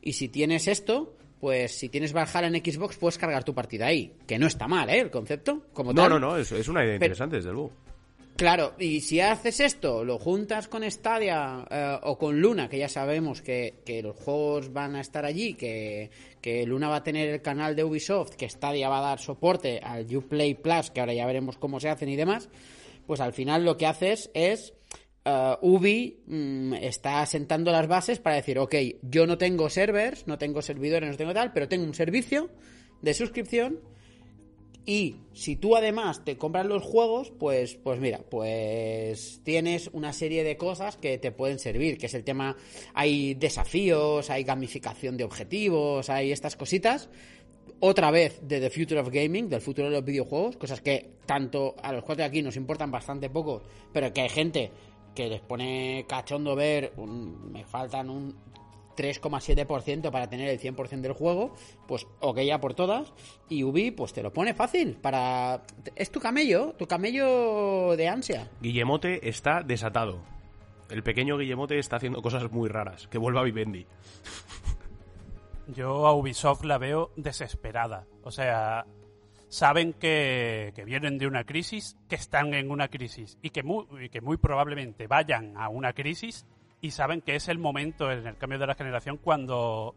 y 0.03 0.13
si 0.15 0.29
tienes 0.29 0.69
esto, 0.69 1.17
pues 1.41 1.73
si 1.79 1.89
tienes 1.89 2.13
Valhalla 2.13 2.49
en 2.49 2.57
Xbox 2.65 2.97
puedes 2.97 3.19
cargar 3.19 3.45
tu 3.45 3.55
partida 3.55 3.87
ahí, 3.87 4.15
que 4.27 4.39
no 4.39 4.47
está 4.47 4.69
mal, 4.69 4.91
¿eh? 4.91 5.01
El 5.01 5.11
concepto 5.11 5.67
como 5.73 5.93
No, 5.93 6.03
tal. 6.03 6.11
no, 6.11 6.19
no, 6.21 6.37
es, 6.37 6.53
es 6.53 6.69
una 6.69 6.81
idea 6.85 6.95
Pero- 6.99 7.07
interesante, 7.07 7.37
desde 7.37 7.53
luego. 7.53 7.71
Claro, 8.37 8.73
y 8.79 9.03
si 9.03 9.21
haces 9.21 9.61
esto, 9.61 10.03
lo 10.03 10.19
juntas 10.19 10.67
con 10.67 10.91
Stadia 10.91 11.67
eh, 11.71 11.99
o 12.05 12.17
con 12.17 12.41
Luna, 12.41 12.71
que 12.71 12.79
ya 12.79 12.89
sabemos 12.89 13.43
que, 13.43 13.83
que 13.85 14.03
los 14.03 14.17
juegos 14.17 14.73
van 14.73 14.97
a 14.97 15.03
estar 15.03 15.27
allí, 15.27 15.53
que, 15.53 16.11
que 16.41 16.65
Luna 16.65 16.89
va 16.89 16.97
a 16.97 17.03
tener 17.03 17.29
el 17.29 17.43
canal 17.43 17.77
de 17.77 17.85
Ubisoft, 17.85 18.37
que 18.37 18.49
Stadia 18.49 18.89
va 18.89 19.01
a 19.01 19.11
dar 19.11 19.19
soporte 19.19 19.79
al 19.83 20.07
Uplay 20.17 20.55
Plus, 20.55 20.91
que 20.91 21.01
ahora 21.01 21.13
ya 21.13 21.27
veremos 21.27 21.59
cómo 21.59 21.81
se 21.81 21.91
hacen 21.91 22.09
y 22.09 22.17
demás, 22.17 22.49
pues 23.07 23.21
al 23.21 23.35
final 23.35 23.63
lo 23.67 23.77
que 23.77 23.87
haces 23.87 24.31
es 24.33 24.73
eh, 25.25 25.57
Ubi 25.61 26.23
mm, 26.27 26.75
está 26.75 27.25
sentando 27.27 27.71
las 27.73 27.87
bases 27.89 28.19
para 28.21 28.37
decir, 28.37 28.59
ok, 28.59 28.75
yo 29.03 29.27
no 29.27 29.39
tengo 29.39 29.69
servers, 29.69 30.27
no 30.27 30.39
tengo 30.39 30.63
servidores, 30.63 31.11
no 31.11 31.17
tengo 31.17 31.35
tal, 31.35 31.53
pero 31.53 31.69
tengo 31.69 31.85
un 31.85 31.95
servicio 31.95 32.51
de 33.03 33.15
suscripción 33.15 33.81
Y 34.87 35.17
si 35.35 35.57
tú 35.57 35.77
además 35.77 36.25
te 36.25 36.37
compras 36.37 36.67
los 36.67 36.83
juegos, 36.83 37.33
pues, 37.39 37.77
pues 37.77 38.01
mira, 38.01 38.21
pues 38.31 39.41
tienes 39.45 39.91
una 39.93 40.13
serie 40.13 40.43
de 40.43 40.57
cosas 40.57 40.97
que 40.97 41.19
te 41.19 41.33
pueden 41.33 41.59
servir, 41.59 41.99
que 41.99 42.07
es 42.07 42.15
el 42.15 42.25
tema, 42.25 42.57
hay 42.95 43.35
desafíos, 43.35 44.31
hay 44.31 44.43
gamificación 44.43 45.17
de 45.17 45.25
objetivos, 45.25 46.09
hay 46.09 46.33
estas 46.33 46.57
cositas. 46.57 47.11
Otra 47.83 48.11
vez 48.11 48.41
de 48.43 48.61
The 48.61 48.71
Future 48.71 49.01
of 49.01 49.11
Gaming, 49.11 49.49
del 49.49 49.61
futuro 49.61 49.89
de 49.89 49.95
los 49.95 50.05
videojuegos, 50.05 50.57
cosas 50.57 50.81
que 50.81 51.13
tanto 51.25 51.77
a 51.83 51.93
los 51.93 52.03
cuatro 52.03 52.23
de 52.23 52.29
aquí 52.29 52.43
nos 52.43 52.57
importan 52.57 52.91
bastante 52.91 53.31
poco, 53.31 53.63
pero 53.93 54.13
que 54.13 54.23
hay 54.23 54.29
gente 54.29 54.71
que 55.15 55.29
les 55.29 55.41
pone 55.41 56.05
cachondo 56.09 56.55
ver, 56.57 56.93
un- 56.97 57.51
me 57.53 57.65
faltan 57.65 58.11
un 58.11 58.37
3,7% 58.97 60.11
para 60.11 60.29
tener 60.29 60.49
el 60.49 60.59
100% 60.59 61.01
del 61.01 61.13
juego, 61.15 61.55
pues 61.89 62.07
ok 62.21 62.41
ya 62.41 62.61
por 62.61 62.75
todas, 62.75 63.13
y 63.49 63.65
Ubi 63.65 63.91
pues 63.93 64.13
te 64.13 64.23
lo 64.23 64.33
pone 64.33 64.53
fácil, 64.53 64.97
para... 64.97 65.63
Es 65.97 66.11
tu 66.11 66.21
camello, 66.21 66.75
tu 66.79 66.87
camello 66.87 67.97
de 67.97 68.09
ansia. 68.09 68.51
Guillemote 68.61 69.29
está 69.29 69.63
desatado. 69.63 70.19
El 70.91 71.03
pequeño 71.03 71.39
Guillemote 71.39 71.79
está 71.79 71.97
haciendo 71.97 72.21
cosas 72.21 72.51
muy 72.51 72.69
raras. 72.69 73.07
Que 73.09 73.17
vuelva 73.17 73.43
Vivendi. 73.45 73.87
Yo 75.69 76.07
a 76.07 76.13
Ubisoft 76.15 76.65
la 76.65 76.79
veo 76.79 77.13
desesperada. 77.17 78.07
O 78.25 78.31
sea, 78.33 78.87
saben 79.51 79.93
que, 79.93 80.73
que 80.75 80.85
vienen 80.85 81.19
de 81.19 81.27
una 81.27 81.45
crisis, 81.45 81.99
que 82.09 82.15
están 82.15 82.55
en 82.55 82.71
una 82.71 82.89
crisis 82.89 83.37
y 83.43 83.51
que, 83.51 83.63
muy, 83.63 83.85
y 84.05 84.09
que 84.09 84.21
muy 84.21 84.39
probablemente 84.39 85.09
vayan 85.09 85.57
a 85.57 85.69
una 85.69 85.93
crisis 85.93 86.47
y 86.81 86.93
saben 86.93 87.21
que 87.21 87.35
es 87.35 87.49
el 87.49 87.59
momento 87.59 88.11
en 88.11 88.27
el 88.27 88.39
cambio 88.39 88.59
de 88.59 88.69
la 88.69 88.77
generación 88.77 89.19
cuando 89.19 89.95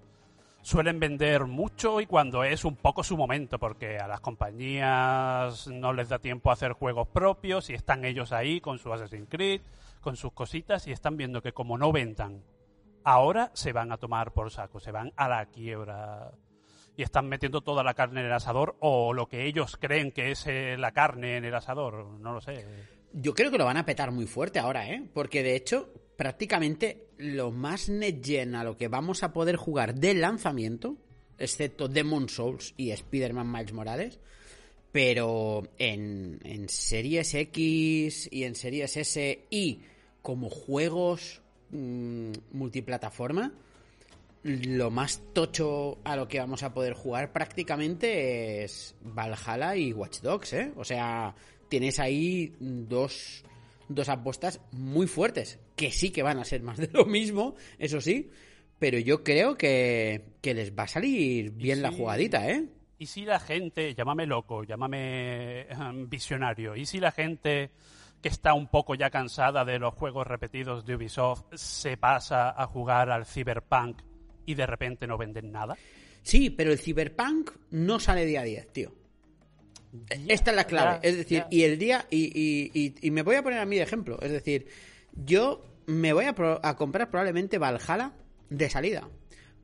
suelen 0.63 0.99
vender 0.99 1.45
mucho 1.45 2.01
y 2.01 2.07
cuando 2.07 2.43
es 2.43 2.65
un 2.65 2.75
poco 2.75 3.03
su 3.03 3.15
momento, 3.15 3.59
porque 3.59 3.97
a 3.97 4.07
las 4.07 4.21
compañías 4.21 5.67
no 5.67 5.93
les 5.93 6.09
da 6.09 6.19
tiempo 6.19 6.49
a 6.49 6.53
hacer 6.53 6.73
juegos 6.73 7.07
propios 7.09 7.69
y 7.69 7.73
están 7.73 8.05
ellos 8.05 8.31
ahí 8.31 8.59
con 8.59 8.79
su 8.79 8.91
Assassin's 8.91 9.29
Creed, 9.29 9.61
con 10.01 10.15
sus 10.15 10.33
cositas 10.33 10.87
y 10.87 10.91
están 10.91 11.15
viendo 11.15 11.41
que 11.41 11.53
como 11.53 11.77
no 11.77 11.91
vendan 11.91 12.43
ahora 13.03 13.51
se 13.53 13.71
van 13.71 13.91
a 13.91 13.97
tomar 13.97 14.31
por 14.31 14.49
saco, 14.49 14.79
se 14.79 14.91
van 14.91 15.11
a 15.15 15.27
la 15.27 15.45
quiebra 15.45 16.31
y 16.95 17.03
están 17.03 17.27
metiendo 17.27 17.61
toda 17.61 17.83
la 17.83 17.93
carne 17.93 18.19
en 18.19 18.27
el 18.27 18.33
asador 18.33 18.75
o 18.79 19.13
lo 19.13 19.27
que 19.27 19.45
ellos 19.45 19.77
creen 19.79 20.11
que 20.11 20.31
es 20.31 20.45
eh, 20.47 20.75
la 20.77 20.91
carne 20.91 21.37
en 21.37 21.45
el 21.45 21.55
asador, 21.55 22.05
no 22.19 22.33
lo 22.33 22.41
sé. 22.41 22.65
Yo 23.13 23.33
creo 23.33 23.51
que 23.51 23.57
lo 23.57 23.65
van 23.65 23.77
a 23.77 23.85
petar 23.85 24.11
muy 24.11 24.25
fuerte 24.25 24.59
ahora, 24.59 24.89
¿eh? 24.89 25.03
Porque 25.13 25.43
de 25.43 25.55
hecho, 25.55 25.89
prácticamente 26.17 27.07
lo 27.17 27.51
más 27.51 27.89
next-gen 27.89 28.55
a 28.55 28.63
lo 28.63 28.77
que 28.77 28.87
vamos 28.87 29.23
a 29.23 29.33
poder 29.33 29.55
jugar 29.55 29.95
del 29.95 30.21
lanzamiento, 30.21 30.97
excepto 31.37 31.87
Demon 31.87 32.29
Souls 32.29 32.73
y 32.77 32.91
Spider-Man 32.91 33.51
Miles 33.51 33.73
Morales, 33.73 34.19
pero 34.91 35.63
en, 35.79 36.39
en 36.43 36.69
Series 36.69 37.33
X 37.33 38.29
y 38.31 38.43
en 38.43 38.55
Series 38.55 38.95
S 38.97 39.45
y 39.49 39.81
como 40.21 40.49
juegos 40.49 41.41
mm, 41.71 42.31
multiplataforma, 42.51 43.53
lo 44.43 44.91
más 44.91 45.21
tocho 45.33 45.99
a 46.03 46.15
lo 46.15 46.27
que 46.27 46.39
vamos 46.39 46.63
a 46.63 46.73
poder 46.73 46.93
jugar 46.93 47.31
prácticamente 47.31 48.63
es 48.63 48.95
Valhalla 49.01 49.75
y 49.75 49.93
Watch 49.93 50.19
Dogs, 50.19 50.53
¿eh? 50.53 50.73
O 50.75 50.83
sea, 50.83 51.33
tienes 51.69 51.99
ahí 51.99 52.53
dos, 52.59 53.45
dos 53.87 54.09
apuestas 54.09 54.59
muy 54.71 55.07
fuertes, 55.07 55.59
que 55.77 55.91
sí 55.91 56.11
que 56.11 56.23
van 56.23 56.39
a 56.39 56.45
ser 56.45 56.61
más 56.61 56.77
de 56.77 56.89
lo 56.91 57.05
mismo, 57.05 57.55
eso 57.79 58.01
sí, 58.01 58.29
pero 58.79 58.99
yo 58.99 59.23
creo 59.23 59.57
que, 59.57 60.33
que 60.41 60.53
les 60.53 60.77
va 60.77 60.83
a 60.83 60.87
salir 60.87 61.51
bien 61.51 61.81
la 61.81 61.91
jugadita, 61.91 62.49
¿eh? 62.49 62.65
¿Y 62.99 63.05
si 63.05 63.23
la 63.25 63.39
gente, 63.39 63.95
llámame 63.95 64.25
loco, 64.25 64.63
llámame 64.63 65.61
eh, 65.61 65.67
visionario, 66.07 66.75
y 66.75 66.85
si 66.85 66.99
la 66.99 67.11
gente 67.11 67.71
que 68.21 68.29
está 68.29 68.53
un 68.53 68.67
poco 68.67 68.95
ya 68.95 69.09
cansada 69.09 69.63
de 69.63 69.79
los 69.79 69.93
juegos 69.93 70.27
repetidos 70.27 70.85
de 70.85 70.95
Ubisoft 70.95 71.43
se 71.53 71.97
pasa 71.97 72.49
a 72.49 72.67
jugar 72.67 73.09
al 73.09 73.25
Cyberpunk 73.25 74.01
y 74.45 74.55
de 74.55 74.65
repente 74.65 75.07
no 75.07 75.17
venden 75.17 75.51
nada? 75.51 75.77
Sí, 76.21 76.49
pero 76.49 76.71
el 76.71 76.79
Cyberpunk 76.79 77.51
no 77.71 77.99
sale 77.99 78.25
día 78.25 78.43
10, 78.43 78.71
tío. 78.73 78.93
Esta 80.27 80.51
es 80.51 80.55
la 80.57 80.63
clave. 80.65 80.99
es 81.07 81.17
decir, 81.17 81.45
y 81.51 81.63
el 81.63 81.77
día. 81.77 82.07
Y, 82.09 82.23
y- 82.33 82.71
y- 82.73 82.95
y 83.01 83.11
me 83.11 83.21
voy 83.21 83.35
a 83.35 83.43
poner 83.43 83.59
a 83.59 83.65
mí 83.65 83.75
de 83.75 83.83
ejemplo. 83.83 84.17
Es 84.21 84.31
decir, 84.31 84.67
yo 85.13 85.63
me 85.85 86.13
voy 86.13 86.25
a, 86.25 86.33
pro- 86.33 86.59
a 86.63 86.75
comprar 86.75 87.09
probablemente 87.11 87.57
Valhalla 87.59 88.11
de 88.49 88.69
salida. 88.69 89.07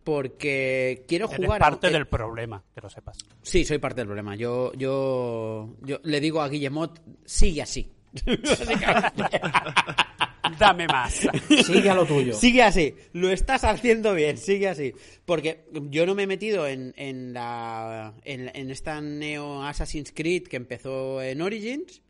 Porque 0.03 1.03
quiero 1.07 1.27
Eres 1.31 1.37
jugar. 1.45 1.61
a- 1.63 1.69
parte 1.69 1.89
del 1.89 2.07
problema, 2.07 2.63
que 2.75 2.81
lo 2.81 2.89
sepas. 2.89 3.17
Sí, 3.41 3.65
soy 3.65 3.77
parte 3.79 4.01
del 4.01 4.07
problema. 4.07 4.35
Yo, 4.35 4.71
yo, 4.73 5.75
yo 5.81 5.99
le 6.03 6.19
digo 6.19 6.41
a 6.41 6.49
Guillemot, 6.49 6.99
sigue 7.25 7.61
así. 7.61 7.91
Dame 10.59 10.87
más. 10.87 11.27
Sigue 11.65 11.89
a 11.89 11.95
lo 11.95 12.05
tuyo. 12.05 12.33
Sigue 12.33 12.61
así, 12.61 12.93
lo 13.13 13.31
estás 13.31 13.63
haciendo 13.63 14.13
bien, 14.13 14.37
sigue 14.37 14.67
así. 14.67 14.93
Porque 15.25 15.65
yo 15.89 16.05
no 16.05 16.15
me 16.15 16.23
he 16.23 16.27
metido 16.27 16.67
en, 16.67 16.93
en 16.97 17.33
la 17.33 18.13
en, 18.25 18.51
en 18.53 18.69
esta 18.69 18.99
Neo 18.99 19.63
Assassin's 19.63 20.11
Creed 20.13 20.43
que 20.43 20.57
empezó 20.57 21.21
en 21.21 21.41
Origins. 21.41 22.01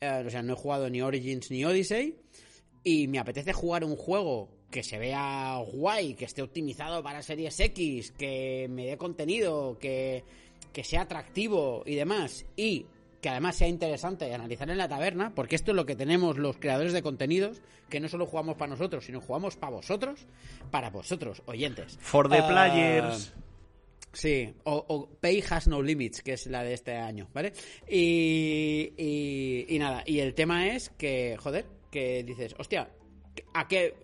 Eh, 0.00 0.24
o 0.26 0.30
sea, 0.30 0.42
no 0.42 0.52
he 0.52 0.56
jugado 0.56 0.90
ni 0.90 1.00
Origins 1.00 1.50
ni 1.50 1.64
Odyssey. 1.64 2.16
Y 2.84 3.08
me 3.08 3.18
apetece 3.18 3.52
jugar 3.52 3.84
un 3.84 3.96
juego 3.96 4.50
que 4.70 4.82
se 4.82 4.98
vea 4.98 5.56
guay, 5.72 6.14
que 6.14 6.26
esté 6.26 6.42
optimizado 6.42 7.02
para 7.02 7.22
Series 7.22 7.58
X, 7.58 8.12
que 8.12 8.66
me 8.70 8.86
dé 8.86 8.96
contenido, 8.98 9.78
que, 9.78 10.24
que 10.72 10.84
sea 10.84 11.02
atractivo 11.02 11.82
y 11.86 11.94
demás. 11.94 12.44
Y 12.56 12.86
que 13.20 13.28
además 13.28 13.56
sea 13.56 13.68
interesante 13.68 14.32
analizar 14.32 14.70
en 14.70 14.78
la 14.78 14.88
taberna, 14.88 15.34
porque 15.34 15.56
esto 15.56 15.72
es 15.72 15.76
lo 15.76 15.86
que 15.86 15.96
tenemos 15.96 16.38
los 16.38 16.56
creadores 16.58 16.92
de 16.92 17.02
contenidos, 17.02 17.60
que 17.88 18.00
no 18.00 18.08
solo 18.08 18.26
jugamos 18.26 18.56
para 18.56 18.70
nosotros, 18.70 19.04
sino 19.04 19.20
jugamos 19.20 19.56
para 19.56 19.72
vosotros, 19.72 20.26
para 20.70 20.90
vosotros, 20.90 21.42
oyentes. 21.46 21.96
For 22.00 22.28
the 22.28 22.38
Ah, 22.38 22.48
players. 22.48 23.34
Sí, 24.12 24.54
o, 24.64 24.84
o 24.88 25.06
Pay 25.20 25.44
Has 25.50 25.68
No 25.68 25.82
Limits, 25.82 26.22
que 26.22 26.32
es 26.32 26.46
la 26.46 26.62
de 26.62 26.72
este 26.74 26.96
año, 26.96 27.28
¿vale? 27.34 27.52
Y, 27.88 28.92
y, 28.96 29.66
y 29.68 29.78
nada, 29.78 30.02
y 30.06 30.20
el 30.20 30.34
tema 30.34 30.68
es 30.68 30.90
que, 30.90 31.36
joder, 31.38 31.66
que 31.90 32.22
dices, 32.24 32.54
hostia, 32.58 32.90
a 33.54 33.68
que 33.68 33.94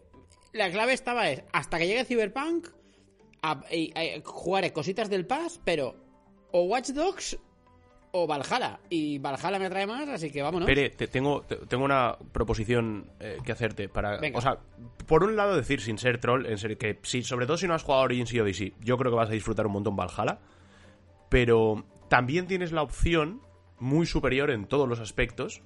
la 0.52 0.70
clave 0.70 0.92
estaba 0.92 1.30
es, 1.30 1.42
hasta 1.52 1.78
que 1.78 1.86
llegue 1.86 2.04
Cyberpunk, 2.04 2.68
a- 3.42 3.64
y 3.70 3.92
jugaré 4.24 4.72
cositas 4.72 5.08
del 5.08 5.26
Pass, 5.26 5.60
pero 5.64 5.96
o 6.52 6.62
Watch 6.64 6.90
Dogs 6.90 7.38
o 8.16 8.26
Valhalla. 8.28 8.78
Y 8.90 9.18
Valhalla 9.18 9.58
me 9.58 9.66
atrae 9.66 9.86
más, 9.86 10.08
así 10.08 10.30
que 10.30 10.40
vámonos. 10.40 10.66
Pere, 10.66 10.90
te- 10.90 11.08
tengo, 11.08 11.42
te- 11.42 11.56
tengo 11.66 11.84
una 11.84 12.16
proposición 12.32 13.10
eh, 13.18 13.38
que 13.44 13.50
hacerte 13.52 13.88
para... 13.88 14.18
Venga. 14.18 14.38
O 14.38 14.40
sea, 14.40 14.58
por 15.06 15.24
un 15.24 15.34
lado 15.36 15.56
decir 15.56 15.80
sin 15.80 15.98
ser 15.98 16.18
troll, 16.20 16.46
en 16.46 16.58
serio, 16.58 16.78
que 16.78 17.00
sí, 17.02 17.22
sobre 17.24 17.46
todo 17.46 17.56
si 17.56 17.66
no 17.66 17.74
has 17.74 17.82
jugado 17.82 18.04
Origins 18.04 18.32
y 18.32 18.40
Odyssey, 18.40 18.72
yo 18.80 18.96
creo 18.96 19.10
que 19.10 19.16
vas 19.16 19.28
a 19.30 19.32
disfrutar 19.32 19.66
un 19.66 19.72
montón 19.72 19.96
Valhalla, 19.96 20.38
pero 21.28 21.84
también 22.08 22.46
tienes 22.46 22.72
la 22.72 22.82
opción, 22.82 23.40
muy 23.78 24.06
superior 24.06 24.50
en 24.50 24.66
todos 24.66 24.88
los 24.88 25.00
aspectos, 25.00 25.62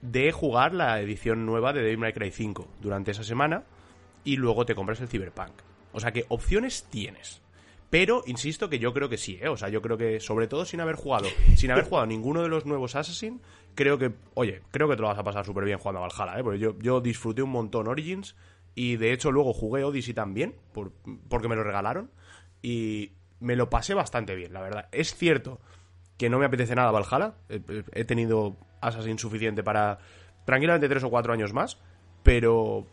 de 0.00 0.32
jugar 0.32 0.74
la 0.74 1.00
edición 1.00 1.44
nueva 1.44 1.72
de 1.72 1.82
Devil 1.82 1.98
May 1.98 2.12
Cry 2.12 2.30
5 2.30 2.66
durante 2.80 3.10
esa 3.10 3.24
semana 3.24 3.64
y 4.24 4.36
luego 4.36 4.64
te 4.64 4.74
compras 4.74 5.00
el 5.00 5.08
Cyberpunk. 5.08 5.52
O 5.92 6.00
sea 6.00 6.12
que 6.12 6.24
opciones 6.28 6.84
tienes. 6.90 7.42
Pero 7.90 8.22
insisto 8.26 8.68
que 8.68 8.78
yo 8.78 8.92
creo 8.92 9.08
que 9.08 9.16
sí, 9.16 9.38
¿eh? 9.40 9.48
O 9.48 9.56
sea, 9.56 9.70
yo 9.70 9.80
creo 9.80 9.96
que, 9.96 10.20
sobre 10.20 10.46
todo 10.46 10.64
sin 10.66 10.80
haber 10.80 10.96
jugado, 10.96 11.28
sin 11.56 11.70
haber 11.70 11.84
jugado 11.84 12.06
ninguno 12.06 12.42
de 12.42 12.48
los 12.48 12.66
nuevos 12.66 12.94
Assassin, 12.96 13.40
creo 13.74 13.96
que, 13.98 14.12
oye, 14.34 14.60
creo 14.70 14.88
que 14.88 14.96
te 14.96 15.02
lo 15.02 15.08
vas 15.08 15.18
a 15.18 15.24
pasar 15.24 15.46
súper 15.46 15.64
bien 15.64 15.78
jugando 15.78 16.04
a 16.04 16.08
Valhalla, 16.08 16.38
¿eh? 16.38 16.42
Porque 16.44 16.58
yo, 16.58 16.78
yo 16.80 17.00
disfruté 17.00 17.42
un 17.42 17.50
montón 17.50 17.88
Origins 17.88 18.36
y 18.74 18.96
de 18.96 19.12
hecho 19.12 19.32
luego 19.32 19.54
jugué 19.54 19.84
Odyssey 19.84 20.12
también, 20.12 20.54
por- 20.72 20.92
porque 21.28 21.48
me 21.48 21.56
lo 21.56 21.64
regalaron 21.64 22.10
y 22.60 23.12
me 23.40 23.56
lo 23.56 23.70
pasé 23.70 23.94
bastante 23.94 24.34
bien, 24.34 24.52
la 24.52 24.60
verdad. 24.60 24.88
Es 24.92 25.14
cierto 25.14 25.60
que 26.18 26.28
no 26.28 26.38
me 26.38 26.44
apetece 26.44 26.74
nada 26.74 26.90
Valhalla, 26.90 27.34
he, 27.48 28.04
tenido 28.04 28.56
Assassin 28.80 29.18
suficiente 29.18 29.62
para 29.62 29.98
tranquilamente 30.44 30.88
tres 30.88 31.04
o 31.04 31.10
cuatro 31.10 31.32
años 31.32 31.52
más, 31.52 31.78
pero 32.22 32.86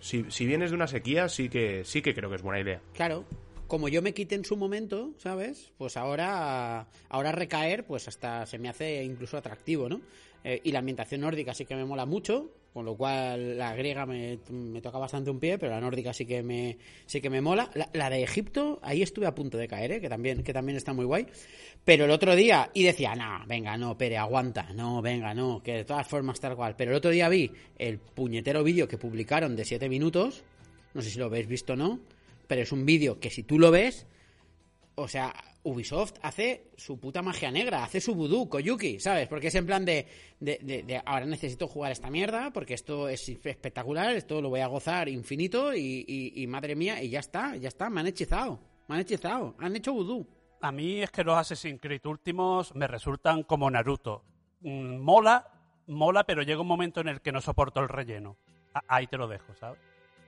si, 0.00 0.30
si 0.30 0.46
vienes 0.46 0.70
de 0.70 0.76
una 0.76 0.86
sequía, 0.86 1.28
sí 1.28 1.48
que, 1.48 1.84
sí 1.84 2.00
que 2.00 2.14
creo 2.14 2.30
que 2.30 2.36
es 2.36 2.42
buena 2.42 2.60
idea. 2.60 2.80
Claro, 2.94 3.24
como 3.70 3.88
yo 3.88 4.02
me 4.02 4.12
quité 4.12 4.34
en 4.34 4.44
su 4.44 4.56
momento, 4.56 5.14
¿sabes? 5.16 5.70
Pues 5.78 5.96
ahora, 5.96 6.88
ahora 7.08 7.30
recaer, 7.30 7.86
pues 7.86 8.08
hasta 8.08 8.44
se 8.44 8.58
me 8.58 8.68
hace 8.68 9.04
incluso 9.04 9.36
atractivo, 9.36 9.88
¿no? 9.88 10.00
Eh, 10.42 10.60
y 10.64 10.72
la 10.72 10.80
ambientación 10.80 11.20
nórdica 11.20 11.54
sí 11.54 11.66
que 11.66 11.76
me 11.76 11.84
mola 11.84 12.04
mucho, 12.04 12.50
con 12.72 12.84
lo 12.84 12.96
cual 12.96 13.56
la 13.56 13.72
griega 13.76 14.06
me, 14.06 14.40
me 14.50 14.80
toca 14.80 14.98
bastante 14.98 15.30
un 15.30 15.38
pie, 15.38 15.56
pero 15.56 15.70
la 15.70 15.80
nórdica 15.80 16.12
sí 16.12 16.26
que 16.26 16.42
me, 16.42 16.78
sí 17.06 17.20
que 17.20 17.30
me 17.30 17.40
mola. 17.40 17.70
La, 17.74 17.88
la 17.92 18.10
de 18.10 18.24
Egipto, 18.24 18.80
ahí 18.82 19.02
estuve 19.02 19.26
a 19.26 19.36
punto 19.36 19.56
de 19.56 19.68
caer, 19.68 19.92
¿eh? 19.92 20.00
que 20.00 20.08
también, 20.08 20.42
que 20.42 20.52
también 20.52 20.76
está 20.76 20.92
muy 20.92 21.04
guay. 21.04 21.28
Pero 21.84 22.06
el 22.06 22.10
otro 22.10 22.34
día, 22.34 22.72
y 22.74 22.82
decía, 22.82 23.14
no, 23.14 23.46
venga, 23.46 23.76
no, 23.76 23.96
Pere, 23.96 24.18
aguanta, 24.18 24.72
no, 24.74 25.00
venga, 25.00 25.32
no, 25.32 25.62
que 25.62 25.74
de 25.74 25.84
todas 25.84 26.08
formas 26.08 26.40
tal 26.40 26.56
cual. 26.56 26.74
Pero 26.76 26.90
el 26.90 26.96
otro 26.96 27.12
día 27.12 27.28
vi 27.28 27.52
el 27.78 28.00
puñetero 28.00 28.64
vídeo 28.64 28.88
que 28.88 28.98
publicaron 28.98 29.54
de 29.54 29.64
7 29.64 29.88
minutos, 29.88 30.42
no 30.92 31.02
sé 31.02 31.10
si 31.10 31.20
lo 31.20 31.26
habéis 31.26 31.46
visto 31.46 31.74
o 31.74 31.76
no, 31.76 32.00
pero 32.50 32.62
es 32.62 32.72
un 32.72 32.84
vídeo 32.84 33.20
que 33.20 33.30
si 33.30 33.44
tú 33.44 33.60
lo 33.60 33.70
ves, 33.70 34.08
o 34.96 35.06
sea, 35.06 35.32
Ubisoft 35.62 36.14
hace 36.20 36.72
su 36.76 36.98
puta 36.98 37.22
magia 37.22 37.52
negra, 37.52 37.84
hace 37.84 38.00
su 38.00 38.12
vudú, 38.12 38.48
Koyuki, 38.48 38.98
¿sabes? 38.98 39.28
Porque 39.28 39.46
es 39.46 39.54
en 39.54 39.66
plan 39.66 39.84
de, 39.84 40.08
ahora 41.06 41.26
necesito 41.26 41.68
jugar 41.68 41.92
esta 41.92 42.10
mierda 42.10 42.50
porque 42.52 42.74
esto 42.74 43.08
es 43.08 43.28
espectacular, 43.28 44.16
esto 44.16 44.42
lo 44.42 44.48
voy 44.48 44.58
a 44.58 44.66
gozar 44.66 45.08
infinito 45.08 45.72
y, 45.76 46.44
madre 46.48 46.74
mía, 46.74 47.00
y 47.00 47.10
ya 47.10 47.20
está, 47.20 47.54
ya 47.54 47.68
está, 47.68 47.88
me 47.88 48.00
han 48.00 48.08
hechizado, 48.08 48.58
me 48.88 48.96
han 48.96 49.02
hechizado, 49.02 49.54
han 49.60 49.76
hecho 49.76 49.92
vudú. 49.92 50.26
A 50.60 50.72
mí 50.72 51.02
es 51.02 51.10
que 51.12 51.22
los 51.22 51.38
Assassin's 51.38 51.80
Creed 51.80 52.04
últimos 52.04 52.74
me 52.74 52.88
resultan 52.88 53.44
como 53.44 53.70
Naruto. 53.70 54.24
Mm, 54.62 54.96
mola, 54.96 55.46
mola, 55.86 56.24
pero 56.24 56.42
llega 56.42 56.62
un 56.62 56.66
momento 56.66 57.00
en 57.00 57.06
el 57.06 57.20
que 57.20 57.30
no 57.30 57.40
soporto 57.40 57.78
el 57.78 57.88
relleno. 57.88 58.38
Ahí 58.88 59.06
te 59.06 59.18
lo 59.18 59.28
dejo, 59.28 59.54
¿sabes? 59.54 59.78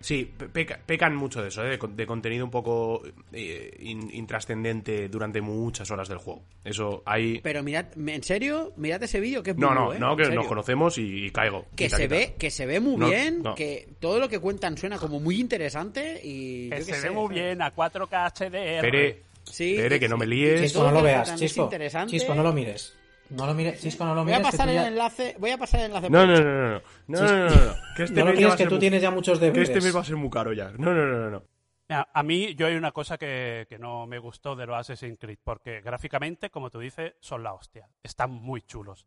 Sí, 0.02 0.30
pe- 0.36 0.48
peca- 0.48 0.78
pecan 0.84 1.16
mucho 1.16 1.40
de 1.40 1.48
eso, 1.48 1.64
¿eh? 1.64 1.70
de, 1.70 1.78
con- 1.78 1.96
de 1.96 2.04
contenido 2.06 2.44
un 2.44 2.50
poco 2.50 3.02
eh, 3.32 3.74
in- 3.80 4.10
intrascendente 4.12 5.08
durante 5.08 5.40
muchas 5.40 5.90
horas 5.90 6.08
del 6.08 6.18
juego. 6.18 6.42
Eso 6.64 7.02
hay... 7.06 7.40
Pero 7.40 7.62
mirad, 7.62 7.86
en 7.96 8.22
serio, 8.22 8.72
mirad 8.76 9.02
ese 9.02 9.20
vídeo 9.20 9.42
que 9.42 9.52
es 9.52 9.56
No, 9.56 9.74
no, 9.74 9.94
¿eh? 9.94 9.98
no, 9.98 10.16
que 10.16 10.28
nos 10.30 10.46
conocemos 10.46 10.98
y, 10.98 11.26
y 11.26 11.30
caigo. 11.30 11.66
que 11.76 11.84
Quita, 11.86 11.96
se 11.96 12.02
quita. 12.04 12.14
ve 12.16 12.34
que 12.38 12.50
se 12.50 12.66
ve 12.66 12.80
muy 12.80 12.96
No, 12.96 13.08
bien 13.08 13.42
no. 13.42 13.54
que 13.54 13.88
todo 14.00 14.18
lo 14.18 14.28
que 14.28 14.38
cuentan 14.40 14.76
suena 14.76 14.98
como 14.98 15.20
muy 15.20 15.40
interesante 15.40 16.20
y 16.22 16.68
Que 16.70 16.82
se 16.82 16.94
sé, 16.94 17.08
ve 17.08 17.14
muy 17.14 17.28
¿sabes? 17.28 17.42
bien 17.42 17.62
a 17.62 17.74
4K 17.74 18.32
HDR. 18.32 18.80
Pere, 18.82 19.22
Sí, 19.44 19.74
Pere, 19.76 19.98
que 19.98 20.08
no 20.08 20.16
me 20.16 20.26
líes. 20.26 20.72
Todo 20.72 20.86
no 20.86 20.92
lo 20.98 21.02
veas, 21.02 21.28
interesante. 21.56 22.10
Chisco, 22.12 22.34
no 22.34 22.42
lo 22.42 22.52
mires. 22.52 22.96
No 23.32 23.46
lo 23.46 23.54
mires, 23.54 23.80
Chisco, 23.80 24.04
no 24.04 24.14
lo 24.14 24.24
voy 24.24 24.32
a 24.32 24.38
mires. 24.38 24.50
que 24.52 24.56
pasar 24.58 24.68
el 24.68 24.74
ya- 24.76 24.86
enlace 24.88 25.36
voy 25.38 25.50
a 25.50 25.58
pasar 25.58 25.80
el 25.80 25.86
enlace 25.86 26.10
No, 26.10 26.26
no, 26.26 26.34
no, 26.34 26.40
no, 26.44 26.52
no, 26.54 26.80
no, 27.06 27.20
no, 27.22 27.48
no, 27.48 27.64
no, 27.66 27.74
que 27.96 28.02
este 28.04 28.20
No 28.20 28.26
lo 28.26 28.32
mires, 28.36 28.52
que 28.52 28.56
ser 28.58 28.68
tú 28.68 28.74
muy- 28.74 28.80
tienes 28.80 29.02
ya 29.02 29.10
muchos 29.10 29.38
Que 29.38 29.46
deberes. 29.46 29.68
este 29.70 29.80
mes 29.80 29.96
va 29.96 30.00
a 30.00 30.04
ser 30.04 30.16
muy 30.16 30.30
caro 30.30 30.52
ya. 30.52 30.70
No, 30.72 30.92
no, 30.94 31.06
no, 31.06 31.18
no, 31.18 31.30
no. 31.30 31.42
Mira, 31.88 32.08
A 32.14 32.22
mí, 32.22 32.54
yo 32.54 32.66
hay 32.66 32.76
una 32.76 32.92
cosa 32.92 33.18
que, 33.18 33.66
que 33.68 33.78
no 33.78 34.06
me 34.06 34.18
gustó 34.18 34.54
de 34.56 34.66
los 34.66 34.76
Assassin's 34.76 35.18
Creed, 35.18 35.38
porque 35.42 35.80
gráficamente, 35.80 36.48
como 36.50 36.70
tú 36.70 36.78
dices, 36.78 37.14
son 37.20 37.42
la 37.42 37.52
hostia. 37.54 37.88
Están 38.02 38.30
muy 38.30 38.62
chulos. 38.62 39.06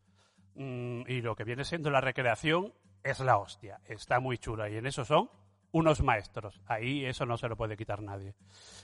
Mm, 0.56 1.02
y 1.08 1.22
lo 1.22 1.36
que 1.36 1.44
viene 1.44 1.64
siendo 1.66 1.90
la 1.90 2.02
recreación 2.02 2.74
es 3.04 3.20
la 3.22 3.38
hostia. 3.38 3.80
Está 3.86 4.20
muy 4.20 4.38
chula. 4.38 4.70
Y 4.70 4.78
en 4.78 4.86
eso 4.86 5.04
son 5.06 5.30
unos 5.72 6.02
maestros. 6.02 6.62
Ahí 6.68 7.06
eso 7.06 7.26
no 7.26 7.38
se 7.38 7.48
lo 7.48 7.58
puede 7.58 7.76
quitar 7.76 8.02
nadie. 8.02 8.34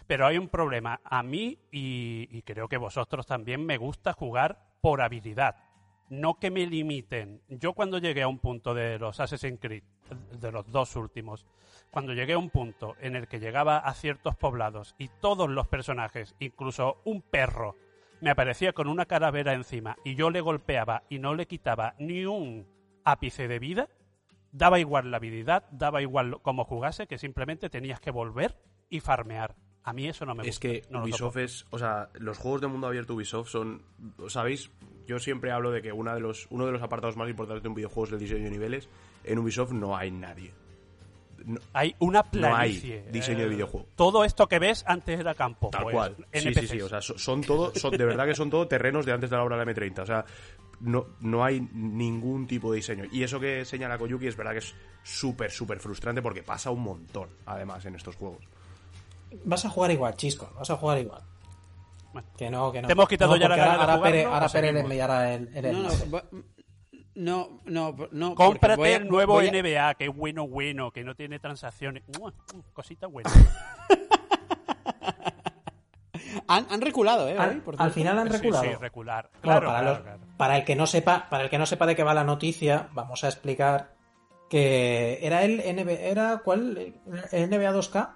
Pero 0.07 0.25
hay 0.25 0.37
un 0.37 0.49
problema. 0.49 0.99
A 1.03 1.21
mí, 1.23 1.59
y, 1.71 2.27
y 2.31 2.41
creo 2.41 2.67
que 2.67 2.77
vosotros 2.77 3.25
también, 3.27 3.65
me 3.65 3.77
gusta 3.77 4.13
jugar 4.13 4.70
por 4.82 5.01
habilidad. 5.01 5.55
No 6.09 6.39
que 6.39 6.51
me 6.51 6.65
limiten. 6.65 7.41
Yo 7.47 7.73
cuando 7.73 7.99
llegué 7.99 8.23
a 8.23 8.27
un 8.27 8.39
punto 8.39 8.73
de 8.73 8.99
los 8.99 9.19
Assassin's 9.19 9.59
Creed, 9.61 9.84
de 10.39 10.51
los 10.51 10.69
dos 10.69 10.95
últimos, 10.97 11.45
cuando 11.89 12.13
llegué 12.13 12.34
a 12.34 12.38
un 12.38 12.49
punto 12.49 12.95
en 12.99 13.15
el 13.15 13.27
que 13.27 13.39
llegaba 13.39 13.77
a 13.77 13.93
ciertos 13.93 14.36
poblados 14.36 14.95
y 14.97 15.07
todos 15.07 15.49
los 15.49 15.67
personajes, 15.67 16.36
incluso 16.39 17.01
un 17.05 17.21
perro, 17.21 17.77
me 18.19 18.29
aparecía 18.29 18.73
con 18.73 18.88
una 18.88 19.05
calavera 19.05 19.53
encima 19.53 19.97
y 20.03 20.15
yo 20.15 20.29
le 20.29 20.41
golpeaba 20.41 21.03
y 21.09 21.19
no 21.19 21.34
le 21.34 21.47
quitaba 21.47 21.95
ni 21.97 22.25
un 22.25 22.67
ápice 23.03 23.47
de 23.47 23.59
vida, 23.59 23.89
daba 24.51 24.79
igual 24.79 25.11
la 25.11 25.17
habilidad, 25.17 25.63
daba 25.71 26.01
igual 26.01 26.41
cómo 26.41 26.65
jugase, 26.65 27.07
que 27.07 27.17
simplemente 27.17 27.69
tenías 27.69 27.99
que 27.99 28.11
volver 28.11 28.57
y 28.89 28.99
farmear. 28.99 29.55
A 29.84 29.93
mí 29.93 30.07
eso 30.07 30.25
no 30.25 30.36
me 30.36 30.43
Es 30.43 30.49
gusta. 30.49 30.61
que 30.61 30.84
no 30.91 30.99
lo 30.99 31.05
Ubisoft 31.05 31.38
es, 31.38 31.65
o 31.71 31.79
sea, 31.79 32.09
los 32.13 32.38
juegos 32.38 32.61
de 32.61 32.67
mundo 32.67 32.86
abierto 32.88 33.15
Ubisoft 33.15 33.49
son, 33.49 33.82
¿sabéis? 34.27 34.69
Yo 35.07 35.17
siempre 35.19 35.51
hablo 35.51 35.71
de 35.71 35.82
que 35.82 35.91
una 35.91 36.13
de 36.13 36.19
los, 36.19 36.45
uno 36.51 36.65
de 36.67 36.71
los 36.71 36.82
apartados 36.84 37.17
más 37.17 37.27
importantes 37.29 37.63
de 37.63 37.69
un 37.69 37.75
videojuego 37.75 38.05
es 38.05 38.11
el 38.13 38.19
diseño 38.19 38.43
de 38.45 38.51
niveles. 38.51 38.89
En 39.23 39.39
Ubisoft 39.39 39.71
no 39.71 39.97
hay 39.97 40.11
nadie. 40.11 40.53
No- 41.43 41.59
Hay 41.73 41.95
una 41.97 42.23
No 42.34 42.55
hay 42.55 42.79
planicie. 42.79 43.03
diseño 43.11 43.39
de 43.39 43.49
videojuego. 43.49 43.88
Todo 43.95 44.23
esto 44.23 44.47
que 44.47 44.59
ves 44.59 44.84
antes 44.86 45.19
era 45.19 45.34
campo. 45.34 45.69
Tal 45.71 45.82
pues, 45.84 45.95
cual. 45.95 46.15
Sí, 46.32 46.53
sí, 46.53 46.67
sí. 46.67 46.82
O 46.82 46.88
sea, 46.88 47.01
so- 47.01 47.17
son 47.17 47.41
todo, 47.41 47.73
son, 47.73 47.97
de 47.97 48.05
verdad 48.05 48.27
que 48.27 48.36
son 48.36 48.51
todo 48.51 48.67
terrenos 48.67 49.07
de 49.07 49.13
antes 49.13 49.32
de 49.32 49.36
la 49.36 49.43
obra 49.43 49.57
de 49.57 49.65
la 49.65 49.71
M30. 49.73 49.99
O 50.03 50.05
sea, 50.05 50.23
no, 50.82 51.07
no 51.21 51.43
hay 51.43 51.59
ningún 51.73 52.45
tipo 52.45 52.71
de 52.71 52.75
diseño. 52.77 53.05
Y 53.11 53.23
eso 53.23 53.39
que 53.39 53.65
señala 53.65 53.97
Koyuki 53.97 54.27
es 54.27 54.38
verdad 54.38 54.51
que 54.51 54.59
es 54.59 54.75
súper, 55.01 55.49
súper 55.49 55.79
frustrante 55.79 56.21
porque 56.21 56.43
pasa 56.43 56.69
un 56.69 56.82
montón, 56.84 57.29
además, 57.47 57.84
en 57.88 57.95
estos 57.95 58.15
juegos. 58.15 58.43
Vas 59.45 59.65
a 59.65 59.69
jugar 59.69 59.91
igual, 59.91 60.15
Chisco, 60.15 60.49
vas 60.57 60.69
a 60.69 60.75
jugar 60.77 60.97
igual. 60.99 61.21
Bueno. 62.13 62.27
Que 62.38 62.49
no, 62.49 62.71
que 62.71 62.82
no. 62.82 62.88
¿Te 62.88 62.93
hemos 62.93 63.07
quitado 63.07 63.32
No, 63.32 63.38
ya 63.38 63.47
la 63.49 63.55
gana 63.55 63.71
de 63.71 63.71
ahora, 63.79 63.84
jugarlo 63.95 64.03
Pere, 64.03 64.25
o 64.27 64.34
ahora 64.34 64.49
Pere 64.49 64.73
le 64.73 64.79
enviará 64.82 65.34
el, 65.34 65.49
el 65.55 65.71
no, 65.73 65.89
no, 67.15 67.61
no, 67.65 67.95
no, 68.11 68.36
Cómprate 68.36 68.93
a- 68.93 68.97
el 68.97 69.07
nuevo 69.07 69.39
a- 69.39 69.43
NBA, 69.43 69.95
que 69.95 70.05
es 70.05 70.15
bueno, 70.15 70.47
bueno, 70.47 70.91
que 70.91 71.03
no 71.03 71.15
tiene 71.15 71.39
transacciones. 71.39 72.03
Mua, 72.19 72.32
mm, 72.32 72.59
Cosita 72.73 73.07
buena. 73.07 73.29
Han, 76.47 76.65
han 76.69 76.82
reculado, 76.82 77.27
¿eh? 77.27 77.38
Al, 77.38 77.61
por 77.61 77.75
final 77.91 78.17
han 78.19 78.27
reculado. 78.29 78.63
sí, 78.63 78.69
recular. 78.79 79.29
Claro, 79.41 79.67
para, 79.67 79.79
claro, 79.79 79.93
los- 79.95 80.03
claro. 80.03 80.19
para 80.38 80.57
el 80.57 80.65
que 80.65 80.75
no 80.75 80.86
sepa, 80.88 81.27
para 81.29 81.43
el 81.43 81.49
que 81.49 81.57
no 81.57 81.65
sepa 81.65 81.86
de 81.86 81.95
qué 81.95 82.03
va 82.03 82.13
la 82.13 82.23
noticia, 82.23 82.89
vamos 82.93 83.23
a 83.23 83.27
explicar 83.27 83.93
que 84.49 85.19
era 85.21 85.43
el 85.43 85.57
NBA, 85.59 85.91
era 85.93 86.41
¿cuál? 86.43 86.77
¿El 87.32 87.49
NBA 87.49 87.71
2K? 87.73 88.09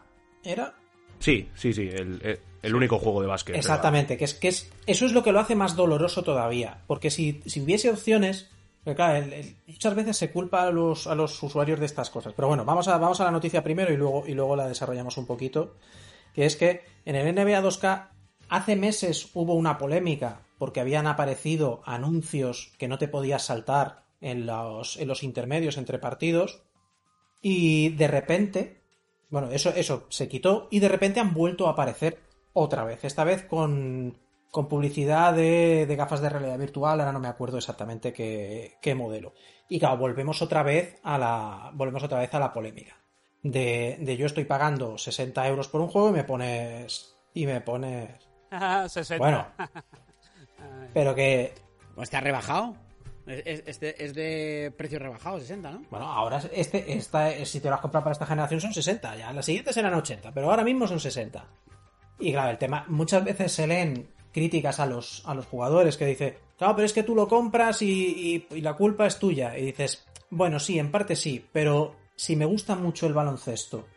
¿Era? 0.43 0.73
Sí, 1.19 1.49
sí, 1.55 1.73
sí. 1.73 1.83
El, 1.91 2.19
el- 2.23 2.39
el 2.61 2.73
único 2.73 2.97
juego 2.97 3.21
de 3.21 3.27
básquet. 3.27 3.55
Exactamente, 3.55 4.17
que 4.17 4.25
es 4.25 4.33
que 4.33 4.47
es 4.47 4.71
eso 4.87 5.05
es 5.05 5.11
lo 5.11 5.21
que 5.23 5.31
lo 5.31 5.39
hace 5.39 5.53
más 5.55 5.75
doloroso 5.75 6.23
todavía, 6.23 6.81
porque 6.87 7.11
si, 7.11 7.43
si 7.45 7.61
hubiese 7.61 7.91
opciones, 7.91 8.49
porque 8.83 8.95
claro, 8.95 9.17
el- 9.23 9.33
el- 9.33 9.55
muchas 9.67 9.93
veces 9.93 10.17
se 10.17 10.31
culpa 10.31 10.63
a 10.63 10.71
los, 10.71 11.05
a 11.05 11.13
los 11.13 11.41
usuarios 11.43 11.79
de 11.79 11.85
estas 11.85 12.09
cosas. 12.09 12.33
Pero 12.35 12.47
bueno, 12.47 12.65
vamos 12.65 12.87
a, 12.87 12.97
vamos 12.97 13.21
a 13.21 13.25
la 13.25 13.29
noticia 13.31 13.63
primero 13.63 13.93
y 13.93 13.97
luego, 13.97 14.23
y 14.25 14.33
luego 14.33 14.55
la 14.55 14.67
desarrollamos 14.67 15.15
un 15.17 15.27
poquito. 15.27 15.75
Que 16.33 16.45
es 16.47 16.55
que 16.55 16.81
en 17.05 17.15
el 17.15 17.33
NBA 17.35 17.61
2K 17.61 18.07
hace 18.49 18.75
meses 18.75 19.29
hubo 19.35 19.53
una 19.53 19.77
polémica 19.77 20.41
porque 20.57 20.79
habían 20.79 21.05
aparecido 21.05 21.83
anuncios 21.85 22.73
que 22.79 22.87
no 22.87 22.97
te 22.97 23.07
podías 23.07 23.43
saltar 23.45 24.05
en 24.21 24.47
los, 24.47 24.97
en 24.97 25.07
los 25.07 25.21
intermedios 25.21 25.77
entre 25.77 25.99
partidos. 25.99 26.63
Y 27.43 27.89
de 27.89 28.07
repente, 28.07 28.81
bueno, 29.29 29.49
eso, 29.51 29.69
eso 29.75 30.05
se 30.09 30.27
quitó 30.27 30.67
y 30.71 30.79
de 30.79 30.89
repente 30.89 31.19
han 31.19 31.33
vuelto 31.33 31.67
a 31.67 31.71
aparecer 31.71 32.19
otra 32.53 32.83
vez. 32.83 33.03
Esta 33.03 33.23
vez 33.23 33.43
con, 33.43 34.17
con 34.51 34.67
publicidad 34.67 35.33
de, 35.33 35.85
de 35.85 35.95
gafas 35.95 36.21
de 36.21 36.29
realidad 36.29 36.57
virtual, 36.57 36.99
ahora 36.99 37.11
no 37.11 37.19
me 37.19 37.27
acuerdo 37.27 37.57
exactamente 37.57 38.13
qué, 38.13 38.77
qué 38.81 38.95
modelo. 38.95 39.33
Y 39.67 39.79
claro, 39.79 39.97
volvemos 39.97 40.41
otra 40.41 40.63
vez 40.63 40.99
a 41.03 41.17
la, 41.17 41.71
volvemos 41.73 42.03
otra 42.03 42.19
vez 42.19 42.33
a 42.33 42.39
la 42.39 42.53
polémica. 42.53 42.95
De, 43.43 43.97
de 43.99 44.17
yo 44.17 44.25
estoy 44.25 44.45
pagando 44.45 44.97
60 44.97 45.47
euros 45.47 45.67
por 45.67 45.81
un 45.81 45.87
juego 45.87 46.09
y 46.09 46.13
me 46.13 46.23
pones. 46.23 47.15
Y 47.33 47.45
me 47.45 47.61
pones. 47.61 48.09
60. 48.87 49.17
Bueno. 49.17 49.45
Pero 50.93 51.13
que. 51.13 51.53
Pues 51.93 52.07
está 52.07 52.21
rebajado. 52.21 52.75
Es, 53.27 53.79
es- 53.81 54.13
de, 54.13 54.73
precio 54.77 54.99
rebajado, 54.99 55.39
60, 55.39 55.71
¿no? 55.71 55.81
Bueno, 55.89 56.05
ahora 56.11 56.41
este, 56.53 56.93
esta, 56.93 57.31
si 57.45 57.59
te 57.59 57.69
lo 57.69 57.75
has 57.75 57.81
comprado 57.81 58.03
para 58.03 58.13
esta 58.13 58.25
generación 58.25 58.61
son 58.61 58.73
60, 58.73 59.15
ya 59.17 59.33
las 59.33 59.45
siguientes 59.45 59.75
eran 59.77 59.93
80, 59.95 60.31
pero 60.31 60.49
ahora 60.51 60.63
mismo 60.63 60.87
son 60.87 60.99
60. 60.99 61.43
Y 62.19 62.31
claro, 62.31 62.51
el 62.51 62.57
tema, 62.57 62.85
muchas 62.87 63.23
veces 63.23 63.51
se 63.51 63.65
leen 63.67 64.07
críticas 64.31 64.79
a 64.79 64.85
los, 64.85 65.23
a 65.25 65.33
los 65.33 65.45
jugadores 65.47 65.97
que 65.97 66.05
dice, 66.05 66.37
claro, 66.57 66.75
pero 66.75 66.85
es 66.85 66.93
que 66.93 67.03
tú 67.03 67.15
lo 67.15 67.27
compras 67.27 67.81
y, 67.81 68.45
y- 68.51 68.55
y 68.57 68.61
la 68.61 68.73
culpa 68.73 69.07
es 69.07 69.17
tuya. 69.17 69.57
Y 69.57 69.65
dices, 69.65 70.05
bueno, 70.29 70.59
sí, 70.59 70.77
en 70.77 70.91
parte 70.91 71.15
sí, 71.15 71.43
pero 71.51 71.95
si 72.15 72.35
me 72.35 72.45
gusta 72.45 72.75
mucho 72.75 73.07
el 73.07 73.13
baloncesto 73.13 73.87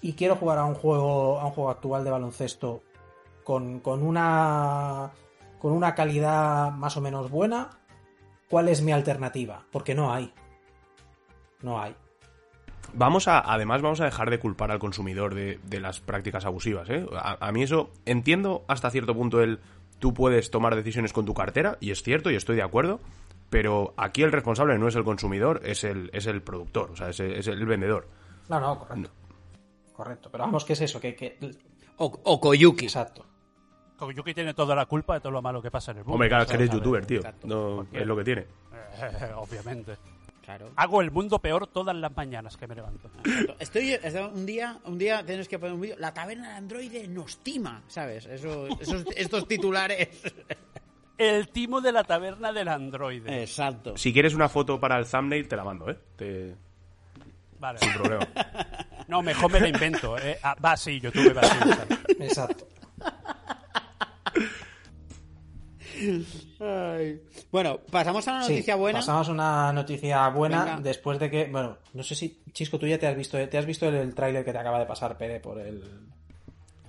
y 0.00 0.14
quiero 0.14 0.36
jugar 0.36 0.58
a 0.58 0.64
un 0.64 0.74
juego, 0.74 1.38
a 1.40 1.46
un 1.46 1.52
juego 1.52 1.70
actual 1.70 2.04
de 2.04 2.10
baloncesto 2.10 2.82
con, 3.44 3.80
con 3.80 4.02
una 4.02 5.10
con 5.58 5.72
una 5.72 5.94
calidad 5.94 6.70
más 6.72 6.96
o 6.96 7.02
menos 7.02 7.30
buena, 7.30 7.79
¿cuál 8.50 8.68
es 8.68 8.82
mi 8.82 8.92
alternativa? 8.92 9.64
Porque 9.72 9.94
no 9.94 10.12
hay. 10.12 10.34
No 11.62 11.80
hay. 11.80 11.96
Vamos 12.92 13.28
a, 13.28 13.38
además, 13.38 13.80
vamos 13.80 14.00
a 14.00 14.04
dejar 14.04 14.28
de 14.28 14.38
culpar 14.38 14.70
al 14.70 14.78
consumidor 14.78 15.34
de, 15.34 15.60
de 15.64 15.80
las 15.80 16.00
prácticas 16.00 16.44
abusivas, 16.44 16.90
¿eh? 16.90 17.06
A, 17.14 17.46
a 17.46 17.52
mí 17.52 17.62
eso, 17.62 17.90
entiendo 18.04 18.64
hasta 18.66 18.90
cierto 18.90 19.14
punto 19.14 19.40
el 19.40 19.60
tú 20.00 20.12
puedes 20.12 20.50
tomar 20.50 20.74
decisiones 20.74 21.12
con 21.12 21.24
tu 21.24 21.34
cartera, 21.34 21.78
y 21.80 21.92
es 21.92 22.02
cierto, 22.02 22.30
y 22.30 22.34
estoy 22.34 22.56
de 22.56 22.62
acuerdo, 22.62 23.00
pero 23.48 23.94
aquí 23.96 24.22
el 24.22 24.32
responsable 24.32 24.78
no 24.78 24.88
es 24.88 24.96
el 24.96 25.04
consumidor, 25.04 25.60
es 25.64 25.84
el, 25.84 26.10
es 26.12 26.26
el 26.26 26.42
productor, 26.42 26.90
o 26.90 26.96
sea, 26.96 27.10
es 27.10 27.20
el, 27.20 27.32
es 27.32 27.46
el 27.46 27.64
vendedor. 27.66 28.08
No, 28.48 28.58
no, 28.58 28.78
correcto. 28.78 29.10
Correcto. 29.92 30.28
Pero 30.32 30.44
vamos, 30.44 30.64
¿qué 30.64 30.72
es 30.72 30.80
eso? 30.80 30.98
Que, 30.98 31.14
que... 31.14 31.38
O, 31.98 32.06
o 32.24 32.40
Koyuki. 32.40 32.86
Exacto. 32.86 33.26
Koyuki 34.00 34.34
tiene 34.34 34.54
toda 34.54 34.74
la 34.74 34.86
culpa 34.86 35.14
de 35.14 35.20
todo 35.20 35.30
lo 35.32 35.42
malo 35.42 35.62
que 35.62 35.70
pasa 35.70 35.92
en 35.92 35.98
el 35.98 36.04
mundo. 36.04 36.14
Hombre, 36.14 36.28
claro, 36.28 36.42
es 36.44 36.48
que 36.50 36.56
eres 36.56 36.70
youtuber, 36.70 37.06
tío. 37.06 37.18
exacto. 37.18 37.46
No, 37.46 37.86
es 37.92 38.06
lo 38.06 38.16
que 38.16 38.24
tiene. 38.24 38.40
Eh, 38.42 39.30
obviamente. 39.36 39.96
Claro. 40.44 40.70
Hago 40.74 41.00
el 41.00 41.10
mundo 41.12 41.38
peor 41.38 41.68
todas 41.68 41.94
las 41.94 42.16
mañanas 42.16 42.56
que 42.56 42.66
me 42.66 42.74
levanto. 42.74 43.08
Estoy 43.60 43.96
un 44.34 44.44
día, 44.46 44.78
un 44.84 44.98
día 44.98 45.24
tienes 45.24 45.46
que 45.46 45.58
poner 45.60 45.74
un 45.74 45.80
vídeo. 45.82 45.96
La 45.98 46.12
taberna 46.12 46.48
de 46.50 46.54
androide 46.56 47.06
nos 47.06 47.38
tima, 47.38 47.82
¿sabes? 47.86 48.26
Eso, 48.26 48.66
esos, 48.80 49.04
estos 49.16 49.46
titulares. 49.46 50.08
El 51.18 51.48
timo 51.50 51.82
de 51.82 51.92
la 51.92 52.02
taberna 52.02 52.50
del 52.50 52.66
androide. 52.68 53.42
Exacto. 53.42 53.96
Si 53.98 54.10
quieres 54.12 54.34
una 54.34 54.48
foto 54.48 54.80
para 54.80 54.98
el 54.98 55.06
thumbnail, 55.06 55.46
te 55.46 55.54
la 55.54 55.64
mando, 55.64 55.90
¿eh? 55.90 55.98
Te- 56.16 56.56
Vale. 57.58 57.78
Sin 57.78 57.92
problema. 57.92 58.26
No, 59.06 59.20
mejor 59.20 59.52
me 59.52 59.60
la 59.60 59.68
invento. 59.68 60.16
eh. 60.16 60.38
Ah, 60.42 60.56
va, 60.64 60.78
sí, 60.78 60.98
YouTube 60.98 61.36
va 61.36 61.42
así. 61.42 61.58
Exacto. 62.20 62.66
Ay. 66.60 67.20
Bueno, 67.50 67.80
pasamos 67.90 68.26
a 68.28 68.32
una 68.32 68.42
Sí, 68.44 68.52
noticia 68.52 68.76
buena. 68.76 68.98
Pasamos 69.00 69.28
a 69.28 69.32
una 69.32 69.72
noticia 69.72 70.28
buena 70.28 70.64
Venga. 70.64 70.80
después 70.80 71.18
de 71.18 71.30
que, 71.30 71.44
bueno, 71.46 71.78
no 71.94 72.02
sé 72.02 72.14
si 72.14 72.40
Chisco 72.52 72.78
tú 72.78 72.86
ya 72.86 72.98
te 72.98 73.06
has 73.06 73.16
visto, 73.16 73.36
te 73.48 73.58
has 73.58 73.66
visto 73.66 73.88
el, 73.88 73.94
el 73.96 74.14
tráiler 74.14 74.44
que 74.44 74.52
te 74.52 74.58
acaba 74.58 74.78
de 74.78 74.86
pasar 74.86 75.16
Pere 75.16 75.40
por 75.40 75.58
el 75.58 75.82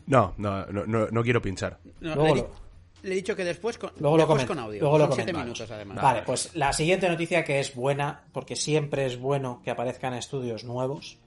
No, 0.08 0.34
no, 0.38 0.66
no, 0.68 0.86
no, 0.86 1.08
no 1.08 1.24
quiero 1.24 1.42
pinchar. 1.42 1.80
No, 2.00 2.16
Luego 2.16 2.36
le, 2.36 2.42
lo- 2.42 2.50
le 3.04 3.12
he 3.12 3.16
dicho 3.16 3.36
que 3.36 3.44
después 3.44 3.78
con, 3.78 3.92
Luego 3.98 4.18
lo 4.18 4.22
después 4.24 4.44
comento. 4.46 4.54
con 4.54 4.64
audio. 4.64 4.82
Luego 4.82 4.98
lo 5.00 5.12
siete 5.12 5.34
minutos 5.34 5.70
además. 5.72 6.02
Vale, 6.02 6.22
pues 6.24 6.56
la 6.56 6.72
siguiente 6.72 7.10
noticia 7.10 7.44
que 7.44 7.60
es 7.60 7.74
buena, 7.76 8.24
porque 8.32 8.56
siempre 8.56 9.06
es 9.06 9.18
bueno 9.20 9.62
que 9.64 9.72
aparezcan 9.72 10.14
estudios 10.14 10.64
nuevos, 10.64 11.18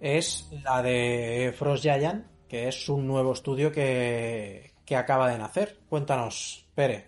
es 0.00 0.48
la 0.64 0.82
de 0.82 1.54
Frost 1.56 1.82
Giant, 1.84 2.26
que 2.48 2.66
es 2.66 2.88
un 2.88 3.06
nuevo 3.06 3.32
estudio 3.32 3.70
que, 3.70 4.69
que 4.90 4.96
acaba 4.96 5.30
de 5.30 5.38
nacer. 5.38 5.78
Cuéntanos, 5.88 6.66
Pere. 6.74 7.06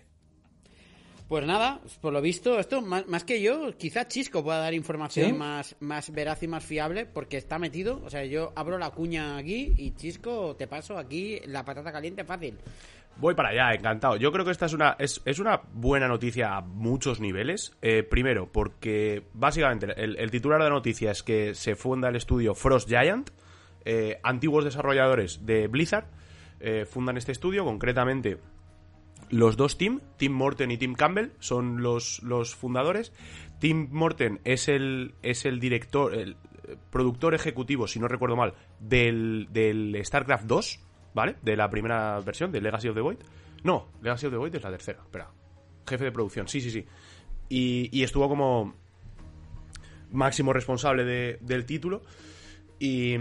Pues 1.27 1.45
nada, 1.45 1.81
por 1.99 2.13
lo 2.13 2.21
visto, 2.21 2.57
esto 2.57 2.81
más, 2.81 3.05
más 3.07 3.25
que 3.25 3.41
yo, 3.41 3.77
quizá 3.77 4.07
Chisco 4.07 4.41
pueda 4.41 4.59
dar 4.59 4.73
información 4.73 5.25
¿Sí? 5.27 5.33
más, 5.33 5.75
más 5.81 6.09
veraz 6.09 6.41
y 6.43 6.47
más 6.47 6.63
fiable 6.63 7.05
porque 7.05 7.35
está 7.35 7.59
metido. 7.59 8.01
O 8.05 8.09
sea, 8.09 8.23
yo 8.23 8.53
abro 8.55 8.77
la 8.77 8.91
cuña 8.91 9.35
aquí 9.35 9.73
y 9.75 9.91
Chisco, 9.95 10.55
te 10.55 10.65
paso 10.65 10.97
aquí 10.97 11.41
la 11.45 11.65
patata 11.65 11.91
caliente 11.91 12.23
fácil. 12.23 12.57
Voy 13.17 13.35
para 13.35 13.49
allá, 13.49 13.73
encantado. 13.73 14.15
Yo 14.15 14.31
creo 14.31 14.45
que 14.45 14.51
esta 14.51 14.67
es 14.67 14.73
una, 14.73 14.95
es, 14.97 15.21
es 15.25 15.39
una 15.39 15.59
buena 15.73 16.07
noticia 16.07 16.55
a 16.55 16.61
muchos 16.61 17.19
niveles. 17.19 17.73
Eh, 17.81 18.03
primero, 18.03 18.49
porque 18.49 19.23
básicamente 19.33 19.87
el, 20.01 20.17
el 20.17 20.31
titular 20.31 20.59
de 20.59 20.69
la 20.69 20.73
noticia 20.73 21.11
es 21.11 21.21
que 21.21 21.53
se 21.53 21.75
funda 21.75 22.07
el 22.07 22.15
estudio 22.15 22.55
Frost 22.55 22.87
Giant. 22.87 23.29
eh, 23.83 24.21
antiguos 24.23 24.63
desarrolladores 24.63 25.45
de 25.45 25.67
Blizzard 25.67 26.05
eh, 26.63 26.85
fundan 26.85 27.17
este 27.17 27.31
estudio, 27.31 27.63
concretamente 27.65 28.39
los 29.29 29.57
dos 29.57 29.77
Tim, 29.77 29.99
Tim 30.17 30.31
Morten 30.31 30.71
y 30.71 30.77
Tim 30.77 30.93
Campbell, 30.95 31.31
son 31.39 31.81
los, 31.83 32.21
los 32.23 32.55
fundadores. 32.55 33.13
Tim 33.59 33.87
Morten 33.91 34.39
es 34.43 34.67
el, 34.67 35.15
es 35.21 35.45
el 35.45 35.59
director, 35.59 36.13
el 36.13 36.31
eh, 36.67 36.75
productor 36.91 37.33
ejecutivo, 37.33 37.87
si 37.87 37.99
no 37.99 38.07
recuerdo 38.07 38.35
mal, 38.35 38.53
del, 38.79 39.47
del 39.51 39.97
StarCraft 40.03 40.45
2, 40.45 40.79
¿vale? 41.13 41.35
De 41.41 41.55
la 41.55 41.69
primera 41.69 42.19
versión, 42.19 42.51
de 42.51 42.61
Legacy 42.61 42.89
of 42.89 42.95
the 42.95 43.01
Void. 43.01 43.17
No, 43.63 43.89
Legacy 44.01 44.27
of 44.27 44.31
the 44.33 44.37
Void 44.37 44.55
es 44.55 44.63
la 44.63 44.71
tercera, 44.71 44.99
espera. 45.03 45.31
Jefe 45.87 46.03
de 46.05 46.11
producción, 46.11 46.47
sí, 46.47 46.61
sí, 46.61 46.69
sí. 46.69 46.85
Y, 47.49 47.89
y 47.97 48.03
estuvo 48.03 48.27
como 48.29 48.75
máximo 50.11 50.53
responsable 50.53 51.03
de- 51.05 51.37
del 51.41 51.65
título. 51.65 52.03
Y, 52.79 53.15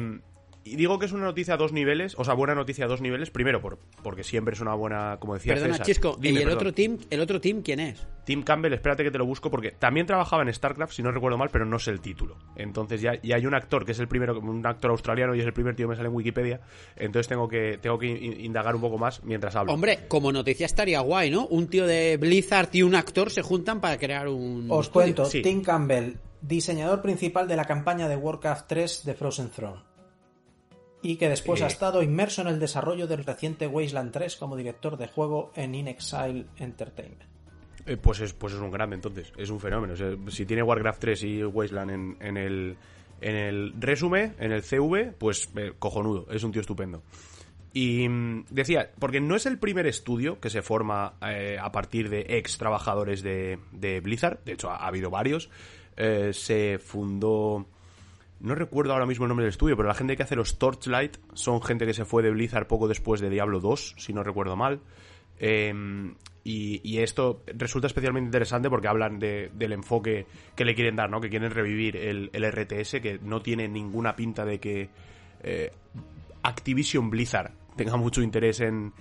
y 0.65 0.77
digo 0.77 0.99
que 0.99 1.07
es 1.07 1.13
una 1.13 1.25
noticia 1.25 1.55
a 1.55 1.57
dos 1.57 1.73
niveles, 1.73 2.15
o 2.19 2.25
sea, 2.25 2.35
buena 2.35 2.55
noticia 2.55 2.85
a 2.85 2.89
dos 2.89 3.01
niveles. 3.01 3.31
Primero, 3.31 3.61
por, 3.61 3.79
porque 4.03 4.23
siempre 4.23 4.55
es 4.55 4.61
una 4.61 4.75
buena, 4.75 5.17
como 5.21 5.35
decía 5.35 5.55
Perdona, 5.55 5.73
César. 5.75 5.87
Chisco, 5.87 6.17
Dime, 6.21 6.35
¿y 6.35 6.43
el 6.43 6.43
perdón. 6.45 6.59
otro 6.59 6.73
team, 6.75 6.99
el 7.11 7.21
otro 7.21 7.41
team 7.41 7.63
quién 7.63 7.81
es? 7.81 8.07
Tim 8.25 8.43
Campbell, 8.45 8.73
espérate 8.73 9.03
que 9.03 9.11
te 9.11 9.19
lo 9.19 9.27
busco 9.27 9.51
porque 9.51 9.73
también 9.73 10.07
trabajaba 10.07 10.43
en 10.43 10.55
StarCraft, 10.55 10.93
si 10.93 11.03
no 11.03 11.11
recuerdo 11.11 11.37
mal, 11.39 11.49
pero 11.51 11.65
no 11.65 11.79
sé 11.81 11.91
el 11.91 12.01
título. 12.01 12.37
Entonces 12.57 13.01
ya, 13.01 13.15
y 13.21 13.33
hay 13.33 13.45
un 13.47 13.55
actor 13.55 13.85
que 13.85 13.93
es 13.93 13.99
el 13.99 14.07
primero, 14.07 14.39
un 14.39 14.65
actor 14.65 14.93
australiano 14.93 15.35
y 15.35 15.41
es 15.41 15.47
el 15.47 15.53
primer 15.53 15.75
tío 15.75 15.87
que 15.87 15.91
me 15.91 15.97
sale 15.97 16.09
en 16.09 16.15
Wikipedia. 16.15 16.61
Entonces 16.97 17.27
tengo 17.29 17.49
que, 17.49 17.79
tengo 17.83 17.99
que 17.99 18.07
in- 18.07 18.41
indagar 18.45 18.75
un 18.77 18.81
poco 18.81 18.99
más 18.99 19.25
mientras 19.25 19.57
hablo. 19.57 19.73
Hombre, 19.73 20.01
como 20.07 20.31
noticia 20.31 20.67
estaría 20.67 21.01
guay, 21.01 21.31
¿no? 21.31 21.47
Un 21.49 21.67
tío 21.67 21.87
de 21.87 22.17
Blizzard 22.17 22.69
y 22.73 22.83
un 22.83 22.95
actor 22.95 23.31
se 23.31 23.43
juntan 23.43 23.81
para 23.81 23.99
crear 23.99 24.29
un. 24.29 24.67
Os 24.71 24.87
estudio. 24.87 24.93
cuento, 24.93 25.25
Sí. 25.25 25.43
Tim 25.43 25.63
Campbell, 25.63 26.13
diseñador 26.41 27.03
principal 27.03 27.49
de 27.49 27.57
la 27.57 27.65
campaña 27.65 28.09
de 28.09 28.15
Warcraft 28.17 28.67
3 28.69 29.05
de 29.05 29.15
Frozen 29.15 29.51
Throne. 29.51 29.81
Y 31.03 31.17
que 31.17 31.29
después 31.29 31.61
Eh. 31.61 31.65
ha 31.65 31.67
estado 31.67 32.03
inmerso 32.03 32.43
en 32.43 32.49
el 32.49 32.61
desarrollo 32.61 33.07
del 33.07 33.25
reciente 33.25 33.67
Wasteland 33.67 34.13
3 34.13 34.37
como 34.37 34.57
director 34.57 34.97
de 34.97 35.09
juego 35.09 35.51
en 35.57 35.75
In 35.75 35.89
Exile 35.89 36.47
Entertainment. 36.59 37.23
Eh, 37.87 37.97
pues, 37.97 38.21
es, 38.21 38.33
pues 38.33 38.53
es 38.53 38.61
un 38.61 38.71
grande 38.71 38.95
entonces, 38.95 39.33
es 39.37 39.51
un 39.51 39.59
fenómeno. 39.59 39.95
O 39.95 39.97
sea, 39.97 40.15
si 40.29 40.47
tiene 40.47 40.63
Warcraft 40.63 41.01
3 41.01 41.23
y 41.25 41.45
Wasteland 41.45 41.91
en, 41.91 42.17
en 42.21 42.37
el, 42.37 42.77
en 43.21 43.35
el 43.35 43.75
resumen, 43.79 44.37
en 44.39 44.53
el 44.53 44.63
CV, 44.63 45.13
pues 45.19 45.49
eh, 45.57 45.73
cojonudo, 45.79 46.27
es 46.31 46.45
un 46.45 46.53
tío 46.53 46.61
estupendo. 46.61 47.03
Y 47.75 48.09
mm, 48.09 48.45
decía, 48.51 48.93
porque 49.01 49.21
no 49.21 49.35
es 49.35 49.47
el 49.47 49.59
primer 49.59 49.87
estudio 49.89 50.39
que 50.39 50.51
se 50.51 50.63
forma 50.63 51.15
eh, 51.27 51.57
a 51.61 51.73
partir 51.73 52.09
de 52.11 52.27
ex 52.29 52.59
trabajadores 52.59 53.23
de, 53.23 53.59
de 53.73 53.99
Blizzard, 54.01 54.45
de 54.45 54.53
hecho 54.53 54.71
ha, 54.71 54.77
ha 54.77 54.87
habido 54.87 55.11
varios. 55.11 55.51
Eh, 55.97 56.31
se 56.33 56.79
fundó, 56.79 57.67
no 58.43 58.55
recuerdo 58.55 58.93
ahora 58.93 59.07
mismo 59.07 59.25
el 59.25 59.29
nombre 59.29 59.45
del 59.45 59.51
estudio, 59.53 59.77
pero 59.77 59.89
la 59.89 59.95
gente 59.95 60.17
que 60.17 60.23
hace 60.23 60.37
los 60.37 60.59
Torchlight 60.59 61.17
son 61.33 61.63
gente 61.63 61.87
que 61.87 61.95
se 61.95 62.05
fue 62.05 62.23
de 62.23 62.31
Blizzard 62.31 62.67
poco 62.67 62.89
después 62.89 63.21
de 63.21 63.31
Diablo 63.31 63.61
2, 63.61 63.95
si 63.99 64.13
no 64.13 64.23
recuerdo 64.23 64.57
mal. 64.57 64.81
Eh, 65.39 65.73
y, 66.45 66.99
esto 66.99 67.43
resulta 67.47 67.87
especialmente 67.87 68.27
interesante 68.27 68.69
porque 68.69 68.89
hablan 68.89 69.19
de- 69.19 69.51
del 69.55 69.73
enfoque 69.73 70.27
que 70.57 70.65
le 70.65 70.75
quieren 70.75 70.97
dar, 70.97 71.09
¿no? 71.09 71.21
Que 71.21 71.31
quieren 71.31 71.51
revivir 71.53 71.97
el, 71.97 72.31
el 72.33 72.45
RTS, 72.45 73.01
que 73.01 73.21
no 73.23 73.41
tiene 73.43 73.69
ninguna 73.69 74.17
pinta 74.17 74.45
de 74.45 74.59
que 74.59 74.91
eh, 75.43 75.71
Activision 76.43 77.11
Blizzard 77.11 77.53
tenga 77.77 77.97
mucho 77.97 78.23
interés 78.23 78.61
en, 78.61 78.93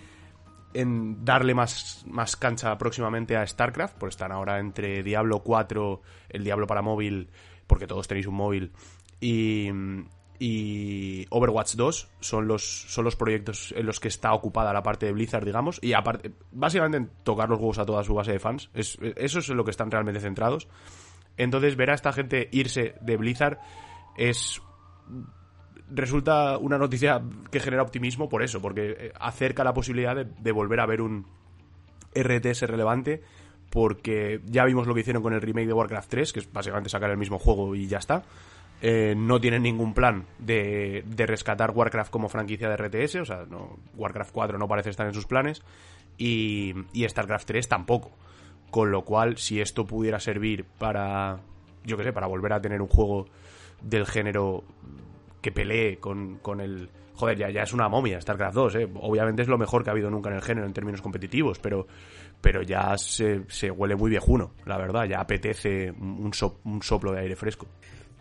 en 0.73 1.25
darle 1.25 1.55
más, 1.55 2.05
más 2.07 2.35
cancha 2.35 2.77
próximamente 2.77 3.35
a 3.35 3.45
StarCraft, 3.45 3.97
pues 3.97 4.11
están 4.11 4.31
ahora 4.31 4.59
entre 4.59 5.01
Diablo 5.01 5.39
4, 5.39 6.01
el 6.29 6.43
Diablo 6.43 6.67
para 6.67 6.83
móvil, 6.83 7.27
porque 7.65 7.87
todos 7.87 8.07
tenéis 8.07 8.27
un 8.27 8.35
móvil, 8.35 8.71
y, 9.21 9.69
y 10.39 11.27
Overwatch 11.29 11.75
2 11.75 12.09
son 12.19 12.47
los, 12.47 12.63
son 12.63 13.05
los 13.05 13.15
proyectos 13.15 13.73
en 13.77 13.85
los 13.85 13.99
que 13.99 14.07
está 14.07 14.33
ocupada 14.33 14.73
la 14.73 14.81
parte 14.81 15.05
de 15.05 15.11
Blizzard, 15.13 15.45
digamos, 15.45 15.79
y 15.83 15.93
aparte, 15.93 16.31
básicamente 16.51 16.97
en 16.97 17.11
tocar 17.23 17.47
los 17.47 17.59
huevos 17.59 17.77
a 17.77 17.85
toda 17.85 18.03
su 18.03 18.15
base 18.15 18.31
de 18.31 18.39
fans, 18.39 18.71
es, 18.73 18.97
eso 19.15 19.39
es 19.39 19.49
en 19.49 19.57
lo 19.57 19.63
que 19.63 19.71
están 19.71 19.91
realmente 19.91 20.19
centrados. 20.19 20.67
Entonces 21.37 21.75
ver 21.75 21.91
a 21.91 21.93
esta 21.93 22.11
gente 22.11 22.49
irse 22.51 22.95
de 23.01 23.17
Blizzard 23.17 23.59
es 24.17 24.61
resulta 25.91 26.57
una 26.57 26.77
noticia 26.77 27.21
que 27.51 27.59
genera 27.59 27.83
optimismo 27.83 28.27
por 28.27 28.41
eso, 28.41 28.61
porque 28.61 28.95
eh, 28.97 29.13
acerca 29.19 29.63
la 29.63 29.73
posibilidad 29.73 30.15
de, 30.15 30.25
de 30.25 30.51
volver 30.51 30.79
a 30.79 30.85
ver 30.87 31.01
un 31.01 31.27
RTS 32.15 32.63
relevante, 32.63 33.21
porque 33.69 34.41
ya 34.45 34.65
vimos 34.65 34.87
lo 34.87 34.93
que 34.93 35.01
hicieron 35.01 35.21
con 35.21 35.33
el 35.33 35.41
remake 35.41 35.67
de 35.67 35.73
Warcraft 35.73 36.09
3, 36.09 36.33
que 36.33 36.39
es 36.39 36.51
básicamente 36.51 36.89
sacar 36.89 37.11
el 37.11 37.17
mismo 37.17 37.37
juego 37.37 37.75
y 37.75 37.87
ya 37.87 37.99
está. 37.99 38.23
Eh, 38.83 39.13
no 39.15 39.39
tienen 39.39 39.61
ningún 39.61 39.93
plan 39.93 40.25
de, 40.39 41.03
de 41.05 41.25
rescatar 41.27 41.69
Warcraft 41.71 42.09
como 42.11 42.29
franquicia 42.29 42.67
de 42.67 42.77
RTS, 42.77 43.15
o 43.17 43.25
sea, 43.25 43.45
no, 43.49 43.77
Warcraft 43.95 44.31
4 44.33 44.57
no 44.57 44.67
parece 44.67 44.89
estar 44.89 45.05
en 45.05 45.13
sus 45.13 45.27
planes, 45.27 45.61
y, 46.17 46.73
y 46.93 47.07
StarCraft 47.07 47.45
3 47.47 47.67
tampoco. 47.67 48.11
Con 48.71 48.89
lo 48.89 49.03
cual, 49.03 49.37
si 49.37 49.59
esto 49.61 49.85
pudiera 49.85 50.19
servir 50.19 50.65
para, 50.79 51.39
yo 51.83 51.97
qué 51.97 52.03
sé, 52.05 52.13
para 52.13 52.25
volver 52.27 52.53
a 52.53 52.61
tener 52.61 52.81
un 52.81 52.87
juego 52.87 53.27
del 53.81 54.05
género 54.07 54.63
que 55.41 55.51
pelee 55.51 55.97
con, 55.97 56.37
con 56.41 56.59
el... 56.61 56.89
Joder, 57.15 57.37
ya, 57.37 57.49
ya 57.51 57.61
es 57.63 57.73
una 57.73 57.87
momia 57.89 58.19
StarCraft 58.19 58.55
2, 58.55 58.75
¿eh? 58.75 58.89
Obviamente 59.01 59.41
es 59.43 59.47
lo 59.47 59.57
mejor 59.59 59.83
que 59.83 59.89
ha 59.89 59.93
habido 59.93 60.09
nunca 60.09 60.29
en 60.29 60.37
el 60.37 60.41
género 60.41 60.65
en 60.65 60.73
términos 60.73 61.01
competitivos, 61.03 61.59
pero, 61.59 61.85
pero 62.39 62.63
ya 62.63 62.97
se, 62.97 63.43
se 63.47 63.69
huele 63.69 63.95
muy 63.95 64.09
viejuno, 64.09 64.53
la 64.65 64.77
verdad. 64.77 65.03
Ya 65.03 65.19
apetece 65.19 65.91
un, 65.91 66.33
so- 66.33 66.59
un 66.63 66.81
soplo 66.81 67.11
de 67.11 67.19
aire 67.19 67.35
fresco. 67.35 67.67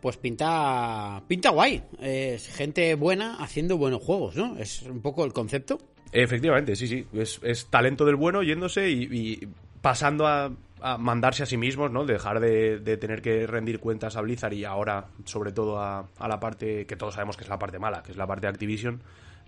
Pues 0.00 0.16
pinta. 0.16 1.22
Pinta 1.28 1.50
guay. 1.50 1.82
Es 2.00 2.48
gente 2.54 2.94
buena 2.94 3.36
haciendo 3.36 3.76
buenos 3.76 4.02
juegos, 4.02 4.36
¿no? 4.36 4.56
Es 4.56 4.82
un 4.82 5.00
poco 5.02 5.24
el 5.24 5.32
concepto. 5.32 5.78
Efectivamente, 6.12 6.74
sí, 6.76 6.86
sí. 6.86 7.06
Es, 7.12 7.66
talento 7.70 8.04
del 8.04 8.16
bueno 8.16 8.42
yéndose 8.42 8.90
y, 8.90 9.46
pasando 9.80 10.26
a, 10.26 10.52
a 10.80 10.98
mandarse 10.98 11.42
a 11.42 11.46
sí 11.46 11.56
mismos, 11.56 11.90
¿no? 11.90 12.04
Dejar 12.04 12.40
de, 12.40 12.78
de 12.80 12.96
tener 12.96 13.22
que 13.22 13.46
rendir 13.46 13.78
cuentas 13.78 14.16
a 14.16 14.20
Blizzard 14.22 14.54
y 14.54 14.64
ahora, 14.64 15.06
sobre 15.24 15.52
todo, 15.52 15.78
a, 15.78 16.08
a 16.18 16.28
la 16.28 16.40
parte 16.40 16.86
que 16.86 16.96
todos 16.96 17.14
sabemos 17.14 17.36
que 17.36 17.44
es 17.44 17.48
la 17.50 17.58
parte 17.58 17.78
mala, 17.78 18.02
que 18.02 18.12
es 18.12 18.16
la 18.16 18.26
parte 18.26 18.46
de 18.46 18.52
Activision. 18.52 19.02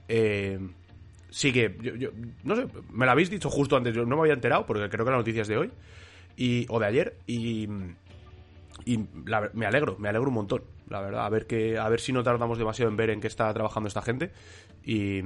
Eh, 0.08 0.58
sí 1.30 1.52
que, 1.52 1.76
yo, 1.80 1.94
yo- 1.96 2.10
no 2.44 2.54
sé, 2.56 2.66
me 2.92 3.06
lo 3.06 3.12
habéis 3.12 3.30
dicho 3.30 3.48
justo 3.50 3.76
antes, 3.76 3.94
yo 3.94 4.04
no 4.04 4.16
me 4.16 4.22
había 4.22 4.34
enterado, 4.34 4.66
porque 4.66 4.88
creo 4.90 5.04
que 5.04 5.10
la 5.10 5.16
noticia 5.16 5.42
es 5.42 5.48
de 5.48 5.56
hoy 5.56 5.70
y, 6.36 6.66
o 6.68 6.78
de 6.78 6.86
ayer, 6.86 7.16
y, 7.26 7.66
y 8.84 9.00
la- 9.26 9.50
me 9.54 9.66
alegro, 9.66 9.96
me 9.98 10.08
alegro 10.08 10.28
un 10.28 10.34
montón, 10.34 10.62
la 10.88 11.00
verdad, 11.00 11.24
a 11.26 11.28
ver, 11.28 11.46
que, 11.46 11.78
a 11.78 11.88
ver 11.88 12.00
si 12.00 12.12
no 12.12 12.22
tardamos 12.22 12.58
demasiado 12.58 12.90
en 12.90 12.96
ver 12.96 13.10
en 13.10 13.20
qué 13.20 13.26
está 13.28 13.52
trabajando 13.54 13.88
esta 13.88 14.02
gente 14.02 14.32
y 14.84 15.20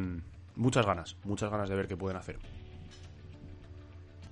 muchas 0.56 0.84
ganas, 0.86 1.16
muchas 1.24 1.50
ganas 1.50 1.68
de 1.68 1.76
ver 1.76 1.86
qué 1.88 1.96
pueden 1.96 2.16
hacer. 2.16 2.38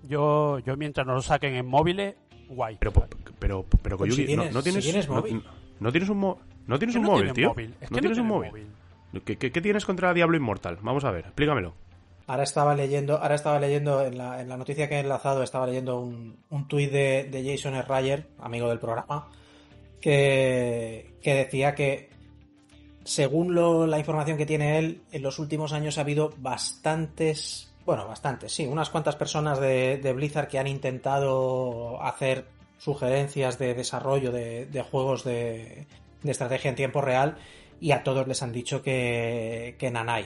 Yo, 0.08 0.58
yo 0.60 0.76
mientras 0.76 1.06
no 1.06 1.14
lo 1.14 1.22
saquen 1.22 1.54
en 1.54 1.66
móviles, 1.66 2.14
guay. 2.48 2.76
Pero, 2.78 2.92
pero, 2.92 3.64
pero, 3.82 3.96
Pues 3.96 3.96
Koyuki, 3.98 4.22
si 4.22 4.26
tienes- 4.26 4.46
no, 4.48 4.58
no 4.58 4.62
tienes, 4.62 4.84
si 4.84 4.90
tienes 4.90 5.08
móvil. 5.08 5.42
no 5.80 5.90
tienes 5.92 6.08
un, 6.10 6.18
mo- 6.18 6.40
no 6.66 6.78
tienes 6.78 6.96
un 6.96 7.02
no 7.02 7.12
móvil, 7.12 7.32
tío. 7.32 7.48
móvil. 7.50 7.74
Es 7.80 7.88
que 7.88 7.94
no 7.94 8.00
tienes 8.00 8.18
un 8.18 8.26
móvil. 8.26 8.66
¿Qué, 9.24 9.36
qué, 9.36 9.50
qué 9.52 9.60
tienes 9.60 9.84
contra 9.86 10.12
Diablo 10.12 10.36
Inmortal? 10.36 10.78
Vamos 10.82 11.04
a 11.04 11.10
ver, 11.10 11.26
explícamelo. 11.26 11.74
Ahora 12.26 12.42
estaba 12.44 12.74
leyendo, 12.74 13.18
ahora 13.18 13.34
estaba 13.34 13.58
leyendo 13.60 14.02
en 14.04 14.16
la, 14.16 14.42
noticia 14.56 14.88
que 14.88 14.96
he 14.96 15.00
enlazado, 15.00 15.42
estaba 15.42 15.66
leyendo 15.66 16.00
un, 16.00 16.38
un 16.50 16.68
tuit 16.68 16.90
de, 16.90 17.24
de 17.24 17.44
Jason 17.44 17.74
Schreier, 17.82 18.26
amigo 18.38 18.68
del 18.68 18.78
programa, 18.78 19.28
que, 20.00 21.14
que 21.22 21.34
decía 21.34 21.74
que 21.74 22.08
según 23.04 23.54
lo- 23.54 23.86
la 23.86 23.98
información 23.98 24.38
que 24.38 24.46
tiene 24.46 24.78
él, 24.78 25.02
en 25.12 25.22
los 25.22 25.38
últimos 25.38 25.72
años 25.72 25.98
ha 25.98 26.02
habido 26.02 26.32
bastantes 26.38 27.70
Bueno, 27.84 28.06
bastante, 28.08 28.48
sí. 28.48 28.66
Unas 28.66 28.88
cuantas 28.88 29.16
personas 29.16 29.60
de, 29.60 30.12
Blizzard 30.16 30.48
que 30.48 30.58
han 30.58 30.66
intentado 30.66 32.00
hacer 32.02 32.46
sugerencias 32.78 33.58
de 33.58 33.74
desarrollo 33.74 34.32
de, 34.32 34.64
de 34.66 34.82
juegos 34.82 35.24
de, 35.24 35.86
de, 36.22 36.30
estrategia 36.30 36.70
en 36.70 36.76
tiempo 36.76 37.02
real 37.02 37.36
y 37.80 37.92
a 37.92 38.02
todos 38.02 38.26
les 38.26 38.42
han 38.42 38.52
dicho 38.52 38.80
que, 38.82 39.76
que 39.78 39.90
nanay. 39.90 40.24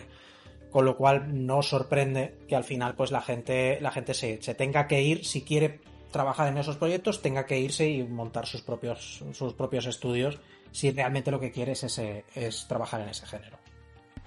Con 0.70 0.84
lo 0.84 0.96
cual 0.96 1.46
no 1.46 1.62
sorprende 1.62 2.38
que 2.46 2.56
al 2.56 2.64
final 2.64 2.94
pues 2.94 3.10
la 3.10 3.22
gente, 3.22 3.78
la 3.80 3.90
gente 3.90 4.14
se, 4.14 4.42
se 4.42 4.54
tenga 4.54 4.86
que 4.86 5.02
ir 5.02 5.24
si 5.24 5.42
quiere 5.42 5.80
trabajar 6.10 6.48
en 6.48 6.58
esos 6.58 6.76
proyectos, 6.76 7.22
tenga 7.22 7.46
que 7.46 7.58
irse 7.58 7.88
y 7.88 8.02
montar 8.02 8.46
sus 8.46 8.62
propios, 8.62 9.24
sus 9.32 9.54
propios 9.54 9.86
estudios 9.86 10.38
si 10.70 10.90
realmente 10.90 11.30
lo 11.30 11.40
que 11.40 11.50
quiere 11.50 11.72
es, 11.72 11.84
ese, 11.84 12.24
es 12.34 12.66
trabajar 12.68 13.00
en 13.00 13.08
ese 13.08 13.26
género 13.26 13.58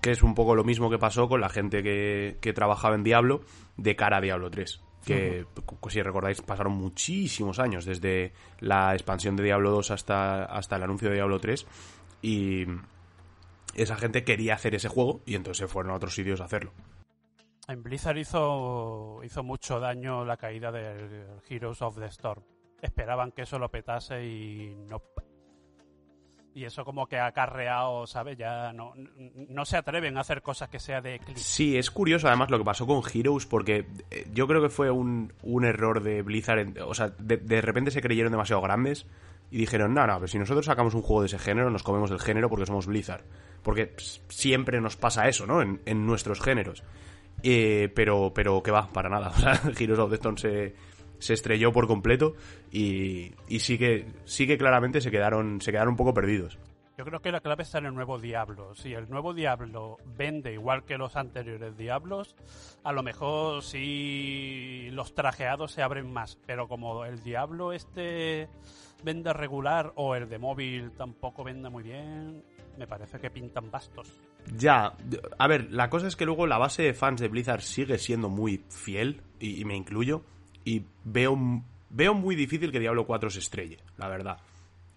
que 0.02 0.12
es 0.12 0.24
un 0.24 0.34
poco 0.34 0.56
lo 0.56 0.64
mismo 0.64 0.90
que 0.90 0.98
pasó 0.98 1.30
con 1.30 1.42
la 1.42 1.50
gente 1.50 1.84
que, 1.84 2.38
que 2.42 2.54
trabajaba 2.54 2.96
en 2.96 3.04
Diablo 3.04 3.42
de 3.78 3.96
cara 3.96 4.18
a 4.18 4.22
Diablo 4.22 4.50
3. 4.50 4.82
Que, 5.06 5.46
uh 5.56 5.62
-huh. 5.62 5.90
si 5.90 6.02
recordáis, 6.02 6.42
pasaron 6.42 6.74
muchísimos 6.74 7.60
años 7.60 7.86
desde 7.86 8.34
la 8.60 8.94
expansión 8.94 9.36
de 9.36 9.44
Diablo 9.44 9.72
2 9.72 9.92
hasta, 9.92 10.46
hasta 10.46 10.76
el 10.76 10.84
anuncio 10.84 11.10
de 11.10 11.16
Diablo 11.16 11.40
3. 11.40 11.68
Y 12.24 12.66
esa 13.76 13.96
gente 13.96 14.24
quería 14.24 14.56
hacer 14.56 14.76
ese 14.76 14.90
juego 14.90 15.22
y 15.26 15.36
entonces 15.36 15.58
se 15.60 15.68
fueron 15.68 15.92
a 15.92 15.96
otros 15.96 16.16
sitios 16.16 16.42
a 16.42 16.46
hacerlo. 16.46 16.74
En 17.68 17.84
Blizzard 17.84 18.18
hizo, 18.18 19.22
hizo 19.24 19.44
mucho 19.44 19.80
daño 19.80 20.26
la 20.26 20.38
caída 20.38 20.72
del 20.72 21.26
Heroes 21.48 21.82
of 21.82 21.98
the 22.00 22.06
Storm. 22.08 22.44
Esperaban 22.82 23.32
que 23.32 23.44
eso 23.44 23.60
lo 23.60 23.70
petase 23.70 24.26
y 24.26 24.76
no 24.88 25.02
y 26.54 26.66
eso 26.66 26.84
como 26.84 27.08
que 27.08 27.18
ha 27.18 27.28
acarreado, 27.28 28.06
¿sabes? 28.08 28.38
Ya 28.38 28.74
no, 28.74 28.94
no 29.48 29.66
se 29.66 29.78
atreven 29.78 30.18
a 30.18 30.22
hacer 30.22 30.42
cosas 30.42 30.70
que 30.70 30.80
sea 30.80 31.02
de 31.02 31.20
clic. 31.20 31.38
Sí, 31.38 31.78
es 31.78 31.90
curioso 31.90 32.28
además 32.28 32.50
lo 32.50 32.58
que 32.58 32.66
pasó 32.66 32.86
con 32.86 33.02
Heroes 33.02 33.46
porque 33.46 33.86
yo 34.34 34.48
creo 34.48 34.62
que 34.62 34.70
fue 34.70 34.92
un, 34.92 35.34
un 35.44 35.66
error 35.66 36.04
de 36.04 36.22
Blizzard. 36.22 36.60
En, 36.60 36.78
o 36.82 36.94
sea, 36.94 37.10
de, 37.20 37.38
de, 37.38 37.62
repente 37.62 37.92
se 37.92 38.02
creyeron 38.02 38.32
demasiado 38.32 38.62
grandes 38.62 39.06
y 39.52 39.58
dijeron, 39.58 39.94
no, 39.94 40.08
no, 40.08 40.16
pero 40.16 40.28
si 40.28 40.40
nosotros 40.40 40.66
sacamos 40.66 40.96
un 40.96 41.02
juego 41.02 41.22
de 41.22 41.28
ese 41.28 41.38
género, 41.38 41.70
nos 41.70 41.84
comemos 41.84 42.10
el 42.10 42.20
género 42.20 42.50
porque 42.50 42.66
somos 42.66 42.88
Blizzard. 42.88 43.24
Porque 43.62 43.94
siempre 44.30 44.82
nos 44.82 44.96
pasa 44.96 45.28
eso, 45.28 45.46
¿no? 45.46 45.62
En, 45.62 45.82
en 45.86 46.06
nuestros 46.06 46.42
géneros. 46.42 46.84
Eh, 47.44 47.92
pero, 47.94 48.32
pero 48.34 48.64
que 48.64 48.72
va, 48.72 48.90
para 48.92 49.10
nada. 49.10 49.30
O 49.36 49.40
sea, 49.40 49.62
Heroes 49.78 50.00
of 50.00 50.10
the 50.10 50.16
Storm 50.16 50.38
se 50.38 50.74
se 51.22 51.34
estrelló 51.34 51.72
por 51.72 51.88
completo 51.88 52.34
y, 52.72 53.32
y 53.48 53.60
sí 53.60 53.78
que 53.78 54.08
sí 54.26 54.48
que 54.48 54.58
claramente 54.58 55.02
se 55.02 55.12
quedaron 55.12 55.62
se 55.62 55.72
quedaron 55.72 55.92
un 55.92 55.98
poco 55.98 56.14
perdidos. 56.14 56.58
Yo 56.98 57.06
creo 57.06 57.22
que 57.22 57.32
la 57.32 57.40
clave 57.40 57.64
está 57.64 57.80
en 57.80 57.88
el 57.88 57.96
nuevo 57.96 58.20
Diablo. 58.20 58.76
Si 58.76 58.94
el 58.94 59.10
nuevo 59.10 59.34
Diablo 59.34 59.98
vende 60.06 60.54
igual 60.54 60.84
que 60.84 60.98
los 60.98 61.16
anteriores 61.16 61.76
Diablos, 61.76 62.36
a 62.84 62.92
lo 62.92 63.02
mejor 63.02 63.64
sí 63.64 64.90
los 64.92 65.16
trajeados 65.16 65.72
se 65.72 65.82
abren 65.82 66.12
más. 66.12 66.38
Pero 66.46 66.68
como 66.68 67.06
el 67.06 67.24
Diablo 67.24 67.74
este 67.74 68.50
vende 69.04 69.34
regular 69.34 69.94
o 69.96 70.16
el 70.16 70.30
de 70.30 70.38
móvil 70.38 70.92
tampoco 70.92 71.44
vende 71.44 71.70
muy 71.70 71.84
bien, 71.84 72.44
me 72.78 72.88
parece 72.88 73.20
que 73.20 73.30
pintan 73.30 73.70
bastos. 73.72 74.12
Ya, 74.58 74.96
a 75.38 75.48
ver, 75.48 75.72
la 75.72 75.90
cosa 75.90 76.08
es 76.08 76.16
que 76.16 76.26
luego 76.26 76.48
la 76.48 76.58
base 76.58 76.84
de 76.84 76.94
fans 76.94 77.22
de 77.22 77.28
Blizzard 77.28 77.62
sigue 77.62 77.98
siendo 77.98 78.30
muy 78.30 78.64
fiel, 78.70 79.22
y, 79.40 79.62
y 79.62 79.66
me 79.66 79.76
incluyo, 79.76 80.24
y 80.66 80.86
veo, 81.04 81.38
veo 81.90 82.14
muy 82.14 82.36
difícil 82.36 82.72
que 82.72 82.80
Diablo 82.80 83.06
4 83.06 83.30
se 83.30 83.40
estrelle, 83.40 83.80
la 83.98 84.08
verdad. 84.08 84.38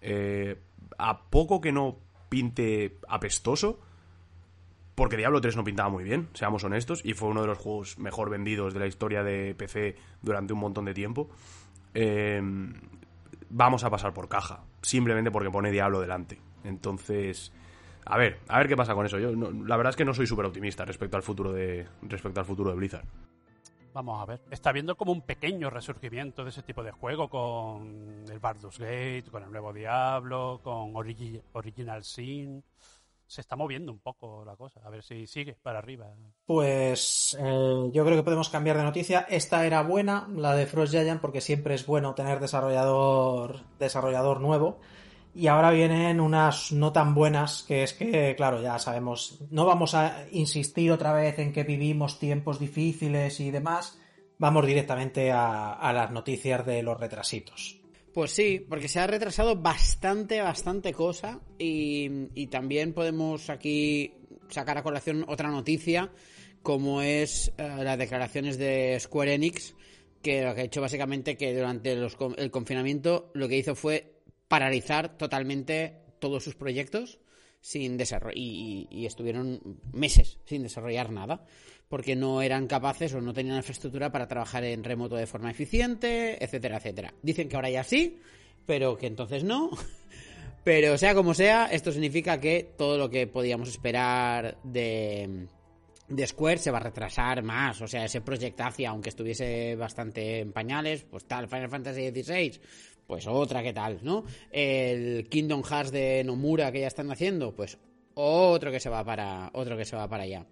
Eh, 0.01 0.59
a 0.97 1.21
poco 1.29 1.61
que 1.61 1.71
no 1.71 1.97
pinte 2.29 2.97
apestoso, 3.07 3.79
porque 4.95 5.17
Diablo 5.17 5.41
3 5.41 5.57
no 5.57 5.63
pintaba 5.63 5.89
muy 5.89 6.03
bien, 6.03 6.29
seamos 6.33 6.63
honestos, 6.63 7.01
y 7.03 7.13
fue 7.13 7.29
uno 7.29 7.41
de 7.41 7.47
los 7.47 7.57
juegos 7.57 7.99
mejor 7.99 8.29
vendidos 8.29 8.73
de 8.73 8.79
la 8.79 8.87
historia 8.87 9.23
de 9.23 9.55
PC 9.55 9.95
durante 10.21 10.53
un 10.53 10.59
montón 10.59 10.85
de 10.85 10.93
tiempo. 10.93 11.29
Eh, 11.93 12.41
vamos 13.49 13.83
a 13.83 13.89
pasar 13.89 14.13
por 14.13 14.27
caja, 14.29 14.63
simplemente 14.81 15.31
porque 15.31 15.51
pone 15.51 15.71
Diablo 15.71 16.01
delante. 16.01 16.39
Entonces, 16.63 17.51
a 18.05 18.17
ver, 18.17 18.39
a 18.47 18.57
ver 18.59 18.67
qué 18.67 18.75
pasa 18.75 18.93
con 18.93 19.05
eso. 19.05 19.19
Yo 19.19 19.35
no, 19.35 19.51
la 19.65 19.77
verdad 19.77 19.91
es 19.91 19.95
que 19.95 20.05
no 20.05 20.13
soy 20.13 20.27
súper 20.27 20.45
optimista 20.45 20.85
respecto 20.85 21.17
al 21.17 21.23
futuro 21.23 21.53
de 21.53 21.87
respecto 22.03 22.39
al 22.39 22.45
futuro 22.45 22.69
de 22.69 22.75
Blizzard. 22.75 23.05
Vamos 23.93 24.21
a 24.21 24.25
ver. 24.25 24.41
Está 24.51 24.73
viendo 24.73 24.97
como 24.97 25.13
un 25.13 25.21
pequeño 25.21 25.69
resurgimiento 25.69 26.43
de 26.43 26.49
ese 26.49 26.63
tipo 26.63 26.83
de 26.83 26.91
juego 26.91 27.29
con 27.29 28.25
el 28.29 28.39
Baldur's 28.39 28.77
Gate, 28.77 29.25
con 29.31 29.41
el 29.43 29.51
nuevo 29.51 29.71
Diablo, 29.71 30.59
con 30.61 30.95
Origi 30.95 31.41
Original 31.53 32.03
Sin. 32.03 32.61
Se 33.27 33.41
está 33.41 33.55
moviendo 33.55 33.91
un 33.91 33.99
poco 33.99 34.43
la 34.45 34.55
cosa. 34.55 34.81
A 34.83 34.89
ver 34.89 35.03
si 35.03 35.25
sigue 35.27 35.57
para 35.61 35.79
arriba. 35.79 36.07
Pues 36.45 37.35
eh, 37.39 37.89
yo 37.91 38.05
creo 38.05 38.17
que 38.17 38.23
podemos 38.23 38.49
cambiar 38.49 38.77
de 38.77 38.83
noticia. 38.83 39.25
Esta 39.29 39.65
era 39.65 39.81
buena, 39.83 40.27
la 40.35 40.55
de 40.55 40.67
Frost 40.67 40.93
Giant, 40.93 41.21
porque 41.21 41.41
siempre 41.41 41.75
es 41.75 41.85
bueno 41.85 42.13
tener 42.13 42.39
desarrollador, 42.39 43.61
desarrollador 43.79 44.41
nuevo. 44.41 44.79
Y 45.33 45.47
ahora 45.47 45.71
vienen 45.71 46.21
unas 46.21 46.71
no 46.71 46.93
tan 46.93 47.13
buenas, 47.13 47.63
que 47.63 47.83
es 47.83 47.93
que, 47.93 48.35
claro, 48.37 48.61
ya 48.61 48.79
sabemos, 48.79 49.43
no 49.49 49.65
vamos 49.65 49.93
a 49.93 50.25
insistir 50.31 50.93
otra 50.93 51.11
vez 51.11 51.39
en 51.39 51.51
que 51.51 51.65
vivimos 51.65 52.19
tiempos 52.19 52.57
difíciles 52.57 53.41
y 53.41 53.51
demás, 53.51 53.99
vamos 54.37 54.65
directamente 54.65 55.33
a, 55.33 55.73
a 55.73 55.91
las 55.91 56.09
noticias 56.11 56.65
de 56.65 56.81
los 56.83 56.97
retrasitos. 56.97 57.81
Pues 58.15 58.31
sí, 58.31 58.65
porque 58.69 58.87
se 58.87 59.01
ha 59.01 59.07
retrasado 59.07 59.57
bastante, 59.57 60.39
bastante 60.39 60.93
cosa 60.93 61.41
y, 61.59 62.47
también 62.47 62.93
podemos 62.93 63.49
aquí 63.49 64.13
sacar 64.47 64.77
a 64.77 64.83
colación 64.83 65.25
otra 65.27 65.49
noticia, 65.49 66.13
como 66.63 67.01
es 67.01 67.51
uh, 67.59 67.83
las 67.83 67.97
declaraciones 67.97 68.57
de 68.57 68.97
Square 69.01 69.33
Enix, 69.33 69.75
que 70.21 70.45
lo 70.45 70.55
que 70.55 70.61
ha 70.61 70.63
hecho 70.63 70.79
básicamente 70.79 71.35
que 71.35 71.53
durante 71.53 71.93
los, 71.97 72.15
el 72.37 72.51
confinamiento 72.51 73.31
lo 73.33 73.49
que 73.49 73.57
hizo 73.57 73.75
fue 73.75 74.21
paralizar 74.47 75.17
totalmente 75.17 75.97
todos 76.19 76.41
sus 76.41 76.55
proyectos 76.55 77.19
sin 77.59 77.97
desarrollo 77.97 78.37
y, 78.37 79.05
estuvieron 79.05 79.59
meses 79.91 80.39
sin 80.45 80.63
desarrollar 80.63 81.11
nada 81.11 81.43
porque 81.95 82.17
no 82.17 82.41
eran 82.41 82.67
capaces 82.67 83.13
o 83.13 83.21
no 83.21 83.33
tenían 83.33 83.55
infraestructura 83.55 84.11
para 84.11 84.27
trabajar 84.27 84.65
en 84.65 84.83
remoto 84.83 85.15
de 85.15 85.25
forma 85.25 85.49
eficiente, 85.49 86.43
etcétera, 86.43 86.75
etcétera. 86.75 87.13
Dicen 87.21 87.47
que 87.47 87.55
ahora 87.55 87.69
ya 87.69 87.85
sí, 87.85 88.19
pero 88.65 88.97
que 88.97 89.07
entonces 89.07 89.45
no. 89.45 89.69
Pero 90.65 90.97
sea 90.97 91.15
como 91.15 91.33
sea, 91.33 91.67
esto 91.67 91.93
significa 91.93 92.37
que 92.37 92.73
todo 92.77 92.97
lo 92.97 93.09
que 93.09 93.27
podíamos 93.27 93.69
esperar 93.69 94.57
de, 94.65 95.47
Square 96.25 96.57
se 96.57 96.69
va 96.69 96.79
a 96.79 96.83
retrasar 96.83 97.43
más. 97.43 97.81
O 97.81 97.87
sea, 97.87 98.03
ese 98.03 98.19
proyectacia, 98.19 98.89
aunque 98.89 99.07
estuviese 99.07 99.77
bastante 99.77 100.41
en 100.41 100.51
pañales, 100.51 101.05
pues 101.09 101.23
tal, 101.23 101.47
Final 101.47 101.69
Fantasy 101.69 102.09
XVI, 102.09 102.59
pues 103.07 103.25
otra 103.25 103.63
que 103.63 103.71
tal, 103.71 103.99
¿no? 104.01 104.25
El 104.51 105.29
Kingdom 105.29 105.63
Hearts 105.63 105.93
de 105.93 106.25
Nomura 106.25 106.73
que 106.73 106.81
ya 106.81 106.87
están 106.87 107.09
haciendo, 107.09 107.55
pues 107.55 107.77
otro 108.15 108.69
que 108.69 108.81
se 108.81 108.89
va 108.89 109.01
para 109.05 109.49
otro 109.53 109.77
que 109.77 109.85
se 109.85 109.95
va 109.95 110.09
para 110.09 110.23
allá. 110.23 110.45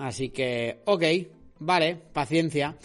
Así 0.00 0.30
que, 0.30 0.80
ok, 0.86 1.04
vale, 1.58 1.94
paciencia. 1.94 2.76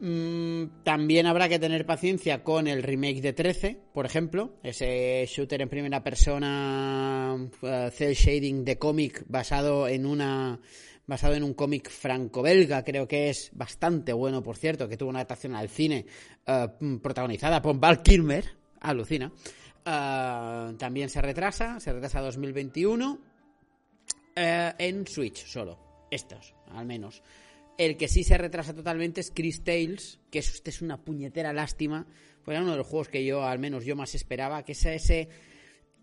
Mm, 0.00 0.82
también 0.82 1.26
habrá 1.26 1.48
que 1.48 1.58
tener 1.58 1.84
paciencia 1.84 2.42
con 2.42 2.66
el 2.66 2.82
remake 2.82 3.20
de 3.20 3.34
13, 3.34 3.78
por 3.92 4.06
ejemplo, 4.06 4.54
ese 4.62 5.26
shooter 5.26 5.60
en 5.60 5.68
primera 5.68 6.02
persona 6.02 7.34
uh, 7.36 7.90
cel 7.90 8.14
shading 8.14 8.64
de 8.64 8.78
cómic 8.78 9.24
basado 9.26 9.88
en 9.88 10.06
una 10.06 10.58
basado 11.06 11.34
en 11.34 11.42
un 11.42 11.54
cómic 11.54 11.90
franco-belga, 11.90 12.84
creo 12.84 13.08
que 13.08 13.30
es 13.30 13.50
bastante 13.54 14.12
bueno, 14.12 14.42
por 14.42 14.56
cierto, 14.56 14.88
que 14.88 14.96
tuvo 14.96 15.10
una 15.10 15.20
adaptación 15.20 15.54
al 15.54 15.68
cine 15.68 16.06
uh, 16.46 16.98
protagonizada 16.98 17.60
por 17.60 17.78
Val 17.78 18.02
Kilmer, 18.02 18.44
alucina. 18.80 19.32
Uh, 19.86 20.76
también 20.76 21.08
se 21.08 21.20
retrasa, 21.20 21.80
se 21.80 21.92
retrasa 21.92 22.20
a 22.20 22.22
2021 22.22 23.12
uh, 23.12 23.18
en 24.36 25.06
Switch 25.06 25.46
solo, 25.46 25.87
estos, 26.10 26.54
al 26.70 26.86
menos. 26.86 27.22
El 27.76 27.96
que 27.96 28.08
sí 28.08 28.24
se 28.24 28.36
retrasa 28.36 28.74
totalmente 28.74 29.20
es 29.20 29.30
Chris 29.30 29.62
Tales, 29.62 30.18
que 30.30 30.40
es, 30.40 30.54
este 30.54 30.70
es 30.70 30.82
una 30.82 31.04
puñetera 31.04 31.52
lástima, 31.52 32.06
pues 32.44 32.54
era 32.54 32.62
uno 32.62 32.72
de 32.72 32.78
los 32.78 32.86
juegos 32.86 33.08
que 33.08 33.24
yo, 33.24 33.44
al 33.44 33.58
menos 33.58 33.84
yo 33.84 33.94
más 33.94 34.14
esperaba, 34.14 34.64
que 34.64 34.72
es 34.72 34.84
ese 34.86 35.28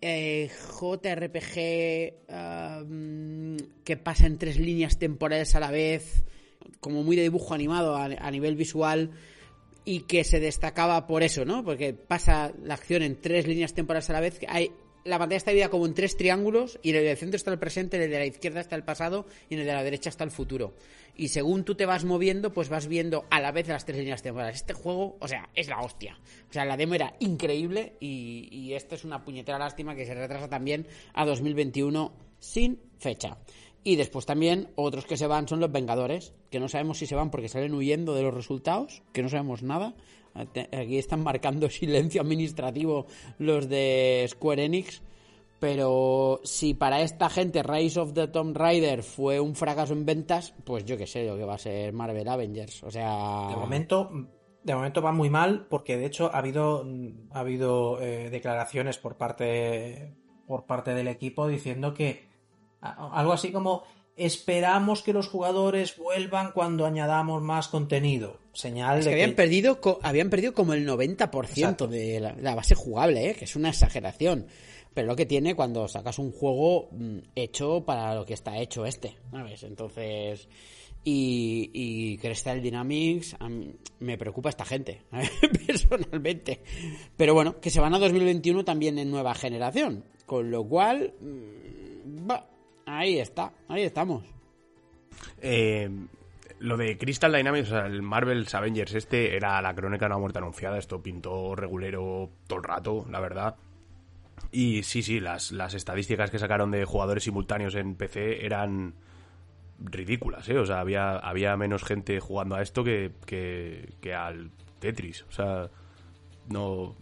eh, 0.02 0.50
JRPG 0.80 2.14
uh, 2.30 3.58
que 3.84 3.98
pasa 3.98 4.28
en 4.28 4.38
tres 4.38 4.60
líneas 4.60 5.00
temporales 5.00 5.56
a 5.56 5.60
la 5.60 5.72
vez, 5.72 6.24
como 6.80 7.04
muy 7.04 7.16
de 7.16 7.24
dibujo 7.24 7.54
animado 7.54 7.96
a, 7.96 8.06
a, 8.06 8.32
nivel 8.32 8.56
visual 8.56 9.12
y 9.84 10.02
que 10.02 10.24
se 10.24 10.40
destacaba 10.40 11.08
por 11.08 11.24
eso, 11.24 11.46
¿no? 11.46 11.64
Porque 11.64 11.94
pasa 11.94 12.54
la 12.64 12.76
acción 12.76 13.02
en 13.02 13.20
tres 13.20 13.48
líneas 13.48 13.74
temporales 13.74 14.10
a 14.10 14.14
la 14.14 14.20
vez. 14.20 14.40
Hay, 14.48 14.72
la 15.06 15.20
pantalla 15.20 15.38
está 15.38 15.52
dividida 15.52 15.70
como 15.70 15.86
en 15.86 15.94
tres 15.94 16.18
triángulos 16.18 16.80
y 16.82 16.90
en 16.90 16.96
el 16.98 17.04
del 17.04 17.16
centro 17.16 17.38
está 17.38 17.52
el 17.52 17.60
presente, 17.60 17.98
en 17.98 18.04
el 18.04 18.10
de 18.10 18.18
la 18.18 18.26
izquierda 18.26 18.60
está 18.60 18.76
el 18.76 18.84
pasado 18.84 19.28
y 19.50 19.54
en 19.54 19.62
el 19.62 19.68
de 19.68 19.74
la 19.74 19.84
derecha 19.84 20.10
está 20.10 20.24
el 20.24 20.32
futuro. 20.32 20.74
Y 21.16 21.28
según 21.28 21.64
tú 21.64 21.76
te 21.76 21.86
vas 21.86 22.04
moviendo, 22.04 22.52
pues 22.52 22.70
vas 22.70 22.88
viendo 22.88 23.26
a 23.30 23.40
la 23.40 23.52
vez 23.52 23.68
las 23.68 23.86
tres 23.86 24.00
líneas 24.00 24.24
temporales. 24.24 24.56
Este 24.56 24.74
juego, 24.74 25.16
o 25.22 25.28
sea, 25.28 25.50
es 25.54 25.70
la 25.70 25.80
hostia. 25.82 26.18
O 26.50 26.54
sea, 26.54 26.66
la 26.66 26.76
demo 26.76 26.96
era 26.96 27.16
increíble 27.20 27.94
y, 28.00 28.50
y 28.52 28.74
esto 28.74 28.96
es 28.96 29.06
una 29.06 29.24
puñetera 29.24 29.60
lástima 29.60 29.96
que 29.96 30.08
se 30.08 30.16
retrasa 30.16 30.50
también 30.50 30.88
a 31.14 31.24
2021 31.24 32.12
sin 32.40 32.82
fecha. 32.98 33.38
Y 33.84 33.98
después 33.98 34.26
también 34.26 34.70
otros 34.74 35.06
que 35.06 35.18
se 35.18 35.28
van 35.28 35.48
son 35.48 35.60
los 35.60 35.72
Vengadores, 35.72 36.34
que 36.50 36.60
no 36.60 36.68
sabemos 36.68 36.98
si 36.98 37.06
se 37.06 37.14
van 37.14 37.30
porque 37.30 37.48
salen 37.48 37.76
huyendo 37.76 38.16
de 38.16 38.24
los 38.24 38.34
resultados, 38.34 39.04
que 39.14 39.22
no 39.22 39.30
sabemos 39.30 39.62
nada. 39.62 39.94
Aquí 40.36 40.98
están 40.98 41.24
marcando 41.24 41.70
silencio 41.70 42.22
administrativo 42.22 43.08
los 43.40 43.68
de 43.70 44.26
Square 44.30 44.66
Enix. 44.66 45.02
Pero 45.60 46.42
si 46.44 46.74
para 46.74 47.02
esta 47.02 47.30
gente 47.30 47.64
Rise 47.64 48.00
of 48.00 48.14
the 48.14 48.28
Tomb 48.28 48.56
Raider 48.56 49.04
fue 49.04 49.40
un 49.40 49.56
fracaso 49.56 49.94
en 49.94 50.06
ventas, 50.06 50.54
pues 50.66 50.84
yo 50.86 50.98
qué 50.98 51.08
sé 51.08 51.26
lo 51.26 51.38
que 51.38 51.46
va 51.46 51.56
a 51.56 51.58
ser 51.58 51.94
Marvel 51.94 52.28
Avengers. 52.28 52.84
O 52.84 52.92
sea. 52.92 53.48
De 53.50 53.56
momento, 53.56 54.12
de 54.64 54.76
momento 54.76 55.02
va 55.02 55.12
muy 55.12 55.30
mal 55.30 55.66
porque 55.70 55.98
de 55.98 56.08
hecho 56.08 56.30
ha 56.34 56.40
habido, 56.40 56.86
ha 57.32 57.40
habido 57.40 58.02
eh, 58.02 58.30
declaraciones 58.30 58.98
por 58.98 59.16
parte, 59.16 60.14
por 60.46 60.66
parte 60.66 60.94
del 60.94 61.08
equipo 61.08 61.48
diciendo 61.48 61.94
que 61.94 62.28
algo 62.82 63.34
así 63.34 63.52
como 63.52 63.84
esperamos 64.16 65.02
que 65.02 65.14
los 65.14 65.28
jugadores 65.28 65.98
vuelvan 65.98 66.52
cuando 66.52 66.86
añadamos 66.86 67.42
más 67.42 67.68
contenido. 67.68 68.40
Señal 68.56 69.00
Es 69.00 69.06
de 69.06 69.12
que 69.12 69.16
habían 69.16 69.30
que- 69.32 69.36
perdido, 69.36 69.80
habían 70.02 70.30
perdido 70.30 70.54
como 70.54 70.74
el 70.74 70.86
90% 70.88 71.44
Exacto. 71.50 71.88
de 71.88 72.20
la, 72.20 72.34
la 72.42 72.56
base 72.56 72.74
jugable, 72.74 73.30
¿eh? 73.30 73.36
que 73.36 73.46
es 73.46 73.56
una 73.56 73.70
exageración. 73.70 74.48
Pero 74.94 75.08
lo 75.08 75.16
que 75.16 75.26
tiene 75.26 75.56
cuando 75.56 75.88
sacas 75.90 76.18
un 76.20 76.32
juego 76.32 76.88
mm, 76.92 77.18
hecho 77.36 77.84
para 77.86 78.16
lo 78.16 78.26
que 78.26 78.34
está 78.34 78.58
hecho 78.58 78.86
este, 78.86 79.18
¿sabes? 79.30 79.62
Entonces, 79.64 80.48
y, 81.04 81.70
y 81.74 82.18
Crystal 82.18 82.62
Dynamics, 82.62 83.36
a 83.40 83.50
mí 83.50 83.76
me 84.00 84.18
preocupa 84.18 84.50
esta 84.50 84.64
gente, 84.66 85.02
personalmente. 85.68 86.62
Pero 87.18 87.34
bueno, 87.34 87.60
que 87.60 87.70
se 87.70 87.82
van 87.82 87.94
a 87.94 88.00
2021 88.00 88.64
también 88.64 88.98
en 88.98 89.12
nueva 89.12 89.36
generación. 89.36 90.06
Con 90.26 90.50
lo 90.50 90.64
cual, 90.66 91.14
mm, 91.20 92.30
va, 92.32 92.48
ahí 92.86 93.20
está, 93.20 93.54
ahí 93.68 93.84
estamos. 93.84 94.24
Eh, 95.42 95.90
lo 96.66 96.78
de 96.78 96.98
Crystal 96.98 97.32
Dynamics, 97.32 97.68
o 97.68 97.72
sea, 97.72 97.86
el 97.86 98.02
Marvel's 98.02 98.54
Avengers 98.56 98.94
este 98.96 99.36
era 99.36 99.62
la 99.62 99.74
crónica 99.74 100.06
de 100.06 100.12
una 100.12 100.20
muerte 100.20 100.40
anunciada. 100.40 100.78
Esto 100.78 101.02
pintó 101.02 101.56
regulero 101.56 102.32
todo 102.48 102.60
el 102.60 102.64
rato, 102.64 103.06
la 103.10 103.20
verdad. 103.20 103.56
Y 104.52 104.84
sí, 104.84 105.02
sí, 105.02 105.20
las, 105.20 105.52
las 105.52 105.74
estadísticas 105.74 106.32
que 106.32 106.40
sacaron 106.40 106.72
de 106.72 106.86
jugadores 106.86 107.24
simultáneos 107.24 107.76
en 107.76 107.96
PC 107.96 108.46
eran 108.46 108.96
ridículas, 109.80 110.48
¿eh? 110.50 110.58
O 110.58 110.66
sea, 110.66 110.80
había, 110.80 111.18
había 111.18 111.56
menos 111.58 111.84
gente 111.84 112.20
jugando 112.20 112.56
a 112.56 112.62
esto 112.62 112.84
que, 112.84 113.12
que, 113.26 113.94
que 114.02 114.14
al 114.14 114.52
Tetris. 114.80 115.24
O 115.24 115.32
sea, 115.32 115.70
no, 116.50 116.96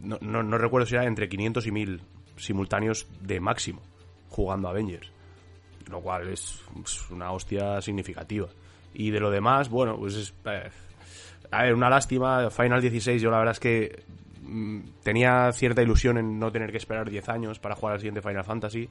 no, 0.00 0.18
no, 0.20 0.42
no 0.42 0.58
recuerdo 0.58 0.86
si 0.86 0.94
era 0.94 1.06
entre 1.06 1.28
500 1.28 1.66
y 1.66 1.72
1000 1.72 2.02
simultáneos 2.36 3.06
de 3.20 3.40
máximo 3.40 3.82
jugando 4.28 4.68
a 4.68 4.72
Avengers 4.72 5.12
lo 5.90 6.00
cual 6.00 6.28
es, 6.28 6.60
es 6.84 7.10
una 7.10 7.32
hostia 7.32 7.80
significativa. 7.80 8.48
Y 8.98 9.10
de 9.10 9.20
lo 9.20 9.30
demás, 9.30 9.68
bueno, 9.68 9.98
pues 9.98 10.14
es... 10.14 10.34
eh, 10.46 10.70
a 11.50 11.62
ver, 11.64 11.74
una 11.74 11.90
lástima, 11.90 12.48
Final 12.50 12.80
16 12.80 13.20
yo 13.20 13.30
la 13.30 13.38
verdad 13.38 13.52
es 13.52 13.60
que 13.60 14.02
mm, 14.42 14.80
tenía 15.02 15.52
cierta 15.52 15.82
ilusión 15.82 16.16
en 16.16 16.38
no 16.38 16.50
tener 16.50 16.70
que 16.70 16.78
esperar 16.78 17.10
10 17.10 17.28
años 17.28 17.58
para 17.58 17.76
jugar 17.76 17.94
al 17.94 18.00
siguiente 18.00 18.22
Final 18.22 18.44
Fantasy. 18.44 18.88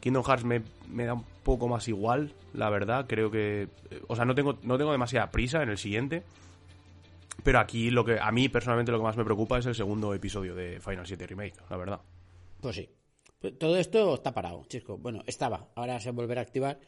Kingdom 0.00 0.22
Hearts 0.24 0.44
me, 0.44 0.62
me 0.90 1.06
da 1.06 1.14
un 1.14 1.24
poco 1.42 1.66
más 1.68 1.88
igual, 1.88 2.34
la 2.52 2.68
verdad, 2.68 3.06
creo 3.08 3.30
que... 3.30 3.62
eh, 3.90 4.02
O 4.08 4.14
sea, 4.14 4.26
no 4.26 4.34
tengo, 4.34 4.58
no 4.62 4.76
tengo 4.76 4.92
demasiada 4.92 5.30
prisa 5.30 5.62
en 5.62 5.70
el 5.70 5.78
siguiente. 5.78 6.22
Pero 7.42 7.58
aquí 7.60 7.90
lo 7.90 8.04
que 8.04 8.20
a 8.20 8.30
mí 8.30 8.48
personalmente 8.50 8.92
lo 8.92 8.98
que 8.98 9.04
más 9.04 9.16
me 9.16 9.24
preocupa 9.24 9.58
es 9.58 9.64
el 9.66 9.74
segundo 9.74 10.12
episodio 10.12 10.54
de 10.54 10.80
Final 10.80 11.06
7 11.06 11.26
Remake, 11.26 11.54
la 11.70 11.76
verdad. 11.78 12.00
Pues 12.60 12.76
sí. 12.76 12.90
Todo 13.58 13.76
esto 13.76 14.14
está 14.14 14.32
parado, 14.32 14.64
chisco. 14.68 14.96
Bueno, 14.98 15.22
estaba. 15.26 15.68
Ahora 15.74 15.98
se 16.00 16.10
volverá 16.10 16.40
a 16.42 16.44
activar. 16.44 16.78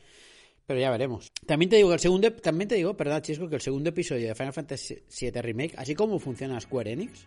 Pero 0.67 0.81
ya 0.81 0.91
veremos. 0.91 1.29
También 1.47 1.69
te 1.71 1.77
digo 1.77 1.89
que 1.89 1.95
el 1.95 2.01
segundo, 2.01 2.33
también 2.33 2.67
te 2.69 2.75
digo, 2.75 2.97
perdón, 2.97 3.23
Chisco, 3.23 3.49
que 3.49 3.55
el 3.57 3.61
segundo 3.61 3.91
episodio 3.91 4.27
de 4.29 4.35
Final 4.35 4.53
Fantasy 4.53 4.99
VII 5.21 5.31
Remake, 5.43 5.75
así 5.79 5.95
como 5.95 6.19
funciona 6.19 6.61
Square 6.61 6.91
Enix, 6.93 7.25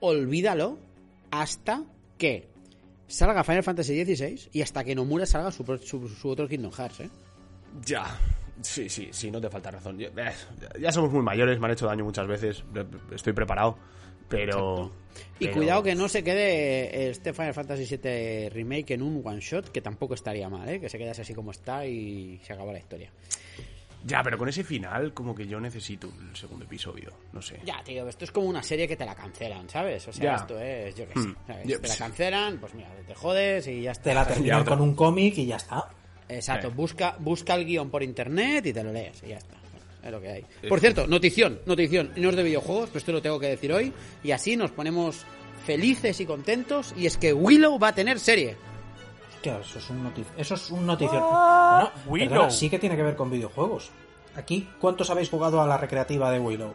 olvídalo 0.00 0.78
hasta 1.30 1.82
que 2.18 2.48
salga 3.08 3.44
Final 3.44 3.62
Fantasy 3.62 4.04
XVI 4.04 4.48
y 4.52 4.62
hasta 4.62 4.84
que 4.84 4.94
Nomura 4.94 5.26
salga 5.26 5.50
su, 5.50 5.64
pro- 5.64 5.78
su, 5.78 6.08
su 6.08 6.28
otro 6.28 6.46
Kingdom 6.48 6.72
Hearts, 6.72 7.00
¿eh? 7.00 7.10
Ya, 7.84 8.18
sí, 8.60 8.88
sí, 8.88 9.08
sí, 9.10 9.30
no 9.30 9.40
te 9.40 9.48
falta 9.50 9.70
razón. 9.70 9.98
Ya, 9.98 10.08
eh, 10.08 10.32
ya 10.80 10.92
somos 10.92 11.10
muy 11.12 11.22
mayores, 11.22 11.58
me 11.58 11.66
han 11.66 11.72
hecho 11.72 11.86
daño 11.86 12.04
muchas 12.04 12.26
veces, 12.26 12.64
estoy 13.10 13.32
preparado, 13.32 13.78
pero... 14.28 14.92
Y 15.38 15.44
pero- 15.46 15.56
cuidado 15.56 15.82
que 15.82 15.94
no 15.94 16.08
se 16.08 16.22
quede 16.22 17.08
este 17.08 17.32
Final 17.32 17.54
Fantasy 17.54 17.84
VII 17.96 18.48
Remake 18.50 18.94
en 18.94 19.02
un 19.02 19.22
one 19.24 19.40
shot, 19.40 19.70
que 19.70 19.80
tampoco 19.80 20.14
estaría 20.14 20.48
mal, 20.48 20.68
¿eh? 20.68 20.80
Que 20.80 20.88
se 20.88 20.98
quedase 20.98 21.22
así 21.22 21.34
como 21.34 21.50
está 21.52 21.86
y 21.86 22.38
se 22.44 22.52
acaba 22.52 22.72
la 22.72 22.78
historia. 22.78 23.10
Ya, 24.04 24.22
pero 24.22 24.38
con 24.38 24.48
ese 24.48 24.62
final 24.62 25.12
como 25.12 25.34
que 25.34 25.46
yo 25.48 25.58
necesito 25.58 26.08
el 26.30 26.36
segundo 26.36 26.64
episodio, 26.64 27.12
no 27.32 27.42
sé. 27.42 27.58
Ya, 27.64 27.82
tío, 27.82 28.06
esto 28.08 28.24
es 28.24 28.30
como 28.30 28.46
una 28.46 28.62
serie 28.62 28.86
que 28.86 28.96
te 28.96 29.04
la 29.04 29.14
cancelan, 29.16 29.68
¿sabes? 29.68 30.06
O 30.06 30.12
sea, 30.12 30.24
Ya. 30.24 30.34
esto 30.36 30.60
es, 30.60 30.94
yo 30.94 31.08
qué 31.08 31.20
sé, 31.20 31.28
Hmm. 31.28 31.36
¿sabes? 31.46 31.66
Yo- 31.66 31.80
te 31.80 31.88
la 31.88 31.96
cancelan, 31.96 32.58
pues 32.58 32.74
mira, 32.74 32.88
te 33.06 33.14
jodes 33.14 33.66
y 33.66 33.82
ya 33.82 33.92
está. 33.92 34.04
Te 34.10 34.14
la 34.14 34.26
terminan 34.26 34.64
con 34.64 34.80
un 34.80 34.94
cómic 34.94 35.38
y 35.38 35.46
ya 35.46 35.56
está. 35.56 35.88
Exacto, 36.28 36.68
Sí. 36.68 36.74
busca, 36.76 37.16
busca 37.18 37.54
el 37.54 37.64
guion 37.64 37.90
por 37.90 38.02
internet 38.02 38.66
y 38.66 38.72
te 38.72 38.84
lo 38.84 38.92
lees 38.92 39.22
y 39.24 39.28
ya 39.28 39.38
está. 39.38 39.56
Es 40.06 40.12
lo 40.12 40.20
que 40.20 40.28
hay. 40.30 40.44
Por 40.68 40.80
cierto, 40.80 41.06
notición, 41.06 41.60
notición, 41.66 42.12
no 42.16 42.30
es 42.30 42.36
de 42.36 42.42
videojuegos, 42.42 42.88
pero 42.88 42.98
esto 42.98 43.12
lo 43.12 43.20
tengo 43.22 43.38
que 43.40 43.48
decir 43.48 43.72
hoy. 43.72 43.92
Y 44.22 44.30
así 44.30 44.56
nos 44.56 44.70
ponemos 44.70 45.24
felices 45.64 46.20
y 46.20 46.26
contentos. 46.26 46.94
Y 46.96 47.06
es 47.06 47.16
que 47.18 47.32
Willow 47.32 47.78
va 47.78 47.88
a 47.88 47.94
tener 47.94 48.18
serie. 48.20 48.56
Hostia, 49.34 49.58
eso 49.60 49.78
es 49.78 49.90
un 49.90 50.02
noticio. 50.04 50.32
Eso 50.36 50.54
es 50.54 50.70
un 50.70 50.86
notición. 50.86 51.22
Ah, 51.24 51.90
Bueno, 51.92 52.10
Willow. 52.10 52.28
perdona, 52.30 52.50
sí 52.50 52.70
que 52.70 52.78
tiene 52.78 52.96
que 52.96 53.02
ver 53.02 53.16
con 53.16 53.30
videojuegos. 53.30 53.90
Aquí, 54.36 54.68
¿cuántos 54.80 55.10
habéis 55.10 55.28
jugado 55.30 55.60
a 55.60 55.66
la 55.66 55.76
recreativa 55.78 56.30
de 56.30 56.38
Willow? 56.38 56.72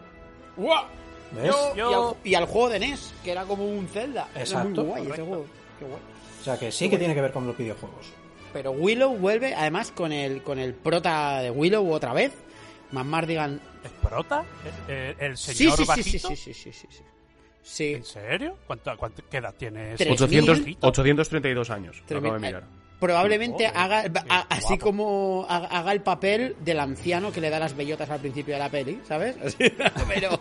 ¿Ves? 1.32 1.56
Yo- 1.76 1.76
Y, 1.76 1.94
al, 1.94 2.16
y 2.32 2.36
al 2.36 2.46
juego 2.46 2.70
de 2.70 2.80
NES, 2.80 3.14
que 3.24 3.32
era 3.32 3.46
como 3.46 3.66
un 3.66 3.88
Zelda. 3.88 4.28
Exacto, 4.36 4.84
muy 4.84 4.90
guay 4.90 5.02
ese 5.02 5.10
correcto. 5.10 5.26
juego. 5.28 5.46
Qué 5.80 5.86
guay. 5.86 6.00
O 6.42 6.44
sea 6.44 6.60
que 6.60 6.72
sí 6.72 6.90
que 6.90 6.98
tiene 6.98 7.14
que 7.16 7.22
ver 7.22 7.32
con 7.32 7.48
los 7.48 7.58
videojuegos. 7.58 8.08
Pero 8.52 8.72
Willow 8.72 9.16
vuelve, 9.16 9.54
además, 9.56 9.92
con 9.92 10.12
el, 10.12 10.44
con 10.44 10.60
el 10.60 10.74
prota 10.74 11.40
de 11.42 11.52
Willow 11.52 11.90
otra 11.92 12.14
vez. 12.14 12.34
Mardigan. 12.92 13.60
¿Es 13.84 13.92
prota? 13.92 14.44
¿El, 14.88 15.16
el- 15.20 15.38
señor 15.38 15.78
sí, 15.78 15.78
sí, 15.78 15.84
sí, 15.84 15.88
bajito? 15.88 16.28
sí, 16.30 16.36
sí, 16.36 16.54
sí, 16.54 16.74
sí, 16.74 16.88
sí. 16.90 17.04
Sí. 17.64 17.94
¿En 17.94 18.04
serio? 18.06 18.58
¿Cuánto, 18.66 18.92
cuánto, 18.98 19.22
¿Qué 19.30 19.38
edad 19.38 19.54
tiene? 19.56 19.94
ese? 19.94 20.06
Tres 20.06 20.20
800, 20.22 20.62
mil- 20.66 20.78
832 20.82 21.70
años, 21.70 22.02
acabo 22.06 22.34
de 22.34 22.40
mirar. 22.40 22.64
Probablemente 23.00 23.68
Joder, 23.68 23.78
haga, 23.78 24.04
a- 24.30 24.42
así 24.50 24.64
guapo. 24.68 24.84
como 24.84 25.46
haga, 25.50 25.92
el 25.92 26.02
papel 26.02 26.56
del 26.60 26.80
anciano 26.80 27.32
que 27.32 27.42
le 27.42 27.50
da 27.50 27.58
las 27.60 27.76
bellotas 27.76 28.10
al 28.12 28.20
principio 28.20 28.54
de 28.56 28.60
la 28.60 28.70
peli, 28.70 29.00
¿sabes? 29.08 29.36
Así, 29.44 29.58
Pero 30.08 30.40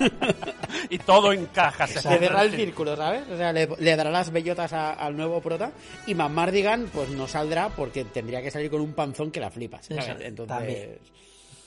Y 0.90 0.98
todo 0.98 1.32
encaja. 1.32 1.86
se 1.86 2.00
cerrará 2.02 2.42
el 2.42 2.52
círculo, 2.56 2.96
¿sabes? 2.96 3.22
O 3.28 3.36
sea, 3.36 3.52
le, 3.52 3.68
le 3.78 3.96
dará 3.96 4.10
las 4.10 4.30
bellotas 4.30 4.72
a- 4.72 4.92
al 4.94 5.16
nuevo 5.16 5.40
prota 5.40 5.70
y 6.06 6.14
Mardigan 6.14 6.88
pues 6.92 7.08
no 7.10 7.28
saldrá 7.28 7.68
porque 7.70 8.04
tendría 8.04 8.42
que 8.42 8.50
salir 8.50 8.70
con 8.70 8.80
un 8.80 8.92
panzón 8.92 9.30
que 9.30 9.40
la 9.40 9.50
flipas, 9.50 9.88
Entonces, 9.90 10.46
también. 10.46 10.98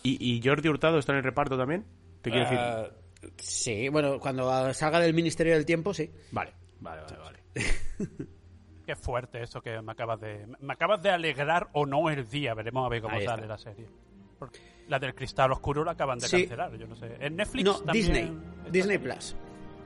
¿Y, 0.03 0.17
¿Y 0.35 0.41
Jordi 0.43 0.69
Hurtado 0.69 0.99
está 0.99 1.13
en 1.13 1.19
el 1.19 1.23
reparto 1.23 1.57
también? 1.57 1.85
¿Te 2.21 2.29
quiero 2.29 2.45
decir? 2.49 2.59
eh, 2.61 3.31
sí, 3.37 3.89
bueno, 3.89 4.19
cuando 4.19 4.73
salga 4.73 4.99
del 4.99 5.13
Ministerio 5.13 5.53
del 5.53 5.65
Tiempo, 5.65 5.93
sí. 5.93 6.11
Vale, 6.31 6.53
vale, 6.81 7.01
vale, 7.01 7.17
vale. 7.17 7.39
Qué 8.85 8.95
fuerte 8.97 9.41
eso 9.41 9.61
que 9.61 9.81
me 9.81 9.93
acabas 9.93 10.19
de... 10.19 10.45
Me 10.59 10.73
acabas 10.73 11.01
de 11.01 11.09
alegrar 11.09 11.69
o 11.71 11.85
no 11.85 12.09
el 12.09 12.27
día. 12.29 12.53
Veremos 12.53 12.85
a 12.85 12.89
ver 12.89 13.01
cómo 13.01 13.15
Ahí 13.15 13.23
sale 13.25 13.43
está. 13.43 13.53
la 13.53 13.57
serie. 13.57 13.87
Porque 14.37 14.59
la 14.89 14.99
del 14.99 15.15
cristal 15.15 15.53
oscuro 15.53 15.85
la 15.85 15.91
acaban 15.91 16.19
de 16.19 16.27
Sí. 16.27 16.39
cancelar, 16.41 16.75
yo 16.77 16.85
no 16.87 16.95
sé. 16.97 17.15
¿En 17.21 17.37
Netflix 17.37 17.63
No, 17.63 17.79
también 17.79 17.93
Disney. 18.13 18.37
Disney? 18.71 18.97
Plus. 18.97 19.35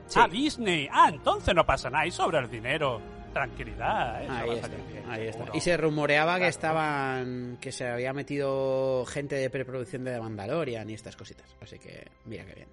Sí. 0.06 0.18
Ah, 0.20 0.26
Disney. 0.28 0.88
Ah, 0.90 1.10
entonces 1.12 1.54
no 1.54 1.64
pasa 1.64 1.88
nada. 1.90 2.06
Y 2.06 2.10
sobre 2.10 2.38
el 2.38 2.50
dinero. 2.50 3.00
Tranquilidad. 3.38 4.28
va 4.28 4.38
Ahí 4.40 4.50
está, 4.50 4.68
salir 4.68 4.84
bien, 4.92 5.04
ahí 5.08 5.22
está. 5.26 5.32
seguro. 5.38 5.52
Y 5.56 5.60
se 5.60 5.76
rumoreaba 5.76 6.38
que 6.38 6.48
estaban. 6.48 7.58
que 7.60 7.72
se 7.72 7.86
había 7.86 8.12
metido 8.12 9.04
gente 9.06 9.36
de 9.36 9.48
preproducción 9.50 10.04
de 10.04 10.12
The 10.12 10.20
Mandalorian 10.20 10.88
y 10.90 10.94
estas 10.94 11.16
cositas. 11.16 11.46
Así 11.60 11.78
que, 11.78 12.08
mira 12.24 12.44
qué 12.44 12.54
bien. 12.54 12.68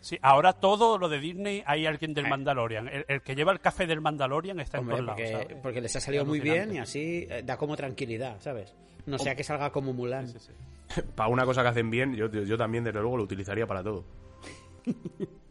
Sí, 0.00 0.16
ahora 0.22 0.52
todo 0.52 0.96
lo 0.96 1.08
de 1.08 1.18
Disney 1.18 1.62
hay 1.66 1.84
alguien 1.86 2.14
del 2.14 2.26
Eh. 2.26 2.28
Mandalorian. 2.30 2.88
El, 2.88 3.04
el 3.08 3.20
que 3.22 3.34
lleva 3.34 3.50
el 3.52 3.60
café 3.60 3.86
del 3.86 4.00
Mandalorian 4.00 4.60
está 4.60 4.78
Hombre, 4.78 4.98
en 4.98 5.04
todos 5.06 5.16
porque, 5.18 5.32
lados. 5.32 5.52
porque 5.62 5.80
les 5.80 5.96
ha 5.96 6.00
salido 6.00 6.24
muy 6.24 6.38
bien 6.40 6.74
y 6.74 6.78
así 6.78 7.26
eh, 7.28 7.42
da 7.44 7.56
como 7.56 7.76
tranquilidad, 7.76 8.40
¿sabes? 8.40 8.74
No 9.06 9.18
sea 9.18 9.34
que 9.34 9.42
salga 9.42 9.70
como 9.70 9.92
Mulan. 9.92 10.28
Sí, 10.28 10.38
sí, 10.38 10.52
sí. 10.94 11.02
Para 11.16 11.28
una 11.30 11.44
cosa 11.44 11.62
que 11.62 11.68
hacen 11.68 11.90
bien, 11.90 12.14
yo, 12.14 12.28
yo 12.30 12.56
también, 12.56 12.84
desde 12.84 13.00
luego, 13.00 13.16
lo 13.16 13.24
utilizaría 13.24 13.66
para 13.66 13.82
todo. 13.82 14.04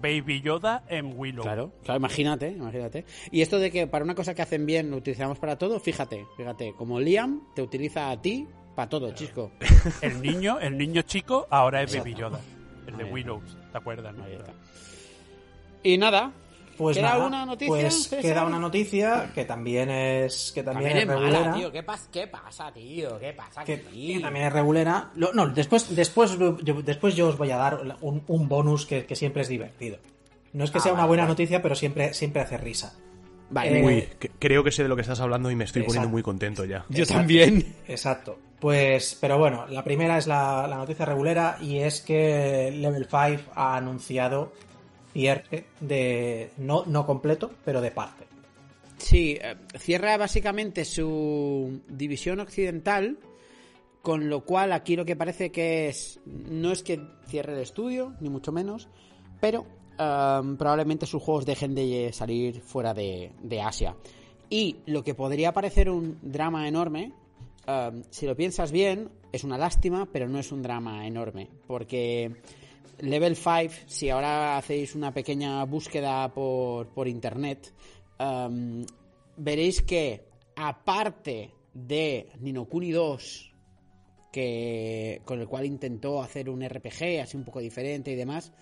Baby 0.00 0.40
Yoda 0.40 0.84
en 0.88 1.18
Willow. 1.18 1.42
Claro, 1.42 1.72
claro, 1.84 1.98
imagínate, 1.98 2.50
imagínate. 2.50 3.04
Y 3.30 3.42
esto 3.42 3.58
de 3.58 3.70
que 3.70 3.86
para 3.86 4.04
una 4.04 4.14
cosa 4.14 4.34
que 4.34 4.42
hacen 4.42 4.66
bien 4.66 4.90
lo 4.90 4.96
utilizamos 4.96 5.38
para 5.38 5.56
todo, 5.56 5.78
fíjate, 5.80 6.26
fíjate, 6.36 6.74
como 6.76 7.00
Liam 7.00 7.42
te 7.54 7.62
utiliza 7.62 8.10
a 8.10 8.20
ti 8.20 8.46
para 8.74 8.88
todo, 8.88 9.12
chisco. 9.12 9.50
El 10.00 10.22
niño, 10.22 10.58
el 10.60 10.78
niño 10.78 11.02
chico, 11.02 11.46
ahora 11.50 11.82
es 11.82 11.92
Exacto. 11.92 12.10
Baby 12.10 12.20
Yoda. 12.20 12.40
El 12.86 12.96
de. 12.96 13.04
Willow, 13.04 13.42
¿te 13.72 13.78
acuerdas? 13.78 14.14
no? 14.14 14.24
Ahí 14.24 14.34
está. 14.34 14.52
Y 15.82 15.98
nada, 15.98 16.32
Pues 16.80 16.96
¿Queda 16.96 17.10
nada, 17.10 17.26
una 17.26 17.44
noticia, 17.44 17.68
Pues 17.76 18.08
queda 18.22 18.44
una 18.46 18.58
noticia 18.58 19.30
que 19.34 19.44
también 19.44 19.90
es 19.90 20.50
que 20.54 20.62
también, 20.62 20.88
También 20.92 20.96
es 20.96 21.02
es 21.02 21.08
regulera. 21.20 21.40
mala, 21.40 21.54
tío. 21.54 21.70
¿Qué, 21.72 21.84
pas- 21.86 22.08
¿Qué 22.10 22.26
pasa, 22.26 22.72
tío? 22.72 23.18
¿Qué 23.18 23.32
pasa 23.34 23.64
que, 23.64 23.74
aquí? 23.74 24.14
que 24.14 24.20
también 24.20 24.46
es 24.46 24.52
regulera. 24.54 25.10
Lo- 25.14 25.34
no, 25.34 25.46
después, 25.48 25.94
después, 25.94 26.38
yo, 26.38 26.52
después 26.82 27.14
yo 27.14 27.28
os 27.28 27.36
voy 27.36 27.50
a 27.50 27.58
dar 27.58 27.96
un, 28.00 28.22
un 28.26 28.48
bonus 28.48 28.86
que, 28.86 29.04
que 29.04 29.14
siempre 29.14 29.42
es 29.42 29.48
divertido. 29.48 29.98
No 30.54 30.64
es 30.64 30.70
que 30.70 30.78
Ah, 30.78 30.80
sea 30.80 30.92
una 30.94 31.04
buena 31.04 31.24
vale. 31.24 31.32
noticia, 31.32 31.60
pero 31.60 31.74
siempre, 31.74 32.14
siempre 32.14 32.40
hace 32.40 32.56
risa. 32.56 32.94
Vale, 33.50 33.80
Eh, 33.80 33.84
Uy, 33.84 34.08
que- 34.18 34.30
creo 34.38 34.64
que 34.64 34.72
sé 34.72 34.82
de 34.82 34.88
lo 34.88 34.96
que 34.96 35.02
estás 35.02 35.20
hablando 35.20 35.50
y 35.50 35.56
me 35.56 35.64
estoy 35.64 35.82
poniendo 35.82 36.08
muy 36.08 36.22
contento 36.22 36.64
ya. 36.64 36.86
yo 36.88 37.02
Exacto. 37.02 37.14
también. 37.20 37.74
Exacto. 37.88 38.38
Pues, 38.58 39.16
pero 39.20 39.38
bueno, 39.38 39.66
la 39.68 39.84
primera 39.84 40.16
es 40.18 40.26
la, 40.26 40.66
la 40.66 40.76
noticia 40.76 41.04
regulera 41.04 41.58
y 41.60 41.78
es 41.78 42.00
que 42.00 42.70
Level 42.74 43.06
5 43.10 43.50
ha 43.54 43.76
anunciado 43.76 44.52
cierre 45.12 45.64
de, 45.80 46.50
no, 46.58 46.84
no 46.86 47.06
completo, 47.06 47.50
pero 47.64 47.80
de 47.80 47.90
parte. 47.90 48.26
Sí, 48.98 49.38
eh, 49.40 49.56
cierra 49.78 50.16
básicamente 50.16 50.84
su 50.84 51.80
división 51.88 52.40
occidental, 52.40 53.18
con 54.02 54.28
lo 54.28 54.44
cual 54.44 54.72
aquí 54.72 54.96
lo 54.96 55.04
que 55.04 55.16
parece 55.16 55.50
que 55.50 55.88
es, 55.88 56.20
no 56.26 56.70
es 56.72 56.82
que 56.82 57.00
cierre 57.26 57.54
el 57.54 57.60
estudio, 57.60 58.14
ni 58.20 58.28
mucho 58.28 58.52
menos, 58.52 58.88
pero 59.40 59.66
um, 59.98 60.56
probablemente 60.56 61.06
sus 61.06 61.22
juegos 61.22 61.46
dejen 61.46 61.74
de 61.74 62.10
salir 62.12 62.60
fuera 62.60 62.94
de, 62.94 63.32
de 63.42 63.60
Asia. 63.60 63.96
Y 64.48 64.76
lo 64.86 65.02
que 65.02 65.14
podría 65.14 65.52
parecer 65.52 65.88
un 65.88 66.18
drama 66.22 66.66
enorme, 66.68 67.12
um, 67.66 68.02
si 68.10 68.26
lo 68.26 68.36
piensas 68.36 68.72
bien, 68.72 69.10
es 69.32 69.44
una 69.44 69.56
lástima, 69.56 70.08
pero 70.12 70.28
no 70.28 70.38
es 70.38 70.52
un 70.52 70.62
drama 70.62 71.06
enorme, 71.06 71.48
porque 71.66 72.36
Level 73.02 73.36
5, 73.36 73.86
si 73.86 74.10
ahora 74.10 74.56
hacéis 74.56 74.94
una 74.94 75.12
pequeña 75.12 75.64
búsqueda 75.64 76.32
por, 76.32 76.88
por 76.88 77.08
internet, 77.08 77.72
um, 78.18 78.84
veréis 79.36 79.82
que 79.82 80.24
aparte 80.56 81.50
de 81.72 82.28
Ninokuni 82.40 82.90
2, 82.90 83.54
que 84.32 85.22
con 85.24 85.40
el 85.40 85.48
cual 85.48 85.66
intentó 85.66 86.22
hacer 86.22 86.48
un 86.50 86.66
RPG 86.66 87.20
así 87.22 87.36
un 87.36 87.44
poco 87.44 87.60
diferente 87.60 88.10
y 88.10 88.16
demás, 88.16 88.52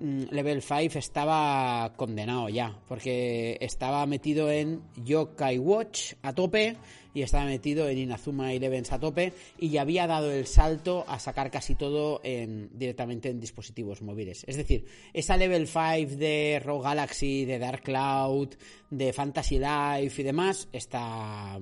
Level 0.00 0.62
5 0.62 0.98
estaba 0.98 1.92
condenado 1.96 2.48
ya, 2.48 2.76
porque 2.88 3.56
estaba 3.60 4.04
metido 4.06 4.50
en 4.50 4.82
Yokai 5.04 5.58
Watch 5.58 6.14
a 6.22 6.32
tope 6.32 6.76
y 7.14 7.22
estaba 7.22 7.44
metido 7.44 7.88
en 7.88 7.98
Inazuma 7.98 8.52
Elevens 8.52 8.92
a 8.92 8.98
tope 8.98 9.32
y 9.58 9.70
ya 9.70 9.82
había 9.82 10.06
dado 10.06 10.32
el 10.32 10.46
salto 10.46 11.04
a 11.06 11.18
sacar 11.18 11.50
casi 11.50 11.76
todo 11.76 12.20
en, 12.24 12.70
directamente 12.76 13.30
en 13.30 13.40
dispositivos 13.40 14.02
móviles. 14.02 14.44
Es 14.48 14.56
decir, 14.56 14.84
esa 15.12 15.36
Level 15.36 15.68
5 15.68 16.16
de 16.16 16.60
Rogue 16.64 16.84
Galaxy, 16.84 17.44
de 17.44 17.58
Dark 17.58 17.82
Cloud, 17.82 18.48
de 18.90 19.12
Fantasy 19.12 19.58
Life 19.58 20.20
y 20.20 20.24
demás, 20.24 20.68
está 20.72 21.58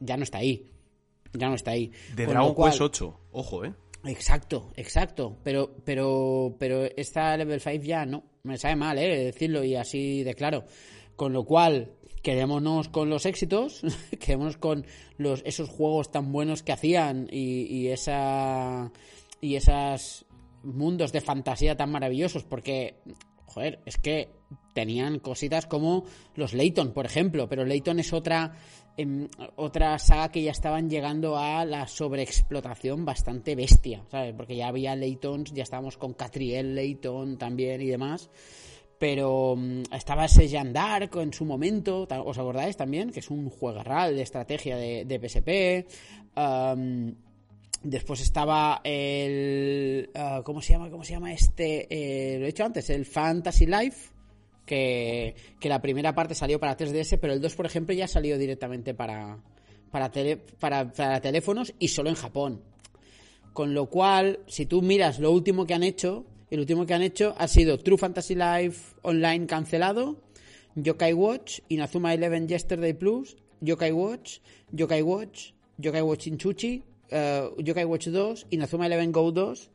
ya 0.00 0.16
no 0.16 0.24
está 0.24 0.38
ahí. 0.38 0.68
Ya 1.32 1.48
no 1.48 1.54
está 1.54 1.70
ahí. 1.70 1.90
De 2.14 2.26
Con 2.26 2.34
Dragon 2.34 2.54
Quest 2.54 2.80
8, 2.80 3.20
ojo, 3.32 3.64
eh. 3.64 3.72
Exacto, 4.04 4.72
exacto. 4.76 5.38
Pero, 5.42 5.76
pero, 5.84 6.56
pero 6.58 6.84
esta 6.96 7.36
level 7.36 7.60
5 7.60 7.84
ya 7.84 8.04
no. 8.04 8.24
Me 8.42 8.58
sabe 8.58 8.76
mal, 8.76 8.98
eh, 8.98 9.24
decirlo 9.24 9.62
y 9.62 9.76
así 9.76 10.24
de 10.24 10.34
claro. 10.34 10.64
Con 11.14 11.32
lo 11.32 11.44
cual, 11.44 11.92
quedémonos 12.22 12.88
con 12.88 13.08
los 13.10 13.26
éxitos, 13.26 13.82
quedémonos 14.20 14.56
con 14.56 14.86
los, 15.18 15.42
esos 15.44 15.68
juegos 15.68 16.10
tan 16.10 16.32
buenos 16.32 16.62
que 16.62 16.72
hacían 16.72 17.28
y, 17.30 17.62
y 17.62 17.88
esa, 17.88 18.90
y 19.40 19.56
esos 19.56 20.26
mundos 20.64 21.12
de 21.12 21.20
fantasía 21.20 21.76
tan 21.76 21.90
maravillosos, 21.90 22.44
porque, 22.44 22.96
joder, 23.46 23.80
es 23.86 23.98
que 23.98 24.30
tenían 24.72 25.18
cositas 25.18 25.66
como 25.66 26.04
los 26.34 26.54
Layton, 26.54 26.92
por 26.92 27.06
ejemplo, 27.06 27.48
pero 27.48 27.64
Layton 27.64 28.00
es 28.00 28.12
otra 28.12 28.54
em, 28.96 29.28
otra 29.56 29.98
saga 29.98 30.30
que 30.30 30.42
ya 30.42 30.50
estaban 30.50 30.88
llegando 30.88 31.36
a 31.36 31.64
la 31.64 31.86
sobreexplotación 31.86 33.04
bastante 33.04 33.54
bestia, 33.54 34.04
¿sabes? 34.10 34.34
Porque 34.34 34.56
ya 34.56 34.68
había 34.68 34.96
Laytons, 34.96 35.52
ya 35.52 35.62
estábamos 35.62 35.96
con 35.96 36.14
Catriel 36.14 36.74
Layton 36.74 37.38
también 37.38 37.80
y 37.80 37.86
demás. 37.86 38.30
Pero 38.98 39.56
mm, 39.56 39.82
estaba 39.92 40.26
ese 40.26 40.48
Jean 40.48 40.72
d'Arc 40.72 41.16
en 41.16 41.32
su 41.32 41.44
momento, 41.44 42.06
¿os 42.24 42.38
acordáis 42.38 42.76
también? 42.76 43.10
Que 43.10 43.20
es 43.20 43.30
un 43.30 43.50
juegarral 43.50 44.14
de 44.14 44.22
estrategia 44.22 44.76
de, 44.76 45.20
PSP. 45.20 45.86
Am, 46.36 47.14
Después 47.82 48.20
estaba 48.20 48.80
el. 48.84 50.08
ah, 50.14 50.42
¿Cómo 50.44 50.62
se 50.62 50.72
llama? 50.72 50.88
¿Cómo 50.88 51.02
se 51.02 51.14
llama 51.14 51.32
este? 51.32 51.86
Eh, 51.90 52.38
lo 52.38 52.44
he 52.44 52.48
dicho 52.48 52.64
antes, 52.64 52.88
el 52.90 53.04
Fantasy 53.04 53.66
Life. 53.66 54.11
Que, 54.66 55.34
la 55.62 55.82
primera 55.82 56.14
parte 56.14 56.34
salió 56.34 56.58
para 56.60 56.76
3DS, 56.76 57.18
pero 57.20 57.32
el 57.32 57.40
2, 57.40 57.54
por 57.54 57.66
ejemplo, 57.66 57.94
ya 57.94 58.06
salió 58.08 58.38
directamente 58.38 58.94
para, 58.94 59.38
para, 59.90 60.10
tele- 60.10 60.38
para, 60.58 60.90
para 60.92 61.20
teléfonos 61.20 61.74
y 61.78 61.88
solo 61.88 62.08
en 62.10 62.14
Japón. 62.16 62.62
Con 63.52 63.74
lo 63.74 63.86
cual, 63.86 64.40
si 64.46 64.64
tú 64.66 64.80
miras 64.80 65.18
lo 65.18 65.30
último 65.32 65.66
que 65.66 65.74
han 65.74 65.82
hecho, 65.82 66.24
el 66.50 66.60
último 66.60 66.86
que 66.86 66.94
han 66.94 67.02
hecho 67.02 67.34
ha 67.38 67.48
sido 67.48 67.78
True 67.78 67.98
Fantasy 67.98 68.34
Life 68.34 68.94
Online 69.02 69.46
cancelado, 69.46 70.22
Yokai 70.74 71.12
Watch, 71.12 71.60
Inazuma 71.68 72.14
Eleven 72.14 72.48
Yesterday 72.48 72.94
Plus, 72.94 73.36
Yokai 73.60 73.92
Watch, 73.92 74.38
Yokai 74.72 75.02
Watch, 75.02 75.50
Yokai 75.78 76.00
Watch 76.02 76.26
Inchuchi, 76.28 76.82
eh, 77.10 77.50
Yokai 77.58 77.84
Watch 77.84 78.06
2, 78.08 78.46
Inazuma 78.50 78.86
Eleven 78.86 79.12
Go 79.12 79.30
2, 79.30 79.70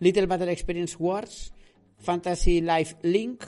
Little 0.00 0.26
Battle 0.26 0.50
Experience 0.52 0.96
Wars, 0.98 1.52
Fantasy 1.98 2.60
Life 2.60 2.96
Link, 3.02 3.44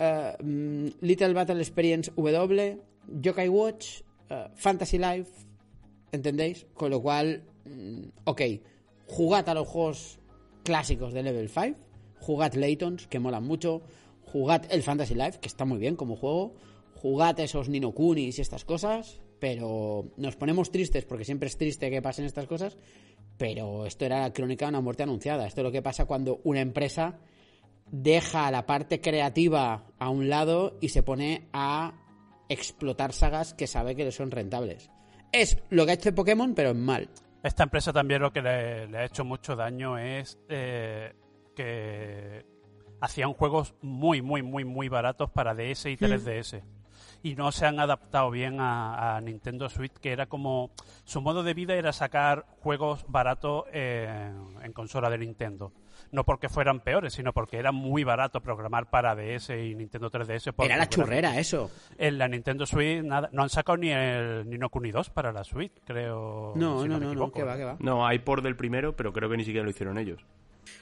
eh, 0.00 0.36
mm, 0.42 0.86
Little 1.02 1.34
Battle 1.34 1.60
Experience 1.60 2.10
W, 2.16 2.78
Yokai 3.20 3.48
Watch, 3.48 4.00
eh, 4.30 4.48
Fantasy 4.54 4.98
Life, 4.98 5.30
¿entendéis? 6.10 6.66
Con 6.74 6.90
lo 6.90 7.02
cual, 7.02 7.42
mm, 7.66 8.02
ok, 8.24 8.42
jugad 9.06 9.48
a 9.48 9.54
los 9.54 9.68
juegos 9.68 10.18
clásicos 10.64 11.12
de 11.12 11.22
Level 11.22 11.48
5, 11.48 11.78
jugad 12.18 12.54
Laytons, 12.54 13.06
que 13.08 13.18
molan 13.18 13.44
mucho, 13.44 13.82
jugad 14.24 14.64
el 14.70 14.82
Fantasy 14.82 15.14
Life, 15.14 15.38
que 15.40 15.48
está 15.48 15.64
muy 15.64 15.78
bien 15.78 15.96
como 15.96 16.16
juego, 16.16 16.54
jugad 16.94 17.38
esos 17.40 17.68
Ninokunis 17.68 18.38
y 18.38 18.42
estas 18.42 18.64
cosas, 18.64 19.20
pero 19.38 20.06
nos 20.16 20.36
ponemos 20.36 20.70
tristes 20.70 21.04
porque 21.04 21.24
siempre 21.24 21.48
es 21.48 21.56
triste 21.56 21.90
que 21.90 22.02
pasen 22.02 22.24
estas 22.24 22.46
cosas, 22.46 22.76
pero 23.36 23.86
esto 23.86 24.04
era 24.04 24.20
la 24.20 24.32
crónica 24.32 24.66
de 24.66 24.70
una 24.70 24.80
muerte 24.80 25.02
anunciada, 25.02 25.46
esto 25.46 25.60
es 25.60 25.64
lo 25.64 25.72
que 25.72 25.82
pasa 25.82 26.06
cuando 26.06 26.40
una 26.44 26.60
empresa 26.60 27.18
deja 27.90 28.50
la 28.50 28.66
parte 28.66 29.00
creativa 29.00 29.84
a 29.98 30.08
un 30.08 30.28
lado 30.28 30.76
y 30.80 30.90
se 30.90 31.02
pone 31.02 31.48
a 31.52 31.94
explotar 32.48 33.12
sagas 33.12 33.54
que 33.54 33.66
sabe 33.66 33.94
que 33.94 34.04
le 34.04 34.12
son 34.12 34.30
rentables. 34.30 34.90
Es 35.32 35.58
lo 35.70 35.84
que 35.84 35.92
ha 35.92 35.94
hecho 35.94 36.14
Pokémon, 36.14 36.54
pero 36.54 36.70
en 36.70 36.84
mal. 36.84 37.08
Esta 37.42 37.62
empresa 37.62 37.92
también 37.92 38.20
lo 38.20 38.32
que 38.32 38.42
le, 38.42 38.86
le 38.88 38.98
ha 38.98 39.04
hecho 39.04 39.24
mucho 39.24 39.56
daño 39.56 39.96
es 39.96 40.38
eh, 40.48 41.14
que 41.54 42.44
hacían 43.00 43.32
juegos 43.32 43.74
muy, 43.80 44.20
muy, 44.20 44.42
muy, 44.42 44.64
muy 44.64 44.88
baratos 44.88 45.30
para 45.30 45.54
DS 45.54 45.86
y 45.86 45.96
3DS. 45.96 46.62
Y 47.22 47.34
no 47.34 47.52
se 47.52 47.66
han 47.66 47.80
adaptado 47.80 48.30
bien 48.30 48.60
a, 48.60 49.16
a 49.16 49.20
Nintendo 49.20 49.68
Switch, 49.68 49.92
que 49.92 50.12
era 50.12 50.26
como... 50.26 50.70
Su 51.04 51.20
modo 51.20 51.42
de 51.42 51.54
vida 51.54 51.74
era 51.74 51.92
sacar 51.92 52.46
juegos 52.60 53.04
baratos 53.08 53.64
en, 53.72 54.56
en 54.62 54.72
consola 54.72 55.08
de 55.10 55.18
Nintendo. 55.18 55.72
No 56.12 56.24
porque 56.24 56.48
fueran 56.48 56.80
peores, 56.80 57.12
sino 57.12 57.32
porque 57.32 57.56
era 57.58 57.70
muy 57.70 58.02
barato 58.02 58.40
programar 58.40 58.90
para 58.90 59.14
DS 59.14 59.50
y 59.50 59.74
Nintendo 59.74 60.10
3DS. 60.10 60.52
porque 60.52 60.66
Era 60.66 60.76
la 60.76 60.88
churrera 60.88 61.38
eso. 61.38 61.70
En 61.98 62.18
la 62.18 62.26
Nintendo 62.26 62.66
Switch 62.66 63.02
nada, 63.02 63.28
no 63.32 63.42
han 63.42 63.48
sacado 63.50 63.78
ni 63.78 63.90
el 63.90 64.48
ni 64.48 64.58
no 64.58 64.70
Kuni 64.70 64.90
2 64.90 65.10
para 65.10 65.32
la 65.32 65.44
Switch, 65.44 65.72
creo. 65.84 66.52
No, 66.56 66.82
si 66.82 66.88
no, 66.88 66.98
no, 66.98 67.06
no, 67.06 67.10
equivoco. 67.12 67.32
que 67.32 67.44
va, 67.44 67.56
que 67.56 67.64
va. 67.64 67.76
No, 67.78 68.06
hay 68.06 68.18
por 68.18 68.42
del 68.42 68.56
primero, 68.56 68.96
pero 68.96 69.12
creo 69.12 69.30
que 69.30 69.36
ni 69.36 69.44
siquiera 69.44 69.64
lo 69.64 69.70
hicieron 69.70 69.98
ellos. 69.98 70.24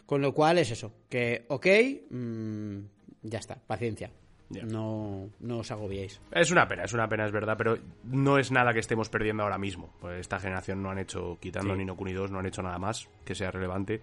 Con 0.07 0.23
lo 0.23 0.33
cual 0.33 0.59
es 0.59 0.71
eso, 0.71 0.93
que 1.09 1.45
ok, 1.49 1.67
mm, 2.11 2.79
ya 3.23 3.39
está, 3.39 3.57
paciencia. 3.67 4.11
No, 4.51 5.29
no 5.41 5.59
os 5.59 5.71
agobiéis. 5.71 6.21
Es 6.33 6.51
una 6.51 6.67
pena, 6.67 6.85
es 6.85 6.95
una 6.95 7.07
pena, 7.07 7.27
es 7.27 7.33
verdad, 7.33 7.55
pero 7.59 7.77
no 8.05 8.39
es 8.39 8.51
nada 8.51 8.73
que 8.73 8.81
estemos 8.81 9.11
perdiendo 9.11 9.43
ahora 9.43 9.59
mismo. 9.59 9.91
Pues 10.01 10.21
esta 10.21 10.41
generación 10.41 10.83
no 10.83 10.91
han 10.91 10.99
hecho, 10.99 11.37
quitando 11.39 11.75
Sí. 11.75 11.79
Nino 11.79 11.97
Kuni 11.97 12.15
2, 12.15 12.31
no 12.31 12.39
han 12.39 12.47
hecho 12.47 12.63
nada 12.63 12.79
más 12.79 13.09
que 13.27 13.35
sea 13.35 13.51
relevante. 13.51 14.01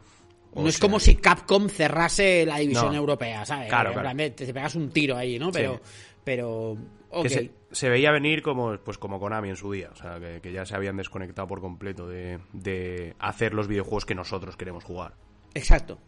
O 0.55 0.63
no 0.63 0.69
es 0.69 0.79
como 0.79 0.99
si 0.99 1.15
Capcom 1.15 1.69
cerrase 1.69 2.45
la 2.45 2.57
división 2.57 2.87
No. 2.87 2.95
europea, 2.95 3.45
¿sabes? 3.45 3.69
Claro, 3.69 3.89
En 3.89 3.93
claro. 3.93 4.05
plan, 4.05 4.17
te, 4.17 4.31
te 4.31 4.53
pegas 4.53 4.73
un 4.75 4.89
tiro 4.89 5.15
ahí, 5.17 5.37
¿no? 5.37 5.51
Pero, 5.51 5.79
pero, 6.23 6.77
que 7.21 7.29
se, 7.29 7.51
se 7.71 7.89
veía 7.89 8.11
venir 8.11 8.41
como 8.41 8.77
pues 8.79 8.97
como 8.97 9.19
Konami 9.19 9.49
en 9.49 9.55
su 9.57 9.71
día, 9.71 9.89
o 9.91 9.95
sea, 9.95 10.19
que, 10.19 10.39
que 10.41 10.51
ya 10.51 10.65
se 10.65 10.75
habían 10.75 10.97
desconectado 10.97 11.47
por 11.47 11.61
completo 11.61 12.07
de, 12.07 12.39
de 12.53 13.15
hacer 13.19 13.53
los 13.53 13.67
videojuegos 13.67 14.05
que 14.05 14.15
nosotros 14.15 14.55
queremos 14.57 14.83
jugar. 14.83 15.13
Exacto. 15.53 15.99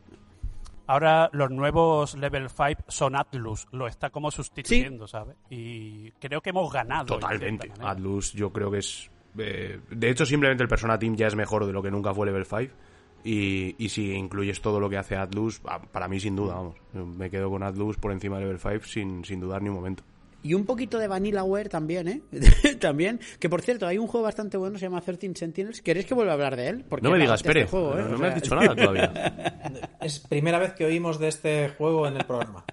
Ahora 0.89 1.29
los 1.33 1.51
nuevos 1.51 2.15
Level 2.15 2.49
5 2.49 2.83
son 2.87 3.17
Atlus, 3.17 3.67
lo 3.71 3.87
está 3.87 4.09
como 4.09 4.31
sustituyendo, 4.31 5.05
¿sabes? 5.07 5.35
Y 5.49 6.11
creo 6.13 6.39
que 6.41 6.51
hemos 6.51 6.71
ganado. 6.71 7.05
Totalmente. 7.19 7.69
Atlus 7.81 8.31
yo 8.31 8.51
creo 8.53 8.71
que 8.71 8.77
es... 8.77 9.11
eh, 9.37 9.79
de 9.89 10.09
hecho, 10.09 10.25
simplemente 10.25 10.63
el 10.63 10.69
Persona 10.69 10.97
Team 10.97 11.17
ya 11.17 11.27
es 11.27 11.35
mejor 11.35 11.65
de 11.65 11.73
lo 11.73 11.83
que 11.83 11.91
nunca 11.91 12.13
fue 12.13 12.25
Level 12.25 12.45
5. 12.45 12.73
Y, 13.23 13.75
y 13.83 13.89
si 13.89 14.13
incluyes 14.13 14.61
todo 14.61 14.79
lo 14.79 14.89
que 14.89 14.97
hace 14.97 15.15
Atlus, 15.15 15.59
para 15.91 16.07
mí 16.07 16.19
sin 16.19 16.35
duda, 16.35 16.55
vamos. 16.55 16.75
Me 16.93 17.29
quedo 17.29 17.49
con 17.49 17.63
Atlus 17.63 17.97
por 17.97 18.11
encima 18.11 18.37
de 18.37 18.45
Level 18.45 18.59
5 18.59 18.85
sin, 18.85 19.25
sin 19.25 19.39
dudar 19.39 19.61
ni 19.61 19.69
un 19.69 19.75
momento. 19.75 20.03
Y 20.43 20.53
un 20.53 20.65
poquito 20.65 20.99
de 20.99 21.07
Vanillaware 21.07 21.67
también, 21.67 22.07
¿eh? 22.07 22.21
también. 22.79 23.19
Que 23.39 23.49
por 23.49 23.61
cierto, 23.61 23.87
hay 23.87 23.97
un 23.97 24.07
juego 24.07 24.25
bastante 24.25 24.55
bueno, 24.55 24.77
se 24.77 24.85
llama 24.85 25.01
13 25.01 25.33
Sentinels. 25.35 25.81
¿Queréis 25.81 26.05
que 26.05 26.13
vuelva 26.13 26.31
a 26.31 26.35
hablar 26.35 26.55
de 26.55 26.69
él? 26.69 26.85
Porque 26.87 27.03
No 27.03 27.11
me 27.11 27.19
digas, 27.19 27.41
este 27.41 27.49
espere, 27.49 27.67
juego, 27.67 27.97
¿eh? 27.97 28.05
no, 28.07 28.15
O 28.15 28.19
me 28.19 28.27
has 28.27 28.35
dicho 28.35 28.55
nada 28.55 28.75
todavía. 28.75 29.91
Es 29.99 30.19
primera 30.19 30.59
vez 30.59 30.73
que 30.73 30.85
oímos 30.85 31.19
de 31.19 31.27
este 31.27 31.69
juego 31.69 32.07
en 32.07 32.17
el 32.17 32.25
programa. 32.25 32.63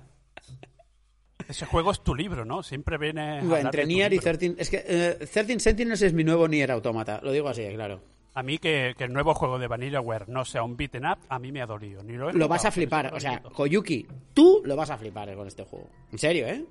Ese 1.49 1.67
juego 1.67 1.91
es 1.91 2.03
tu 2.03 2.15
libro, 2.15 2.45
¿no? 2.45 2.63
Siempre 2.63 2.97
viene. 2.97 3.41
Bueno, 3.43 3.67
entre 3.67 3.87
Nier 3.87 4.13
y 4.13 4.17
libro. 4.17 4.39
13... 4.39 4.55
Es 4.59 4.71
que 4.71 4.85
eh, 4.87 5.27
13 5.33 5.59
Sentinels 5.61 6.03
es 6.03 6.13
mi 6.13 6.25
nuevo 6.25 6.47
Nier 6.49 6.71
Automata. 6.71 7.21
Lo 7.23 7.33
digo 7.33 7.49
así, 7.49 7.67
claro. 7.75 8.01
A 8.35 8.43
mí 8.43 8.59
que, 8.59 8.95
que 8.99 9.05
el 9.05 9.13
nuevo 9.13 9.33
juego 9.35 9.59
de 9.59 9.69
Vanillaware 9.69 10.29
no 10.29 10.45
sea 10.45 10.65
un 10.65 10.77
beaten 10.77 11.07
up, 11.07 11.19
a 11.29 11.39
mí 11.39 11.53
me 11.53 11.63
ha 11.63 11.67
dolido. 11.67 12.03
Ni 12.03 12.15
lo, 12.15 12.31
he 12.31 12.33
Lo 12.33 12.49
vas 12.49 12.65
a 12.65 12.71
flipar. 12.73 13.15
O 13.15 13.21
sea. 13.21 13.41
Koyuki, 13.43 14.07
tú 14.35 14.61
lo 14.65 14.75
vas 14.75 14.91
a 14.91 14.99
flipar 14.99 15.35
con 15.37 15.47
este 15.47 15.65
juego. 15.65 15.89
En 16.11 16.19
serio, 16.19 16.47
¿eh? 16.49 16.65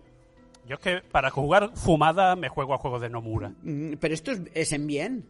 Yo 0.67 0.75
es 0.75 0.81
que 0.81 1.01
para 1.01 1.29
jugar 1.29 1.71
fumada 1.75 2.35
me 2.35 2.49
juego 2.49 2.73
a 2.73 2.77
juegos 2.77 3.01
de 3.01 3.09
Nomura. 3.09 3.51
Mm, 3.63 3.93
Pero 3.99 4.13
esto 4.13 4.31
es, 4.31 4.41
es 4.53 4.71
en 4.73 4.87
bien. 4.87 5.25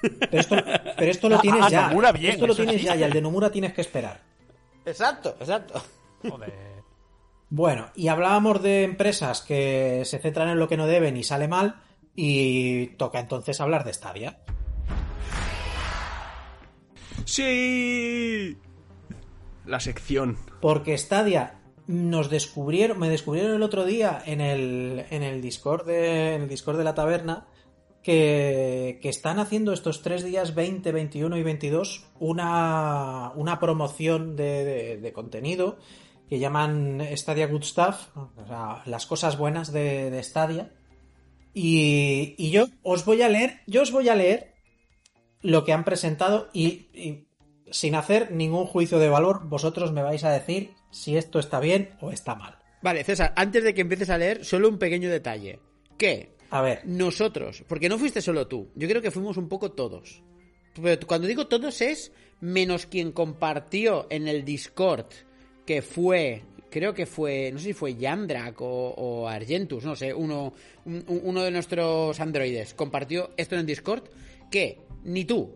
Pero 0.00 0.38
esto, 0.40 0.56
pero 0.96 1.10
esto 1.10 1.28
lo 1.28 1.38
tienes 1.40 1.62
Ah, 1.64 1.68
ya. 1.70 1.88
Nomura 1.88 2.12
bien, 2.12 2.32
esto 2.32 2.46
lo 2.46 2.54
tienes 2.54 2.80
sí. 2.80 2.86
ya 2.86 2.96
y 2.96 3.02
al 3.02 3.12
de 3.12 3.20
Nomura 3.20 3.50
tienes 3.50 3.72
que 3.74 3.80
esperar. 3.80 4.20
Exacto, 4.84 5.36
exacto. 5.40 5.82
Joder. 6.28 6.52
Bueno, 7.48 7.90
y 7.94 8.08
hablábamos 8.08 8.62
de 8.62 8.82
empresas 8.82 9.42
que 9.42 10.02
se 10.04 10.18
centran 10.18 10.48
en 10.48 10.58
lo 10.58 10.68
que 10.68 10.76
no 10.76 10.86
deben 10.86 11.16
y 11.16 11.22
sale 11.24 11.48
mal, 11.48 11.76
y 12.14 12.86
toca 12.96 13.20
entonces 13.20 13.60
hablar 13.60 13.84
de 13.84 13.92
Stadia. 13.92 14.38
¡Sí! 17.26 18.56
La 19.66 19.80
sección. 19.80 20.38
Porque 20.60 20.96
Stadia 20.96 21.60
nos 21.88 22.30
descubrieron, 22.30 22.98
me 22.98 23.08
descubrieron 23.08 23.54
el 23.54 23.62
otro 23.62 23.84
día 23.84 24.22
en 24.24 24.40
el, 24.40 25.04
en 25.10 25.22
el 25.22 25.42
Discord 25.42 25.84
de, 25.86 26.46
Discord 26.48 26.78
de 26.78 26.84
la 26.84 26.94
taberna 26.94 27.46
que, 28.02 29.00
que 29.02 29.08
están 29.08 29.40
haciendo 29.40 29.72
estos 29.72 30.02
tres 30.02 30.24
días 30.24 30.54
20, 30.54 30.92
21 30.92 31.36
y 31.36 31.42
22 31.42 32.06
una, 32.20 33.32
una 33.34 33.58
promoción 33.58 34.36
de, 34.36 34.64
de- 34.64 34.96
de 34.98 35.12
contenido 35.12 35.78
que 36.28 36.38
llaman 36.38 37.00
Stadia 37.16 37.46
Good 37.48 37.62
Stuff, 37.64 38.08
o 38.16 38.46
sea, 38.46 38.82
las 38.86 39.06
cosas 39.06 39.36
buenas 39.38 39.72
de, 39.72 40.10
de 40.10 40.22
Stadia. 40.24 40.72
Y, 41.54 42.34
y 42.38 42.50
yo 42.50 42.66
os 42.82 43.04
voy 43.04 43.22
a 43.22 43.28
leer, 43.28 43.60
yo 43.66 43.82
os 43.82 43.90
voy 43.92 44.08
a 44.08 44.14
leer 44.16 44.55
lo 45.46 45.64
que 45.64 45.72
han 45.72 45.84
presentado 45.84 46.48
y, 46.52 46.88
y 46.92 47.26
sin 47.70 47.94
hacer 47.94 48.30
ningún 48.32 48.66
juicio 48.66 48.98
de 48.98 49.08
valor, 49.08 49.46
vosotros 49.48 49.92
me 49.92 50.02
vais 50.02 50.24
a 50.24 50.30
decir 50.32 50.72
si 50.90 51.16
esto 51.16 51.38
está 51.38 51.60
bien 51.60 51.90
o 52.00 52.10
está 52.12 52.34
mal. 52.34 52.58
Vale, 52.82 53.04
César, 53.04 53.32
antes 53.36 53.64
de 53.64 53.74
que 53.74 53.80
empieces 53.80 54.10
a 54.10 54.18
leer, 54.18 54.44
solo 54.44 54.68
un 54.68 54.78
pequeño 54.78 55.10
detalle. 55.10 55.58
Que 55.98 56.36
A 56.50 56.60
ver, 56.62 56.82
nosotros, 56.84 57.64
porque 57.66 57.88
no 57.88 57.98
fuiste 57.98 58.20
solo 58.20 58.46
tú, 58.46 58.68
yo 58.76 58.86
creo 58.88 59.02
que 59.02 59.10
fuimos 59.10 59.36
un 59.36 59.48
poco 59.48 59.72
todos. 59.72 60.22
Pero 60.80 61.06
cuando 61.06 61.26
digo 61.26 61.46
todos 61.46 61.80
es 61.80 62.12
menos 62.40 62.86
quien 62.86 63.12
compartió 63.12 64.06
en 64.10 64.28
el 64.28 64.44
Discord, 64.44 65.06
que 65.64 65.80
fue, 65.82 66.42
creo 66.70 66.92
que 66.94 67.06
fue, 67.06 67.50
no 67.50 67.58
sé 67.58 67.64
si 67.66 67.72
fue 67.72 67.94
Yandrak 67.96 68.60
o, 68.60 68.90
o 68.90 69.26
Argentus, 69.28 69.84
no 69.84 69.96
sé, 69.96 70.12
uno, 70.14 70.52
un- 70.84 71.02
un- 71.08 71.20
uno 71.24 71.42
de 71.42 71.50
nuestros 71.50 72.20
androides 72.20 72.74
compartió 72.74 73.30
esto 73.38 73.54
en 73.54 73.62
el 73.62 73.66
Discord, 73.66 74.04
que 74.50 74.78
ni 75.04 75.24
tú, 75.24 75.54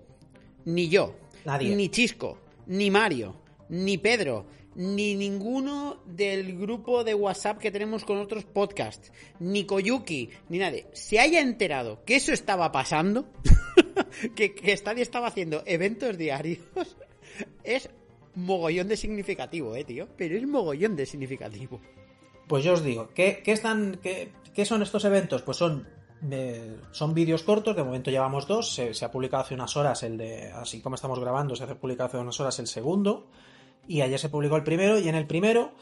ni 0.64 0.88
yo, 0.88 1.14
Nadie. 1.44 1.74
ni 1.74 1.88
Chisco, 1.88 2.38
ni 2.66 2.90
Mario, 2.90 3.36
ni 3.68 3.98
Pedro, 3.98 4.46
ni 4.74 5.14
ninguno 5.14 6.02
del 6.06 6.56
grupo 6.56 7.02
de 7.04 7.14
WhatsApp 7.14 7.58
que 7.58 7.70
tenemos 7.70 8.04
con 8.04 8.18
otros 8.18 8.44
podcasts, 8.44 9.12
ni 9.40 9.64
Koyuki, 9.64 10.30
ni 10.48 10.58
nadie, 10.58 10.86
se 10.92 11.18
haya 11.18 11.40
enterado 11.40 12.04
que 12.04 12.16
eso 12.16 12.32
estaba 12.32 12.70
pasando, 12.70 13.26
que, 14.36 14.54
que 14.54 14.76
Stadia 14.76 15.02
estaba 15.02 15.26
haciendo 15.28 15.62
eventos 15.66 16.16
diarios, 16.16 16.60
es 17.64 17.90
mogollón 18.34 18.88
de 18.88 18.96
significativo, 18.96 19.74
eh, 19.76 19.84
tío. 19.84 20.08
Pero 20.16 20.36
es 20.36 20.46
mogollón 20.46 20.96
de 20.96 21.06
significativo. 21.06 21.80
pues 22.46 22.64
yo 22.64 22.72
os 22.72 22.84
digo, 22.84 23.10
¿qué, 23.14 23.42
qué 23.44 23.52
están, 23.52 23.98
qué, 24.02 24.30
qué 24.54 24.64
son 24.64 24.82
estos 24.82 25.04
eventos? 25.04 25.42
Pues 25.42 25.56
son, 25.56 25.86
son 26.92 27.14
vídeos 27.14 27.42
cortos, 27.42 27.74
de 27.74 27.82
momento 27.82 28.10
llevamos 28.10 28.46
dos, 28.46 28.74
se, 28.74 28.92
se 28.92 29.04
ha 29.04 29.10
publicado 29.10 29.42
hace 29.42 29.54
unas 29.54 29.76
horas 29.76 30.02
el 30.02 30.18
de, 30.18 30.52
así 30.52 30.80
como 30.80 30.94
estamos 30.94 31.18
grabando, 31.18 31.56
se 31.56 31.64
ha 31.64 31.78
publicado 31.78 32.08
hace 32.08 32.18
unas 32.18 32.38
horas 32.40 32.58
el 32.58 32.66
segundo, 32.66 33.26
y 33.88 34.02
ayer 34.02 34.18
se 34.18 34.28
publicó 34.28 34.56
el 34.56 34.62
primero, 34.62 34.98
y 34.98 35.08
en 35.08 35.14
el 35.14 35.26
primero 35.26 35.72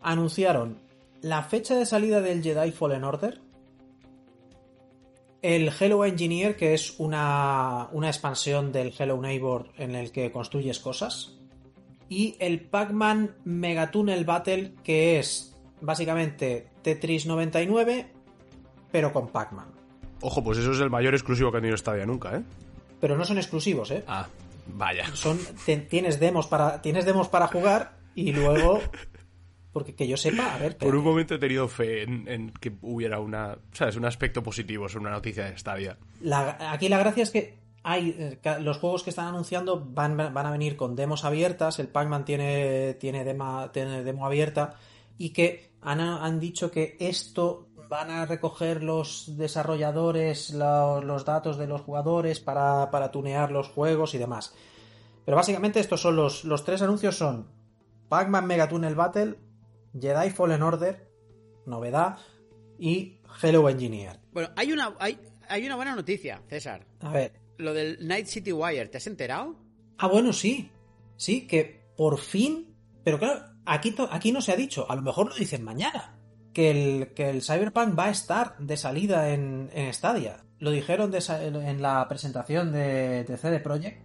anunciaron 0.00 0.80
la 1.22 1.42
fecha 1.42 1.74
de 1.74 1.86
salida 1.86 2.20
del 2.20 2.42
Jedi 2.42 2.70
Fallen 2.70 3.04
Order, 3.04 3.40
el 5.40 5.72
Hello 5.78 6.04
Engineer, 6.04 6.56
que 6.56 6.74
es 6.74 6.98
una, 6.98 7.88
una 7.92 8.08
expansión 8.08 8.72
del 8.72 8.92
Hello 8.96 9.20
Neighbor 9.20 9.70
en 9.78 9.94
el 9.94 10.12
que 10.12 10.30
construyes 10.30 10.80
cosas, 10.80 11.38
y 12.08 12.36
el 12.40 12.60
Pac-Man 12.60 13.36
Megatunnel 13.44 14.24
Battle, 14.24 14.74
que 14.82 15.18
es 15.18 15.56
básicamente 15.80 16.68
Tetris 16.82 17.26
99, 17.26 18.10
pero 18.90 19.12
con 19.12 19.28
Pac-Man. 19.28 19.77
Ojo, 20.20 20.42
pues 20.42 20.58
eso 20.58 20.72
es 20.72 20.80
el 20.80 20.90
mayor 20.90 21.14
exclusivo 21.14 21.50
que 21.52 21.58
ha 21.58 21.60
tenido 21.60 21.76
Stadia 21.76 22.06
nunca, 22.06 22.36
¿eh? 22.36 22.42
Pero 23.00 23.16
no 23.16 23.24
son 23.24 23.38
exclusivos, 23.38 23.90
¿eh? 23.92 24.02
Ah, 24.08 24.26
vaya. 24.74 25.06
Son, 25.14 25.38
tienes 25.88 26.18
demos 26.18 26.46
para 26.46 26.82
tienes 26.82 27.04
demos 27.04 27.28
para 27.28 27.46
jugar 27.46 27.96
y 28.14 28.32
luego 28.32 28.80
porque 29.72 29.94
que 29.94 30.08
yo 30.08 30.16
sepa, 30.16 30.54
a 30.54 30.58
ver, 30.58 30.76
Por 30.76 30.96
un 30.96 31.04
momento 31.04 31.34
he 31.36 31.38
tenido 31.38 31.68
fe 31.68 32.02
en, 32.02 32.26
en 32.26 32.50
que 32.52 32.72
hubiera 32.82 33.20
una, 33.20 33.56
¿sabes? 33.72 33.94
Un 33.96 34.06
aspecto 34.06 34.42
positivo 34.42 34.88
sobre 34.88 35.02
una 35.02 35.10
noticia 35.12 35.44
de 35.44 35.56
Stadia. 35.56 35.96
La- 36.22 36.72
aquí 36.72 36.88
la 36.88 36.98
gracia 36.98 37.22
es 37.22 37.30
que 37.30 37.58
hay 37.84 38.16
eh, 38.18 38.38
los 38.60 38.78
juegos 38.78 39.04
que 39.04 39.10
están 39.10 39.26
anunciando 39.28 39.86
van, 39.88 40.16
van 40.16 40.36
a 40.46 40.50
venir 40.50 40.76
con 40.76 40.96
demos 40.96 41.24
abiertas, 41.24 41.78
el 41.78 41.86
Pac-Man 41.88 42.24
tiene, 42.24 42.94
tiene, 42.94 43.24
dema- 43.24 43.70
tiene 43.70 44.02
demo 44.02 44.26
abierta 44.26 44.74
y 45.16 45.30
que 45.30 45.70
han, 45.80 46.00
han 46.00 46.40
dicho 46.40 46.72
que 46.72 46.96
esto 46.98 47.67
van 47.88 48.10
a 48.10 48.26
recoger 48.26 48.82
los 48.82 49.36
desarrolladores 49.36 50.50
lo- 50.50 51.00
los 51.02 51.24
datos 51.24 51.56
de 51.58 51.66
los 51.66 51.80
jugadores 51.82 52.40
para, 52.40 52.90
para 52.90 53.10
tunear 53.10 53.50
los 53.50 53.68
juegos 53.68 54.14
y 54.14 54.18
demás. 54.18 54.54
Pero 55.24 55.36
básicamente 55.36 55.80
estos 55.80 56.00
son 56.00 56.16
los, 56.16 56.44
los 56.44 56.64
tres 56.64 56.82
anuncios 56.82 57.16
son 57.16 57.48
Pac-Man 58.08 58.46
Megatunnel 58.46 58.94
Battle, 58.94 59.36
Jedi 59.98 60.30
Fallen 60.30 60.62
Order, 60.62 61.08
novedad, 61.66 62.18
y 62.78 63.18
Hello 63.42 63.68
Engineer. 63.68 64.20
Bueno, 64.32 64.50
hay 64.56 64.72
una, 64.72 64.94
hay, 64.98 65.18
hay 65.48 65.66
una 65.66 65.76
buena 65.76 65.94
noticia, 65.94 66.40
César. 66.48 66.86
A 67.00 67.10
ver, 67.10 67.32
Lo 67.58 67.74
del 67.74 68.06
Night 68.06 68.26
City 68.26 68.52
Wire, 68.52 68.86
¿te 68.88 68.98
has 68.98 69.06
enterado? 69.06 69.56
Ah, 69.98 70.06
bueno, 70.06 70.32
sí. 70.32 70.70
Sí, 71.16 71.46
que 71.46 71.90
por 71.96 72.18
fin. 72.18 72.74
Pero 73.04 73.18
claro, 73.18 73.44
aquí, 73.66 73.94
aquí 74.10 74.30
no 74.32 74.40
se 74.40 74.52
ha 74.52 74.56
dicho. 74.56 74.86
A 74.90 74.94
lo 74.94 75.02
mejor 75.02 75.28
lo 75.28 75.34
dicen 75.34 75.64
mañana. 75.64 76.17
Que 76.58 76.70
el, 76.72 77.14
que 77.14 77.30
el 77.30 77.40
Cyberpunk 77.42 77.96
va 77.96 78.06
a 78.06 78.10
estar 78.10 78.58
de 78.58 78.76
salida 78.76 79.32
en, 79.32 79.70
en 79.74 79.94
Stadia. 79.94 80.42
Lo 80.58 80.72
dijeron 80.72 81.12
de 81.12 81.18
en 81.28 81.80
la 81.80 82.08
presentación 82.08 82.72
de, 82.72 83.22
de 83.22 83.36
CD 83.36 83.60
Projekt. 83.60 84.02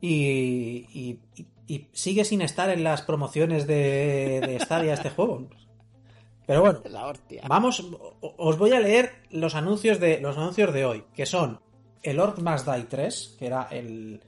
Y, 0.00 0.86
y- 1.66 1.88
sigue 1.92 2.24
sin 2.24 2.40
estar 2.40 2.70
en 2.70 2.82
las 2.84 3.02
promociones 3.02 3.66
de, 3.66 4.40
de 4.46 4.58
Stadia 4.60 4.94
este 4.94 5.10
juego. 5.10 5.46
Pero 6.46 6.62
bueno, 6.62 6.80
La. 6.86 7.12
Vamos, 7.46 7.84
os 8.22 8.56
voy 8.56 8.72
a 8.72 8.80
leer 8.80 9.24
los 9.30 9.54
anuncios 9.54 10.00
de 10.00 10.18
los 10.22 10.38
anuncios 10.38 10.72
de 10.72 10.86
hoy, 10.86 11.04
que 11.12 11.26
son 11.26 11.60
el 12.02 12.18
Orc 12.18 12.38
Must 12.38 12.66
Die 12.66 12.84
3, 12.84 13.36
que 13.38 13.46
era 13.46 13.64
el, 13.70 14.22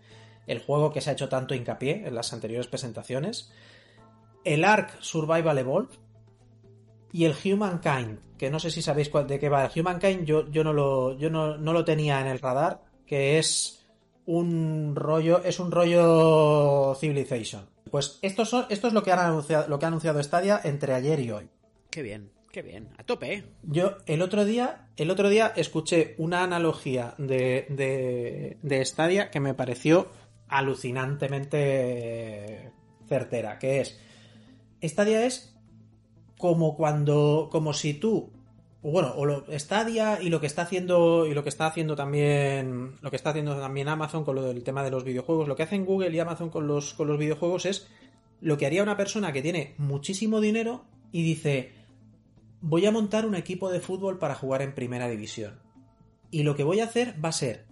el 0.46 0.58
juego 0.58 0.92
que 0.92 1.00
se 1.00 1.08
ha 1.08 1.12
hecho 1.14 1.30
tanto 1.30 1.54
hincapié 1.54 2.06
en 2.06 2.14
las 2.14 2.34
anteriores 2.34 2.66
presentaciones, 2.66 3.50
el 4.44 4.62
Ark 4.66 4.98
Survival 5.00 5.56
Evolved 5.56 5.98
y 7.12 7.24
el 7.24 7.34
Humankind, 7.44 8.18
que 8.38 8.50
no 8.50 8.58
sé 8.58 8.70
si 8.70 8.82
sabéis 8.82 9.08
cuál- 9.08 9.26
de 9.26 9.38
qué 9.38 9.48
va 9.48 9.66
el 9.66 9.80
Humankind, 9.80 10.24
yo, 10.24 10.50
yo, 10.50 10.64
no, 10.64 10.72
lo, 10.72 11.16
yo 11.18 11.30
no, 11.30 11.56
no 11.58 11.72
lo 11.72 11.84
tenía 11.84 12.20
en 12.20 12.26
el 12.26 12.38
radar, 12.38 12.82
que 13.06 13.38
es 13.38 13.84
un 14.26 14.94
rollo, 14.96 15.42
es 15.44 15.58
un 15.60 15.70
rollo 15.72 16.94
Civilization. 16.94 17.68
Pues 17.90 18.18
esto, 18.22 18.44
son, 18.44 18.66
esto 18.70 18.86
es 18.88 18.94
lo 18.94 19.02
que, 19.02 19.12
han 19.12 19.18
anunciado, 19.18 19.68
lo 19.68 19.78
que 19.78 19.84
ha 19.86 19.88
anunciado 19.88 20.22
Stadia 20.22 20.60
entre 20.62 20.94
ayer 20.94 21.18
y 21.20 21.30
hoy. 21.32 21.48
Qué 21.90 22.02
bien, 22.02 22.30
qué 22.52 22.62
bien. 22.62 22.88
A 22.98 23.02
tope, 23.02 23.34
¿eh? 23.34 23.44
Yo 23.64 23.96
el 24.06 24.22
otro 24.22 24.44
día, 24.44 24.86
el 24.96 25.10
otro 25.10 25.28
día 25.28 25.52
escuché 25.56 26.14
una 26.18 26.44
analogía 26.44 27.14
de, 27.18 27.66
de, 27.70 28.58
de 28.62 28.84
Stadia 28.84 29.30
que 29.30 29.40
me 29.40 29.54
pareció 29.54 30.06
alucinantemente 30.46 32.70
certera, 33.08 33.58
que 33.58 33.80
es 33.80 33.98
Stadia 34.82 35.24
es 35.26 35.49
como 36.40 36.76
cuando, 36.76 37.48
como 37.52 37.72
si 37.72 37.94
tú 37.94 38.30
bueno, 38.82 39.12
o 39.14 39.26
lo, 39.26 39.44
Stadia 39.58 40.22
y 40.22 40.30
lo 40.30 40.40
que 40.40 40.46
está 40.46 40.62
haciendo 40.62 41.26
y 41.26 41.34
lo 41.34 41.42
que 41.42 41.50
está 41.50 41.66
haciendo 41.66 41.96
también 41.96 42.94
lo 43.02 43.10
que 43.10 43.16
está 43.16 43.30
haciendo 43.30 43.58
también 43.60 43.88
Amazon 43.88 44.24
con 44.24 44.36
lo 44.36 44.42
del 44.42 44.64
tema 44.64 44.82
de 44.82 44.90
los 44.90 45.04
videojuegos, 45.04 45.48
lo 45.48 45.54
que 45.54 45.64
hacen 45.64 45.84
Google 45.84 46.10
y 46.10 46.18
Amazon 46.18 46.48
con 46.48 46.66
los 46.66 46.94
con 46.94 47.06
los 47.06 47.18
videojuegos 47.18 47.66
es 47.66 47.88
lo 48.40 48.56
que 48.56 48.64
haría 48.64 48.82
una 48.82 48.96
persona 48.96 49.32
que 49.32 49.42
tiene 49.42 49.74
muchísimo 49.76 50.40
dinero 50.40 50.84
y 51.12 51.22
dice, 51.22 51.74
"Voy 52.62 52.86
a 52.86 52.90
montar 52.90 53.26
un 53.26 53.34
equipo 53.34 53.70
de 53.70 53.80
fútbol 53.80 54.18
para 54.18 54.34
jugar 54.34 54.62
en 54.62 54.74
primera 54.74 55.08
división." 55.08 55.60
Y 56.30 56.44
lo 56.44 56.56
que 56.56 56.64
voy 56.64 56.80
a 56.80 56.84
hacer 56.84 57.22
va 57.22 57.28
a 57.28 57.32
ser 57.32 57.66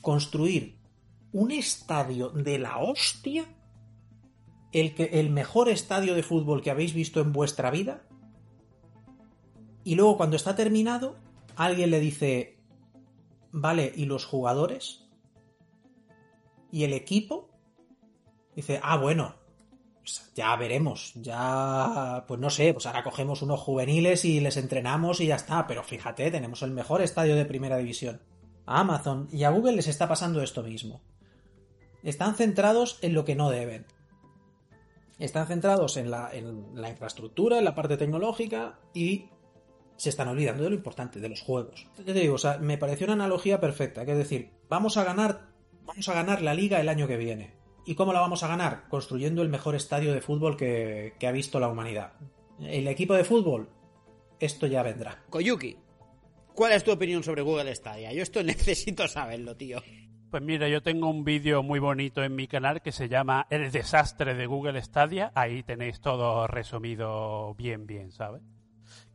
construir 0.00 0.78
un 1.32 1.52
estadio 1.52 2.30
de 2.30 2.58
la 2.58 2.78
hostia, 2.78 3.44
el, 4.72 4.94
que, 4.94 5.04
el 5.20 5.30
mejor 5.30 5.68
estadio 5.68 6.14
de 6.14 6.22
fútbol 6.22 6.62
que 6.62 6.70
habéis 6.70 6.94
visto 6.94 7.20
en 7.20 7.32
vuestra 7.32 7.70
vida, 7.70 8.02
y 9.84 9.94
luego 9.94 10.16
cuando 10.16 10.36
está 10.36 10.54
terminado, 10.54 11.16
alguien 11.56 11.90
le 11.90 12.00
dice, 12.00 12.58
vale, 13.52 13.92
¿y 13.94 14.04
los 14.04 14.24
jugadores? 14.24 15.06
¿Y 16.70 16.84
el 16.84 16.92
equipo? 16.92 17.50
Dice, 18.54 18.80
ah, 18.82 18.96
bueno, 18.96 19.36
pues 20.00 20.30
ya 20.34 20.54
veremos, 20.56 21.12
ya, 21.16 22.24
pues 22.26 22.40
no 22.40 22.50
sé, 22.50 22.72
pues 22.72 22.86
ahora 22.86 23.02
cogemos 23.02 23.42
unos 23.42 23.60
juveniles 23.60 24.24
y 24.24 24.40
les 24.40 24.56
entrenamos 24.56 25.20
y 25.20 25.26
ya 25.26 25.36
está, 25.36 25.66
pero 25.66 25.82
fíjate, 25.82 26.30
tenemos 26.30 26.62
el 26.62 26.70
mejor 26.70 27.02
estadio 27.02 27.36
de 27.36 27.44
primera 27.44 27.76
división. 27.76 28.20
A 28.66 28.80
Amazon 28.80 29.28
y 29.32 29.44
a 29.44 29.50
Google 29.50 29.76
les 29.76 29.88
está 29.88 30.08
pasando 30.08 30.42
esto 30.42 30.62
mismo. 30.62 31.02
Están 32.02 32.34
centrados 32.34 32.98
en 33.02 33.14
lo 33.14 33.24
que 33.24 33.34
no 33.34 33.50
deben. 33.50 33.86
Están 35.20 35.46
centrados 35.46 35.98
en 35.98 36.10
la, 36.10 36.32
infraestructura, 36.88 37.58
en 37.58 37.64
la 37.64 37.74
parte 37.74 37.98
tecnológica 37.98 38.80
y 38.94 39.28
se 39.96 40.08
están 40.08 40.28
olvidando 40.28 40.64
de 40.64 40.70
lo 40.70 40.76
importante, 40.76 41.20
de 41.20 41.28
los 41.28 41.42
juegos. 41.42 41.86
Te 41.94 42.14
digo, 42.14 42.36
o 42.36 42.38
sea, 42.38 42.56
me 42.56 42.78
pareció 42.78 43.04
una 43.04 43.12
analogía 43.12 43.60
perfecta, 43.60 44.00
es 44.00 44.08
decir, 44.08 44.50
vamos 44.70 44.96
a 44.96 45.04
ganar, 45.04 45.50
vamos 45.84 46.08
a 46.08 46.14
ganar 46.14 46.40
la 46.40 46.54
liga 46.54 46.80
el 46.80 46.88
año 46.88 47.06
que 47.06 47.18
viene. 47.18 47.52
¿Y 47.84 47.96
cómo 47.96 48.14
la 48.14 48.20
vamos 48.20 48.42
a 48.42 48.48
ganar? 48.48 48.88
Construyendo 48.88 49.42
el 49.42 49.50
mejor 49.50 49.74
estadio 49.74 50.14
de 50.14 50.22
fútbol 50.22 50.56
que, 50.56 51.14
que 51.18 51.26
ha 51.26 51.32
visto 51.32 51.60
la 51.60 51.68
humanidad. 51.68 52.14
El 52.58 52.88
equipo 52.88 53.12
de 53.12 53.24
fútbol, 53.24 53.68
esto 54.38 54.66
ya 54.66 54.82
vendrá. 54.82 55.22
Koyuki, 55.28 55.76
¿cuál 56.54 56.72
es 56.72 56.82
tu 56.82 56.92
opinión 56.92 57.22
sobre 57.22 57.42
Google 57.42 57.74
Stadia? 57.74 58.10
Yo 58.14 58.22
esto 58.22 58.42
necesito 58.42 59.06
saberlo, 59.06 59.54
tío. 59.54 59.82
Pues 60.30 60.42
mira, 60.44 60.68
yo 60.68 60.80
tengo 60.80 61.08
un 61.08 61.24
vídeo 61.24 61.62
muy 61.64 61.80
bonito 61.80 62.22
en 62.22 62.36
mi 62.36 62.46
canal 62.46 62.82
que 62.82 62.92
se 62.92 63.08
llama 63.08 63.46
El 63.50 63.72
desastre 63.72 64.34
de 64.34 64.46
Google 64.46 64.80
Stadia. 64.80 65.32
Ahí 65.34 65.64
tenéis 65.64 66.00
todo 66.00 66.46
resumido 66.46 67.54
bien, 67.56 67.86
bien, 67.86 68.12
¿sabes? 68.12 68.40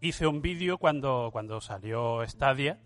Hice 0.02 0.28
un 0.28 0.42
vídeo 0.42 0.78
cuando, 0.78 1.30
cuando 1.32 1.62
salió 1.62 2.22
Stadia, 2.28 2.80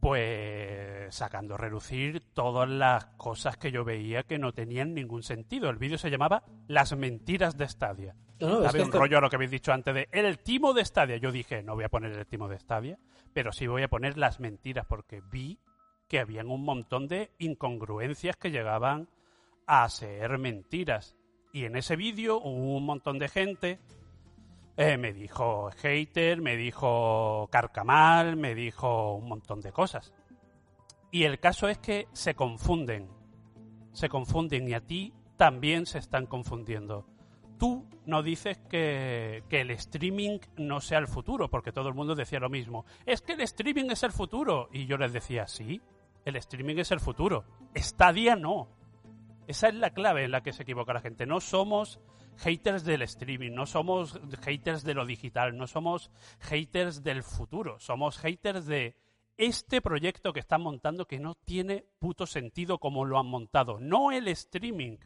pues 0.00 1.14
sacando 1.14 1.54
a 1.54 1.58
relucir 1.58 2.22
todas 2.34 2.68
las 2.68 3.06
cosas 3.16 3.56
que 3.56 3.70
yo 3.70 3.84
veía 3.84 4.24
que 4.24 4.38
no 4.38 4.52
tenían 4.52 4.92
ningún 4.92 5.22
sentido. 5.22 5.70
El 5.70 5.76
vídeo 5.78 5.96
se 5.96 6.10
llamaba 6.10 6.42
Las 6.66 6.96
mentiras 6.96 7.56
de 7.56 7.68
Stadia. 7.68 8.16
No, 8.40 8.48
no, 8.48 8.58
es 8.58 8.64
¿Sabe? 8.66 8.72
que 8.78 8.82
Un 8.82 8.88
esto- 8.88 8.98
rollo 8.98 9.18
a 9.18 9.20
lo 9.20 9.30
que 9.30 9.36
habéis 9.36 9.52
dicho 9.52 9.72
antes 9.72 9.94
de 9.94 10.08
el 10.10 10.38
timo 10.40 10.74
de 10.74 10.84
Stadia. 10.84 11.18
Yo 11.18 11.30
dije, 11.30 11.62
no 11.62 11.76
voy 11.76 11.84
a 11.84 11.88
poner 11.88 12.10
el 12.18 12.26
timo 12.26 12.48
de 12.48 12.58
Stadia, 12.58 12.98
pero 13.32 13.52
sí 13.52 13.68
voy 13.68 13.84
a 13.84 13.88
poner 13.88 14.18
las 14.18 14.40
mentiras 14.40 14.84
porque 14.88 15.22
vi 15.30 15.60
que 16.14 16.20
habían 16.20 16.48
un 16.48 16.62
montón 16.62 17.08
de 17.08 17.32
incongruencias 17.40 18.36
que 18.36 18.52
llegaban 18.52 19.08
a 19.66 19.88
ser 19.88 20.38
mentiras. 20.38 21.16
Y 21.52 21.64
en 21.64 21.74
ese 21.74 21.96
vídeo 21.96 22.38
hubo 22.38 22.76
un 22.76 22.86
montón 22.86 23.18
de 23.18 23.26
gente. 23.26 23.80
eh, 24.76 24.96
me 24.96 25.12
dijo 25.12 25.72
hater, 25.72 26.40
me 26.40 26.56
dijo 26.56 27.48
carcamal, 27.50 28.36
me 28.36 28.54
dijo 28.54 29.16
un 29.16 29.28
montón 29.28 29.60
de 29.60 29.72
cosas. 29.72 30.12
Y 31.10 31.24
el 31.24 31.40
caso 31.40 31.66
es 31.66 31.78
que 31.78 32.06
se 32.12 32.36
confunden. 32.36 33.08
Se 33.90 34.08
confunden 34.08 34.68
y 34.68 34.74
a 34.74 34.86
ti 34.86 35.12
también 35.36 35.84
se 35.84 35.98
están 35.98 36.26
confundiendo. 36.26 37.08
Tú 37.58 37.88
no 38.06 38.22
dices 38.22 38.58
que, 38.70 39.42
que 39.48 39.62
el 39.62 39.72
streaming 39.72 40.38
no 40.58 40.80
sea 40.80 40.98
el 40.98 41.08
futuro, 41.08 41.50
porque 41.50 41.72
todo 41.72 41.88
el 41.88 41.94
mundo 41.96 42.14
decía 42.14 42.38
lo 42.38 42.50
mismo. 42.50 42.84
Es 43.04 43.20
que 43.20 43.32
el 43.32 43.40
streaming 43.40 43.90
es 43.90 44.04
el 44.04 44.12
futuro. 44.12 44.68
Y 44.72 44.86
yo 44.86 44.96
les 44.96 45.12
decía, 45.12 45.48
sí, 45.48 45.82
el 46.24 46.36
streaming 46.36 46.76
es 46.76 46.90
el 46.90 47.00
futuro. 47.00 47.44
Stadia 47.76 48.36
no. 48.36 48.68
Esa 49.46 49.68
es 49.68 49.74
la 49.74 49.90
clave 49.90 50.24
en 50.24 50.30
la 50.30 50.42
que 50.42 50.52
se 50.52 50.62
equivoca 50.62 50.94
la 50.94 51.00
gente. 51.00 51.26
No 51.26 51.40
somos 51.40 52.00
haters 52.38 52.84
del 52.84 53.02
streaming, 53.02 53.52
no 53.52 53.66
somos 53.66 54.18
haters 54.42 54.84
de 54.84 54.94
lo 54.94 55.06
digital, 55.06 55.56
no 55.56 55.66
somos 55.66 56.10
haters 56.40 57.02
del 57.02 57.22
futuro, 57.22 57.78
somos 57.78 58.18
haters 58.18 58.66
de 58.66 58.96
este 59.36 59.80
proyecto 59.82 60.32
que 60.32 60.40
están 60.40 60.62
montando 60.62 61.06
que 61.06 61.18
no 61.18 61.34
tiene 61.34 61.84
puto 61.98 62.26
sentido 62.26 62.78
como 62.78 63.04
lo 63.04 63.18
han 63.18 63.26
montado. 63.26 63.78
No 63.80 64.12
el 64.12 64.28
streaming. 64.28 64.96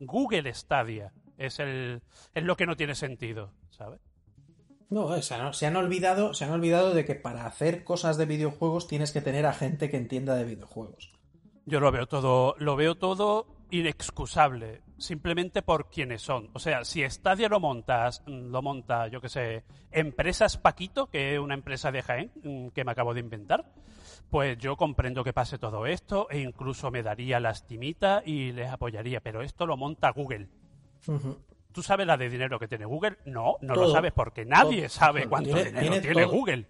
Google 0.00 0.52
Stadia 0.52 1.12
es, 1.38 1.58
el, 1.60 2.02
es 2.34 2.44
lo 2.44 2.56
que 2.56 2.66
no 2.66 2.76
tiene 2.76 2.94
sentido, 2.94 3.52
¿sabes? 3.70 4.00
No, 4.94 5.06
o 5.06 5.22
sea, 5.22 5.38
no, 5.38 5.52
se 5.52 5.66
han 5.66 5.74
olvidado, 5.74 6.34
se 6.34 6.44
han 6.44 6.52
olvidado 6.52 6.94
de 6.94 7.04
que 7.04 7.16
para 7.16 7.46
hacer 7.46 7.82
cosas 7.82 8.16
de 8.16 8.26
videojuegos 8.26 8.86
tienes 8.86 9.10
que 9.10 9.20
tener 9.20 9.44
a 9.44 9.52
gente 9.52 9.90
que 9.90 9.96
entienda 9.96 10.36
de 10.36 10.44
videojuegos. 10.44 11.10
Yo 11.66 11.80
lo 11.80 11.90
veo 11.90 12.06
todo, 12.06 12.54
lo 12.58 12.76
veo 12.76 12.94
todo 12.94 13.48
inexcusable, 13.72 14.82
simplemente 14.96 15.62
por 15.62 15.90
quienes 15.90 16.22
son. 16.22 16.48
O 16.52 16.60
sea, 16.60 16.84
si 16.84 17.02
Stadia 17.10 17.48
lo 17.48 17.58
montas, 17.58 18.22
mm, 18.24 18.52
lo 18.52 18.62
monta, 18.62 19.08
yo 19.08 19.20
que 19.20 19.28
sé, 19.28 19.64
Empresas 19.90 20.58
Paquito, 20.58 21.08
que 21.08 21.34
es 21.34 21.40
una 21.40 21.54
empresa 21.54 21.90
de 21.90 22.00
Jaén 22.00 22.30
mm, 22.44 22.68
que 22.68 22.84
me 22.84 22.92
acabo 22.92 23.14
de 23.14 23.20
inventar, 23.20 23.64
pues 24.30 24.56
yo 24.58 24.76
comprendo 24.76 25.24
que 25.24 25.32
pase 25.32 25.58
todo 25.58 25.86
esto 25.86 26.28
e 26.30 26.38
incluso 26.38 26.92
me 26.92 27.02
daría 27.02 27.40
lastimita 27.40 28.22
y 28.24 28.52
les 28.52 28.70
apoyaría, 28.70 29.18
pero 29.18 29.42
esto 29.42 29.66
lo 29.66 29.76
monta 29.76 30.10
Google. 30.10 30.46
¿Tú 31.74 31.82
sabes 31.82 32.06
la 32.06 32.16
de 32.16 32.30
dinero 32.30 32.58
que 32.58 32.68
tiene 32.68 32.84
Google? 32.86 33.18
No, 33.26 33.56
no 33.60 33.74
lo 33.74 33.90
sabes 33.90 34.12
porque 34.12 34.44
nadie 34.46 34.82
Todo. 34.82 34.88
sabe 34.90 35.26
cuánto 35.28 35.52
Tiene- 35.54 35.72
dinero 35.80 36.00
tiene. 36.00 36.24
Google. 36.24 36.68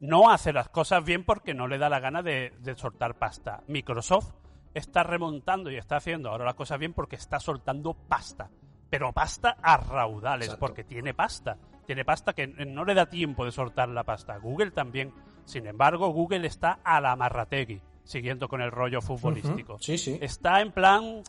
No 0.00 0.30
hace 0.30 0.52
las 0.52 0.68
cosas 0.68 1.02
bien 1.04 1.24
porque 1.24 1.54
no 1.54 1.66
le 1.66 1.78
da 1.78 1.88
la 1.88 2.00
gana 2.00 2.22
de, 2.22 2.52
de 2.60 2.74
soltar 2.76 3.16
pasta. 3.18 3.62
Microsoft 3.66 4.32
está 4.74 5.02
remontando 5.02 5.70
y 5.70 5.76
está 5.76 5.96
haciendo 5.96 6.28
ahora 6.30 6.44
las 6.44 6.54
cosas 6.54 6.78
bien 6.78 6.92
porque 6.92 7.16
está 7.16 7.40
soltando 7.40 7.94
pasta. 7.94 8.50
Pero 8.90 9.12
pasta 9.12 9.56
a 9.62 9.76
raudales, 9.78 10.48
Exacto. 10.48 10.66
porque 10.66 10.84
tiene 10.84 11.14
pasta. 11.14 11.56
Tiene 11.86 12.04
pasta 12.04 12.32
que 12.34 12.46
no 12.46 12.84
le 12.84 12.94
da 12.94 13.06
tiempo 13.06 13.44
de 13.44 13.52
soltar 13.52 13.88
la 13.88 14.04
pasta. 14.04 14.36
Google 14.38 14.70
también. 14.70 15.12
Sin 15.44 15.66
embargo, 15.66 16.08
Google 16.10 16.46
está 16.46 16.78
a 16.84 17.00
la 17.00 17.16
marrategui, 17.16 17.80
siguiendo 18.04 18.48
con 18.48 18.60
el 18.60 18.70
rollo 18.70 19.00
futbolístico. 19.00 19.78
Sí, 19.78 19.98
sí. 19.98 20.18
Está 20.20 20.60
en 20.60 20.72
plan, 20.72 21.22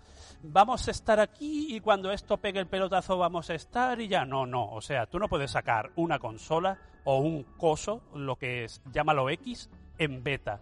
vamos 0.43 0.87
a 0.87 0.91
estar 0.91 1.19
aquí 1.19 1.75
y 1.75 1.79
cuando 1.79 2.11
esto 2.11 2.37
pegue 2.37 2.59
el 2.59 2.67
pelotazo 2.67 3.17
vamos 3.17 3.49
a 3.49 3.55
estar 3.55 3.99
y 4.01 4.07
ya. 4.07 4.25
No, 4.25 4.45
no. 4.45 4.71
O 4.71 4.81
sea, 4.81 5.05
tú 5.05 5.19
no 5.19 5.27
puedes 5.27 5.51
sacar 5.51 5.91
una 5.95 6.19
consola 6.19 6.79
o 7.03 7.19
un 7.19 7.43
coso, 7.43 8.03
lo 8.13 8.35
que 8.35 8.63
es, 8.63 8.81
llámalo 8.91 9.29
X, 9.29 9.69
en 9.97 10.23
beta. 10.23 10.61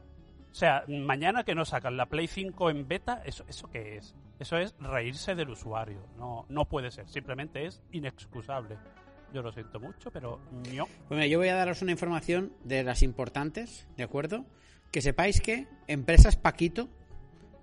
O 0.51 0.55
sea, 0.55 0.83
mañana 0.87 1.43
que 1.43 1.55
no 1.55 1.63
sacan 1.63 1.95
la 1.95 2.07
Play 2.07 2.27
5 2.27 2.69
en 2.71 2.87
beta, 2.87 3.21
¿eso, 3.23 3.45
eso 3.47 3.69
qué 3.69 3.97
es? 3.97 4.15
Eso 4.39 4.57
es 4.57 4.73
reírse 4.79 5.35
del 5.35 5.49
usuario. 5.49 5.99
No, 6.17 6.45
no 6.49 6.65
puede 6.65 6.91
ser. 6.91 7.07
Simplemente 7.09 7.65
es 7.65 7.81
inexcusable. 7.91 8.77
Yo 9.33 9.43
lo 9.43 9.51
siento 9.51 9.79
mucho, 9.79 10.09
pero 10.11 10.39
no. 10.73 10.85
Pues 11.07 11.17
mira, 11.17 11.27
yo 11.27 11.37
voy 11.37 11.49
a 11.49 11.55
daros 11.55 11.81
una 11.81 11.91
información 11.91 12.53
de 12.63 12.83
las 12.83 13.03
importantes, 13.03 13.87
¿de 13.95 14.03
acuerdo? 14.03 14.45
Que 14.91 15.01
sepáis 15.01 15.41
que 15.41 15.67
Empresas 15.87 16.35
Paquito 16.35 16.89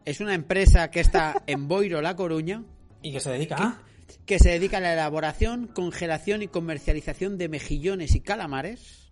es 0.05 0.20
una 0.20 0.35
empresa 0.35 0.90
que 0.90 1.01
está 1.01 1.43
en 1.47 1.69
Boiro, 1.69 2.01
La 2.01 2.15
Coruña, 2.15 2.62
Y 3.03 3.12
que 3.12 3.20
se 3.20 3.31
dedica 3.31 3.57
a... 3.57 3.82
que 4.24 4.39
se 4.39 4.51
dedica 4.51 4.77
a 4.78 4.81
la 4.81 4.93
elaboración, 4.93 5.66
congelación 5.66 6.43
y 6.43 6.48
comercialización 6.48 7.39
de 7.39 7.48
mejillones 7.48 8.15
y 8.15 8.20
calamares. 8.20 9.03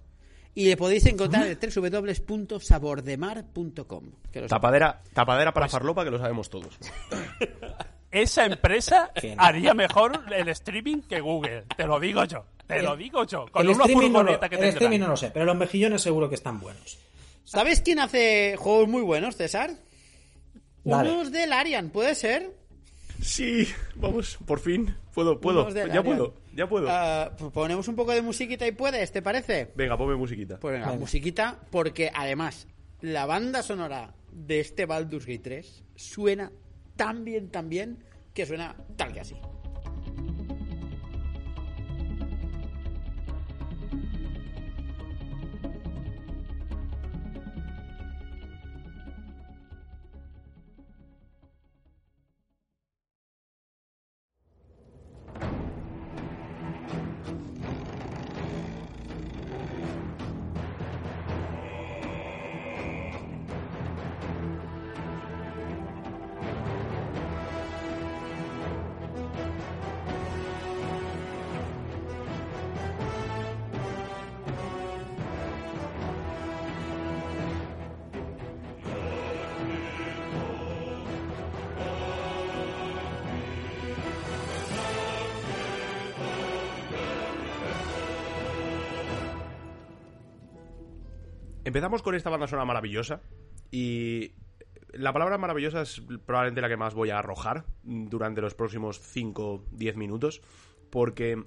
Y 0.56 0.68
le 0.68 0.76
podéis 0.76 1.04
encontrar 1.06 1.48
en 1.48 1.58
www.sabordemar.com. 1.58 4.04
Tapadera, 4.48 5.02
tapadera 5.12 5.52
Pues 5.52 5.62
para 5.62 5.68
farlopa 5.68 6.04
que 6.04 6.12
lo 6.12 6.18
sabemos 6.18 6.48
todos. 6.48 6.78
Esa 8.12 8.46
empresa 8.46 9.10
no. 9.24 9.34
haría 9.42 9.74
mejor 9.74 10.22
el 10.32 10.48
streaming 10.50 11.02
que 11.02 11.20
Google. 11.20 11.64
Te 11.76 11.88
lo 11.88 11.98
digo 11.98 12.24
yo. 12.24 12.46
Te 12.68 12.80
lo 12.80 12.96
digo 12.96 13.24
yo. 13.24 13.46
Con 13.50 13.62
el 13.62 13.70
una 13.74 13.84
streaming, 13.84 14.12
no 14.12 14.22
lo, 14.22 14.38
que 14.38 14.54
el 14.54 14.64
streaming 14.64 15.00
no 15.00 15.08
lo 15.08 15.16
sé, 15.16 15.32
pero 15.32 15.44
los 15.44 15.56
mejillones 15.56 16.00
seguro 16.00 16.28
que 16.28 16.36
están 16.36 16.60
buenos. 16.60 17.00
¿Sabes 17.44 17.80
quién 17.80 17.98
hace 17.98 18.56
juegos 18.56 18.88
muy 18.88 19.02
buenos, 19.02 19.36
César? 19.36 19.70
Dale. 20.84 21.12
Unos 21.12 21.32
del 21.32 21.52
Arian, 21.52 21.90
¿puede 21.90 22.14
ser? 22.14 22.52
Sí, 23.20 23.66
vamos, 23.94 24.38
por 24.46 24.60
fin. 24.60 24.94
Puedo, 25.14 25.40
puedo. 25.40 25.68
Ya 25.70 25.84
Arian. 25.84 26.04
puedo, 26.04 26.34
ya 26.54 26.68
puedo. 26.68 26.88
Ah, 26.90 27.32
pues 27.38 27.52
ponemos 27.52 27.86
un 27.88 27.96
poco 27.96 28.12
de 28.12 28.22
musiquita 28.22 28.66
y 28.66 28.72
puedes, 28.72 29.12
¿te 29.12 29.22
parece? 29.22 29.70
Venga, 29.76 29.96
ponme 29.96 30.16
musiquita. 30.16 30.58
Pues 30.58 30.72
venga, 30.74 30.86
Venga. 30.88 30.98
musiquita, 31.00 31.60
porque 31.70 32.10
además 32.14 32.66
la 33.00 33.24
banda 33.26 33.62
sonora 33.62 34.14
de 34.32 34.60
este 34.60 34.84
Baldur's 34.86 35.26
Gate 35.26 35.38
3 35.42 35.84
suena 35.94 36.50
tan 36.96 37.24
bien, 37.24 37.50
tan 37.50 37.68
bien, 37.68 38.04
que 38.34 38.44
suena 38.46 38.74
tal 38.96 39.12
que 39.12 39.20
así. 39.20 39.36
Empezamos 91.74 92.02
con 92.02 92.14
esta 92.14 92.30
banda 92.30 92.46
sonora 92.46 92.66
maravillosa 92.66 93.20
y 93.72 94.30
la 94.92 95.12
palabra 95.12 95.38
maravillosa 95.38 95.82
es 95.82 96.00
probablemente 96.24 96.60
la 96.60 96.68
que 96.68 96.76
más 96.76 96.94
voy 96.94 97.10
a 97.10 97.18
arrojar 97.18 97.64
durante 97.82 98.40
los 98.40 98.54
próximos 98.54 99.00
5-10 99.12 99.96
minutos 99.96 100.40
porque 100.88 101.42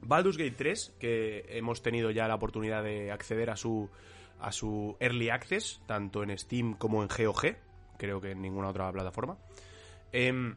Baldur's 0.00 0.38
Gate 0.38 0.56
3, 0.56 0.96
que 0.98 1.46
hemos 1.50 1.82
tenido 1.82 2.10
ya 2.10 2.26
la 2.26 2.34
oportunidad 2.34 2.82
de 2.82 3.12
acceder 3.12 3.48
a 3.48 3.54
su 3.54 3.88
a 4.40 4.50
su 4.50 4.96
Early 4.98 5.30
Access, 5.30 5.80
tanto 5.86 6.24
en 6.24 6.36
Steam 6.36 6.74
como 6.74 7.00
en 7.04 7.08
GOG, 7.08 7.54
creo 7.96 8.20
que 8.20 8.32
en 8.32 8.42
ninguna 8.42 8.70
otra 8.70 8.90
plataforma. 8.90 9.38
Em, 10.10 10.56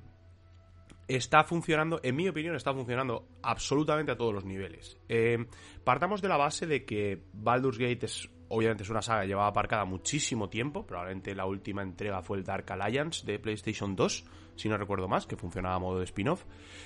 está 1.07 1.43
funcionando, 1.43 1.99
en 2.01 2.15
mi 2.15 2.27
opinión, 2.27 2.55
está 2.55 2.73
funcionando 2.73 3.27
absolutamente 3.43 4.11
a 4.11 4.17
todos 4.17 4.33
los 4.33 4.43
niveles. 4.43 4.97
Em, 5.07 5.45
partamos 5.83 6.19
de 6.23 6.29
la 6.29 6.37
base 6.37 6.65
de 6.65 6.83
que 6.83 7.21
Baldur's 7.33 7.77
Gate 7.77 8.07
es, 8.07 8.27
obviamente, 8.49 8.83
es 8.83 8.89
una 8.89 9.01
saga 9.01 9.21
que 9.21 9.27
llevaba 9.27 9.47
aparcada 9.47 9.85
muchísimo 9.85 10.49
tiempo. 10.49 10.85
Probablemente 10.85 11.35
la 11.35 11.45
última 11.45 11.81
entrega 11.81 12.21
fue 12.21 12.37
el 12.37 12.43
Dark 12.43 12.65
Alliance 12.71 13.25
de 13.25 13.39
PlayStation 13.39 13.95
2, 13.95 14.25
si 14.55 14.69
no 14.69 14.77
recuerdo 14.77 15.07
más, 15.07 15.25
que 15.25 15.35
funcionaba 15.35 15.75
a 15.75 15.79
modo 15.79 15.99
de 15.99 16.05
spin-off. 16.05 16.43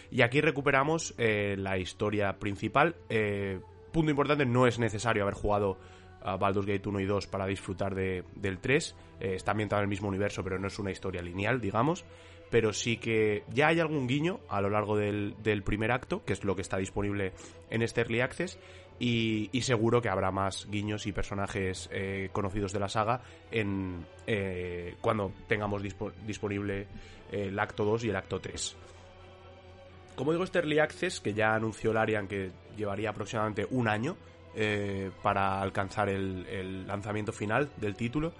Y 0.09 0.21
aquí 0.21 0.41
recuperamos 0.41 1.13
eh, 1.17 1.55
la 1.57 1.77
historia 1.77 2.37
principal. 2.39 2.95
Eh, 3.09 3.59
punto 3.91 4.11
importante, 4.11 4.45
no 4.45 4.67
es 4.67 4.79
necesario 4.79 5.23
haber 5.23 5.35
jugado 5.35 5.77
a 6.23 6.37
Baldur's 6.37 6.67
Gate 6.67 6.87
1 6.87 6.99
y 6.99 7.05
2 7.05 7.27
para 7.27 7.45
disfrutar 7.45 7.95
de, 7.95 8.23
del 8.35 8.59
3. 8.59 8.95
Eh, 9.19 9.35
está 9.35 9.51
ambientado 9.51 9.81
en 9.81 9.85
el 9.85 9.89
mismo 9.89 10.07
universo, 10.07 10.43
pero 10.43 10.59
no 10.59 10.67
es 10.67 10.79
una 10.79 10.91
historia 10.91 11.21
lineal, 11.21 11.59
digamos. 11.61 12.05
Pero 12.49 12.73
sí 12.73 12.97
que 12.97 13.43
ya 13.49 13.69
hay 13.69 13.79
algún 13.79 14.07
guiño 14.07 14.41
a 14.49 14.59
lo 14.59 14.69
largo 14.69 14.97
del, 14.97 15.35
del 15.41 15.63
primer 15.63 15.91
acto, 15.91 16.23
que 16.25 16.33
es 16.33 16.43
lo 16.43 16.55
que 16.55 16.61
está 16.61 16.77
disponible 16.77 17.31
en 17.69 17.81
este 17.81 18.01
Early 18.01 18.19
Access. 18.19 18.59
Y, 19.03 19.49
seguro 19.63 19.99
que 19.99 20.09
habrá 20.09 20.29
más 20.29 20.67
guiños 20.69 21.07
y 21.07 21.11
personajes 21.11 21.89
eh, 21.91 22.29
conocidos 22.31 22.71
de 22.71 22.79
la 22.79 22.87
saga 22.87 23.21
en 23.49 24.05
eh, 24.27 24.95
cuando 25.01 25.31
tengamos 25.47 25.81
dispo, 25.81 26.11
disponible 26.27 26.85
el 27.31 27.57
acto 27.57 27.83
2 27.83 28.03
y 28.03 28.09
el 28.09 28.15
acto 28.15 28.39
3. 28.39 28.77
Como 30.15 30.33
digo, 30.33 30.43
este 30.43 30.59
Early 30.59 30.77
Access, 30.77 31.19
que 31.19 31.33
ya 31.33 31.55
anunció 31.55 31.91
Larian 31.93 32.27
que 32.27 32.51
llevaría 32.77 33.09
aproximadamente 33.09 33.65
un 33.71 33.87
año, 33.87 34.17
eh, 34.53 35.09
para 35.23 35.61
alcanzar 35.61 36.09
el, 36.09 36.85
lanzamiento 36.85 37.31
final 37.31 37.69
del 37.77 37.95
título. 37.95 38.33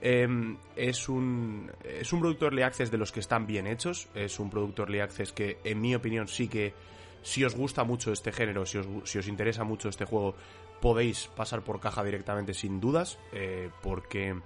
Eh, 0.00 0.28
es, 0.74 1.08
un, 1.08 1.70
es 1.84 2.12
un 2.12 2.20
producto 2.20 2.46
Early 2.46 2.62
Access 2.62 2.90
de 2.90 2.98
los 2.98 3.12
que 3.12 3.20
están 3.20 3.46
bien 3.46 3.68
hechos, 3.68 4.08
es 4.14 4.40
un 4.40 4.50
producto 4.50 4.82
Early 4.82 5.00
Access 5.00 5.32
que 5.32 5.58
en 5.62 5.80
mi 5.80 5.94
opinión 5.94 6.26
sí 6.26 6.48
que 6.48 6.74
si 7.22 7.44
os 7.44 7.54
gusta 7.54 7.84
mucho 7.84 8.12
este 8.12 8.32
género, 8.32 8.66
si 8.66 8.78
os, 8.78 8.86
si 9.04 9.18
os 9.18 9.28
interesa 9.28 9.64
mucho 9.64 9.88
este 9.88 10.04
juego, 10.04 10.34
podéis 10.80 11.28
pasar 11.28 11.62
por 11.62 11.80
caja 11.80 12.02
directamente 12.02 12.54
sin 12.54 12.80
dudas, 12.80 13.18
eh, 13.32 13.70
porque 13.82 14.36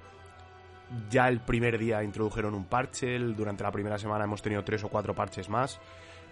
ya 1.11 1.29
el 1.29 1.41
primer 1.41 1.79
día 1.79 2.05
introdujeron 2.05 2.55
un 2.55 2.67
parche, 2.67 3.19
durante 3.19 3.65
la 3.65 3.73
primera 3.73 3.99
semana 3.99 4.25
hemos 4.25 4.43
tenido 4.43 4.63
tres 4.63 4.85
o 4.85 4.89
cuatro 4.89 5.15
parches 5.15 5.49
más. 5.49 5.81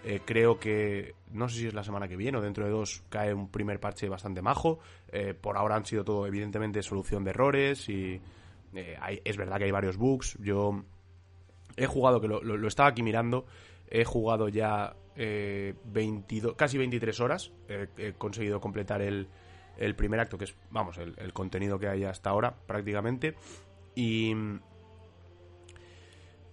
Eh, 0.03 0.21
creo 0.23 0.59
que, 0.59 1.15
no 1.31 1.49
sé 1.49 1.57
si 1.57 1.67
es 1.67 1.73
la 1.73 1.83
semana 1.83 2.07
que 2.07 2.15
viene 2.15 2.37
o 2.37 2.41
dentro 2.41 2.63
de 2.63 2.71
dos, 2.71 3.01
cae 3.09 3.33
un 3.33 3.49
primer 3.49 3.79
parche 3.79 4.07
bastante 4.07 4.41
majo. 4.43 4.79
Eh, 5.11 5.33
por 5.33 5.57
ahora 5.57 5.75
han 5.75 5.85
sido 5.85 6.03
todo, 6.05 6.27
evidentemente, 6.27 6.83
solución 6.83 7.23
de 7.23 7.31
errores 7.31 7.89
y 7.89 8.21
es 9.23 9.37
verdad 9.37 9.57
que 9.57 9.63
hay 9.63 9.71
varios 9.71 9.97
bugs. 9.97 10.37
Yo 10.39 10.83
he 11.75 11.87
jugado, 11.87 12.21
que 12.21 12.27
lo, 12.27 12.43
lo, 12.43 12.57
lo 12.57 12.67
estaba 12.67 12.89
aquí 12.89 13.01
mirando, 13.01 13.47
he 13.89 14.05
jugado 14.05 14.49
ya 14.49 14.95
22, 15.15 16.55
casi 16.55 16.77
23 16.77 17.19
horas. 17.19 17.51
he 17.69 18.13
conseguido 18.17 18.59
completar 18.59 19.01
el, 19.01 19.27
el, 19.77 19.95
primer 19.95 20.19
acto, 20.19 20.37
que 20.37 20.45
es, 20.45 20.55
vamos, 20.71 20.97
el, 20.97 21.33
contenido 21.33 21.79
que 21.79 21.87
hay 21.87 22.03
hasta 22.03 22.29
ahora 22.29 22.55
prácticamente. 22.65 23.35
Y 23.95 24.33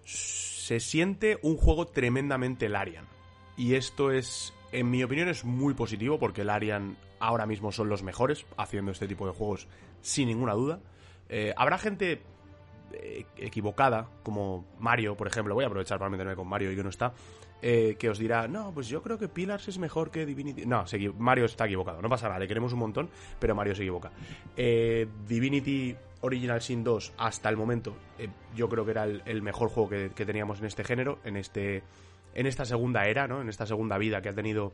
se 0.04 0.80
siente 0.80 1.38
un 1.42 1.56
juego 1.56 1.86
tremendamente 1.86 2.68
Larian. 2.68 3.06
Y 3.56 3.74
esto 3.74 4.12
es, 4.12 4.52
en 4.72 4.90
mi 4.90 5.02
opinión, 5.02 5.28
es 5.28 5.44
muy 5.44 5.74
positivo 5.74 6.18
porque 6.18 6.42
el 6.42 6.50
Arian 6.50 6.96
ahora 7.18 7.46
mismo 7.46 7.72
son 7.72 7.88
los 7.88 8.02
mejores 8.02 8.46
haciendo 8.56 8.92
este 8.92 9.06
tipo 9.06 9.26
de 9.26 9.32
juegos, 9.32 9.68
sin 10.00 10.28
ninguna 10.28 10.54
duda. 10.54 10.80
Eh, 11.28 11.54
habrá 11.56 11.78
gente 11.78 12.12
eh, 12.12 12.22
equivocada, 13.36 14.08
como 14.22 14.64
Mario, 14.78 15.16
por 15.16 15.26
ejemplo, 15.26 15.54
voy 15.54 15.64
a 15.64 15.66
aprovechar 15.66 15.98
para 15.98 16.10
meterme 16.10 16.36
con 16.36 16.48
Mario 16.48 16.72
y 16.72 16.76
que 16.76 16.82
no 16.82 16.90
está, 16.90 17.12
eh, 17.60 17.96
que 17.98 18.08
os 18.10 18.18
dirá, 18.18 18.48
no, 18.48 18.72
pues 18.72 18.88
yo 18.88 19.02
creo 19.02 19.18
que 19.18 19.28
Pillars 19.28 19.68
es 19.68 19.78
mejor 19.78 20.10
que 20.10 20.26
Divinity. 20.26 20.66
No, 20.66 20.84
Mario 21.18 21.44
está 21.44 21.66
equivocado, 21.66 22.02
no 22.02 22.08
pasa 22.08 22.28
nada, 22.28 22.40
le 22.40 22.48
queremos 22.48 22.72
un 22.72 22.80
montón, 22.80 23.10
pero 23.38 23.54
Mario 23.54 23.74
se 23.74 23.82
equivoca. 23.82 24.10
Eh, 24.56 25.06
Divinity 25.26 25.96
Original 26.22 26.60
Sin 26.60 26.84
2, 26.84 27.14
hasta 27.18 27.48
el 27.48 27.56
momento, 27.56 27.94
yo 28.54 28.68
creo 28.68 28.84
que 28.84 28.90
era 28.90 29.04
el, 29.04 29.22
el 29.26 29.42
mejor 29.42 29.68
juego 29.68 29.88
que, 29.90 30.10
que 30.14 30.24
teníamos 30.24 30.60
en 30.60 30.66
este 30.66 30.84
género, 30.84 31.18
en 31.24 31.36
este 31.36 31.82
en 32.34 32.46
esta 32.46 32.64
segunda 32.64 33.06
era, 33.06 33.26
¿no? 33.28 33.40
En 33.40 33.48
esta 33.48 33.66
segunda 33.66 33.98
vida 33.98 34.22
que 34.22 34.28
ha 34.28 34.34
tenido 34.34 34.72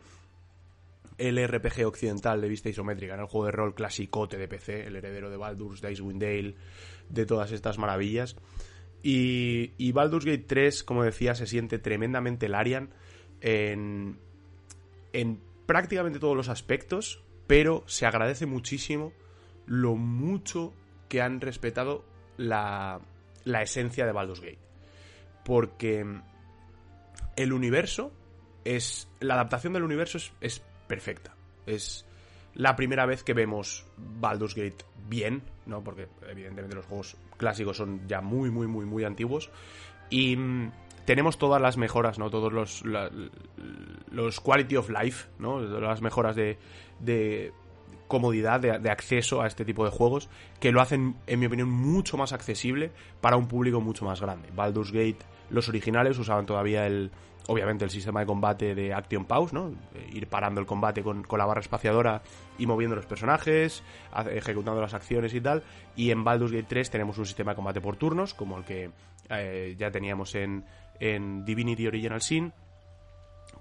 el 1.19 1.47
RPG 1.47 1.85
occidental 1.87 2.41
de 2.41 2.49
vista 2.49 2.69
isométrica, 2.69 3.15
en 3.15 3.21
el 3.21 3.27
juego 3.27 3.47
de 3.47 3.53
rol 3.53 3.75
clasicote 3.75 4.39
de 4.39 4.49
PC, 4.49 4.87
el 4.87 4.97
heredero 4.97 5.31
de 5.31 5.37
Baldur's, 5.37 5.81
de 5.81 5.93
Icewind 5.93 6.23
Dale, 6.23 6.55
de 7.09 7.27
todas 7.27 7.53
estas 7.53 7.79
maravillas. 7.79 8.37
Y, 9.03 9.93
Baldur's 9.93 10.25
Gate 10.25 10.45
3, 10.47 10.85
como 10.85 11.05
decía, 11.05 11.35
se 11.35 11.47
siente 11.47 11.79
tremendamente 11.79 12.49
Larian 12.49 12.91
en, 13.41 14.19
en 15.13 15.41
prácticamente 15.67 16.19
todos 16.19 16.37
los 16.37 16.49
aspectos, 16.49 17.23
pero 17.47 17.85
se 17.87 18.07
agradece 18.07 18.47
muchísimo 18.47 19.13
lo 19.67 19.97
mucho 19.97 20.73
que 21.09 21.21
han 21.23 21.41
respetado 21.41 22.05
la, 22.37 23.01
la 23.45 23.63
esencia 23.63 24.07
de 24.07 24.13
Baldur's 24.13 24.41
Gate. 24.41 24.59
Porque 25.45 26.05
el 27.37 27.53
universo 27.53 28.13
es. 28.65 29.09
La 29.21 29.35
adaptación 29.35 29.73
del 29.73 29.83
universo 29.83 30.19
es, 30.41 30.63
perfecta. 30.89 31.35
Es 31.67 32.05
la 32.55 32.75
primera 32.75 33.07
vez 33.07 33.23
que 33.23 33.35
vemos 33.35 33.87
Baldur's 33.97 34.55
Gate 34.55 34.85
bien, 35.09 35.43
¿no? 35.67 35.85
Porque 35.85 36.09
evidentemente 36.29 36.75
los 36.75 36.87
juegos 36.87 37.17
clásicos 37.37 37.77
son 37.77 38.09
ya 38.09 38.21
muy, 38.21 38.51
muy, 38.51 38.67
muy, 38.67 38.85
muy 38.85 39.05
antiguos. 39.05 39.51
Y 40.11 40.37
mmm, 40.37 40.73
tenemos 41.05 41.39
todas 41.39 41.63
las 41.63 41.77
mejoras, 41.77 42.19
¿no? 42.19 42.31
Todos 42.31 42.53
los, 42.53 42.83
los 44.11 44.41
quality 44.41 44.77
of 44.77 44.91
life, 44.91 45.29
¿no? 45.39 45.61
Las 45.61 46.03
mejoras 46.03 46.35
de, 46.35 46.59
de 46.99 47.53
comodidad, 48.09 48.61
de, 48.61 48.79
de, 48.79 48.91
acceso 48.91 49.43
a 49.43 49.47
este 49.47 49.65
tipo 49.65 49.85
de 49.85 49.91
juegos, 49.91 50.29
que 50.61 50.73
lo 50.73 50.81
hacen, 50.81 51.17
en 51.27 51.39
mi 51.39 51.47
opinión, 51.47 51.71
mucho 51.71 52.17
más 52.17 52.33
accesible 52.33 52.91
para 53.21 53.37
un 53.37 53.47
público 53.47 53.81
mucho 53.81 54.05
más 54.05 54.21
grande. 54.21 54.49
Baldur's 54.55 54.93
Gate 54.93 55.25
los 55.51 55.69
originales 55.69 56.19
usaban 56.19 56.47
todavía 56.47 56.87
el, 56.87 57.11
obviamente 57.49 57.85
el 57.85 57.91
sistema 57.91 58.21
de 58.21 58.27
combate 58.27 58.75
de 58.75 58.93
Action 58.93 59.25
Pause, 59.25 59.55
¿no? 59.55 59.73
Ir 60.13 60.29
parando 60.29 60.61
el 60.61 60.67
combate 60.67 61.03
con, 61.03 61.23
con 61.23 61.39
la 61.39 61.47
barra 61.47 61.61
espaciadora 61.61 62.23
y 62.59 62.67
moviendo 62.67 62.95
los 62.95 63.07
personajes, 63.07 63.83
ejecutando 64.31 64.81
las 64.81 64.95
acciones 64.95 65.35
y 65.35 65.41
tal. 65.41 65.63
Y 65.97 66.11
en 66.11 66.25
Baldur's 66.25 66.53
Gate 66.53 66.67
3 66.69 66.91
tenemos 66.91 67.19
un 67.19 67.27
sistema 67.27 67.53
de 67.53 67.57
combate 67.57 67.81
por 67.81 67.97
turnos, 67.97 68.35
como 68.35 68.59
el 68.59 68.65
que 68.65 68.91
eh, 69.31 69.75
ya 69.79 69.91
teníamos 69.91 70.35
en, 70.35 70.65
en 71.01 71.45
Divinity 71.47 71.87
Original 71.87 72.21
Sin. 72.21 72.53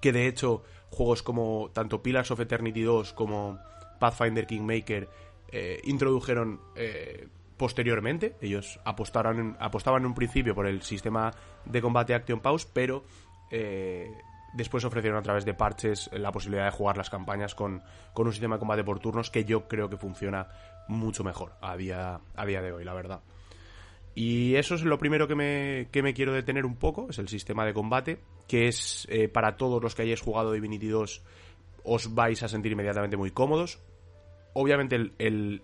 Que 0.02 0.12
de 0.12 0.28
hecho, 0.28 0.64
juegos 0.90 1.24
como 1.24 1.72
tanto 1.74 2.04
Pillars 2.04 2.30
of 2.32 2.42
Eternity 2.42 2.82
2 2.82 3.14
como 3.14 3.58
Pathfinder 4.00 4.46
Kingmaker 4.46 5.10
eh, 5.50 5.80
introdujeron 5.86 6.60
eh, 6.76 7.30
posteriormente. 7.56 8.36
Ellos 8.42 8.80
apostaron, 8.84 9.56
apostaban 9.60 10.04
en 10.04 10.08
un 10.08 10.14
principio 10.14 10.54
por 10.54 10.68
el 10.68 10.82
sistema 10.82 11.34
de 11.66 11.82
combate 11.82 12.14
Action 12.14 12.40
Pause, 12.40 12.68
pero 12.74 13.04
eh, 13.52 14.12
después 14.54 14.84
ofrecieron 14.84 15.20
a 15.20 15.22
través 15.22 15.46
de 15.46 15.54
parches 15.54 16.10
la 16.14 16.32
posibilidad 16.32 16.66
de 16.66 16.72
jugar 16.72 16.98
las 16.98 17.10
campañas 17.10 17.56
con, 17.56 17.82
con, 18.14 18.28
un 18.28 18.34
sistema 18.34 18.56
de 18.56 18.60
combate 18.60 18.84
por 18.84 19.00
turnos 19.00 19.30
que 19.30 19.46
yo 19.46 19.68
creo 19.68 19.90
que 19.90 19.98
funciona 19.98 20.48
mucho 20.88 21.24
mejor 21.24 21.54
a 21.62 21.76
día, 21.78 22.20
a 22.36 22.46
día 22.46 22.62
de 22.62 22.72
hoy, 22.72 22.84
la 22.84 22.94
verdad. 22.94 23.22
Y 24.16 24.56
eso 24.56 24.76
es 24.76 24.84
lo 24.84 24.98
primero 24.98 25.28
que 25.28 25.36
me, 25.36 25.90
que 25.92 26.02
me 26.02 26.14
quiero 26.14 26.34
detener 26.34 26.66
un 26.66 26.76
poco, 26.76 27.08
es 27.10 27.20
el 27.20 27.28
sistema 27.28 27.66
de 27.66 27.74
combate, 27.74 28.20
que 28.48 28.68
es 28.68 29.06
eh, 29.12 29.28
para 29.28 29.58
todos 29.58 29.82
los 29.82 29.94
que 29.94 30.02
hayáis 30.02 30.22
jugado 30.22 30.52
Divinity 30.54 30.88
2 30.88 31.24
os 31.90 32.14
vais 32.16 32.42
a 32.44 32.48
sentir 32.48 32.72
inmediatamente 32.72 33.16
muy 33.16 33.32
cómodos. 33.32 33.80
Obviamente 34.54 34.96
el, 34.96 35.62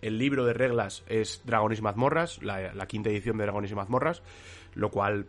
el 0.00 0.18
libro 0.18 0.44
de 0.44 0.52
reglas 0.52 1.04
es 1.08 1.42
Dragones 1.44 1.78
y 1.78 1.82
mazmorras, 1.82 2.42
la, 2.42 2.72
la 2.72 2.86
quinta 2.86 3.10
edición 3.10 3.36
de 3.36 3.44
Dragones 3.44 3.70
y 3.70 3.74
mazmorras, 3.74 4.22
lo 4.74 4.90
cual 4.90 5.26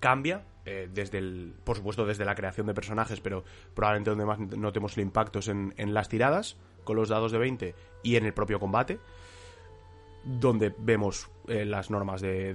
cambia 0.00 0.44
eh, 0.64 0.88
desde 0.92 1.18
el, 1.18 1.54
por 1.64 1.76
supuesto 1.76 2.06
desde 2.06 2.24
la 2.24 2.34
creación 2.34 2.66
de 2.66 2.74
personajes, 2.74 3.20
pero 3.20 3.44
probablemente 3.74 4.10
donde 4.10 4.24
más 4.24 4.38
notemos 4.38 4.96
el 4.96 5.02
impacto 5.04 5.40
es 5.40 5.48
en, 5.48 5.74
en 5.76 5.94
las 5.94 6.08
tiradas 6.08 6.56
con 6.84 6.96
los 6.96 7.08
dados 7.08 7.32
de 7.32 7.38
20 7.38 7.74
y 8.02 8.16
en 8.16 8.26
el 8.26 8.34
propio 8.34 8.60
combate 8.60 8.98
donde 10.24 10.74
vemos 10.78 11.28
eh, 11.48 11.64
las 11.64 11.90
normas 11.90 12.20
de 12.20 12.54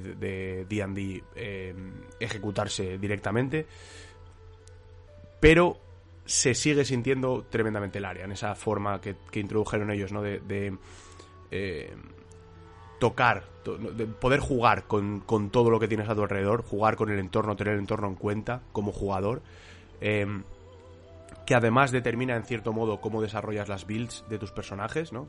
D&D 0.68 1.24
eh, 1.36 1.76
ejecutarse 2.20 2.98
directamente. 2.98 3.66
Pero 5.40 5.78
se 6.26 6.54
sigue 6.54 6.84
sintiendo 6.86 7.46
tremendamente 7.50 8.00
el 8.00 8.06
área 8.06 8.26
en 8.26 8.32
esa 8.32 8.56
forma 8.56 9.00
que, 9.00 9.16
que 9.32 9.40
introdujeron 9.40 9.92
ellos 9.92 10.12
no 10.12 10.22
de, 10.22 10.78
tocar, 13.00 13.44
de 13.96 14.06
poder 14.06 14.40
jugar 14.40 14.84
con, 14.84 15.22
con, 15.22 15.50
todo 15.50 15.70
lo 15.70 15.80
que 15.80 15.88
tienes 15.88 16.10
a 16.10 16.16
tu 16.16 16.22
alrededor, 16.22 16.64
jugar 16.64 16.96
con 16.96 17.10
el 17.10 17.20
entorno, 17.20 17.56
tener 17.56 17.74
el 17.74 17.80
entorno 17.80 18.08
en 18.08 18.16
cuenta 18.16 18.62
como 18.72 18.92
jugador. 18.92 19.42
Eh, 20.02 20.28
que 21.50 21.56
además 21.56 21.90
determina 21.90 22.36
en 22.36 22.44
cierto 22.44 22.74
modo 22.74 23.02
cómo 23.02 23.24
desarrollas 23.24 23.68
las 23.68 23.88
builds 23.88 24.24
de 24.30 24.38
tus 24.38 24.52
personajes, 24.52 25.12
¿no? 25.12 25.28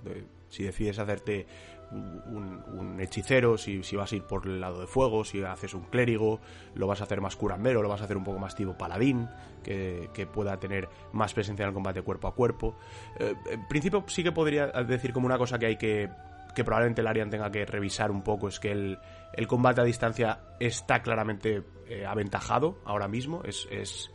si 0.50 0.64
decides 0.64 0.98
hacerte 0.98 1.46
un, 1.92 2.98
hechicero, 3.00 3.56
si, 3.56 3.80
vas 3.96 4.12
a 4.12 4.16
ir 4.16 4.24
por 4.24 4.46
el 4.46 4.60
lado 4.60 4.80
de 4.80 4.86
fuego, 4.86 5.24
si 5.24 5.42
haces 5.42 5.72
un 5.72 5.84
clérigo, 5.84 6.38
lo 6.74 6.86
vas 6.86 7.00
a 7.00 7.04
hacer 7.04 7.22
más 7.22 7.36
curandero, 7.36 7.80
lo 7.80 7.88
vas 7.88 8.02
a 8.02 8.04
hacer 8.04 8.18
un 8.18 8.24
poco 8.24 8.38
más 8.38 8.54
tipo 8.54 8.76
paladín, 8.76 9.30
que, 9.62 10.28
pueda 10.30 10.58
tener 10.58 10.90
más 11.12 11.32
presencia 11.32 11.62
en 11.62 11.68
el 11.68 11.74
combate 11.74 12.02
cuerpo 12.02 12.28
a 12.28 12.34
cuerpo. 12.34 12.76
Eh, 13.18 13.34
en 13.50 13.66
principio 13.66 14.04
sí 14.06 14.22
que 14.22 14.30
podría 14.30 14.66
decir 14.66 15.14
como 15.14 15.24
una 15.24 15.38
cosa 15.38 15.58
que 15.58 15.64
hay 15.64 15.76
que 15.76 16.10
que 16.52 16.64
probablemente 16.64 17.00
el 17.00 17.06
Arian 17.06 17.30
tenga 17.30 17.50
que 17.50 17.64
revisar 17.64 18.10
un 18.10 18.22
poco 18.22 18.48
es 18.48 18.60
que 18.60 18.72
el, 18.72 18.98
el 19.32 19.46
combate 19.46 19.80
a 19.80 19.84
distancia 19.84 20.40
está 20.58 21.02
claramente 21.02 21.62
eh, 21.88 22.04
aventajado 22.06 22.78
ahora 22.84 23.08
mismo. 23.08 23.42
Es, 23.44 23.68
es, 23.70 24.10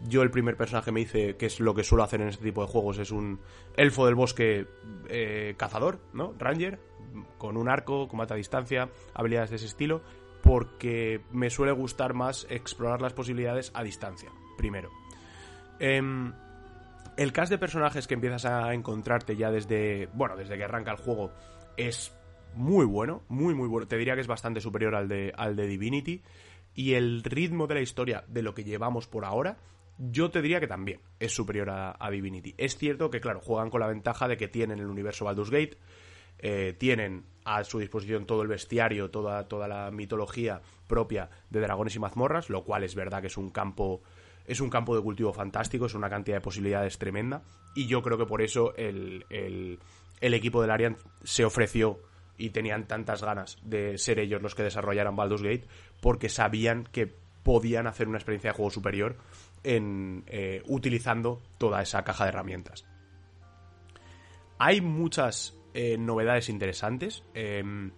yo 0.00 0.22
el 0.22 0.30
primer 0.30 0.56
personaje 0.56 0.92
me 0.92 1.00
dice 1.00 1.36
que 1.36 1.46
es 1.46 1.60
lo 1.60 1.74
que 1.74 1.84
suelo 1.84 2.04
hacer 2.04 2.20
en 2.20 2.28
este 2.28 2.44
tipo 2.44 2.62
de 2.62 2.68
juegos, 2.68 2.98
es 2.98 3.10
un 3.10 3.40
elfo 3.76 4.06
del 4.06 4.14
bosque 4.14 4.66
eh, 5.08 5.54
cazador, 5.56 6.00
¿no? 6.12 6.34
Ranger, 6.38 6.78
con 7.38 7.56
un 7.56 7.68
arco, 7.68 8.08
combate 8.08 8.34
a 8.34 8.36
distancia, 8.36 8.90
habilidades 9.14 9.50
de 9.50 9.56
ese 9.56 9.66
estilo, 9.66 10.02
porque 10.42 11.20
me 11.32 11.50
suele 11.50 11.72
gustar 11.72 12.14
más 12.14 12.46
explorar 12.48 13.02
las 13.02 13.12
posibilidades 13.12 13.72
a 13.74 13.82
distancia, 13.82 14.30
primero. 14.56 14.90
Em, 15.80 16.32
el 17.16 17.32
cast 17.32 17.50
de 17.50 17.58
personajes 17.58 18.06
que 18.06 18.14
empiezas 18.14 18.44
a 18.44 18.72
encontrarte 18.74 19.36
ya 19.36 19.50
desde, 19.50 20.08
bueno, 20.14 20.36
desde 20.36 20.56
que 20.56 20.64
arranca 20.64 20.92
el 20.92 20.98
juego 20.98 21.32
es 21.78 22.14
muy 22.54 22.84
bueno, 22.84 23.22
muy 23.28 23.54
muy 23.54 23.68
bueno. 23.68 23.88
Te 23.88 23.96
diría 23.96 24.14
que 24.14 24.20
es 24.20 24.26
bastante 24.26 24.60
superior 24.60 24.94
al 24.94 25.08
de, 25.08 25.32
al 25.34 25.56
de 25.56 25.66
Divinity. 25.66 26.22
Y 26.74 26.94
el 26.94 27.24
ritmo 27.24 27.66
de 27.66 27.74
la 27.76 27.80
historia 27.80 28.24
de 28.28 28.42
lo 28.42 28.54
que 28.54 28.62
llevamos 28.62 29.08
por 29.08 29.24
ahora 29.24 29.56
yo 29.98 30.30
te 30.30 30.40
diría 30.40 30.60
que 30.60 30.68
también 30.68 31.00
es 31.18 31.32
superior 31.32 31.68
a, 31.70 32.10
Divinity. 32.10 32.54
Es 32.56 32.76
cierto 32.76 33.10
que, 33.10 33.20
claro, 33.20 33.40
juegan 33.40 33.68
con 33.68 33.80
la 33.80 33.88
ventaja 33.88 34.28
de 34.28 34.36
que 34.36 34.48
tienen 34.48 34.78
el 34.78 34.86
universo 34.86 35.24
Baldur's 35.24 35.50
Gate, 35.50 35.76
eh, 36.38 36.74
tienen 36.78 37.24
a 37.44 37.64
su 37.64 37.80
disposición 37.80 38.24
todo 38.24 38.42
el 38.42 38.48
bestiario, 38.48 39.10
toda, 39.10 39.48
toda 39.48 39.66
la 39.66 39.90
mitología 39.90 40.62
propia 40.86 41.28
de 41.50 41.60
dragones 41.60 41.96
y 41.96 41.98
mazmorras, 41.98 42.48
lo 42.48 42.62
cual 42.62 42.84
es 42.84 42.94
verdad 42.94 43.20
que 43.20 43.26
es 43.26 43.36
un 43.36 43.50
campo 43.50 44.02
es 44.46 44.62
un 44.62 44.70
campo 44.70 44.96
de 44.96 45.02
cultivo 45.02 45.30
fantástico, 45.34 45.84
es 45.84 45.94
una 45.94 46.08
cantidad 46.08 46.38
de 46.38 46.40
posibilidades 46.40 46.96
tremenda 46.96 47.42
y 47.74 47.86
yo 47.86 48.00
creo 48.00 48.16
que 48.16 48.24
por 48.24 48.40
eso 48.40 48.74
el, 48.76 49.26
el, 49.28 49.78
el 50.20 50.34
equipo 50.34 50.60
del 50.62 50.70
Arian 50.70 50.96
se 51.24 51.44
ofreció 51.44 52.00
y 52.36 52.50
tenían 52.50 52.86
tantas 52.86 53.22
ganas 53.22 53.58
de 53.62 53.98
ser 53.98 54.18
ellos 54.18 54.40
los 54.40 54.54
que 54.54 54.62
desarrollaran 54.62 55.16
Baldur's 55.16 55.42
Gate 55.42 55.66
porque 56.00 56.28
sabían 56.28 56.84
que 56.84 57.12
podían 57.42 57.86
hacer 57.86 58.08
una 58.08 58.18
experiencia 58.18 58.50
de 58.50 58.56
juego 58.56 58.70
superior 58.70 59.16
en, 59.64 60.24
eh, 60.26 60.62
utilizando 60.66 61.42
toda 61.58 61.82
esa 61.82 62.04
caja 62.04 62.24
de 62.24 62.30
herramientas. 62.30 62.86
Hay 64.58 64.80
muchas 64.80 65.56
eh, 65.74 65.96
novedades 65.98 66.48
interesantes, 66.48 67.22
em, 67.34 67.92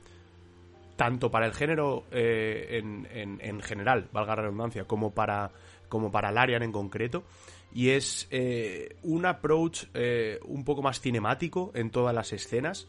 tanto 0.97 1.31
para 1.31 1.47
el 1.47 1.55
género 1.55 2.05
eh, 2.11 2.83
en, 2.83 3.61
general, 3.63 4.09
valga 4.13 4.37
la 4.37 4.43
redundancia, 4.43 4.85
como 4.85 5.15
para, 5.15 5.51
como 5.89 6.11
para 6.11 6.29
el 6.29 6.39
Arian 6.39 6.63
en 6.63 6.73
concreto. 6.73 7.25
Y 7.73 7.91
es 7.91 8.29
un 9.03 9.27
approach 9.27 9.85
un 10.45 10.65
poco 10.65 10.83
más 10.83 11.01
cinemático 11.01 11.71
en 11.75 11.91
todas 11.91 12.15
las 12.15 12.33
escenas. 12.33 12.89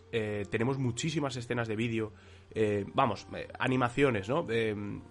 tenemos 0.49 0.77
muchísimas 0.77 1.35
escenas 1.35 1.67
de 1.67 1.75
vídeo, 1.75 2.13
vamos, 2.93 3.27
animaciones, 3.59 4.27
¿no? 4.27 4.49
Em, 4.49 5.01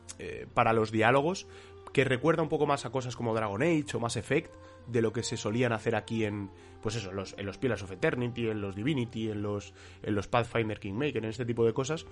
para 0.54 0.72
los 0.72 0.90
diálogos 0.90 1.46
que 1.92 2.04
recuerda 2.04 2.42
un 2.42 2.48
poco 2.48 2.66
más 2.66 2.84
a 2.84 2.90
cosas 2.90 3.16
como 3.16 3.34
Dragon 3.34 3.62
Age 3.62 3.86
o 3.94 4.00
Mass 4.00 4.16
Effect 4.16 4.54
de 4.90 5.02
lo 5.02 5.12
que 5.12 5.22
se 5.22 5.36
solían 5.36 5.72
hacer 5.72 5.94
aquí 5.94 6.24
en 6.24 6.50
pues 6.80 6.96
eso, 6.96 7.10
en 7.10 7.16
los, 7.16 7.34
en 7.36 7.46
los 7.46 7.58
Pillars 7.58 7.82
of 7.82 7.92
Eternity, 7.92 8.48
en 8.48 8.60
los 8.60 8.74
Divinity, 8.74 9.30
en 9.30 9.42
los, 9.42 9.74
en 10.02 10.14
los 10.14 10.28
Pathfinder 10.28 10.80
Kingmaker, 10.80 11.18
en 11.18 11.30
este 11.30 11.44
tipo 11.44 11.64
de 11.64 11.74
cosas, 11.74 12.06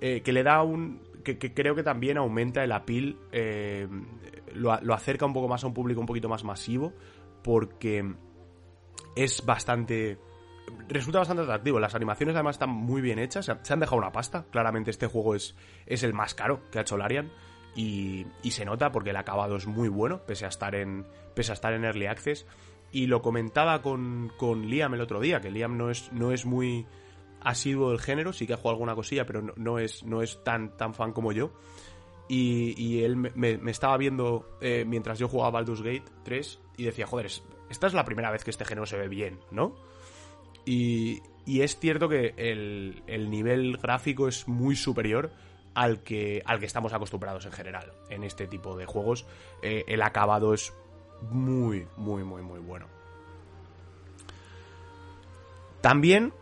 eh, 0.00 0.22
que 0.22 0.32
le 0.32 0.42
da 0.42 0.62
un... 0.62 1.00
Que, 1.22 1.38
creo 1.38 1.74
que 1.74 1.82
también 1.82 2.16
aumenta 2.16 2.64
el 2.64 2.72
appeal, 2.72 3.16
eh, 3.32 3.86
lo, 4.54 4.76
lo 4.80 4.94
acerca 4.94 5.26
un 5.26 5.34
poco 5.34 5.46
más 5.46 5.62
a 5.62 5.66
un 5.66 5.74
público 5.74 6.00
un 6.00 6.06
poquito 6.06 6.28
más 6.28 6.42
masivo, 6.42 6.94
porque 7.42 8.14
es 9.14 9.44
bastante 9.44 10.18
resulta 10.88 11.18
bastante 11.18 11.42
atractivo. 11.42 11.78
Las 11.80 11.94
animaciones 11.94 12.34
además 12.34 12.56
están 12.56 12.70
muy 12.70 13.00
bien 13.00 13.18
hechas. 13.18 13.50
Se 13.62 13.72
han 13.72 13.80
dejado 13.80 13.98
una 13.98 14.12
pasta. 14.12 14.46
Claramente 14.50 14.90
este 14.90 15.06
juego 15.06 15.34
es, 15.34 15.54
es 15.86 16.02
el 16.02 16.14
más 16.14 16.34
caro 16.34 16.62
que 16.70 16.78
ha 16.78 16.82
hecho 16.82 16.96
Larian. 16.96 17.30
Y, 17.78 18.26
se 18.50 18.64
nota 18.64 18.90
porque 18.90 19.10
el 19.10 19.16
acabado 19.16 19.54
es 19.54 19.68
muy 19.68 19.88
bueno, 19.88 20.22
pese 20.26 20.46
a 20.46 20.48
estar 20.48 20.74
en, 20.74 21.06
pese 21.34 21.52
a 21.52 21.54
estar 21.54 21.72
en 21.72 21.84
Early 21.84 22.06
Access. 22.06 22.44
Y 22.90 23.06
lo 23.06 23.22
comentaba 23.22 23.82
con, 23.82 24.32
con 24.36 24.68
Liam 24.68 24.94
el 24.94 25.00
otro 25.00 25.20
día, 25.20 25.40
que 25.40 25.52
Liam 25.52 25.76
no 25.76 25.88
es, 25.88 26.12
no 26.12 26.32
es 26.32 26.44
muy 26.44 26.86
asiduo 27.40 27.90
del 27.90 28.00
género, 28.00 28.32
sí 28.32 28.48
que 28.48 28.54
ha 28.54 28.56
jugado 28.56 28.70
alguna 28.70 28.96
cosilla, 28.96 29.26
pero 29.26 29.42
no, 29.54 29.78
es, 29.78 30.02
no 30.02 30.22
es 30.22 30.42
tan, 30.42 30.76
tan 30.76 30.92
fan 30.92 31.12
como 31.12 31.30
yo. 31.30 31.52
Y, 32.28 33.04
él 33.04 33.16
me, 33.16 33.70
estaba 33.70 33.96
viendo 33.96 34.58
eh, 34.60 34.84
mientras 34.84 35.20
yo 35.20 35.28
jugaba 35.28 35.52
Baldur's 35.52 35.80
Gate 35.80 36.04
3 36.24 36.60
y 36.78 36.82
decía, 36.84 37.06
joder, 37.06 37.26
esta 37.70 37.86
es 37.86 37.94
la 37.94 38.04
primera 38.04 38.32
vez 38.32 38.42
que 38.42 38.50
este 38.50 38.64
género 38.64 38.86
se 38.86 38.98
ve 38.98 39.06
bien, 39.06 39.38
¿no? 39.52 39.76
Y, 40.66 41.22
y 41.46 41.60
es 41.60 41.78
cierto 41.78 42.08
que 42.08 42.34
el, 42.36 43.04
el 43.06 43.30
nivel 43.30 43.76
gráfico 43.76 44.26
es 44.26 44.48
muy 44.48 44.74
superior 44.74 45.30
al 45.78 46.02
que, 46.02 46.42
al 46.44 46.58
que 46.58 46.66
estamos 46.66 46.92
acostumbrados 46.92 47.46
en 47.46 47.52
general 47.52 47.92
en 48.10 48.24
este 48.24 48.48
tipo 48.48 48.76
de 48.76 48.84
juegos. 48.84 49.26
Eh, 49.62 49.84
el 49.86 50.02
acabado 50.02 50.52
es 50.52 50.74
muy, 51.30 51.86
muy, 51.96 52.24
muy, 52.24 52.42
muy 52.42 52.58
bueno. 52.58 52.86
También 55.80 56.32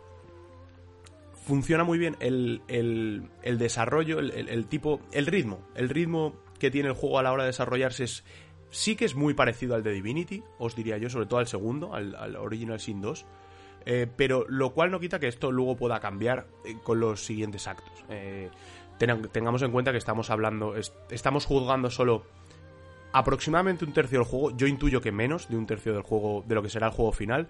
funciona 1.45 1.83
muy 1.83 1.99
bien 1.99 2.17
el, 2.19 2.63
el, 2.67 3.57
desarrollo, 3.59 4.17
el, 4.17 4.65
tipo, 4.65 5.01
el 5.11 5.27
ritmo. 5.27 5.59
El 5.75 5.89
ritmo 5.89 6.33
que 6.57 6.71
tiene 6.71 6.89
el 6.89 6.95
juego 6.95 7.19
a 7.19 7.23
la 7.23 7.31
hora 7.31 7.43
de 7.43 7.49
desarrollarse 7.49 8.05
es, 8.05 8.23
sí 8.71 8.95
que 8.95 9.05
es 9.05 9.13
muy 9.13 9.35
parecido 9.35 9.75
al 9.75 9.83
de 9.83 9.91
Divinity, 9.91 10.43
os 10.57 10.75
diría 10.75 10.97
yo, 10.97 11.11
sobre 11.11 11.27
todo 11.27 11.39
al 11.39 11.47
segundo, 11.47 11.93
al, 11.93 12.35
Original 12.37 12.79
Sin 12.79 13.01
2. 13.01 13.23
Eh, 13.85 14.07
pero 14.17 14.45
lo 14.49 14.73
cual 14.73 14.89
no 14.89 14.99
quita 14.99 15.19
que 15.19 15.27
esto 15.27 15.51
luego 15.51 15.77
pueda 15.77 15.99
cambiar 15.99 16.47
eh, 16.65 16.75
con 16.83 16.99
los 16.99 17.23
siguientes 17.23 17.67
actos 17.67 18.03
tengamos 18.97 19.61
en 19.61 19.71
cuenta 19.71 19.91
que 19.91 19.97
estamos 19.97 20.29
hablando, 20.29 20.75
estamos 21.09 21.45
juzgando 21.45 21.89
solo 21.89 22.23
aproximadamente 23.13 23.85
un 23.85 23.93
tercio 23.93 24.19
del 24.19 24.27
juego, 24.27 24.55
yo 24.55 24.67
intuyo 24.67 25.01
que 25.01 25.11
menos 25.11 25.49
de 25.49 25.57
un 25.57 25.65
tercio 25.65 25.93
del 25.93 26.03
juego, 26.03 26.43
de 26.45 26.55
lo 26.55 26.63
que 26.63 26.69
será 26.69 26.87
el 26.87 26.93
juego 26.93 27.11
final, 27.11 27.47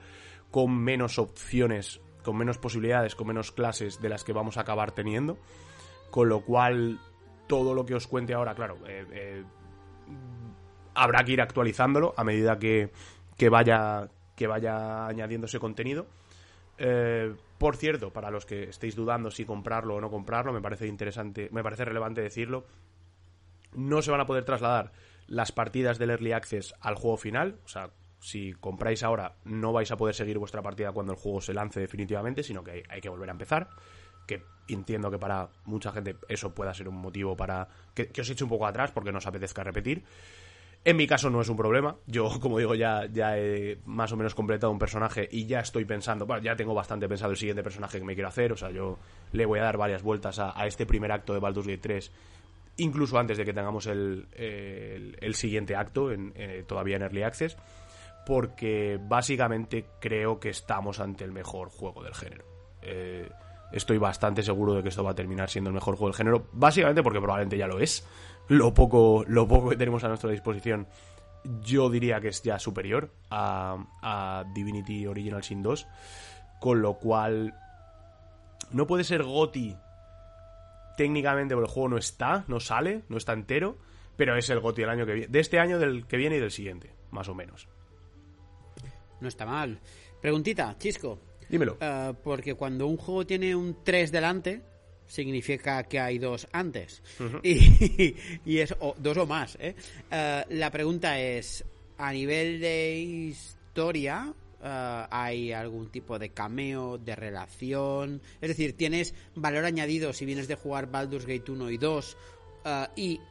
con 0.51 0.77
menos 0.77 1.19
opciones, 1.19 2.01
con 2.23 2.37
menos 2.37 2.57
posibilidades, 2.57 3.15
con 3.15 3.27
menos 3.27 3.51
clases 3.51 4.01
de 4.01 4.09
las 4.09 4.23
que 4.23 4.33
vamos 4.33 4.57
a 4.57 4.61
acabar 4.61 4.91
teniendo, 4.91 5.37
con 6.11 6.29
lo 6.29 6.41
cual 6.41 6.99
todo 7.47 7.73
lo 7.73 7.85
que 7.85 7.95
os 7.95 8.07
cuente 8.07 8.33
ahora, 8.33 8.53
claro, 8.55 8.77
eh, 8.87 9.05
eh, 9.11 9.43
habrá 10.93 11.23
que 11.23 11.33
ir 11.33 11.41
actualizándolo 11.41 12.13
a 12.17 12.23
medida 12.23 12.59
que, 12.59 12.91
que 13.37 13.49
vaya 13.49 14.09
que 14.37 14.47
vaya 14.47 15.07
añadiéndose 15.07 15.59
contenido. 15.59 16.07
Eh, 16.77 17.35
por 17.57 17.75
cierto, 17.75 18.11
para 18.13 18.29
los 18.29 18.45
que 18.45 18.63
estéis 18.63 18.95
dudando 18.95 19.31
si 19.31 19.45
comprarlo 19.45 19.95
o 19.95 20.01
no 20.01 20.09
comprarlo, 20.09 20.53
me 20.53 20.61
parece 20.61 20.87
interesante, 20.87 21.49
me 21.51 21.63
parece 21.63 21.85
relevante 21.85 22.21
decirlo. 22.21 22.65
No 23.73 24.01
se 24.01 24.11
van 24.11 24.21
a 24.21 24.25
poder 24.25 24.45
trasladar 24.45 24.91
las 25.27 25.51
partidas 25.51 25.97
del 25.97 26.11
Early 26.11 26.31
Access 26.33 26.75
al 26.79 26.95
juego 26.95 27.17
final. 27.17 27.59
O 27.65 27.67
sea, 27.67 27.91
si 28.19 28.53
compráis 28.53 29.03
ahora, 29.03 29.35
no 29.43 29.73
vais 29.73 29.91
a 29.91 29.97
poder 29.97 30.15
seguir 30.15 30.37
vuestra 30.37 30.61
partida 30.61 30.91
cuando 30.91 31.13
el 31.13 31.19
juego 31.19 31.41
se 31.41 31.53
lance 31.53 31.79
definitivamente, 31.79 32.43
sino 32.43 32.63
que 32.63 32.83
hay 32.87 33.01
que 33.01 33.09
volver 33.09 33.29
a 33.29 33.33
empezar. 33.33 33.69
Que 34.27 34.43
entiendo 34.67 35.09
que 35.09 35.19
para 35.19 35.49
mucha 35.65 35.91
gente 35.91 36.17
eso 36.27 36.53
pueda 36.53 36.73
ser 36.73 36.89
un 36.89 36.97
motivo 36.97 37.35
para 37.35 37.67
que, 37.93 38.09
que 38.09 38.21
os 38.21 38.29
eche 38.29 38.43
un 38.43 38.49
poco 38.49 38.67
atrás 38.67 38.91
porque 38.91 39.11
no 39.11 39.17
os 39.19 39.27
apetezca 39.27 39.63
repetir. 39.63 40.03
En 40.87 40.95
mi 40.95 41.05
caso 41.05 41.29
no 41.29 41.41
es 41.41 41.49
un 41.49 41.57
problema. 41.57 41.97
Yo, 42.05 42.29
como 42.39 42.59
digo, 42.59 42.73
ya, 42.73 43.07
ya 43.11 43.37
he 43.37 43.77
más 43.83 44.13
o 44.13 44.15
menos 44.15 44.33
completado 44.33 44.71
un 44.71 44.79
personaje 44.79 45.27
y 45.29 45.45
ya 45.45 45.59
estoy 45.59 45.83
pensando, 45.83 46.25
bueno, 46.25 46.41
ya 46.41 46.55
tengo 46.55 46.73
bastante 46.73 47.09
pensado 47.09 47.31
el 47.31 47.37
siguiente 47.37 47.61
personaje 47.61 47.99
que 47.99 48.05
me 48.05 48.13
quiero 48.13 48.29
hacer. 48.29 48.53
O 48.53 48.55
sea, 48.55 48.71
yo 48.71 48.97
le 49.33 49.45
voy 49.45 49.59
a 49.59 49.63
dar 49.63 49.75
varias 49.75 50.01
vueltas 50.01 50.39
a, 50.39 50.65
este 50.65 50.85
primer 50.85 51.11
acto 51.11 51.33
de 51.33 51.39
Baldur's 51.39 51.67
Gate 51.67 51.81
3, 51.81 52.11
incluso 52.77 53.19
antes 53.19 53.37
de 53.37 53.43
que 53.43 53.51
tengamos 53.51 53.85
el, 53.87 54.27
el, 54.31 55.35
siguiente 55.35 55.75
acto, 55.75 56.09
en, 56.09 56.31
eh, 56.37 56.63
todavía 56.65 56.95
en 56.95 57.01
Early 57.01 57.23
Access, 57.23 57.57
porque 58.25 58.97
básicamente 58.97 59.87
creo 59.99 60.39
que 60.39 60.51
estamos 60.51 61.01
ante 61.01 61.25
el 61.25 61.33
mejor 61.33 61.67
juego 61.67 62.01
del 62.01 62.15
género. 62.15 62.45
Eh, 62.81 63.29
estoy 63.73 63.97
bastante 63.97 64.41
seguro 64.41 64.75
de 64.75 64.83
que 64.83 64.89
esto 64.89 65.03
va 65.03 65.11
a 65.11 65.15
terminar 65.15 65.49
siendo 65.49 65.69
el 65.69 65.73
mejor 65.73 65.97
juego 65.97 66.13
del 66.13 66.17
género, 66.17 66.47
básicamente 66.53 67.03
porque 67.03 67.19
probablemente 67.19 67.57
ya 67.57 67.67
lo 67.67 67.77
es 67.81 68.07
lo 68.47 68.73
poco, 68.73 69.23
lo 69.27 69.47
poco 69.47 69.69
que 69.69 69.77
tenemos 69.77 70.03
a 70.03 70.07
nuestra 70.07 70.31
disposición, 70.31 70.87
yo 71.61 71.89
diría 71.89 72.19
que 72.19 72.29
es 72.29 72.41
ya 72.43 72.59
superior 72.59 73.13
a, 73.29 74.43
Divinity 74.53 75.07
Original 75.07 75.43
Sin 75.43 75.61
2. 75.61 75.87
Con 76.59 76.81
lo 76.81 76.95
cual, 76.95 77.53
no 78.71 78.87
puede 78.87 79.03
ser 79.03 79.23
GOTI 79.23 79.77
técnicamente 80.97 81.53
el 81.53 81.67
juego 81.67 81.89
no 81.89 81.97
está, 81.97 82.43
no 82.47 82.59
sale, 82.59 83.03
no 83.07 83.17
está 83.17 83.31
entero, 83.31 83.77
pero 84.17 84.35
es 84.35 84.49
el 84.49 84.59
GOTI 84.59 84.81
del 84.81 84.89
año 84.89 85.05
que 85.05 85.13
viene, 85.13 85.27
de 85.31 85.39
este 85.39 85.59
año, 85.59 85.79
del 85.79 86.07
que 86.07 86.17
viene 86.17 86.37
y 86.37 86.39
del 86.39 86.51
siguiente, 86.51 86.91
más 87.11 87.29
o 87.29 87.35
menos. 87.35 87.69
No 89.21 89.27
está 89.27 89.45
mal. 89.45 89.79
Preguntita, 90.21 90.75
Chisco. 90.77 91.19
Dímelo. 91.49 91.77
Eh, 91.79 92.13
porque 92.23 92.55
cuando 92.55 92.87
un 92.87 92.97
juego 92.97 93.25
tiene 93.25 93.55
un 93.55 93.83
3 93.83 94.11
delante, 94.11 94.63
significa 95.07 95.83
que 95.83 95.99
hay 95.99 96.17
dos 96.19 96.47
antes. 96.51 97.01
y, 97.43 98.15
y 98.45 98.57
es 98.59 98.75
o- 98.79 98.95
dos 98.97 99.17
o 99.17 99.25
más. 99.25 99.57
¿eh? 99.59 99.75
Eh, 100.11 100.43
la 100.49 100.69
pregunta 100.71 101.19
es, 101.19 101.63
a 101.97 102.11
nivel 102.13 102.59
de 102.59 102.99
historia, 102.99 104.33
eh, 104.63 105.05
¿hay 105.09 105.51
algún 105.53 105.89
tipo 105.89 106.19
de 106.19 106.29
cameo, 106.29 106.97
de 106.97 107.15
relación? 107.15 108.21
Es 108.41 108.49
decir, 108.49 108.75
¿tienes 108.77 109.13
valor 109.35 109.65
añadido 109.65 110.13
si 110.13 110.25
vienes 110.25 110.47
de 110.47 110.55
jugar 110.55 110.91
Baldur's 110.91 111.25
Gate 111.25 111.51
1 111.51 111.71
y 111.71 111.77
2? 111.77 112.17
eh, 112.65 112.87
y, 112.95 113.21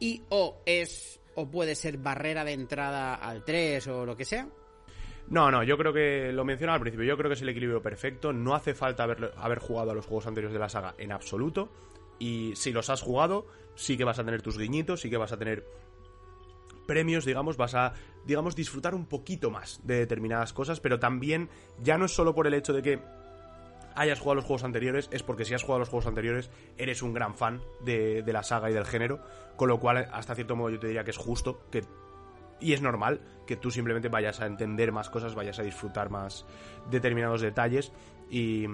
y 0.00 0.22
o 0.30 0.56
es 0.66 1.20
o 1.34 1.46
puede 1.46 1.74
ser 1.76 1.98
barrera 1.98 2.44
de 2.44 2.52
entrada 2.52 3.14
al 3.14 3.44
3 3.44 3.86
o 3.88 4.04
lo 4.04 4.16
que 4.16 4.24
sea. 4.24 4.48
No, 5.30 5.50
no, 5.50 5.62
yo 5.62 5.76
creo 5.76 5.92
que 5.92 6.32
lo 6.32 6.44
mencionaba 6.44 6.76
al 6.76 6.80
principio, 6.80 7.04
yo 7.04 7.16
creo 7.18 7.28
que 7.28 7.34
es 7.34 7.42
el 7.42 7.50
equilibrio 7.50 7.82
perfecto, 7.82 8.32
no 8.32 8.54
hace 8.54 8.74
falta 8.74 9.02
haber, 9.02 9.32
haber 9.36 9.58
jugado 9.58 9.90
a 9.90 9.94
los 9.94 10.06
juegos 10.06 10.26
anteriores 10.26 10.54
de 10.54 10.58
la 10.58 10.70
saga 10.70 10.94
en 10.96 11.12
absoluto, 11.12 11.68
y 12.18 12.52
si 12.56 12.72
los 12.72 12.88
has 12.88 13.02
jugado, 13.02 13.46
sí 13.74 13.98
que 13.98 14.04
vas 14.04 14.18
a 14.18 14.24
tener 14.24 14.40
tus 14.40 14.56
guiñitos, 14.56 15.02
sí 15.02 15.10
que 15.10 15.18
vas 15.18 15.32
a 15.32 15.36
tener 15.36 15.66
premios, 16.86 17.26
digamos, 17.26 17.58
vas 17.58 17.74
a, 17.74 17.92
digamos, 18.24 18.56
disfrutar 18.56 18.94
un 18.94 19.04
poquito 19.04 19.50
más 19.50 19.80
de 19.84 19.98
determinadas 19.98 20.54
cosas, 20.54 20.80
pero 20.80 20.98
también 20.98 21.50
ya 21.82 21.98
no 21.98 22.06
es 22.06 22.12
solo 22.14 22.34
por 22.34 22.46
el 22.46 22.54
hecho 22.54 22.72
de 22.72 22.82
que 22.82 22.98
hayas 23.94 24.20
jugado 24.20 24.36
los 24.36 24.44
juegos 24.46 24.64
anteriores, 24.64 25.10
es 25.12 25.22
porque 25.22 25.44
si 25.44 25.52
has 25.52 25.62
jugado 25.62 25.80
los 25.80 25.90
juegos 25.90 26.06
anteriores, 26.06 26.50
eres 26.78 27.02
un 27.02 27.12
gran 27.12 27.34
fan 27.34 27.60
de, 27.80 28.22
de 28.22 28.32
la 28.32 28.42
saga 28.42 28.70
y 28.70 28.72
del 28.72 28.86
género, 28.86 29.20
con 29.56 29.68
lo 29.68 29.78
cual, 29.78 30.08
hasta 30.10 30.34
cierto 30.34 30.56
modo, 30.56 30.70
yo 30.70 30.78
te 30.78 30.86
diría 30.86 31.04
que 31.04 31.10
es 31.10 31.18
justo 31.18 31.60
que 31.70 31.84
y 32.60 32.72
es 32.72 32.82
normal 32.82 33.20
que 33.46 33.56
tú 33.56 33.70
simplemente 33.70 34.08
vayas 34.08 34.40
a 34.40 34.46
entender 34.46 34.92
más 34.92 35.10
cosas, 35.10 35.34
vayas 35.34 35.58
a 35.58 35.62
disfrutar 35.62 36.10
más 36.10 36.44
determinados 36.90 37.40
detalles 37.40 37.92
y 38.30 38.66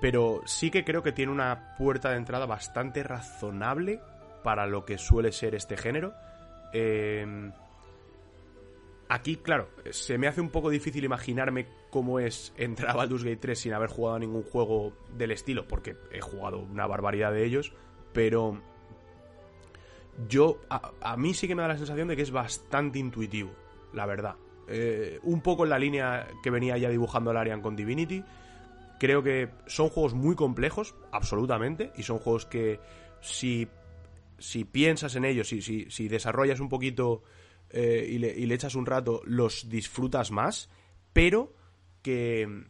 pero 0.00 0.42
sí 0.44 0.70
que 0.70 0.84
creo 0.84 1.02
que 1.02 1.12
tiene 1.12 1.32
una 1.32 1.74
puerta 1.78 2.10
de 2.10 2.16
entrada 2.16 2.46
bastante 2.46 3.02
razonable 3.02 4.00
para 4.42 4.66
lo 4.66 4.84
que 4.84 4.98
suele 4.98 5.32
ser 5.32 5.54
este 5.54 5.78
género. 5.78 6.12
Eh, 6.74 7.50
aquí, 9.08 9.36
claro, 9.36 9.70
se 9.90 10.18
me 10.18 10.28
hace 10.28 10.40
un 10.40 10.50
poco 10.50 10.68
difícil 10.68 11.04
imaginarme 11.04 11.66
cómo 11.90 12.20
es 12.20 12.52
entrar 12.56 12.90
a 12.90 12.96
Baldur's 12.96 13.24
Gate 13.24 13.38
3 13.38 13.58
sin 13.58 13.72
haber 13.72 13.88
jugado 13.88 14.16
a 14.16 14.18
ningún 14.18 14.42
juego 14.42 14.92
del 15.16 15.30
estilo, 15.30 15.66
porque 15.66 15.96
he 16.12 16.20
jugado 16.20 16.58
una 16.58 16.86
barbaridad 16.86 17.32
de 17.32 17.44
ellos, 17.44 17.72
pero 18.12 18.60
yo 20.28 20.60
a, 20.68 21.16
mí 21.16 21.34
sí 21.34 21.48
que 21.48 21.54
me 21.54 21.62
da 21.62 21.68
la 21.68 21.76
sensación 21.76 22.08
de 22.08 22.16
que 22.16 22.22
es 22.22 22.30
bastante 22.30 22.98
intuitivo, 22.98 23.50
la 23.92 24.06
verdad. 24.06 24.36
Eh, 24.68 25.18
un 25.22 25.40
poco 25.40 25.64
en 25.64 25.70
la 25.70 25.78
línea 25.78 26.28
que 26.42 26.50
venía 26.50 26.78
ya 26.78 26.88
dibujando 26.88 27.32
Larian 27.32 27.60
con 27.60 27.76
Divinity. 27.76 28.24
Creo 28.98 29.22
que 29.22 29.50
son 29.66 29.88
juegos 29.88 30.14
muy 30.14 30.34
complejos, 30.36 30.94
absolutamente, 31.12 31.92
y 31.96 32.04
son 32.04 32.18
juegos 32.18 32.46
que 32.46 32.80
si, 33.20 33.68
si 34.38 34.64
piensas 34.64 35.16
en 35.16 35.24
ellos, 35.24 35.48
si, 35.48 35.60
si, 35.60 35.90
si 35.90 36.08
desarrollas 36.08 36.60
un 36.60 36.68
poquito 36.68 37.22
eh, 37.70 38.06
y, 38.08 38.18
le, 38.18 38.28
y 38.32 38.46
le 38.46 38.54
echas 38.54 38.76
un 38.76 38.86
rato, 38.86 39.20
los 39.24 39.68
disfrutas 39.68 40.30
más, 40.30 40.70
pero 41.12 41.52
que 42.02 42.64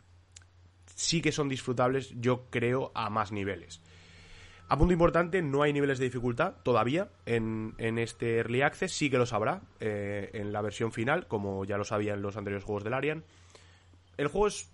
sí 0.94 1.20
que 1.20 1.32
son 1.32 1.48
disfrutables, 1.48 2.14
yo 2.16 2.46
creo, 2.50 2.90
a 2.94 3.10
más 3.10 3.32
niveles. 3.32 3.80
A 4.68 4.78
punto 4.78 4.92
importante, 4.92 5.42
no 5.42 5.62
hay 5.62 5.72
niveles 5.72 5.98
de 5.98 6.06
dificultad 6.06 6.54
todavía 6.62 7.10
en, 7.26 7.74
en 7.78 7.98
este 7.98 8.38
Early 8.38 8.62
Access, 8.62 8.92
sí 8.92 9.10
que 9.10 9.18
los 9.18 9.32
habrá 9.32 9.60
eh, 9.78 10.30
en 10.32 10.52
la 10.52 10.62
versión 10.62 10.90
final, 10.90 11.26
como 11.26 11.64
ya 11.64 11.76
lo 11.76 11.84
sabía 11.84 12.14
en 12.14 12.22
los 12.22 12.36
anteriores 12.36 12.64
juegos 12.64 12.82
del 12.82 12.94
Arian. 12.94 13.24
El 14.16 14.28
juego 14.28 14.46
es 14.46 14.72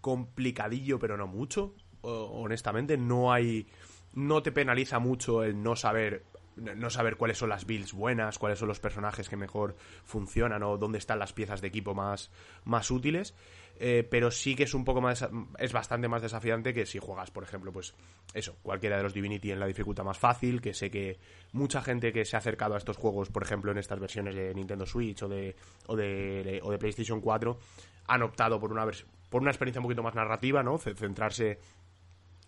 complicadillo, 0.00 0.98
pero 0.98 1.16
no 1.16 1.26
mucho, 1.26 1.74
honestamente, 2.02 2.96
no 2.96 3.32
hay... 3.32 3.66
No 4.12 4.42
te 4.42 4.50
penaliza 4.50 4.98
mucho 4.98 5.44
el 5.44 5.62
no 5.62 5.76
saber 5.76 6.24
no 6.56 6.90
saber 6.90 7.16
cuáles 7.16 7.38
son 7.38 7.48
las 7.48 7.64
builds 7.64 7.92
buenas, 7.92 8.38
cuáles 8.38 8.58
son 8.58 8.68
los 8.68 8.80
personajes 8.80 9.28
que 9.28 9.36
mejor 9.36 9.76
funcionan 10.04 10.62
o 10.62 10.76
dónde 10.76 10.98
están 10.98 11.18
las 11.18 11.32
piezas 11.32 11.60
de 11.60 11.68
equipo 11.68 11.94
más, 11.94 12.30
más 12.64 12.90
útiles. 12.90 13.34
Eh, 13.82 14.06
pero 14.10 14.30
sí 14.30 14.54
que 14.54 14.64
es 14.64 14.74
un 14.74 14.84
poco 14.84 15.00
más 15.00 15.26
es 15.58 15.72
bastante 15.72 16.06
más 16.06 16.20
desafiante 16.20 16.74
que 16.74 16.84
si 16.84 16.98
juegas 16.98 17.30
por 17.30 17.44
ejemplo 17.44 17.72
pues 17.72 17.94
eso 18.34 18.58
cualquiera 18.62 18.98
de 18.98 19.02
los 19.02 19.14
Divinity 19.14 19.52
en 19.52 19.58
la 19.58 19.64
dificultad 19.66 20.04
más 20.04 20.18
fácil 20.18 20.60
que 20.60 20.74
sé 20.74 20.90
que 20.90 21.18
mucha 21.52 21.80
gente 21.80 22.12
que 22.12 22.26
se 22.26 22.36
ha 22.36 22.40
acercado 22.40 22.74
a 22.74 22.76
estos 22.76 22.98
juegos 22.98 23.30
por 23.30 23.42
ejemplo 23.42 23.72
en 23.72 23.78
estas 23.78 23.98
versiones 23.98 24.34
de 24.34 24.52
Nintendo 24.54 24.84
Switch 24.84 25.22
o 25.22 25.28
de 25.30 25.56
o 25.86 25.96
de, 25.96 26.60
o 26.62 26.70
de 26.70 26.76
PlayStation 26.76 27.22
4 27.22 27.58
han 28.06 28.22
optado 28.22 28.60
por 28.60 28.70
una 28.70 28.84
por 29.30 29.40
una 29.40 29.50
experiencia 29.50 29.80
un 29.80 29.84
poquito 29.84 30.02
más 30.02 30.14
narrativa 30.14 30.62
no 30.62 30.76
centrarse 30.76 31.58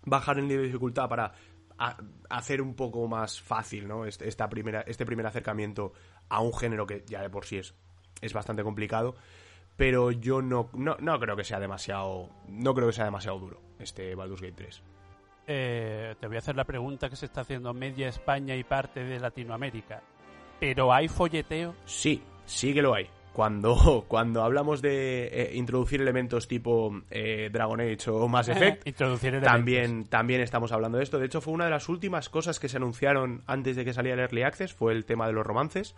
bajar 0.04 0.36
el 0.38 0.46
nivel 0.46 0.64
de 0.64 0.66
dificultad 0.66 1.08
para 1.08 1.32
hacer 2.28 2.60
un 2.60 2.74
poco 2.74 3.08
más 3.08 3.40
fácil 3.40 3.88
¿no? 3.88 4.04
Este- 4.04 4.28
esta 4.28 4.50
primera, 4.50 4.82
este 4.82 5.06
primer 5.06 5.26
acercamiento 5.26 5.94
a 6.28 6.40
un 6.40 6.52
género 6.52 6.86
que 6.86 7.04
ya 7.06 7.22
de 7.22 7.30
por 7.30 7.46
sí 7.46 7.56
es, 7.56 7.74
es 8.20 8.34
bastante 8.34 8.62
complicado. 8.62 9.14
Pero 9.76 10.10
yo 10.10 10.42
no, 10.42 10.68
no, 10.74 10.96
no 11.00 11.18
creo 11.18 11.36
que 11.36 11.44
sea 11.44 11.58
demasiado. 11.58 12.28
No 12.48 12.74
creo 12.74 12.88
que 12.88 12.92
sea 12.92 13.04
demasiado 13.04 13.38
duro 13.38 13.60
este 13.78 14.14
Baldur's 14.14 14.42
Gate 14.42 14.54
3. 14.56 14.82
Eh, 15.46 16.14
te 16.20 16.26
voy 16.26 16.36
a 16.36 16.38
hacer 16.38 16.56
la 16.56 16.64
pregunta 16.64 17.08
que 17.10 17.16
se 17.16 17.26
está 17.26 17.40
haciendo 17.40 17.74
media 17.74 18.08
España 18.08 18.54
y 18.54 18.64
parte 18.64 19.02
de 19.04 19.18
Latinoamérica. 19.18 20.02
¿Pero 20.60 20.92
hay 20.92 21.08
folleteo? 21.08 21.74
Sí, 21.84 22.22
sí 22.46 22.72
que 22.72 22.82
lo 22.82 22.94
hay. 22.94 23.08
Cuando, 23.32 24.04
cuando 24.08 24.42
hablamos 24.44 24.82
de 24.82 25.26
eh, 25.26 25.50
introducir 25.54 26.00
elementos 26.00 26.46
tipo 26.46 27.02
eh, 27.10 27.50
Dragon 27.52 27.80
Age 27.80 28.10
o 28.10 28.28
Mass 28.28 28.48
Effect, 28.50 28.86
Introducir. 28.86 29.40
También, 29.40 30.04
también 30.04 30.40
estamos 30.40 30.70
hablando 30.70 30.98
de 30.98 31.04
esto. 31.04 31.18
De 31.18 31.26
hecho, 31.26 31.40
fue 31.40 31.54
una 31.54 31.64
de 31.64 31.70
las 31.70 31.88
últimas 31.88 32.28
cosas 32.28 32.60
que 32.60 32.68
se 32.68 32.76
anunciaron 32.76 33.42
antes 33.46 33.74
de 33.74 33.84
que 33.84 33.92
saliera 33.92 34.14
el 34.14 34.20
Early 34.20 34.42
Access, 34.42 34.72
fue 34.72 34.92
el 34.92 35.04
tema 35.04 35.26
de 35.26 35.32
los 35.32 35.44
romances. 35.44 35.96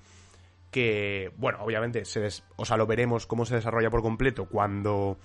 Que, 0.75 1.31
bueno, 1.37 1.59
obviamente, 1.63 2.05
se 2.05 2.19
des- 2.19 2.43
o 2.57 2.65
sea, 2.65 2.77
lo 2.77 2.85
veremos 2.89 3.27
cómo 3.29 3.47
se 3.47 3.55
desarrolla 3.55 3.91
por 3.91 4.03
completo 4.03 4.47
cuando, 4.49 5.19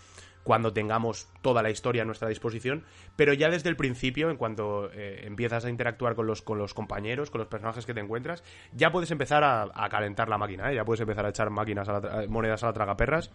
cuando 0.44 0.72
tengamos 0.74 1.28
toda 1.42 1.64
la 1.64 1.72
historia 1.72 2.04
a 2.04 2.06
nuestra 2.06 2.30
disposición. 2.30 2.84
Pero 3.16 3.34
ya 3.34 3.50
desde 3.50 3.68
el 3.70 3.76
principio, 3.76 4.30
en 4.30 4.38
cuanto 4.38 4.92
eh, 4.94 5.22
empiezas 5.26 5.66
a 5.66 5.70
interactuar 5.72 6.14
con 6.14 6.28
los, 6.28 6.44
con 6.44 6.60
los 6.60 6.76
compañeros, 6.76 7.32
con 7.32 7.40
los 7.40 7.48
personajes 7.48 7.88
que 7.88 7.96
te 7.96 8.00
encuentras, 8.00 8.44
ya 8.74 8.92
puedes 8.92 9.10
empezar 9.10 9.44
a, 9.44 9.72
a 9.74 9.90
calentar 9.90 10.30
la 10.30 10.38
máquina, 10.38 10.72
¿eh? 10.72 10.76
ya 10.76 10.86
puedes 10.86 11.02
empezar 11.02 11.26
a 11.26 11.30
echar 11.30 11.50
máquinas 11.50 11.90
a 11.90 12.00
la 12.00 12.28
monedas 12.28 12.64
a 12.64 12.68
la 12.68 12.74
tragaperras. 12.74 13.32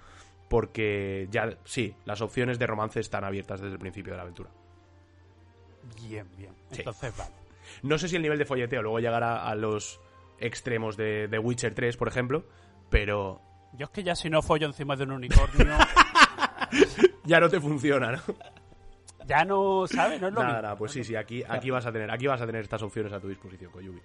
Porque 0.49 1.27
ya, 1.32 1.57
sí, 1.65 1.97
las 2.05 2.20
opciones 2.20 2.61
de 2.61 2.66
romance 2.69 3.01
están 3.01 3.24
abiertas 3.24 3.61
desde 3.61 3.73
el 3.73 3.81
principio 3.81 4.12
de 4.12 4.19
la 4.19 4.23
aventura. 4.23 4.51
Bien, 6.07 6.27
bien. 6.36 6.53
Sí. 6.70 6.78
Entonces, 6.81 7.16
vale. 7.16 7.32
No 7.82 7.99
sé 7.99 8.09
si 8.09 8.16
el 8.16 8.23
nivel 8.23 8.39
de 8.39 8.45
folleteo 8.45 8.82
luego 8.82 9.01
llegará 9.01 9.49
a 9.49 9.55
los 9.55 10.01
extremos 10.39 10.97
de, 10.97 11.28
de 11.28 11.39
Witcher 11.39 11.74
3, 11.74 11.97
por 11.97 12.09
ejemplo, 12.09 12.47
pero 12.90 13.40
Yo 13.74 13.85
es 13.86 13.90
que 13.90 14.02
ya 14.02 14.15
si 14.15 14.31
no 14.31 14.43
follo 14.43 14.66
encima 14.66 14.97
de 14.97 15.05
un 15.05 15.12
unicornio, 15.12 15.66
ya 17.24 17.40
no 17.40 17.48
te 17.48 17.61
funciona, 17.61 18.12
¿no? 18.12 18.19
ya 19.27 19.44
no, 19.44 19.86
¿sabes? 19.86 20.20
No 20.20 20.28
es 20.28 20.35
lo 20.35 20.40
Nada, 20.40 20.52
mismo. 20.55 20.62
nada, 20.62 20.77
pues 20.77 20.93
sí, 20.93 21.02
sí, 21.05 21.16
aquí, 21.16 21.43
aquí 21.48 21.70
vas 21.70 21.86
a 21.86 21.93
tener, 21.93 22.11
aquí 22.11 22.27
vas 22.27 22.40
a 22.40 22.47
tener 22.47 22.62
estas 22.62 22.82
opciones 22.82 23.12
a 23.12 23.20
tu 23.20 23.28
disposición, 23.28 23.70
Koyubi. 23.73 24.01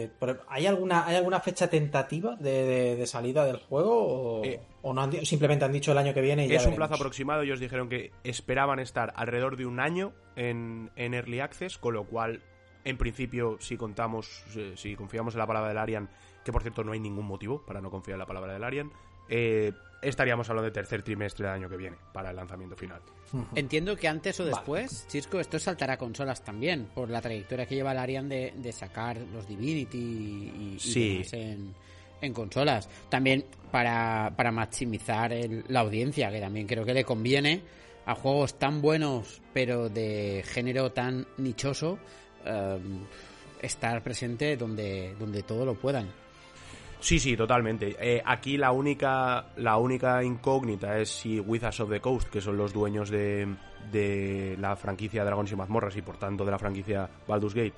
Eh, 0.00 0.10
¿Hay 0.48 0.64
alguna, 0.66 1.04
¿Hay 1.06 1.16
alguna 1.16 1.40
fecha 1.40 1.68
tentativa 1.68 2.36
de, 2.36 2.50
de- 2.64 2.96
de 2.96 3.06
salida 3.06 3.44
del 3.44 3.56
juego? 3.56 4.38
¿O, 4.40 4.44
Eh, 4.44 4.60
o 4.82 4.92
no 4.94 5.02
han 5.02 5.12
simplemente 5.26 5.64
han 5.64 5.72
dicho 5.72 5.90
el 5.90 5.98
año 5.98 6.14
que 6.14 6.20
viene 6.20 6.46
y 6.46 6.48
ya 6.48 6.54
Es 6.56 6.62
un 6.62 6.70
veremos? 6.70 6.88
plazo 6.88 6.94
aproximado, 7.02 7.42
ellos 7.42 7.58
dijeron 7.58 7.88
que 7.88 8.12
esperaban 8.22 8.78
estar 8.78 9.12
alrededor 9.16 9.56
de 9.56 9.66
un 9.66 9.80
año 9.80 10.12
en, 10.36 10.90
en 10.94 11.14
Early 11.14 11.40
Access, 11.40 11.78
con 11.78 11.94
lo 11.94 12.04
cual, 12.04 12.42
en 12.84 12.96
principio, 12.96 13.56
si 13.60 13.76
contamos, 13.76 14.42
eh, 14.56 14.74
si 14.76 14.94
confiamos 14.96 15.34
en 15.34 15.38
la 15.38 15.46
palabra 15.46 15.68
del 15.68 15.78
Arian, 15.78 16.08
que 16.44 16.52
por 16.52 16.62
cierto 16.62 16.84
no 16.84 16.92
hay 16.92 17.00
ningún 17.00 17.26
motivo 17.26 17.60
para 17.66 17.80
no 17.80 17.90
confiar 17.90 18.14
en 18.14 18.20
la 18.20 18.26
palabra 18.26 18.52
del 18.54 18.64
Arian, 18.64 18.90
eh, 19.28 19.72
estaríamos 20.00 20.48
hablando 20.48 20.66
de 20.66 20.70
tercer 20.72 21.02
trimestre 21.02 21.46
del 21.46 21.54
año 21.56 21.68
que 21.68 21.76
viene 21.76 21.96
para 22.12 22.30
el 22.30 22.36
lanzamiento 22.36 22.76
final. 22.76 23.00
Entiendo 23.54 23.94
que 23.96 24.08
antes 24.08 24.38
o 24.40 24.44
después, 24.44 25.06
Chisco, 25.08 25.38
esto 25.40 25.58
saltará 25.58 25.94
a 25.94 25.98
consolas 25.98 26.42
también, 26.42 26.86
por 26.94 27.10
la 27.10 27.20
trayectoria 27.20 27.66
que 27.66 27.74
lleva 27.74 27.92
el 27.92 27.98
Arian 27.98 28.28
de, 28.28 28.54
de 28.56 28.72
sacar 28.72 29.18
los 29.18 29.46
Divinity 29.46 29.98
y, 29.98 30.74
y 30.76 30.78
Sí. 30.78 31.12
demás 31.14 31.32
en, 31.34 31.74
en 32.22 32.32
consolas. 32.32 32.88
También 33.10 33.44
para, 33.70 34.32
para 34.34 34.50
maximizar 34.50 35.32
el- 35.32 35.64
la 35.68 35.80
audiencia, 35.80 36.30
que 36.30 36.40
también 36.40 36.66
creo 36.66 36.84
que 36.86 36.94
le 36.94 37.04
conviene 37.04 37.60
a 38.06 38.14
juegos 38.14 38.58
tan 38.58 38.80
buenos, 38.80 39.42
pero 39.52 39.90
de 39.90 40.42
género 40.46 40.92
tan 40.92 41.26
nichoso, 41.36 41.98
eh, 42.44 42.78
estar 43.60 44.02
presente 44.02 44.56
donde, 44.56 45.14
donde 45.18 45.42
todo 45.42 45.64
lo 45.64 45.74
puedan. 45.74 46.08
Sí, 47.00 47.18
sí, 47.20 47.36
totalmente. 47.36 47.96
Eh, 48.00 48.20
aquí 48.24 48.56
la 48.56 48.72
única, 48.72 49.46
la 49.56 49.76
única 49.76 50.22
incógnita 50.24 50.98
es 50.98 51.10
si 51.10 51.38
Wizards 51.38 51.80
of 51.80 51.90
the 51.90 52.00
Coast, 52.00 52.28
que 52.28 52.40
son 52.40 52.56
los 52.56 52.72
dueños 52.72 53.08
de, 53.08 53.46
de 53.92 54.56
la 54.58 54.74
franquicia 54.74 55.24
Dragons 55.24 55.52
y 55.52 55.56
Mazmorras 55.56 55.96
y 55.96 56.02
por 56.02 56.16
tanto 56.16 56.44
de 56.44 56.50
la 56.50 56.58
franquicia 56.58 57.08
Baldur's 57.26 57.54
Gate, 57.54 57.74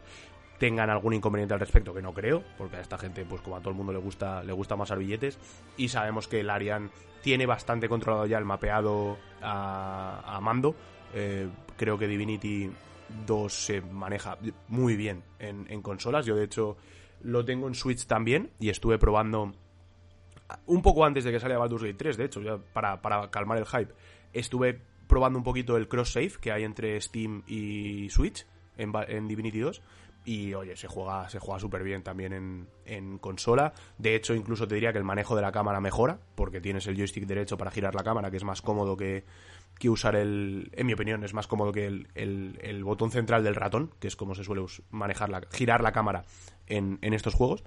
tengan 0.58 0.90
algún 0.90 1.14
inconveniente 1.14 1.54
al 1.54 1.60
respecto, 1.60 1.92
que 1.92 2.02
no 2.02 2.12
creo, 2.12 2.42
porque 2.56 2.76
a 2.76 2.80
esta 2.80 2.98
gente, 2.98 3.24
pues 3.24 3.40
como 3.42 3.56
a 3.56 3.60
todo 3.60 3.70
el 3.70 3.76
mundo 3.76 3.92
le 3.92 3.98
gusta, 3.98 4.42
le 4.42 4.52
gusta 4.52 4.76
más 4.76 4.96
billetes, 4.96 5.38
y 5.76 5.88
sabemos 5.88 6.28
que 6.28 6.40
el 6.40 6.50
Arian 6.50 6.90
tiene 7.22 7.46
bastante 7.46 7.88
controlado 7.88 8.26
ya 8.26 8.38
el 8.38 8.44
mapeado 8.44 9.18
a, 9.42 10.22
a 10.24 10.40
mando. 10.40 10.74
Eh, 11.14 11.48
creo 11.76 11.98
que 11.98 12.06
Divinity 12.06 12.70
2 13.26 13.52
se 13.52 13.80
maneja 13.80 14.38
muy 14.68 14.96
bien 14.96 15.22
en, 15.38 15.82
consolas. 15.82 16.26
Yo, 16.26 16.36
de 16.36 16.44
hecho, 16.44 16.76
lo 17.22 17.44
tengo 17.44 17.68
en 17.68 17.74
Switch 17.74 18.06
también 18.06 18.50
y 18.58 18.70
estuve 18.70 18.98
probando 18.98 19.52
un 20.66 20.82
poco 20.82 21.04
antes 21.04 21.24
de 21.24 21.32
que 21.32 21.40
saliera 21.40 21.60
Baldur's 21.60 21.84
Gate 21.84 21.98
3, 21.98 22.16
de 22.16 22.24
hecho, 22.24 22.42
ya 22.42 22.58
para, 22.58 23.00
para 23.02 23.30
calmar 23.30 23.58
el 23.58 23.66
hype. 23.66 23.92
Estuve 24.32 24.80
probando 25.06 25.38
un 25.38 25.44
poquito 25.44 25.76
el 25.76 25.88
cross-save 25.88 26.32
que 26.40 26.52
hay 26.52 26.64
entre 26.64 27.00
Steam 27.00 27.42
y 27.46 28.08
Switch 28.10 28.46
en 28.76 29.28
Divinity 29.28 29.60
2 29.60 29.82
y 30.24 30.54
oye, 30.54 30.76
se 30.76 30.86
juega 30.86 31.28
se 31.28 31.38
juega 31.38 31.58
súper 31.58 31.82
bien 31.82 32.02
también 32.02 32.32
en, 32.32 32.68
en 32.84 33.18
consola. 33.18 33.72
De 33.98 34.14
hecho, 34.14 34.34
incluso 34.34 34.68
te 34.68 34.74
diría 34.74 34.92
que 34.92 34.98
el 34.98 35.04
manejo 35.04 35.34
de 35.34 35.42
la 35.42 35.52
cámara 35.52 35.80
mejora, 35.80 36.18
porque 36.34 36.60
tienes 36.60 36.86
el 36.86 36.96
joystick 36.96 37.26
derecho 37.26 37.56
para 37.56 37.70
girar 37.70 37.94
la 37.94 38.02
cámara, 38.02 38.30
que 38.30 38.36
es 38.36 38.44
más 38.44 38.62
cómodo 38.62 38.96
que, 38.96 39.24
que 39.78 39.88
usar 39.88 40.14
el... 40.16 40.70
En 40.74 40.86
mi 40.86 40.92
opinión, 40.92 41.24
es 41.24 41.32
más 41.34 41.46
cómodo 41.46 41.72
que 41.72 41.86
el, 41.86 42.08
el- 42.14 42.84
botón 42.84 43.10
central 43.10 43.42
del 43.44 43.54
ratón, 43.54 43.94
que 43.98 44.08
es 44.08 44.16
como 44.16 44.34
se 44.34 44.44
suele 44.44 44.62
manejar 44.90 45.30
la, 45.30 45.42
girar 45.52 45.82
la 45.82 45.92
cámara 45.92 46.24
en, 46.66 46.98
en 47.02 47.14
estos 47.14 47.34
juegos. 47.34 47.64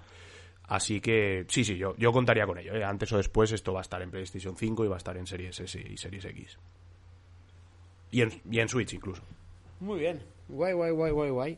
Así 0.64 1.02
que 1.02 1.46
sí, 1.50 1.64
sí, 1.66 1.78
yo, 1.78 1.96
yo 1.98 2.12
contaría 2.14 2.46
con 2.46 2.58
ello. 2.58 2.76
¿eh? 2.76 2.84
Antes 2.84 3.12
o 3.14 3.18
después 3.18 3.52
esto 3.52 3.74
va 3.74 3.80
a 3.80 3.82
estar 3.82 4.02
en 4.02 4.12
PlayStation 4.12 4.56
5 4.56 4.86
y 4.86 4.88
va 4.88 4.96
a 4.96 4.98
estar 4.98 5.18
en 5.18 5.28
Series 5.28 5.60
S 5.60 5.80
y 5.80 5.98
Series 5.98 6.26
X. 6.26 6.58
Y 8.12 8.22
en, 8.22 8.42
y 8.50 8.60
en 8.60 8.70
Switch 8.70 8.94
incluso. 8.94 9.24
Muy 9.80 10.00
bien. 10.00 10.22
Guay, 10.48 10.74
guay, 10.74 10.92
guay, 10.92 11.12
guay, 11.12 11.30
guay. 11.32 11.58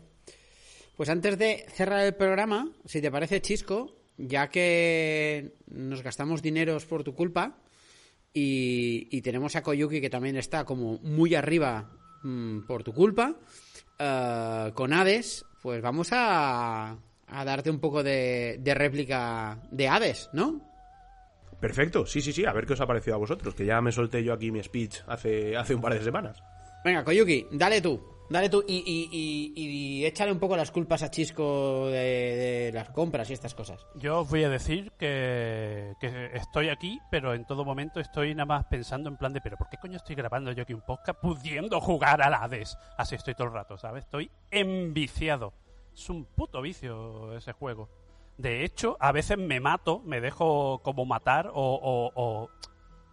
Pues 0.95 1.09
antes 1.09 1.37
de 1.37 1.65
cerrar 1.69 2.05
el 2.05 2.15
programa, 2.15 2.69
si 2.85 3.01
te 3.01 3.11
parece, 3.11 3.41
Chisco, 3.41 3.93
ya 4.17 4.47
que 4.49 5.53
nos 5.67 6.01
gastamos 6.01 6.41
dineros 6.41 6.85
por 6.85 7.03
tu 7.03 7.13
culpa 7.13 7.57
y, 8.35 9.07
y 9.09 9.21
tenemos 9.21 9.55
a 9.55 9.63
Koyuki 9.63 10.01
que 10.01 10.09
también 10.09 10.35
está 10.35 10.65
como 10.65 10.99
muy 10.99 11.33
arriba 11.35 11.89
mm, 12.21 12.67
por 12.67 12.83
tu 12.83 12.93
culpa, 12.93 13.33
eh, 13.97 14.71
con 14.75 14.91
Hades, 14.91 15.45
pues 15.61 15.81
vamos 15.81 16.09
a, 16.11 16.97
a 17.27 17.45
darte 17.45 17.69
un 17.69 17.79
poco 17.79 18.03
de, 18.03 18.57
de 18.59 18.73
réplica 18.75 19.57
de 19.71 19.87
Hades, 19.87 20.29
¿no? 20.33 20.61
Perfecto, 21.61 22.05
sí, 22.05 22.19
sí, 22.21 22.33
sí, 22.33 22.45
a 22.45 22.51
ver 22.51 22.65
qué 22.65 22.73
os 22.73 22.81
ha 22.81 22.85
parecido 22.85 23.15
a 23.15 23.19
vosotros, 23.19 23.55
que 23.55 23.65
ya 23.65 23.79
me 23.79 23.93
solté 23.93 24.21
yo 24.21 24.33
aquí 24.33 24.51
mi 24.51 24.61
speech 24.61 24.97
hace, 25.07 25.55
hace 25.55 25.73
un 25.73 25.81
par 25.81 25.93
de 25.93 26.03
semanas. 26.03 26.43
Venga, 26.83 27.05
Koyuki, 27.05 27.47
dale 27.53 27.81
tú. 27.81 28.14
Dale 28.27 28.49
tú 28.49 28.63
y, 28.67 28.77
y, 28.77 29.09
y, 29.11 29.99
y 29.99 30.05
échale 30.05 30.31
un 30.31 30.39
poco 30.39 30.57
las 30.57 30.71
culpas 30.71 31.03
a 31.03 31.11
Chisco 31.11 31.87
de, 31.87 32.71
las 32.73 32.89
compras 32.89 33.29
y 33.29 33.33
estas 33.33 33.53
cosas. 33.53 33.85
Yo 33.95 34.21
os 34.21 34.29
voy 34.29 34.43
a 34.43 34.49
decir 34.49 34.91
que, 34.97 35.93
estoy 36.33 36.69
aquí, 36.69 36.99
pero 37.11 37.33
en 37.35 37.45
todo 37.45 37.63
momento 37.63 37.99
estoy 37.99 38.33
nada 38.33 38.45
más 38.45 38.65
pensando 38.65 39.09
en 39.09 39.17
plan 39.17 39.31
de, 39.31 39.41
pero 39.41 39.57
¿por 39.57 39.69
qué 39.69 39.77
coño 39.77 39.97
estoy 39.97 40.15
grabando 40.15 40.51
yo 40.51 40.63
aquí 40.63 40.73
un 40.73 40.81
podcast 40.81 41.19
pudiendo 41.21 41.79
jugar 41.79 42.21
al 42.21 42.33
Hades? 42.33 42.77
Así 42.97 43.15
estoy 43.15 43.35
todo 43.35 43.47
el 43.47 43.53
rato, 43.53 43.77
¿sabes? 43.77 44.05
Estoy 44.05 44.31
enviciado. 44.49 45.53
Es 45.93 46.09
un 46.09 46.25
puto 46.25 46.61
vicio 46.61 47.35
ese 47.37 47.53
juego. 47.53 47.89
De 48.37 48.65
hecho, 48.65 48.97
a 48.99 49.11
veces 49.11 49.37
me 49.37 49.59
mato, 49.59 50.01
me 50.03 50.19
dejo 50.19 50.81
como 50.83 51.05
matar 51.05 51.51
o, 51.53 51.53
o, 51.53 52.11
o, 52.15 52.49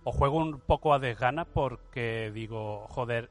o 0.05 0.13
juego 0.13 0.39
un 0.39 0.59
poco 0.61 0.95
a 0.95 0.99
desgana 0.99 1.45
porque 1.45 2.33
digo, 2.35 2.87
joder, 2.89 3.31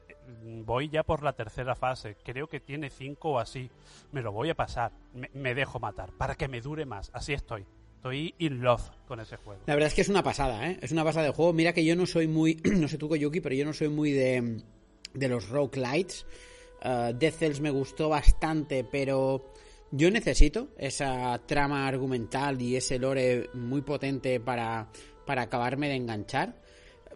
voy 0.64 0.88
ya 0.88 1.02
por 1.02 1.22
la 1.22 1.32
tercera 1.32 1.74
fase, 1.74 2.16
creo 2.24 2.48
que 2.48 2.60
tiene 2.60 2.90
cinco 2.90 3.32
o 3.32 3.38
así, 3.38 3.70
me 4.12 4.22
lo 4.22 4.32
voy 4.32 4.50
a 4.50 4.54
pasar, 4.54 4.92
me, 5.14 5.30
me 5.34 5.54
dejo 5.54 5.80
matar, 5.80 6.12
para 6.12 6.34
que 6.34 6.48
me 6.48 6.60
dure 6.60 6.86
más, 6.86 7.10
así 7.14 7.32
estoy. 7.32 7.66
Estoy 8.02 8.34
in 8.38 8.60
love 8.60 8.82
con 9.06 9.20
ese 9.20 9.36
juego. 9.36 9.62
La 9.64 9.74
verdad 9.74 9.86
es 9.86 9.94
que 9.94 10.00
es 10.00 10.08
una 10.08 10.24
pasada, 10.24 10.68
¿eh? 10.68 10.76
Es 10.82 10.90
una 10.90 11.04
pasada 11.04 11.26
de 11.26 11.32
juego. 11.32 11.52
Mira 11.52 11.72
que 11.72 11.84
yo 11.84 11.94
no 11.94 12.04
soy 12.04 12.26
muy, 12.26 12.60
no 12.64 12.88
sé 12.88 12.98
tú 12.98 13.08
Koyuki, 13.08 13.40
pero 13.40 13.54
yo 13.54 13.64
no 13.64 13.72
soy 13.72 13.90
muy 13.90 14.10
de, 14.10 14.60
de 15.14 15.28
los 15.28 15.48
roguelites. 15.48 16.26
Uh, 16.84 17.12
Death 17.14 17.34
Cells 17.34 17.60
me 17.60 17.70
gustó 17.70 18.08
bastante, 18.08 18.82
pero 18.82 19.52
yo 19.92 20.10
necesito 20.10 20.70
esa 20.78 21.40
trama 21.46 21.86
argumental 21.86 22.60
y 22.60 22.74
ese 22.74 22.98
lore 22.98 23.50
muy 23.54 23.82
potente 23.82 24.40
para, 24.40 24.88
para 25.24 25.42
acabarme 25.42 25.88
de 25.88 25.94
enganchar. 25.94 26.61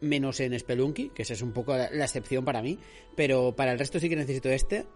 Menos 0.01 0.41
en 0.41 0.59
Spelunky, 0.59 1.11
que 1.11 1.23
esa 1.23 1.35
es 1.35 1.43
un 1.43 1.53
poco 1.53 1.77
la 1.77 2.05
excepción 2.05 2.45
para 2.45 2.63
mí. 2.63 2.79
Pero 3.15 3.55
para 3.55 3.73
el 3.73 3.79
resto 3.79 3.99
sí 3.99 4.09
que 4.09 4.17
necesito 4.17 4.51
este. 4.51 4.87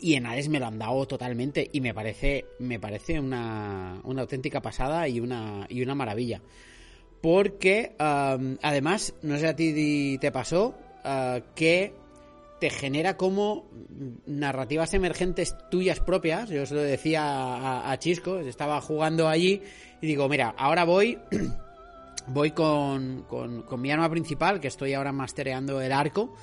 Y 0.00 0.14
en 0.14 0.26
Hades 0.26 0.48
me 0.48 0.58
lo 0.58 0.66
han 0.66 0.78
dado 0.78 1.06
totalmente. 1.06 1.68
Y 1.72 1.80
me 1.80 1.94
parece, 1.94 2.46
me 2.58 2.78
parece 2.78 3.18
una, 3.20 4.00
una 4.04 4.22
auténtica 4.22 4.60
pasada 4.60 5.08
y 5.08 5.20
una, 5.20 5.66
y 5.68 5.82
una 5.82 5.94
maravilla. 5.94 6.40
Porque, 7.20 7.94
además, 7.98 9.14
no 9.22 9.38
sé 9.38 9.48
a 9.48 9.56
ti 9.56 10.18
te 10.20 10.30
pasó, 10.30 10.76
uh, 11.04 11.40
que 11.54 11.94
te 12.60 12.70
genera 12.70 13.16
como 13.16 13.66
narrativas 14.26 14.94
emergentes 14.94 15.54
tuyas 15.70 16.00
propias. 16.00 16.48
Yo 16.48 16.64
se 16.66 16.74
lo 16.74 16.82
decía 16.82 17.22
a, 17.24 17.90
a 17.90 17.98
Chisco, 17.98 18.38
estaba 18.38 18.80
jugando 18.80 19.28
allí 19.28 19.62
y 20.00 20.06
digo, 20.06 20.28
mira, 20.28 20.54
ahora 20.56 20.84
voy, 20.84 21.18
voy 22.28 22.50
con, 22.52 23.22
con, 23.28 23.80
mi 23.80 23.90
arma 23.90 24.08
principal, 24.10 24.60
que 24.60 24.68
estoy 24.68 24.94
ahora 24.94 25.12
mastereando 25.12 25.80
el 25.80 25.92
arco. 25.92 26.34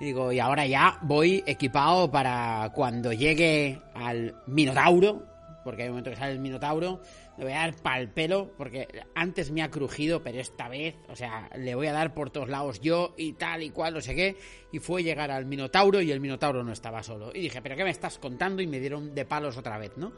Y 0.00 0.06
digo, 0.06 0.32
y 0.32 0.40
ahora 0.40 0.66
ya 0.66 0.98
voy 1.02 1.42
equipado 1.46 2.10
para 2.10 2.70
cuando 2.74 3.12
llegue 3.12 3.80
al 3.94 4.34
Minotauro, 4.46 5.24
porque 5.62 5.82
hay 5.82 5.88
un 5.88 5.92
momento 5.94 6.10
que 6.10 6.16
sale 6.16 6.32
el 6.32 6.40
Minotauro, 6.40 7.00
le 7.38 7.44
voy 7.44 7.52
a 7.54 7.58
dar 7.60 7.74
pal 7.76 8.10
pelo, 8.12 8.52
porque 8.58 8.86
antes 9.14 9.50
me 9.50 9.62
ha 9.62 9.70
crujido, 9.70 10.22
pero 10.22 10.38
esta 10.40 10.68
vez, 10.68 10.96
o 11.08 11.16
sea, 11.16 11.48
le 11.56 11.74
voy 11.74 11.86
a 11.86 11.92
dar 11.92 12.12
por 12.12 12.30
todos 12.30 12.48
lados 12.48 12.80
yo 12.80 13.14
y 13.16 13.32
tal 13.34 13.62
y 13.62 13.70
cual, 13.70 13.94
no 13.94 14.00
sé 14.00 14.14
qué, 14.14 14.36
y 14.72 14.78
fue 14.80 15.02
llegar 15.04 15.30
al 15.30 15.46
Minotauro 15.46 16.00
y 16.02 16.10
el 16.10 16.20
Minotauro 16.20 16.62
no 16.64 16.72
estaba 16.72 17.02
solo. 17.02 17.30
Y 17.32 17.40
dije, 17.40 17.62
¿pero 17.62 17.76
qué 17.76 17.84
me 17.84 17.90
estás 17.90 18.18
contando? 18.18 18.60
Y 18.62 18.66
me 18.66 18.80
dieron 18.80 19.14
de 19.14 19.24
palos 19.24 19.56
otra 19.56 19.78
vez, 19.78 19.92
¿no? 19.96 20.12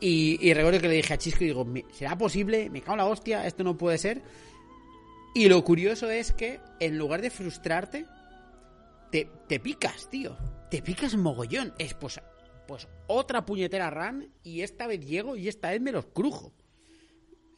Y, 0.00 0.36
y 0.46 0.52
recuerdo 0.52 0.80
que 0.80 0.88
le 0.88 0.96
dije 0.96 1.14
a 1.14 1.18
Chisco 1.18 1.44
y 1.44 1.48
digo, 1.48 1.64
"¿Me- 1.64 1.84
¿será 1.92 2.18
posible? 2.18 2.68
Me 2.68 2.80
cago 2.80 2.92
en 2.94 2.98
la 2.98 3.06
hostia, 3.06 3.46
esto 3.46 3.62
no 3.64 3.76
puede 3.76 3.98
ser. 3.98 4.22
Y 5.34 5.48
lo 5.48 5.64
curioso 5.64 6.10
es 6.10 6.32
que 6.32 6.60
en 6.78 6.98
lugar 6.98 7.22
de 7.22 7.30
frustrarte, 7.30 8.06
te, 9.10 9.28
te 9.48 9.58
picas, 9.60 10.10
tío. 10.10 10.36
Te 10.70 10.82
picas 10.82 11.16
mogollón. 11.16 11.72
Es 11.78 11.94
pues, 11.94 12.20
pues 12.66 12.86
otra 13.06 13.46
puñetera 13.46 13.90
run 13.90 14.30
y 14.42 14.60
esta 14.60 14.86
vez 14.86 15.00
llego 15.00 15.36
y 15.36 15.48
esta 15.48 15.70
vez 15.70 15.80
me 15.80 15.92
los 15.92 16.06
crujo. 16.06 16.52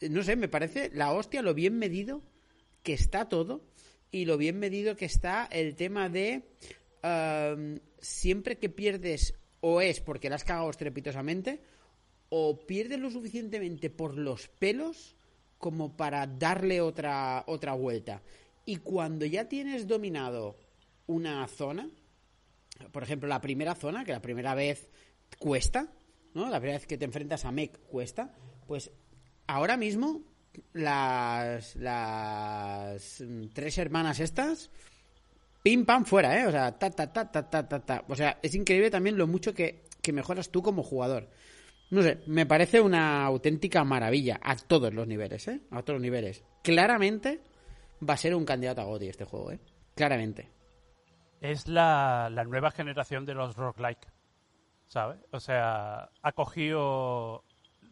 No 0.01 0.23
sé, 0.23 0.37
me 0.37 0.49
parece 0.49 0.91
la 0.93 1.13
hostia 1.13 1.43
lo 1.43 1.55
bien 1.55 1.79
medido 1.79 2.23
que 2.83 2.93
está 2.93 3.29
todo 3.29 3.65
y 4.11 4.27
lo 4.27 4.37
bien 4.37 4.59
medido 4.59 4.97
que 4.97 5.07
está 5.07 5.47
el 5.47 5.75
tema 5.75 6.09
de 6.09 6.45
siempre 8.01 8.59
que 8.59 8.69
pierdes 8.69 9.35
o 9.61 9.81
es 9.81 10.01
porque 10.01 10.31
la 10.31 10.37
has 10.37 10.45
cagado 10.45 10.71
estrepitosamente 10.71 11.61
o 12.29 12.59
pierdes 12.67 12.99
lo 12.99 13.11
suficientemente 13.11 13.91
por 13.91 14.17
los 14.17 14.49
pelos 14.49 15.17
como 15.59 15.97
para 15.97 16.27
darle 16.27 16.81
otra, 16.81 17.45
otra 17.47 17.73
vuelta. 17.75 18.23
Y 18.67 18.77
cuando 18.77 19.27
ya 19.27 19.49
tienes 19.49 19.87
dominado 19.87 20.57
una 21.07 21.47
zona, 21.49 21.89
por 22.93 23.03
ejemplo, 23.03 23.29
la 23.29 23.41
primera 23.41 23.75
zona, 23.75 24.05
que 24.05 24.13
la 24.13 24.23
primera 24.23 24.55
vez 24.55 24.89
cuesta, 25.39 25.89
¿no? 26.35 26.49
La 26.49 26.59
primera 26.59 26.79
vez 26.79 26.87
que 26.87 26.99
te 26.99 27.05
enfrentas 27.05 27.45
a 27.45 27.53
Mech 27.53 27.79
cuesta, 27.87 28.33
pues 28.67 28.91
ahora 29.47 29.77
mismo 29.77 30.23
las, 30.73 31.77
las 31.77 33.23
tres 33.53 33.79
hermanas 33.79 34.21
estas, 34.21 34.71
pim 35.63 35.85
pam 35.85 36.05
fuera, 36.05 36.41
¿eh? 36.41 36.47
O 36.47 36.51
sea, 36.51 36.79
ta 36.79 36.91
ta 36.91 37.13
ta 37.13 37.31
ta 37.31 37.49
ta 37.49 37.69
ta 37.69 37.81
ta. 37.81 38.05
O 38.09 38.17
sea, 38.17 38.39
es 38.43 38.55
increíble 38.55 38.91
también 38.91 39.17
lo 39.17 39.27
mucho 39.27 39.55
que, 39.55 39.85
que 40.03 40.13
mejoras 40.13 40.51
tú 40.51 40.63
como 40.63 40.83
jugador. 40.83 41.29
No 41.95 42.03
sé, 42.03 42.19
me 42.27 42.45
parece 42.45 42.81
una 42.81 43.25
auténtica 43.25 43.85
maravilla 43.85 44.41
a 44.43 44.57
todos 44.57 44.93
los 44.93 45.07
niveles, 45.07 45.47
¿eh? 45.47 45.61
A 45.71 45.83
todos 45.83 46.01
los 46.01 46.03
niveles. 46.03 46.43
Claramente 46.65 47.41
va 48.07 48.15
a 48.15 48.17
ser 48.17 48.35
un 48.35 48.45
candidato 48.45 48.81
a 48.81 48.85
GOTY 48.85 49.07
este 49.07 49.25
juego, 49.25 49.53
¿eh? 49.53 49.61
Claramente. 49.95 50.51
es 51.41 51.69
la, 51.69 52.31
la 52.33 52.43
nueva 52.43 52.73
generación 52.73 53.25
de 53.25 53.35
los 53.35 53.55
roguelike, 53.55 54.09
¿sabes? 54.89 55.19
O 55.31 55.39
sea, 55.39 56.11
ha 56.21 56.33
cogido 56.33 57.45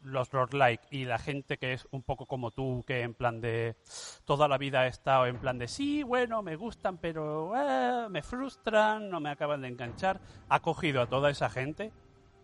los 0.02 0.32
roguelike 0.32 0.82
y 0.90 1.04
la 1.04 1.18
gente 1.18 1.56
que 1.56 1.74
es 1.74 1.86
un 1.92 2.02
poco 2.02 2.26
como 2.26 2.50
tú, 2.50 2.82
que 2.84 3.02
en 3.02 3.14
plan 3.14 3.40
de 3.40 3.76
toda 4.24 4.48
la 4.48 4.58
vida 4.58 4.80
ha 4.80 4.86
estado 4.88 5.26
en 5.26 5.38
plan 5.38 5.58
de 5.58 5.68
sí, 5.68 6.02
bueno, 6.02 6.42
me 6.42 6.56
gustan, 6.56 6.98
pero 6.98 7.52
eh, 7.56 8.08
me 8.10 8.22
frustran, 8.22 9.08
no 9.10 9.20
me 9.20 9.30
acaban 9.30 9.60
de 9.60 9.68
enganchar, 9.68 10.20
ha 10.48 10.58
cogido 10.58 11.02
a 11.02 11.06
toda 11.06 11.30
esa 11.30 11.48
gente 11.48 11.92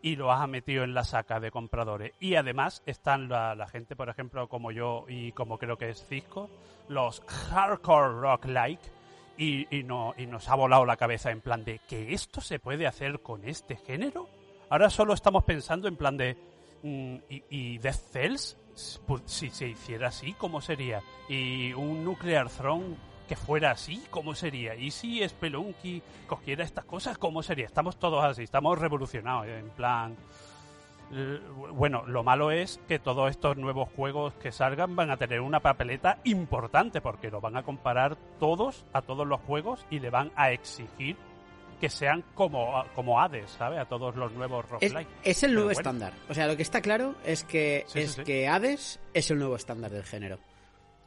y 0.02 0.16
lo 0.16 0.32
has 0.32 0.48
metido 0.48 0.84
en 0.84 0.94
la 0.94 1.04
saca 1.04 1.40
de 1.40 1.50
compradores. 1.50 2.12
Y 2.20 2.36
además 2.36 2.82
están 2.86 3.28
la, 3.28 3.68
gente, 3.70 3.96
por 3.96 4.08
ejemplo, 4.08 4.48
como 4.48 4.70
yo 4.70 5.04
y 5.08 5.32
como 5.32 5.58
creo 5.58 5.76
que 5.76 5.90
es 5.90 6.04
Cisco, 6.06 6.48
los 6.88 7.20
hardcore 7.26 8.20
rock 8.20 8.46
like, 8.46 8.82
y, 9.36 9.66
y, 9.76 9.84
no, 9.84 10.14
y 10.16 10.26
nos 10.26 10.48
ha 10.48 10.56
volado 10.56 10.84
la 10.84 10.96
cabeza 10.96 11.30
en 11.30 11.40
plan 11.40 11.64
de 11.64 11.80
que 11.88 12.12
esto 12.12 12.40
se 12.40 12.58
puede 12.58 12.86
hacer 12.86 13.20
con 13.20 13.44
este 13.44 13.76
género. 13.76 14.28
Ahora 14.68 14.90
solo 14.90 15.14
estamos 15.14 15.44
pensando 15.44 15.86
en 15.86 15.96
plan 15.96 16.16
de 16.16 16.36
mm, 16.82 17.16
¿y, 17.28 17.44
y 17.48 17.78
Death 17.78 18.12
Cells? 18.12 18.58
Pues, 19.06 19.22
si 19.26 19.50
se 19.50 19.68
hiciera 19.68 20.08
así, 20.08 20.32
¿cómo 20.34 20.60
sería? 20.60 21.02
¿Y 21.28 21.72
un 21.72 22.04
Nuclear 22.04 22.48
Throne 22.48 22.96
que 23.28 23.36
fuera 23.36 23.70
así, 23.70 24.02
¿cómo 24.10 24.34
sería? 24.34 24.74
¿Y 24.74 24.90
si 24.90 25.26
Spelunky 25.28 26.02
cogiera 26.26 26.64
estas 26.64 26.84
cosas, 26.84 27.18
cómo 27.18 27.42
sería? 27.42 27.66
Estamos 27.66 27.96
todos 27.98 28.24
así, 28.24 28.42
estamos 28.42 28.78
revolucionados, 28.78 29.46
en 29.46 29.68
plan... 29.70 30.16
eh, 31.12 31.38
Bueno, 31.72 32.04
lo 32.06 32.24
malo 32.24 32.50
es 32.50 32.80
que 32.88 32.98
todos 32.98 33.30
estos 33.30 33.56
nuevos 33.56 33.88
juegos 33.94 34.34
que 34.42 34.50
salgan 34.50 34.96
van 34.96 35.10
a 35.10 35.16
tener 35.16 35.40
una 35.40 35.60
papeleta 35.60 36.18
importante 36.24 37.00
porque 37.00 37.30
lo 37.30 37.40
van 37.40 37.56
a 37.56 37.62
comparar 37.62 38.16
todos 38.40 38.84
a 38.92 39.02
todos 39.02 39.26
los 39.26 39.40
juegos 39.42 39.86
y 39.90 40.00
le 40.00 40.10
van 40.10 40.32
a 40.36 40.50
exigir 40.50 41.16
que 41.80 41.88
sean 41.90 42.24
como, 42.34 42.82
como 42.96 43.20
Hades, 43.20 43.50
¿sabes? 43.52 43.78
A 43.78 43.84
todos 43.84 44.16
los 44.16 44.32
nuevos 44.32 44.64
Es, 44.64 44.70
roguelike. 44.92 45.08
es 45.22 45.42
el 45.44 45.50
Pero 45.50 45.54
nuevo 45.60 45.66
bueno. 45.68 45.78
estándar. 45.80 46.12
O 46.28 46.34
sea, 46.34 46.48
lo 46.48 46.56
que 46.56 46.62
está 46.62 46.80
claro 46.80 47.14
es 47.24 47.44
que 47.44 47.84
Sí, 47.86 47.92
sí, 47.92 48.04
es 48.04 48.12
sí. 48.14 48.24
que 48.24 48.48
Hades 48.48 48.98
es 49.14 49.30
el 49.30 49.38
nuevo 49.38 49.54
estándar 49.54 49.90
del 49.92 50.02
género. 50.02 50.38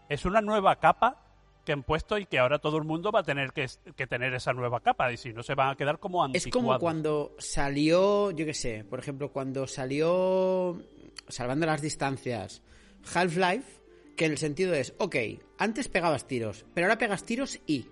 Es 0.08 0.24
una 0.24 0.40
nueva 0.40 0.78
capa 0.78 1.18
que 1.66 1.72
han 1.74 1.84
puesto 1.84 2.18
y 2.18 2.26
que 2.26 2.40
ahora 2.40 2.60
todo 2.60 2.78
el 2.78 2.84
mundo 2.84 3.12
va 3.12 3.20
a 3.20 3.24
tener 3.24 3.52
que, 3.54 3.68
que 3.96 4.08
tener 4.08 4.34
esa 4.34 4.54
nueva 4.54 4.80
capa 4.82 5.12
y 5.14 5.18
si 5.18 5.32
no 5.34 5.44
se 5.44 5.54
van 5.56 5.70
a 5.70 5.76
quedar 5.76 6.00
como 6.00 6.24
Es 6.26 6.28
anticuados. 6.46 6.52
como 6.70 6.80
cuando 6.80 7.36
salió, 7.38 8.32
yo 8.32 8.46
qué 8.46 8.54
sé, 8.54 8.84
por 8.84 9.00
ejemplo, 9.00 9.32
cuando 9.32 9.68
salió, 9.68 10.82
salvando 11.28 11.66
las 11.66 11.82
distancias, 11.82 12.62
Half-Life, 13.14 13.82
que 14.16 14.26
en 14.26 14.32
el 14.32 14.38
sentido 14.38 14.74
es, 14.74 14.94
ok, 14.98 15.16
antes 15.58 15.88
pegabas 15.88 16.28
tiros, 16.28 16.66
pero 16.74 16.88
ahora 16.88 16.98
pegas 16.98 17.24
tiros 17.24 17.60
y. 17.66 17.88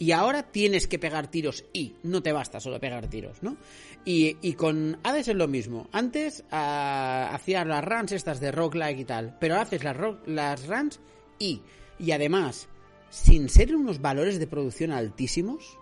Y 0.00 0.12
ahora 0.12 0.44
tienes 0.44 0.86
que 0.86 1.00
pegar 1.00 1.26
tiros 1.26 1.64
y. 1.72 1.96
No 2.04 2.22
te 2.22 2.30
basta 2.30 2.60
solo 2.60 2.78
pegar 2.78 3.08
tiros, 3.08 3.42
¿no? 3.42 3.56
Y, 4.04 4.36
y 4.42 4.52
con 4.52 4.96
Hades 5.02 5.26
es 5.26 5.34
lo 5.34 5.48
mismo. 5.48 5.88
Antes 5.90 6.44
ah, 6.52 7.30
hacías 7.32 7.66
las 7.66 7.84
runs 7.84 8.12
estas 8.12 8.38
de 8.38 8.52
roguelike 8.52 9.00
y 9.00 9.04
tal, 9.04 9.36
pero 9.40 9.54
ahora 9.54 9.64
haces 9.66 9.82
las, 9.82 9.96
ro- 9.96 10.20
las 10.26 10.68
runs 10.68 11.00
y. 11.40 11.62
Y 11.98 12.12
además, 12.12 12.68
sin 13.10 13.48
ser 13.48 13.74
unos 13.74 14.00
valores 14.00 14.38
de 14.38 14.46
producción 14.46 14.92
altísimos, 14.92 15.78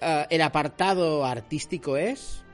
eh, 0.00 0.26
el 0.30 0.42
apartado 0.42 1.24
artístico 1.24 1.96
es 1.96 2.44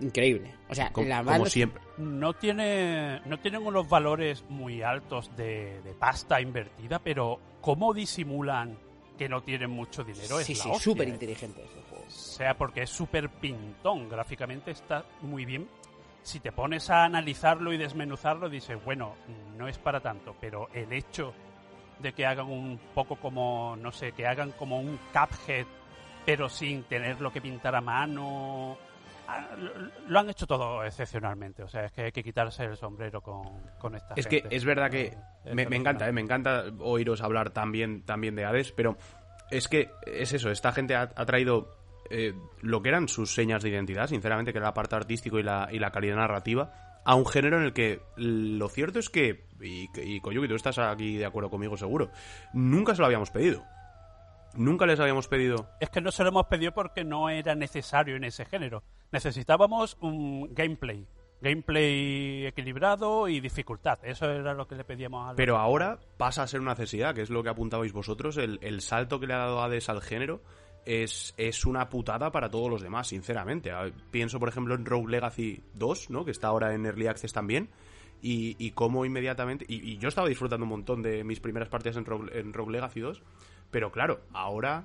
increíble. 0.00 0.54
O 0.68 0.74
sea, 0.74 0.92
Como, 0.92 1.08
la 1.08 1.18
como 1.18 1.30
banda- 1.30 1.50
siempre. 1.50 1.82
No 1.98 2.34
tiene 2.34 3.20
no 3.24 3.38
tienen 3.40 3.66
unos 3.66 3.88
valores 3.88 4.44
muy 4.50 4.82
altos 4.82 5.34
de, 5.36 5.80
de 5.82 5.94
pasta 5.94 6.40
invertida, 6.40 6.98
pero 6.98 7.40
cómo 7.60 7.94
disimulan 7.94 8.76
que 9.16 9.28
no 9.30 9.42
tienen 9.42 9.70
mucho 9.70 10.04
dinero 10.04 10.38
Sí, 10.40 10.52
es 10.52 10.58
sí, 10.60 10.68
súper 10.78 11.08
¿eh? 11.08 11.12
inteligente 11.12 11.62
este 11.64 11.80
juego. 11.88 12.04
O 12.06 12.10
sea, 12.10 12.56
porque 12.58 12.82
es 12.82 12.90
súper 12.90 13.30
pintón. 13.30 14.08
Gráficamente 14.10 14.70
está 14.72 15.06
muy 15.22 15.46
bien. 15.46 15.66
Si 16.22 16.38
te 16.40 16.52
pones 16.52 16.90
a 16.90 17.04
analizarlo 17.04 17.72
y 17.72 17.78
desmenuzarlo, 17.78 18.50
dices, 18.50 18.76
bueno, 18.84 19.14
no 19.56 19.68
es 19.68 19.78
para 19.78 20.00
tanto. 20.00 20.36
Pero 20.40 20.68
el 20.74 20.92
hecho 20.92 21.32
de 21.98 22.12
que 22.12 22.26
hagan 22.26 22.46
un 22.46 22.78
poco 22.94 23.16
como, 23.16 23.76
no 23.76 23.92
sé, 23.92 24.12
que 24.12 24.26
hagan 24.26 24.52
como 24.52 24.78
un 24.78 24.98
Cuphead, 25.12 25.66
pero 26.24 26.48
sin 26.48 26.84
tenerlo 26.84 27.32
que 27.32 27.40
pintar 27.40 27.74
a 27.74 27.80
mano. 27.80 28.76
ah, 29.28 29.46
Lo, 30.08 30.18
han 30.18 30.30
hecho 30.30 30.46
todo 30.46 30.84
excepcionalmente. 30.84 31.62
O 31.62 31.68
sea, 31.68 31.84
es 31.84 31.92
que 31.92 32.02
hay 32.02 32.12
que 32.12 32.22
quitarse 32.22 32.64
el 32.64 32.76
sombrero 32.76 33.20
con, 33.20 33.60
con 33.78 33.94
esta 33.94 34.14
Es 34.16 34.26
que 34.26 34.44
es 34.50 34.64
verdad 34.64 34.90
que 34.90 35.16
es 35.44 35.54
me, 35.54 35.66
me 35.66 35.76
encanta, 35.76 36.08
eh, 36.08 36.12
me 36.12 36.20
encanta 36.20 36.64
oíros 36.80 37.22
hablar 37.22 37.50
también, 37.50 38.02
también 38.02 38.34
de 38.34 38.44
Hades, 38.44 38.72
pero 38.72 38.96
es 39.50 39.68
que 39.68 39.90
es 40.06 40.32
eso, 40.32 40.50
esta 40.50 40.72
gente 40.72 40.94
ha, 40.96 41.10
ha 41.14 41.24
traído 41.26 41.70
eh, 42.10 42.34
lo 42.60 42.82
que 42.82 42.88
eran 42.88 43.08
sus 43.08 43.34
señas 43.34 43.62
de 43.62 43.70
identidad, 43.70 44.06
sinceramente, 44.06 44.52
que 44.52 44.58
era 44.58 44.68
la 44.68 44.74
parte 44.74 44.96
artístico 44.96 45.38
y 45.38 45.42
la, 45.42 45.68
y 45.70 45.78
la 45.78 45.90
calidad 45.90 46.16
narrativa, 46.16 46.70
a 47.06 47.14
un 47.14 47.24
género 47.24 47.56
en 47.58 47.64
el 47.64 47.72
que 47.72 48.02
lo 48.16 48.68
cierto 48.68 48.98
es 48.98 49.08
que, 49.08 49.46
y, 49.62 49.88
y 50.00 50.20
Koyuki, 50.20 50.48
tú 50.48 50.54
estás 50.56 50.78
aquí 50.78 51.16
de 51.16 51.24
acuerdo 51.24 51.48
conmigo 51.48 51.76
seguro, 51.76 52.10
nunca 52.52 52.94
se 52.94 53.00
lo 53.00 53.06
habíamos 53.06 53.30
pedido. 53.30 53.62
Nunca 54.54 54.86
les 54.86 54.98
habíamos 55.00 55.28
pedido 55.28 55.68
Es 55.80 55.90
que 55.90 56.00
no 56.00 56.10
se 56.10 56.22
lo 56.22 56.30
hemos 56.30 56.46
pedido 56.46 56.72
porque 56.72 57.04
no 57.04 57.28
era 57.28 57.54
necesario 57.54 58.16
en 58.16 58.24
ese 58.24 58.44
género. 58.46 58.82
Necesitábamos 59.12 59.98
un 60.00 60.48
gameplay. 60.54 61.06
Gameplay 61.42 62.46
equilibrado 62.46 63.28
y 63.28 63.40
dificultad. 63.40 63.98
Eso 64.02 64.30
era 64.30 64.54
lo 64.54 64.66
que 64.66 64.74
le 64.74 64.84
pedíamos 64.84 65.24
a 65.24 65.28
los- 65.28 65.36
Pero 65.36 65.58
ahora 65.58 65.98
pasa 66.16 66.42
a 66.42 66.46
ser 66.46 66.60
una 66.60 66.70
necesidad, 66.72 67.14
que 67.14 67.20
es 67.22 67.28
lo 67.30 67.42
que 67.42 67.50
apuntabais 67.50 67.92
vosotros. 67.92 68.38
El, 68.38 68.58
el 68.62 68.80
salto 68.80 69.20
que 69.20 69.26
le 69.26 69.34
ha 69.34 69.38
dado 69.38 69.62
Hades 69.62 69.88
al 69.90 70.00
género 70.00 70.40
es, 70.86 71.34
es 71.36 71.66
una 71.66 71.88
putada 71.90 72.30
para 72.32 72.48
todos 72.48 72.70
los 72.70 72.80
demás, 72.80 73.08
sinceramente. 73.08 73.70
A- 73.72 73.90
Pienso, 74.10 74.38
por 74.38 74.48
ejemplo, 74.48 74.74
en 74.74 74.86
Rogue 74.86 75.10
Legacy 75.10 75.60
2, 75.74 76.10
¿no? 76.10 76.24
que 76.24 76.30
está 76.30 76.48
ahora 76.48 76.72
en 76.74 76.86
Early 76.86 77.08
Access 77.08 77.32
también. 77.32 77.68
Y, 78.22 78.56
y 78.58 78.70
cómo 78.70 79.04
inmediatamente. 79.04 79.66
Y, 79.68 79.92
y 79.92 79.98
yo 79.98 80.08
estaba 80.08 80.26
disfrutando 80.28 80.64
un 80.64 80.70
montón 80.70 81.02
de 81.02 81.22
mis 81.22 81.38
primeras 81.40 81.68
partidas 81.68 81.96
en 81.98 82.06
Rogue, 82.06 82.38
en 82.38 82.52
Rogue 82.54 82.72
Legacy 82.72 83.00
2. 83.00 83.22
Pero 83.70 83.92
claro, 83.92 84.20
ahora. 84.32 84.84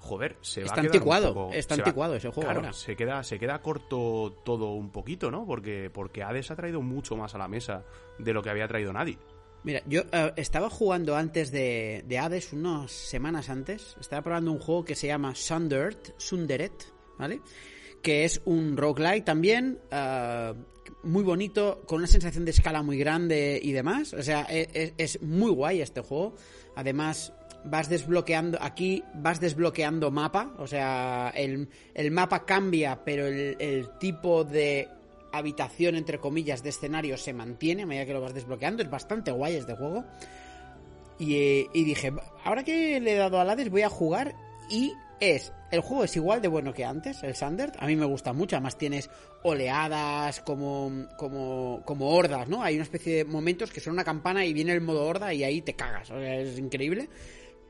Joder, 0.00 0.36
se 0.42 0.60
va 0.60 0.66
Está 0.66 0.74
a 0.80 0.82
quedar 0.84 0.90
un 0.92 0.96
anticuado, 0.96 1.34
poco- 1.34 1.52
está 1.54 1.74
se 1.74 1.80
va- 1.80 1.88
anticuado 1.88 2.14
ese 2.14 2.28
juego 2.28 2.42
claro, 2.42 2.60
ahora. 2.60 2.72
Se 2.72 2.94
queda, 2.94 3.20
se 3.24 3.36
queda 3.40 3.60
corto 3.60 4.32
todo 4.44 4.74
un 4.74 4.90
poquito, 4.92 5.28
¿no? 5.28 5.44
Porque, 5.44 5.90
porque 5.92 6.22
Hades 6.22 6.52
ha 6.52 6.56
traído 6.56 6.80
mucho 6.82 7.16
más 7.16 7.34
a 7.34 7.38
la 7.38 7.48
mesa 7.48 7.82
de 8.16 8.32
lo 8.32 8.40
que 8.40 8.48
había 8.50 8.68
traído 8.68 8.92
nadie. 8.92 9.18
Mira, 9.68 9.82
yo 9.84 10.00
eh, 10.12 10.32
estaba 10.36 10.70
jugando 10.70 11.14
antes 11.14 11.50
de, 11.50 12.02
de 12.06 12.18
Hades, 12.18 12.54
unas 12.54 12.90
semanas 12.90 13.50
antes, 13.50 13.98
estaba 14.00 14.22
probando 14.22 14.50
un 14.50 14.60
juego 14.60 14.82
que 14.82 14.94
se 14.94 15.08
llama 15.08 15.34
Sundert, 15.34 16.14
Sunderet, 16.16 16.72
¿vale? 17.18 17.42
Que 18.00 18.24
es 18.24 18.40
un 18.46 18.78
roguelike 18.78 19.26
también, 19.26 19.78
eh, 19.90 20.54
muy 21.02 21.22
bonito, 21.22 21.82
con 21.86 21.98
una 21.98 22.06
sensación 22.06 22.46
de 22.46 22.52
escala 22.52 22.82
muy 22.82 22.96
grande 22.96 23.60
y 23.62 23.72
demás. 23.72 24.14
O 24.14 24.22
sea, 24.22 24.46
e- 24.48 24.70
e- 24.72 24.94
es, 24.96 25.20
muy 25.20 25.50
guay 25.50 25.82
este 25.82 26.00
juego. 26.00 26.34
Además, 26.74 27.34
vas 27.66 27.90
desbloqueando, 27.90 28.56
aquí 28.62 29.04
vas 29.16 29.38
desbloqueando 29.38 30.10
mapa, 30.10 30.54
o 30.56 30.66
sea, 30.66 31.30
el, 31.36 31.68
el 31.92 32.10
mapa 32.10 32.46
cambia, 32.46 33.04
pero 33.04 33.26
el, 33.26 33.54
el 33.58 33.98
tipo 33.98 34.44
de 34.44 34.88
habitación, 35.32 35.94
entre 35.94 36.18
comillas, 36.18 36.62
de 36.62 36.70
escenario 36.70 37.16
se 37.16 37.32
mantiene 37.32 37.82
a 37.82 37.86
medida 37.86 38.06
que 38.06 38.12
lo 38.12 38.20
vas 38.20 38.34
desbloqueando. 38.34 38.82
Es 38.82 38.90
bastante 38.90 39.30
guay 39.30 39.56
este 39.56 39.74
juego. 39.74 40.04
Y, 41.18 41.34
eh, 41.36 41.68
dije, 41.72 42.12
ahora 42.44 42.62
que 42.62 43.00
le 43.00 43.14
he 43.14 43.16
dado 43.16 43.40
al 43.40 43.50
Hades 43.50 43.70
voy 43.70 43.82
a 43.82 43.88
jugar 43.88 44.34
y 44.70 44.92
es, 45.20 45.52
el 45.72 45.80
juego 45.80 46.04
es 46.04 46.14
igual 46.14 46.40
de 46.40 46.48
bueno 46.48 46.72
que 46.72 46.84
antes, 46.84 47.22
el 47.24 47.34
Sandert, 47.34 47.74
a 47.80 47.86
mí 47.86 47.96
me 47.96 48.06
gusta 48.06 48.32
mucho, 48.32 48.54
además 48.54 48.78
tienes 48.78 49.10
oleadas 49.42 50.40
como, 50.40 51.06
como, 51.16 51.82
como 51.84 52.10
hordas, 52.10 52.48
¿no? 52.48 52.62
Hay 52.62 52.74
una 52.76 52.84
especie 52.84 53.16
de 53.16 53.24
momentos 53.24 53.72
que 53.72 53.80
son 53.80 53.94
una 53.94 54.04
campana 54.04 54.44
y 54.44 54.52
viene 54.52 54.72
el 54.72 54.80
modo 54.80 55.04
horda 55.04 55.34
y 55.34 55.42
ahí 55.42 55.60
te 55.60 55.74
cagas, 55.74 56.10
es 56.10 56.58
increíble, 56.58 57.08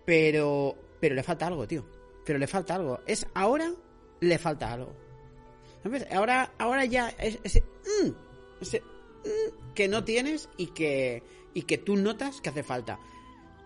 pero, 0.04 0.76
pero 1.00 1.14
le 1.14 1.22
falta 1.22 1.46
algo, 1.46 1.66
tío, 1.66 1.86
pero 2.26 2.38
le 2.38 2.46
falta 2.46 2.74
algo, 2.74 3.00
es 3.06 3.26
ahora 3.34 3.72
le 4.20 4.38
falta 4.38 4.72
algo. 4.72 5.07
¿Sabes? 5.82 6.06
Ahora, 6.12 6.52
ahora 6.58 6.84
ya 6.84 7.08
es- 7.18 7.38
ese, 7.44 7.62
mm, 8.04 8.10
ese 8.60 8.80
mm, 8.80 9.74
que 9.74 9.88
no 9.88 10.04
tienes 10.04 10.48
y 10.56 10.68
que, 10.68 11.22
y 11.54 11.62
que 11.62 11.78
tú 11.78 11.96
notas 11.96 12.40
que 12.40 12.48
hace 12.50 12.62
falta. 12.62 12.98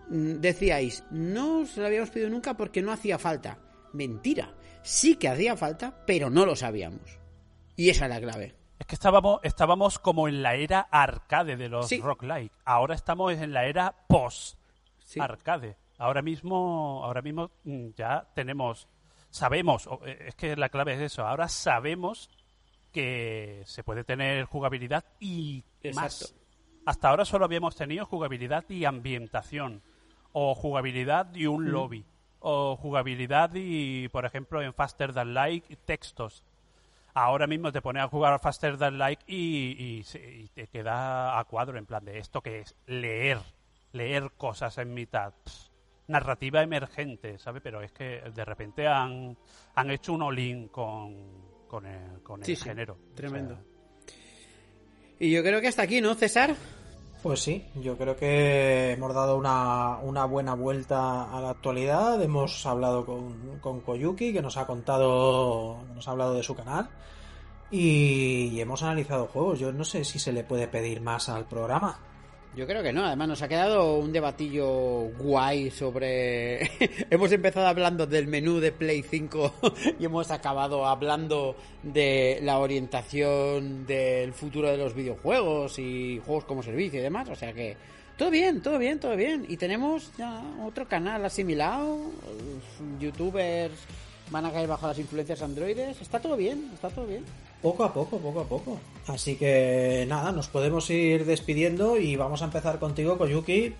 Mm, 0.09 0.35
Decíais, 0.41 1.03
no 1.11 1.65
se 1.65 1.79
lo 1.81 1.87
habíamos 1.87 2.09
pedido 2.09 2.29
nunca 2.29 2.55
porque 2.55 2.81
no 2.81 2.91
hacía 2.91 3.17
falta. 3.17 3.59
Mentira, 3.93 4.53
sí 4.83 5.15
que 5.15 5.27
hacía 5.29 5.55
falta, 5.55 6.03
pero 6.05 6.29
no 6.29 6.45
lo 6.45 6.55
sabíamos. 6.55 7.19
Y 7.75 7.89
esa 7.89 8.05
es 8.05 8.09
la 8.11 8.19
clave. 8.21 8.55
Es 8.79 8.85
que 8.87 8.95
estábamos, 8.95 9.39
estábamos 9.43 9.97
como 9.99 10.27
en 10.27 10.43
la 10.43 10.55
era 10.55 10.81
arcade 10.81 11.55
de 11.55 11.69
los 11.69 11.87
Sí. 11.87 11.99
roguelike. 12.01 12.51
Ahora 12.65 12.95
estamos 12.95 13.31
en 13.33 13.53
la 13.53 13.65
era 13.65 13.95
post 14.07 14.57
Sí. 15.05 15.19
arcade. 15.19 15.77
Ahora 15.97 16.21
mismo, 16.21 17.01
ahora 17.03 17.21
mismo 17.21 17.51
mm, 17.63 17.89
ya 17.95 18.27
tenemos, 18.35 18.87
sabemos, 19.33 19.89
eh, 20.05 20.25
es 20.27 20.35
que 20.35 20.55
la 20.55 20.69
clave 20.69 20.93
es 20.93 21.01
eso. 21.01 21.25
Ahora 21.25 21.47
sabemos 21.49 22.29
que 22.91 23.63
se 23.65 23.83
puede 23.83 24.03
tener 24.03 24.45
jugabilidad 24.45 25.03
y 25.19 25.63
más. 25.95 26.35
Hasta 26.85 27.09
ahora 27.09 27.25
solo 27.25 27.45
habíamos 27.45 27.75
tenido 27.75 28.05
jugabilidad 28.05 28.63
y 28.69 28.85
ambientación, 28.85 29.81
o 30.33 30.53
jugabilidad 30.53 31.33
y 31.33 31.47
Mm. 31.47 31.51
un 31.51 31.71
lobby, 31.71 32.05
o 32.39 32.75
jugabilidad 32.75 33.51
y, 33.55 34.07
por 34.09 34.25
ejemplo, 34.25 34.61
en 34.61 34.73
Faster 34.73 35.13
Than 35.13 35.33
Like, 35.33 35.75
textos. 35.77 36.43
Ahora 37.15 37.47
mismo 37.47 37.71
te 37.71 37.81
pones 37.81 38.03
a 38.03 38.07
jugar 38.09 38.33
a 38.33 38.39
Faster 38.39 38.77
Than 38.77 38.97
Like 38.97 39.23
y, 39.27 40.03
y 40.13 40.17
y 40.17 40.47
te 40.49 40.67
queda 40.67 41.39
a 41.39 41.43
cuadro 41.45 41.77
en 41.77 41.85
plan 41.85 42.03
de 42.05 42.17
esto 42.19 42.41
que 42.41 42.59
es 42.59 42.75
leer, 42.85 43.39
leer 43.93 44.31
cosas 44.37 44.77
en 44.77 44.93
mitad. 44.93 45.33
Pff, 45.43 45.69
narrativa 46.07 46.61
emergente, 46.61 47.37
¿sabes? 47.39 47.61
Pero 47.63 47.81
es 47.81 47.91
que 47.91 48.21
de 48.33 48.45
repente 48.45 48.87
han, 48.87 49.37
han 49.75 49.91
hecho 49.91 50.13
un 50.13 50.21
all-in 50.23 50.67
con, 50.67 51.15
con 51.67 51.85
el, 51.85 52.21
con 52.21 52.39
el 52.41 52.45
Sí, 52.45 52.55
sí, 52.55 52.63
género. 52.65 52.97
tremendo. 53.15 53.53
O 53.53 53.57
sea, 53.57 54.15
Y 55.19 55.31
yo 55.31 55.41
creo 55.43 55.61
que 55.61 55.67
hasta 55.67 55.83
aquí, 55.83 56.01
¿no, 56.01 56.13
César? 56.15 56.55
Pues 57.21 57.39
sí, 57.39 57.65
yo 57.75 57.97
creo 57.97 58.17
que 58.17 58.91
hemos 58.91 59.13
dado 59.13 59.37
una, 59.37 59.97
una 59.99 60.25
buena 60.25 60.55
vuelta 60.55 61.31
a 61.31 61.39
la 61.39 61.51
actualidad. 61.51 62.21
Hemos 62.21 62.65
hablado 62.65 63.05
con, 63.05 63.59
con 63.59 63.79
Koyuki, 63.79 64.33
que 64.33 64.41
nos 64.41 64.57
ha 64.57 64.67
contado, 64.67 65.77
nos 65.95 66.05
ha 66.07 66.11
hablado 66.11 66.33
de 66.33 66.43
su 66.43 66.53
canal. 66.53 66.89
Y, 67.71 68.49
y 68.53 68.59
hemos 68.59 68.83
analizado 68.83 69.27
juegos. 69.27 69.57
Yo 69.59 69.71
no 69.71 69.85
sé 69.85 70.03
si 70.03 70.19
se 70.19 70.33
le 70.33 70.43
puede 70.43 70.67
pedir 70.67 70.99
más 70.99 71.29
al 71.29 71.45
programa. 71.45 71.97
Yo 72.55 72.67
creo 72.67 72.83
que 72.83 72.93
no, 72.93 73.03
además 73.03 73.27
nos 73.29 73.41
ha 73.41 73.47
quedado 73.47 73.97
un 73.97 74.13
debatillo 74.13 75.09
guay 75.17 75.71
sobre... 75.71 76.61
hemos 77.09 77.31
empezado 77.31 77.65
hablando 77.65 78.05
del 78.05 78.27
menú 78.27 78.59
de 78.59 78.71
Play 78.71 79.01
5 79.01 79.53
y 79.99 80.05
hemos 80.05 80.29
acabado 80.29 80.85
hablando 80.85 81.55
de 81.81 82.39
la 82.43 82.59
orientación 82.59 83.87
del 83.87 84.33
futuro 84.33 84.69
de 84.69 84.77
los 84.77 84.93
videojuegos 84.93 85.79
y 85.79 86.21
juegos 86.23 86.45
como 86.45 86.61
servicio 86.61 86.99
y 86.99 87.03
demás, 87.03 87.27
o 87.29 87.35
sea 87.35 87.53
que 87.53 87.75
todo 88.17 88.29
bien, 88.29 88.61
todo 88.61 88.77
bien, 88.77 88.99
todo 88.99 89.15
bien. 89.15 89.47
Y 89.49 89.57
tenemos 89.57 90.11
ya 90.15 90.43
otro 90.63 90.87
canal 90.87 91.25
asimilado, 91.25 92.11
youtubers 92.99 93.73
van 94.29 94.45
a 94.45 94.51
caer 94.51 94.67
bajo 94.67 94.85
las 94.85 94.99
influencias 94.99 95.41
androides, 95.41 95.99
está 95.99 96.19
todo 96.19 96.37
bien, 96.37 96.69
está 96.71 96.89
todo 96.89 97.07
bien. 97.07 97.25
Poco 97.63 97.85
a 97.85 97.93
poco, 97.93 98.19
poco 98.19 98.41
a 98.41 98.43
poco. 98.43 98.77
Así 99.07 99.37
que 99.37 100.05
nada, 100.09 100.33
nos 100.33 100.49
podemos 100.49 100.89
ir 100.89 101.25
despidiendo 101.25 101.97
y 101.97 102.17
vamos 102.17 102.41
a 102.41 102.45
empezar 102.45 102.77
contigo, 102.77 103.17
Koyuki. 103.17 103.73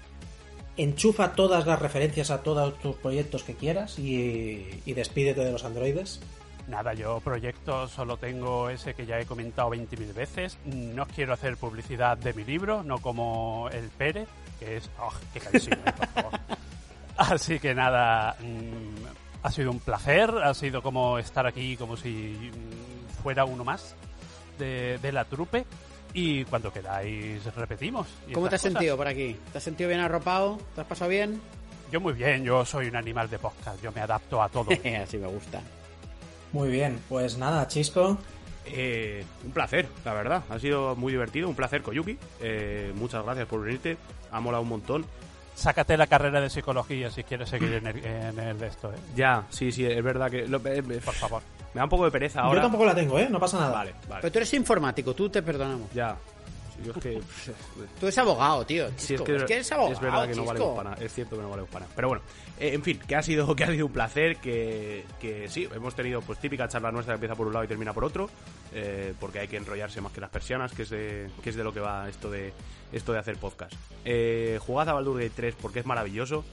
Enchufa 0.77 1.33
todas 1.33 1.67
las 1.67 1.79
referencias 1.79 2.31
a 2.31 2.41
todos 2.43 2.79
tus 2.79 2.95
proyectos 2.95 3.43
que 3.43 3.55
quieras 3.55 3.99
y, 3.99 4.81
y 4.85 4.93
despídete 4.93 5.43
de 5.43 5.51
los 5.51 5.65
androides. 5.65 6.21
Nada, 6.69 6.93
yo 6.93 7.19
proyectos 7.19 7.91
solo 7.91 8.15
tengo 8.15 8.69
ese 8.69 8.93
que 8.93 9.05
ya 9.05 9.19
he 9.19 9.25
comentado 9.25 9.71
20.000 9.71 10.13
veces. 10.13 10.57
No 10.63 11.05
quiero 11.05 11.33
hacer 11.33 11.57
publicidad 11.57 12.17
de 12.17 12.31
mi 12.33 12.45
libro, 12.45 12.83
no 12.83 12.99
como 12.99 13.67
el 13.73 13.89
Pere, 13.89 14.27
que 14.61 14.77
es... 14.77 14.89
¡Oh, 14.97 15.11
qué 15.33 15.41
cansino, 15.41 15.75
eh, 15.85 15.91
por 15.91 16.07
favor! 16.07 16.39
Así 17.17 17.59
que 17.59 17.75
nada, 17.75 18.37
mm, 18.39 19.43
ha 19.43 19.51
sido 19.51 19.71
un 19.71 19.79
placer, 19.79 20.29
ha 20.29 20.53
sido 20.53 20.81
como 20.81 21.19
estar 21.19 21.45
aquí 21.45 21.75
como 21.75 21.97
si 21.97 22.49
fuera 23.23 23.45
uno 23.45 23.63
más 23.63 23.95
de, 24.59 24.99
de 25.01 25.11
la 25.11 25.25
trupe. 25.25 25.65
Y 26.13 26.43
cuando 26.45 26.71
queráis 26.71 27.43
repetimos. 27.55 28.07
y 28.27 28.33
¿Cómo 28.33 28.47
te 28.47 28.55
has 28.55 28.61
cosas. 28.61 28.73
sentido 28.73 28.95
por 28.97 29.07
aquí? 29.07 29.35
¿Te 29.51 29.57
has 29.57 29.63
sentido 29.63 29.87
bien 29.89 29.99
arropado? 30.01 30.59
¿Te 30.75 30.81
has 30.81 30.87
pasado 30.87 31.09
bien? 31.09 31.41
Yo 31.91 31.99
muy 31.99 32.13
bien, 32.13 32.43
yo 32.43 32.63
soy 32.65 32.87
un 32.87 32.95
animal 32.95 33.29
de 33.29 33.39
podcast, 33.39 33.81
yo 33.81 33.91
me 33.91 34.01
adapto 34.01 34.41
a 34.41 34.49
todo. 34.49 34.69
Así 35.03 35.17
me 35.17 35.27
gusta. 35.27 35.61
Muy 36.51 36.69
bien, 36.69 36.99
pues 37.09 37.37
nada, 37.39 37.67
Chisco. 37.67 38.19
Eh, 38.65 39.25
un 39.43 39.51
placer, 39.51 39.87
la 40.05 40.13
verdad. 40.13 40.43
Ha 40.49 40.59
sido 40.59 40.95
muy 40.95 41.11
divertido. 41.11 41.49
Un 41.49 41.55
placer, 41.55 41.81
Koyuki. 41.81 42.17
Eh, 42.41 42.91
muchas 42.95 43.23
gracias 43.25 43.47
por 43.47 43.61
venirte. 43.63 43.97
Ha 44.31 44.39
molado 44.39 44.61
un 44.63 44.69
montón. 44.69 45.05
Sácate 45.55 45.97
la 45.97 46.07
carrera 46.07 46.39
de 46.41 46.49
psicología 46.49 47.09
si 47.11 47.23
quieres 47.23 47.49
seguir 47.49 47.73
en 47.73 47.87
el, 47.87 48.05
en 48.05 48.39
el 48.39 48.57
de 48.59 48.67
esto, 48.67 48.91
¿eh? 48.93 48.97
Ya, 49.15 49.45
sí, 49.49 49.71
sí, 49.71 49.85
es 49.85 50.03
verdad 50.03 50.29
que... 50.31 50.47
lo- 50.47 50.61
eh, 50.65 50.81
Por 51.03 51.13
favor. 51.13 51.41
Me 51.73 51.79
da 51.79 51.83
un 51.85 51.89
poco 51.89 52.05
de 52.05 52.11
pereza 52.11 52.41
ahora. 52.41 52.57
Yo 52.57 52.61
tampoco 52.63 52.85
la 52.85 52.95
tengo, 52.95 53.17
¿eh? 53.19 53.27
No 53.29 53.39
pasa 53.39 53.59
nada. 53.59 53.71
Vale, 53.71 53.93
vale. 54.07 54.21
Pero 54.21 54.31
tú 54.31 54.39
eres 54.39 54.53
informático, 54.53 55.13
tú 55.13 55.29
te 55.29 55.41
perdonamos. 55.41 55.91
Ya. 55.93 56.17
Yo 56.83 56.91
es 56.91 56.97
que... 56.97 57.21
Tú 57.99 58.07
eres 58.07 58.17
abogado, 58.17 58.65
tío. 58.65 58.87
Sí, 58.97 59.13
es 59.13 59.21
que, 59.21 59.35
es 59.35 59.43
que 59.43 59.53
eres 59.53 59.71
abogado, 59.71 59.93
es 59.93 60.01
verdad 60.01 60.27
que 60.27 60.35
no 60.35 60.43
valemos 60.43 60.75
para 60.75 60.89
nada. 60.91 61.03
Es 61.03 61.13
cierto 61.13 61.35
que 61.35 61.41
no 61.41 61.49
valemos 61.49 61.69
para 61.69 61.85
nada. 61.85 61.93
Pero 61.95 62.07
bueno, 62.09 62.23
eh, 62.59 62.73
en 62.73 62.83
fin, 62.83 62.99
que 63.07 63.15
ha 63.15 63.21
sido 63.21 63.55
que 63.55 63.63
ha 63.63 63.67
sido 63.67 63.85
un 63.85 63.91
placer, 63.93 64.37
que, 64.37 65.05
que 65.19 65.47
sí, 65.49 65.67
hemos 65.73 65.95
tenido 65.95 66.21
pues 66.21 66.39
típica 66.39 66.67
charla 66.67 66.91
nuestra 66.91 67.13
que 67.13 67.17
empieza 67.17 67.35
por 67.35 67.47
un 67.47 67.53
lado 67.53 67.65
y 67.65 67.67
termina 67.67 67.93
por 67.93 68.03
otro, 68.03 68.29
eh, 68.73 69.13
porque 69.19 69.39
hay 69.39 69.47
que 69.47 69.57
enrollarse 69.57 70.01
más 70.01 70.11
que 70.11 70.21
las 70.21 70.29
persianas, 70.29 70.73
que 70.73 70.81
es 70.81 70.89
de, 70.89 71.29
que 71.41 71.51
es 71.51 71.55
de 71.55 71.63
lo 71.63 71.73
que 71.73 71.79
va 71.79 72.09
esto 72.09 72.29
de 72.29 72.53
esto 72.91 73.13
de 73.13 73.19
hacer 73.19 73.37
podcast. 73.37 73.73
Eh, 74.03 74.59
jugad 74.61 74.89
a 74.89 74.93
Baldur's 74.93 75.19
Gate 75.19 75.33
3 75.35 75.55
porque 75.61 75.79
es 75.79 75.85
maravilloso. 75.85 76.43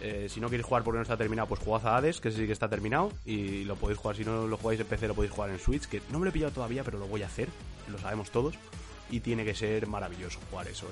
Eh, 0.00 0.26
si 0.28 0.40
no 0.40 0.50
queréis 0.50 0.66
jugar 0.66 0.82
porque 0.82 0.96
no 0.98 1.02
está 1.02 1.16
terminado, 1.16 1.48
pues 1.48 1.60
jugad 1.60 1.86
a 1.86 1.96
Hades, 1.96 2.20
que 2.20 2.30
sí 2.30 2.46
que 2.46 2.52
está 2.52 2.68
terminado. 2.68 3.12
Y 3.24 3.64
lo 3.64 3.76
podéis 3.76 3.98
jugar, 3.98 4.16
si 4.16 4.24
no 4.24 4.46
lo 4.46 4.56
jugáis 4.56 4.80
en 4.80 4.86
PC, 4.86 5.08
lo 5.08 5.14
podéis 5.14 5.32
jugar 5.32 5.50
en 5.50 5.58
Switch, 5.58 5.86
que 5.86 6.02
no 6.10 6.18
me 6.18 6.24
lo 6.24 6.30
he 6.30 6.32
pillado 6.32 6.52
todavía, 6.52 6.84
pero 6.84 6.98
lo 6.98 7.06
voy 7.06 7.22
a 7.22 7.26
hacer, 7.26 7.48
lo 7.88 7.98
sabemos 7.98 8.30
todos. 8.30 8.54
Y 9.10 9.20
tiene 9.20 9.44
que 9.44 9.54
ser 9.54 9.86
maravilloso 9.86 10.40
jugar 10.50 10.68
eso 10.68 10.86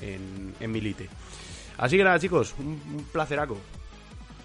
en, 0.00 0.08
en, 0.08 0.54
en 0.60 0.70
Milite. 0.72 1.08
Así 1.78 1.96
que 1.96 2.04
nada, 2.04 2.18
chicos, 2.18 2.54
un 2.58 3.06
placeraco. 3.12 3.56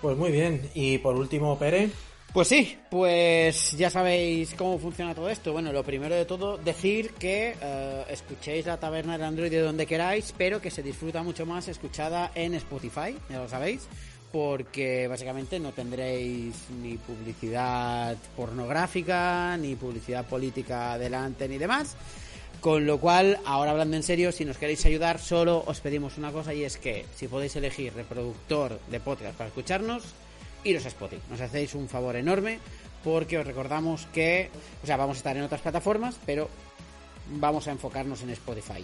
Pues 0.01 0.17
muy 0.17 0.31
bien. 0.31 0.69
Y 0.73 0.99
por 0.99 1.15
último, 1.15 1.57
Pere. 1.57 1.89
Pues 2.35 2.49
sí, 2.49 2.77
pues 2.91 3.77
ya 3.77 3.89
sabéis 3.89 4.55
cómo 4.55 4.77
funciona 4.77 5.15
todo 5.15 5.29
esto. 5.29 5.53
Bueno, 5.53 5.71
lo 5.71 5.85
primero 5.85 6.15
de 6.15 6.25
todo, 6.25 6.57
decir 6.57 7.11
que 7.11 7.55
eh, 7.61 8.03
escuchéis 8.09 8.65
la 8.65 8.77
taberna 8.77 9.13
del 9.13 9.23
Android 9.23 9.49
de 9.49 9.61
donde 9.61 9.85
queráis, 9.85 10.33
pero 10.37 10.59
que 10.59 10.69
se 10.69 10.83
disfruta 10.83 11.23
mucho 11.23 11.45
más 11.45 11.69
escuchada 11.69 12.33
en 12.35 12.53
Spotify, 12.55 13.15
ya 13.29 13.37
lo 13.37 13.47
sabéis, 13.47 13.87
porque 14.33 15.07
básicamente 15.07 15.61
no 15.61 15.71
tendréis 15.71 16.55
ni 16.81 16.97
publicidad 16.97 18.17
pornográfica, 18.35 19.55
ni 19.55 19.77
publicidad 19.77 20.25
política 20.25 20.97
delante, 20.97 21.47
ni 21.47 21.57
demás. 21.57 21.95
Con 22.59 22.85
lo 22.85 22.99
cual, 22.99 23.39
ahora 23.45 23.71
hablando 23.71 23.95
en 23.95 24.03
serio, 24.03 24.33
si 24.33 24.43
nos 24.43 24.57
queréis 24.57 24.85
ayudar, 24.85 25.19
solo 25.19 25.63
os 25.65 25.79
pedimos 25.79 26.17
una 26.17 26.33
cosa 26.33 26.53
y 26.53 26.65
es 26.65 26.75
que 26.75 27.05
si 27.15 27.29
podéis 27.29 27.55
elegir 27.55 27.93
reproductor 27.93 28.77
de 28.91 28.99
podcast 28.99 29.37
para 29.37 29.47
escucharnos, 29.47 30.03
iros 30.65 30.85
a 30.85 30.89
Spotify. 30.89 31.21
Nos 31.29 31.41
hacéis 31.41 31.73
un 31.75 31.87
favor 31.87 32.15
enorme 32.15 32.59
porque 33.03 33.37
os 33.37 33.45
recordamos 33.45 34.07
que, 34.07 34.49
o 34.83 34.85
sea, 34.85 34.97
vamos 34.97 35.17
a 35.17 35.19
estar 35.19 35.37
en 35.37 35.43
otras 35.43 35.61
plataformas, 35.61 36.19
pero 36.25 36.49
vamos 37.29 37.67
a 37.67 37.71
enfocarnos 37.71 38.21
en 38.23 38.31
Spotify. 38.31 38.83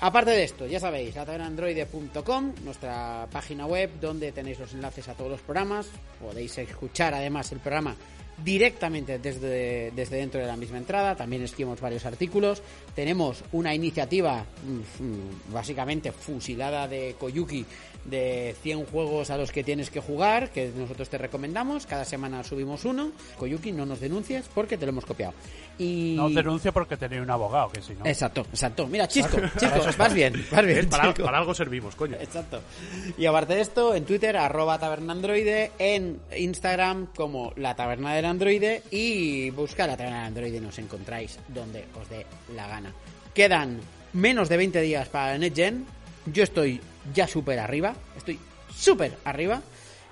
Aparte 0.00 0.30
de 0.30 0.44
esto, 0.44 0.64
ya 0.66 0.78
sabéis, 0.78 1.16
latavernandroide.com, 1.16 2.52
nuestra 2.64 3.26
página 3.32 3.66
web 3.66 3.90
donde 4.00 4.30
tenéis 4.30 4.60
los 4.60 4.72
enlaces 4.72 5.08
a 5.08 5.14
todos 5.14 5.32
los 5.32 5.40
programas. 5.40 5.88
Podéis 6.20 6.56
escuchar 6.58 7.14
además 7.14 7.50
el 7.50 7.58
programa 7.58 7.96
directamente 8.44 9.18
desde, 9.18 9.90
desde 9.90 10.18
dentro 10.18 10.40
de 10.40 10.46
la 10.46 10.56
misma 10.56 10.78
entrada. 10.78 11.16
También 11.16 11.42
escribimos 11.42 11.80
varios 11.80 12.06
artículos. 12.06 12.62
Tenemos 12.94 13.42
una 13.50 13.74
iniciativa 13.74 14.44
mm, 14.44 15.02
mm, 15.02 15.52
básicamente 15.52 16.12
fusilada 16.12 16.86
de 16.86 17.16
Koyuki 17.18 17.66
de 18.04 18.54
100 18.62 18.86
juegos 18.86 19.30
a 19.30 19.36
los 19.36 19.52
que 19.52 19.62
tienes 19.62 19.90
que 19.90 20.00
jugar, 20.00 20.50
que 20.50 20.70
nosotros 20.76 21.08
te 21.08 21.18
recomendamos. 21.18 21.86
Cada 21.86 22.04
semana 22.04 22.42
subimos 22.42 22.84
uno. 22.84 23.12
Koyuki, 23.36 23.72
no 23.72 23.86
nos 23.86 24.00
denuncies 24.00 24.46
porque 24.54 24.76
te 24.76 24.86
lo 24.86 24.90
hemos 24.90 25.04
copiado. 25.04 25.34
Y... 25.78 26.14
No 26.16 26.28
denuncio 26.30 26.72
porque 26.72 26.96
tenéis 26.96 27.22
un 27.22 27.30
abogado, 27.30 27.70
que 27.70 27.82
si 27.82 27.94
no... 27.94 28.04
Exacto, 28.06 28.40
exacto. 28.50 28.86
Mira, 28.86 29.06
Chisco, 29.06 29.36
Chisco, 29.58 29.80
vas 29.96 30.14
bien, 30.14 30.44
vas 30.50 30.64
bien. 30.64 30.88
Para, 30.88 31.38
algo 31.38 31.54
servimos, 31.54 31.94
coño. 31.94 32.16
Exacto. 32.20 32.60
Y 33.16 33.26
aparte 33.26 33.54
de 33.54 33.60
esto, 33.60 33.94
en 33.94 34.04
Twitter, 34.04 34.36
arroba 34.36 34.78
tabernandroide, 34.78 35.72
en 35.78 36.20
Instagram 36.36 37.08
como 37.14 37.52
la 37.56 37.74
taberna 37.76 38.14
del 38.14 38.24
androide 38.24 38.82
y 38.90 39.50
busca 39.50 39.86
la 39.86 39.96
taberna 39.96 40.18
del 40.18 40.26
androide 40.28 40.56
y 40.56 40.60
nos 40.60 40.78
encontráis 40.78 41.38
donde 41.48 41.84
os 42.00 42.08
dé 42.08 42.26
la 42.54 42.66
gana. 42.66 42.92
Quedan 43.34 43.80
menos 44.12 44.48
de 44.48 44.56
20 44.56 44.80
días 44.80 45.08
para 45.08 45.34
el 45.34 45.40
NetGen. 45.40 45.86
Yo 46.26 46.42
estoy 46.42 46.80
ya 47.14 47.26
súper 47.26 47.58
arriba, 47.58 47.94
estoy 48.16 48.38
súper 48.74 49.16
arriba. 49.24 49.62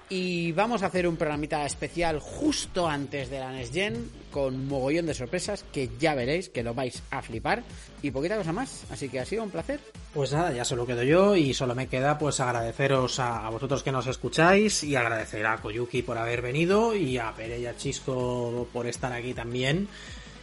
Y 0.08 0.52
vamos 0.52 0.84
a 0.84 0.86
hacer 0.86 1.08
un 1.08 1.16
programita 1.16 1.66
especial 1.66 2.20
justo 2.20 2.88
antes 2.88 3.28
de 3.28 3.40
la 3.40 3.50
NetGen 3.50 4.08
con 4.30 4.68
mogollón 4.68 5.06
de 5.06 5.14
sorpresas 5.14 5.64
que 5.72 5.90
ya 5.98 6.14
veréis, 6.14 6.48
que 6.48 6.62
lo 6.62 6.74
vais 6.74 7.02
a 7.10 7.22
flipar. 7.22 7.64
Y 8.02 8.12
poquita 8.12 8.36
cosa 8.36 8.52
más. 8.52 8.84
Así 8.92 9.08
que 9.08 9.18
ha 9.18 9.24
sido 9.24 9.42
un 9.42 9.50
placer. 9.50 9.80
Pues 10.14 10.32
nada, 10.32 10.52
ya 10.52 10.64
solo 10.64 10.86
quedo 10.86 11.02
yo 11.02 11.34
y 11.34 11.52
solo 11.54 11.74
me 11.74 11.88
queda 11.88 12.18
pues 12.18 12.38
agradeceros 12.38 13.18
a, 13.18 13.48
a 13.48 13.50
vosotros 13.50 13.82
que 13.82 13.90
nos 13.90 14.06
escucháis 14.06 14.84
y 14.84 14.94
agradecer 14.94 15.44
a 15.44 15.56
Koyuki 15.56 16.02
por 16.02 16.18
haber 16.18 16.40
venido 16.40 16.94
y 16.94 17.18
a 17.18 17.32
Pere 17.34 17.58
y 17.58 17.66
a 17.66 17.76
Chisco 17.76 18.68
por 18.72 18.86
estar 18.86 19.12
aquí 19.12 19.34
también. 19.34 19.88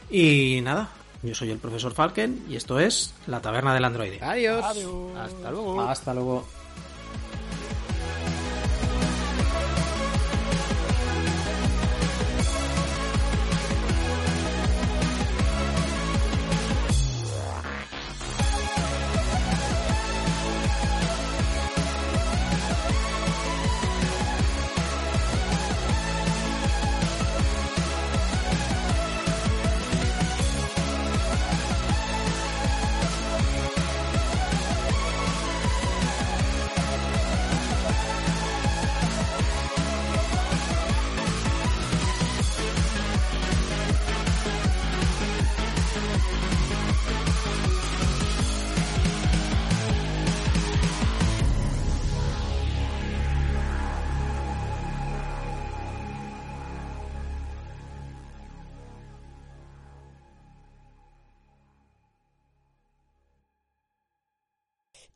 Y 0.09 0.59
nada, 0.61 0.89
yo 1.23 1.33
soy 1.33 1.51
el 1.51 1.57
profesor 1.57 1.93
Falken 1.93 2.45
y 2.49 2.55
esto 2.55 2.79
es 2.79 3.13
La 3.27 3.41
Taberna 3.41 3.73
del 3.73 3.85
Androide. 3.85 4.19
Adiós. 4.21 4.63
Hasta 4.63 5.51
luego. 5.51 5.81
Hasta 5.81 6.13
luego. 6.13 6.45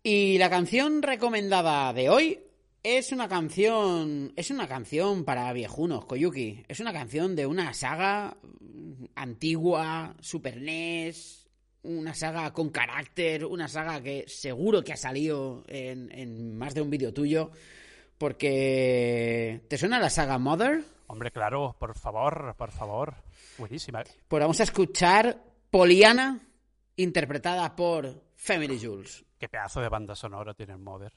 Y 0.09 0.37
la 0.37 0.49
canción 0.49 1.01
recomendada 1.01 1.91
de 1.91 2.09
hoy 2.09 2.39
es 2.81 3.11
una 3.11 3.27
canción. 3.27 4.31
Es 4.37 4.51
una 4.51 4.65
canción 4.65 5.25
para 5.25 5.51
viejunos, 5.51 6.05
Koyuki. 6.05 6.63
Es 6.69 6.79
una 6.79 6.93
canción 6.93 7.35
de 7.35 7.45
una 7.45 7.73
saga 7.73 8.37
mm, 8.41 9.03
antigua, 9.15 10.15
Super 10.21 10.61
NES. 10.61 11.49
Una 11.83 12.13
saga 12.13 12.53
con 12.53 12.69
carácter, 12.69 13.43
una 13.43 13.67
saga 13.67 14.01
que 14.01 14.23
seguro 14.29 14.81
que 14.81 14.93
ha 14.93 14.95
salido 14.95 15.65
en, 15.67 16.09
en 16.13 16.57
más 16.57 16.73
de 16.73 16.83
un 16.83 16.89
vídeo 16.89 17.13
tuyo. 17.13 17.51
Porque. 18.17 19.65
¿Te 19.67 19.77
suena 19.77 19.99
la 19.99 20.09
saga 20.09 20.37
Mother? 20.37 20.85
Hombre, 21.07 21.31
claro, 21.31 21.75
por 21.77 21.99
favor, 21.99 22.55
por 22.57 22.71
favor. 22.71 23.15
Buenísima. 23.57 24.03
¿eh? 24.03 24.05
Pues 24.29 24.39
vamos 24.39 24.61
a 24.61 24.63
escuchar 24.63 25.43
Poliana, 25.69 26.47
interpretada 26.95 27.75
por 27.75 28.26
Family 28.47 28.79
Jules. 28.79 29.25
Qué 29.37 29.49
pedazo 29.49 29.81
de 29.81 29.89
banda 29.89 30.15
sonora 30.15 30.53
tiene 30.53 30.71
el 30.71 30.79
Mother. 30.79 31.11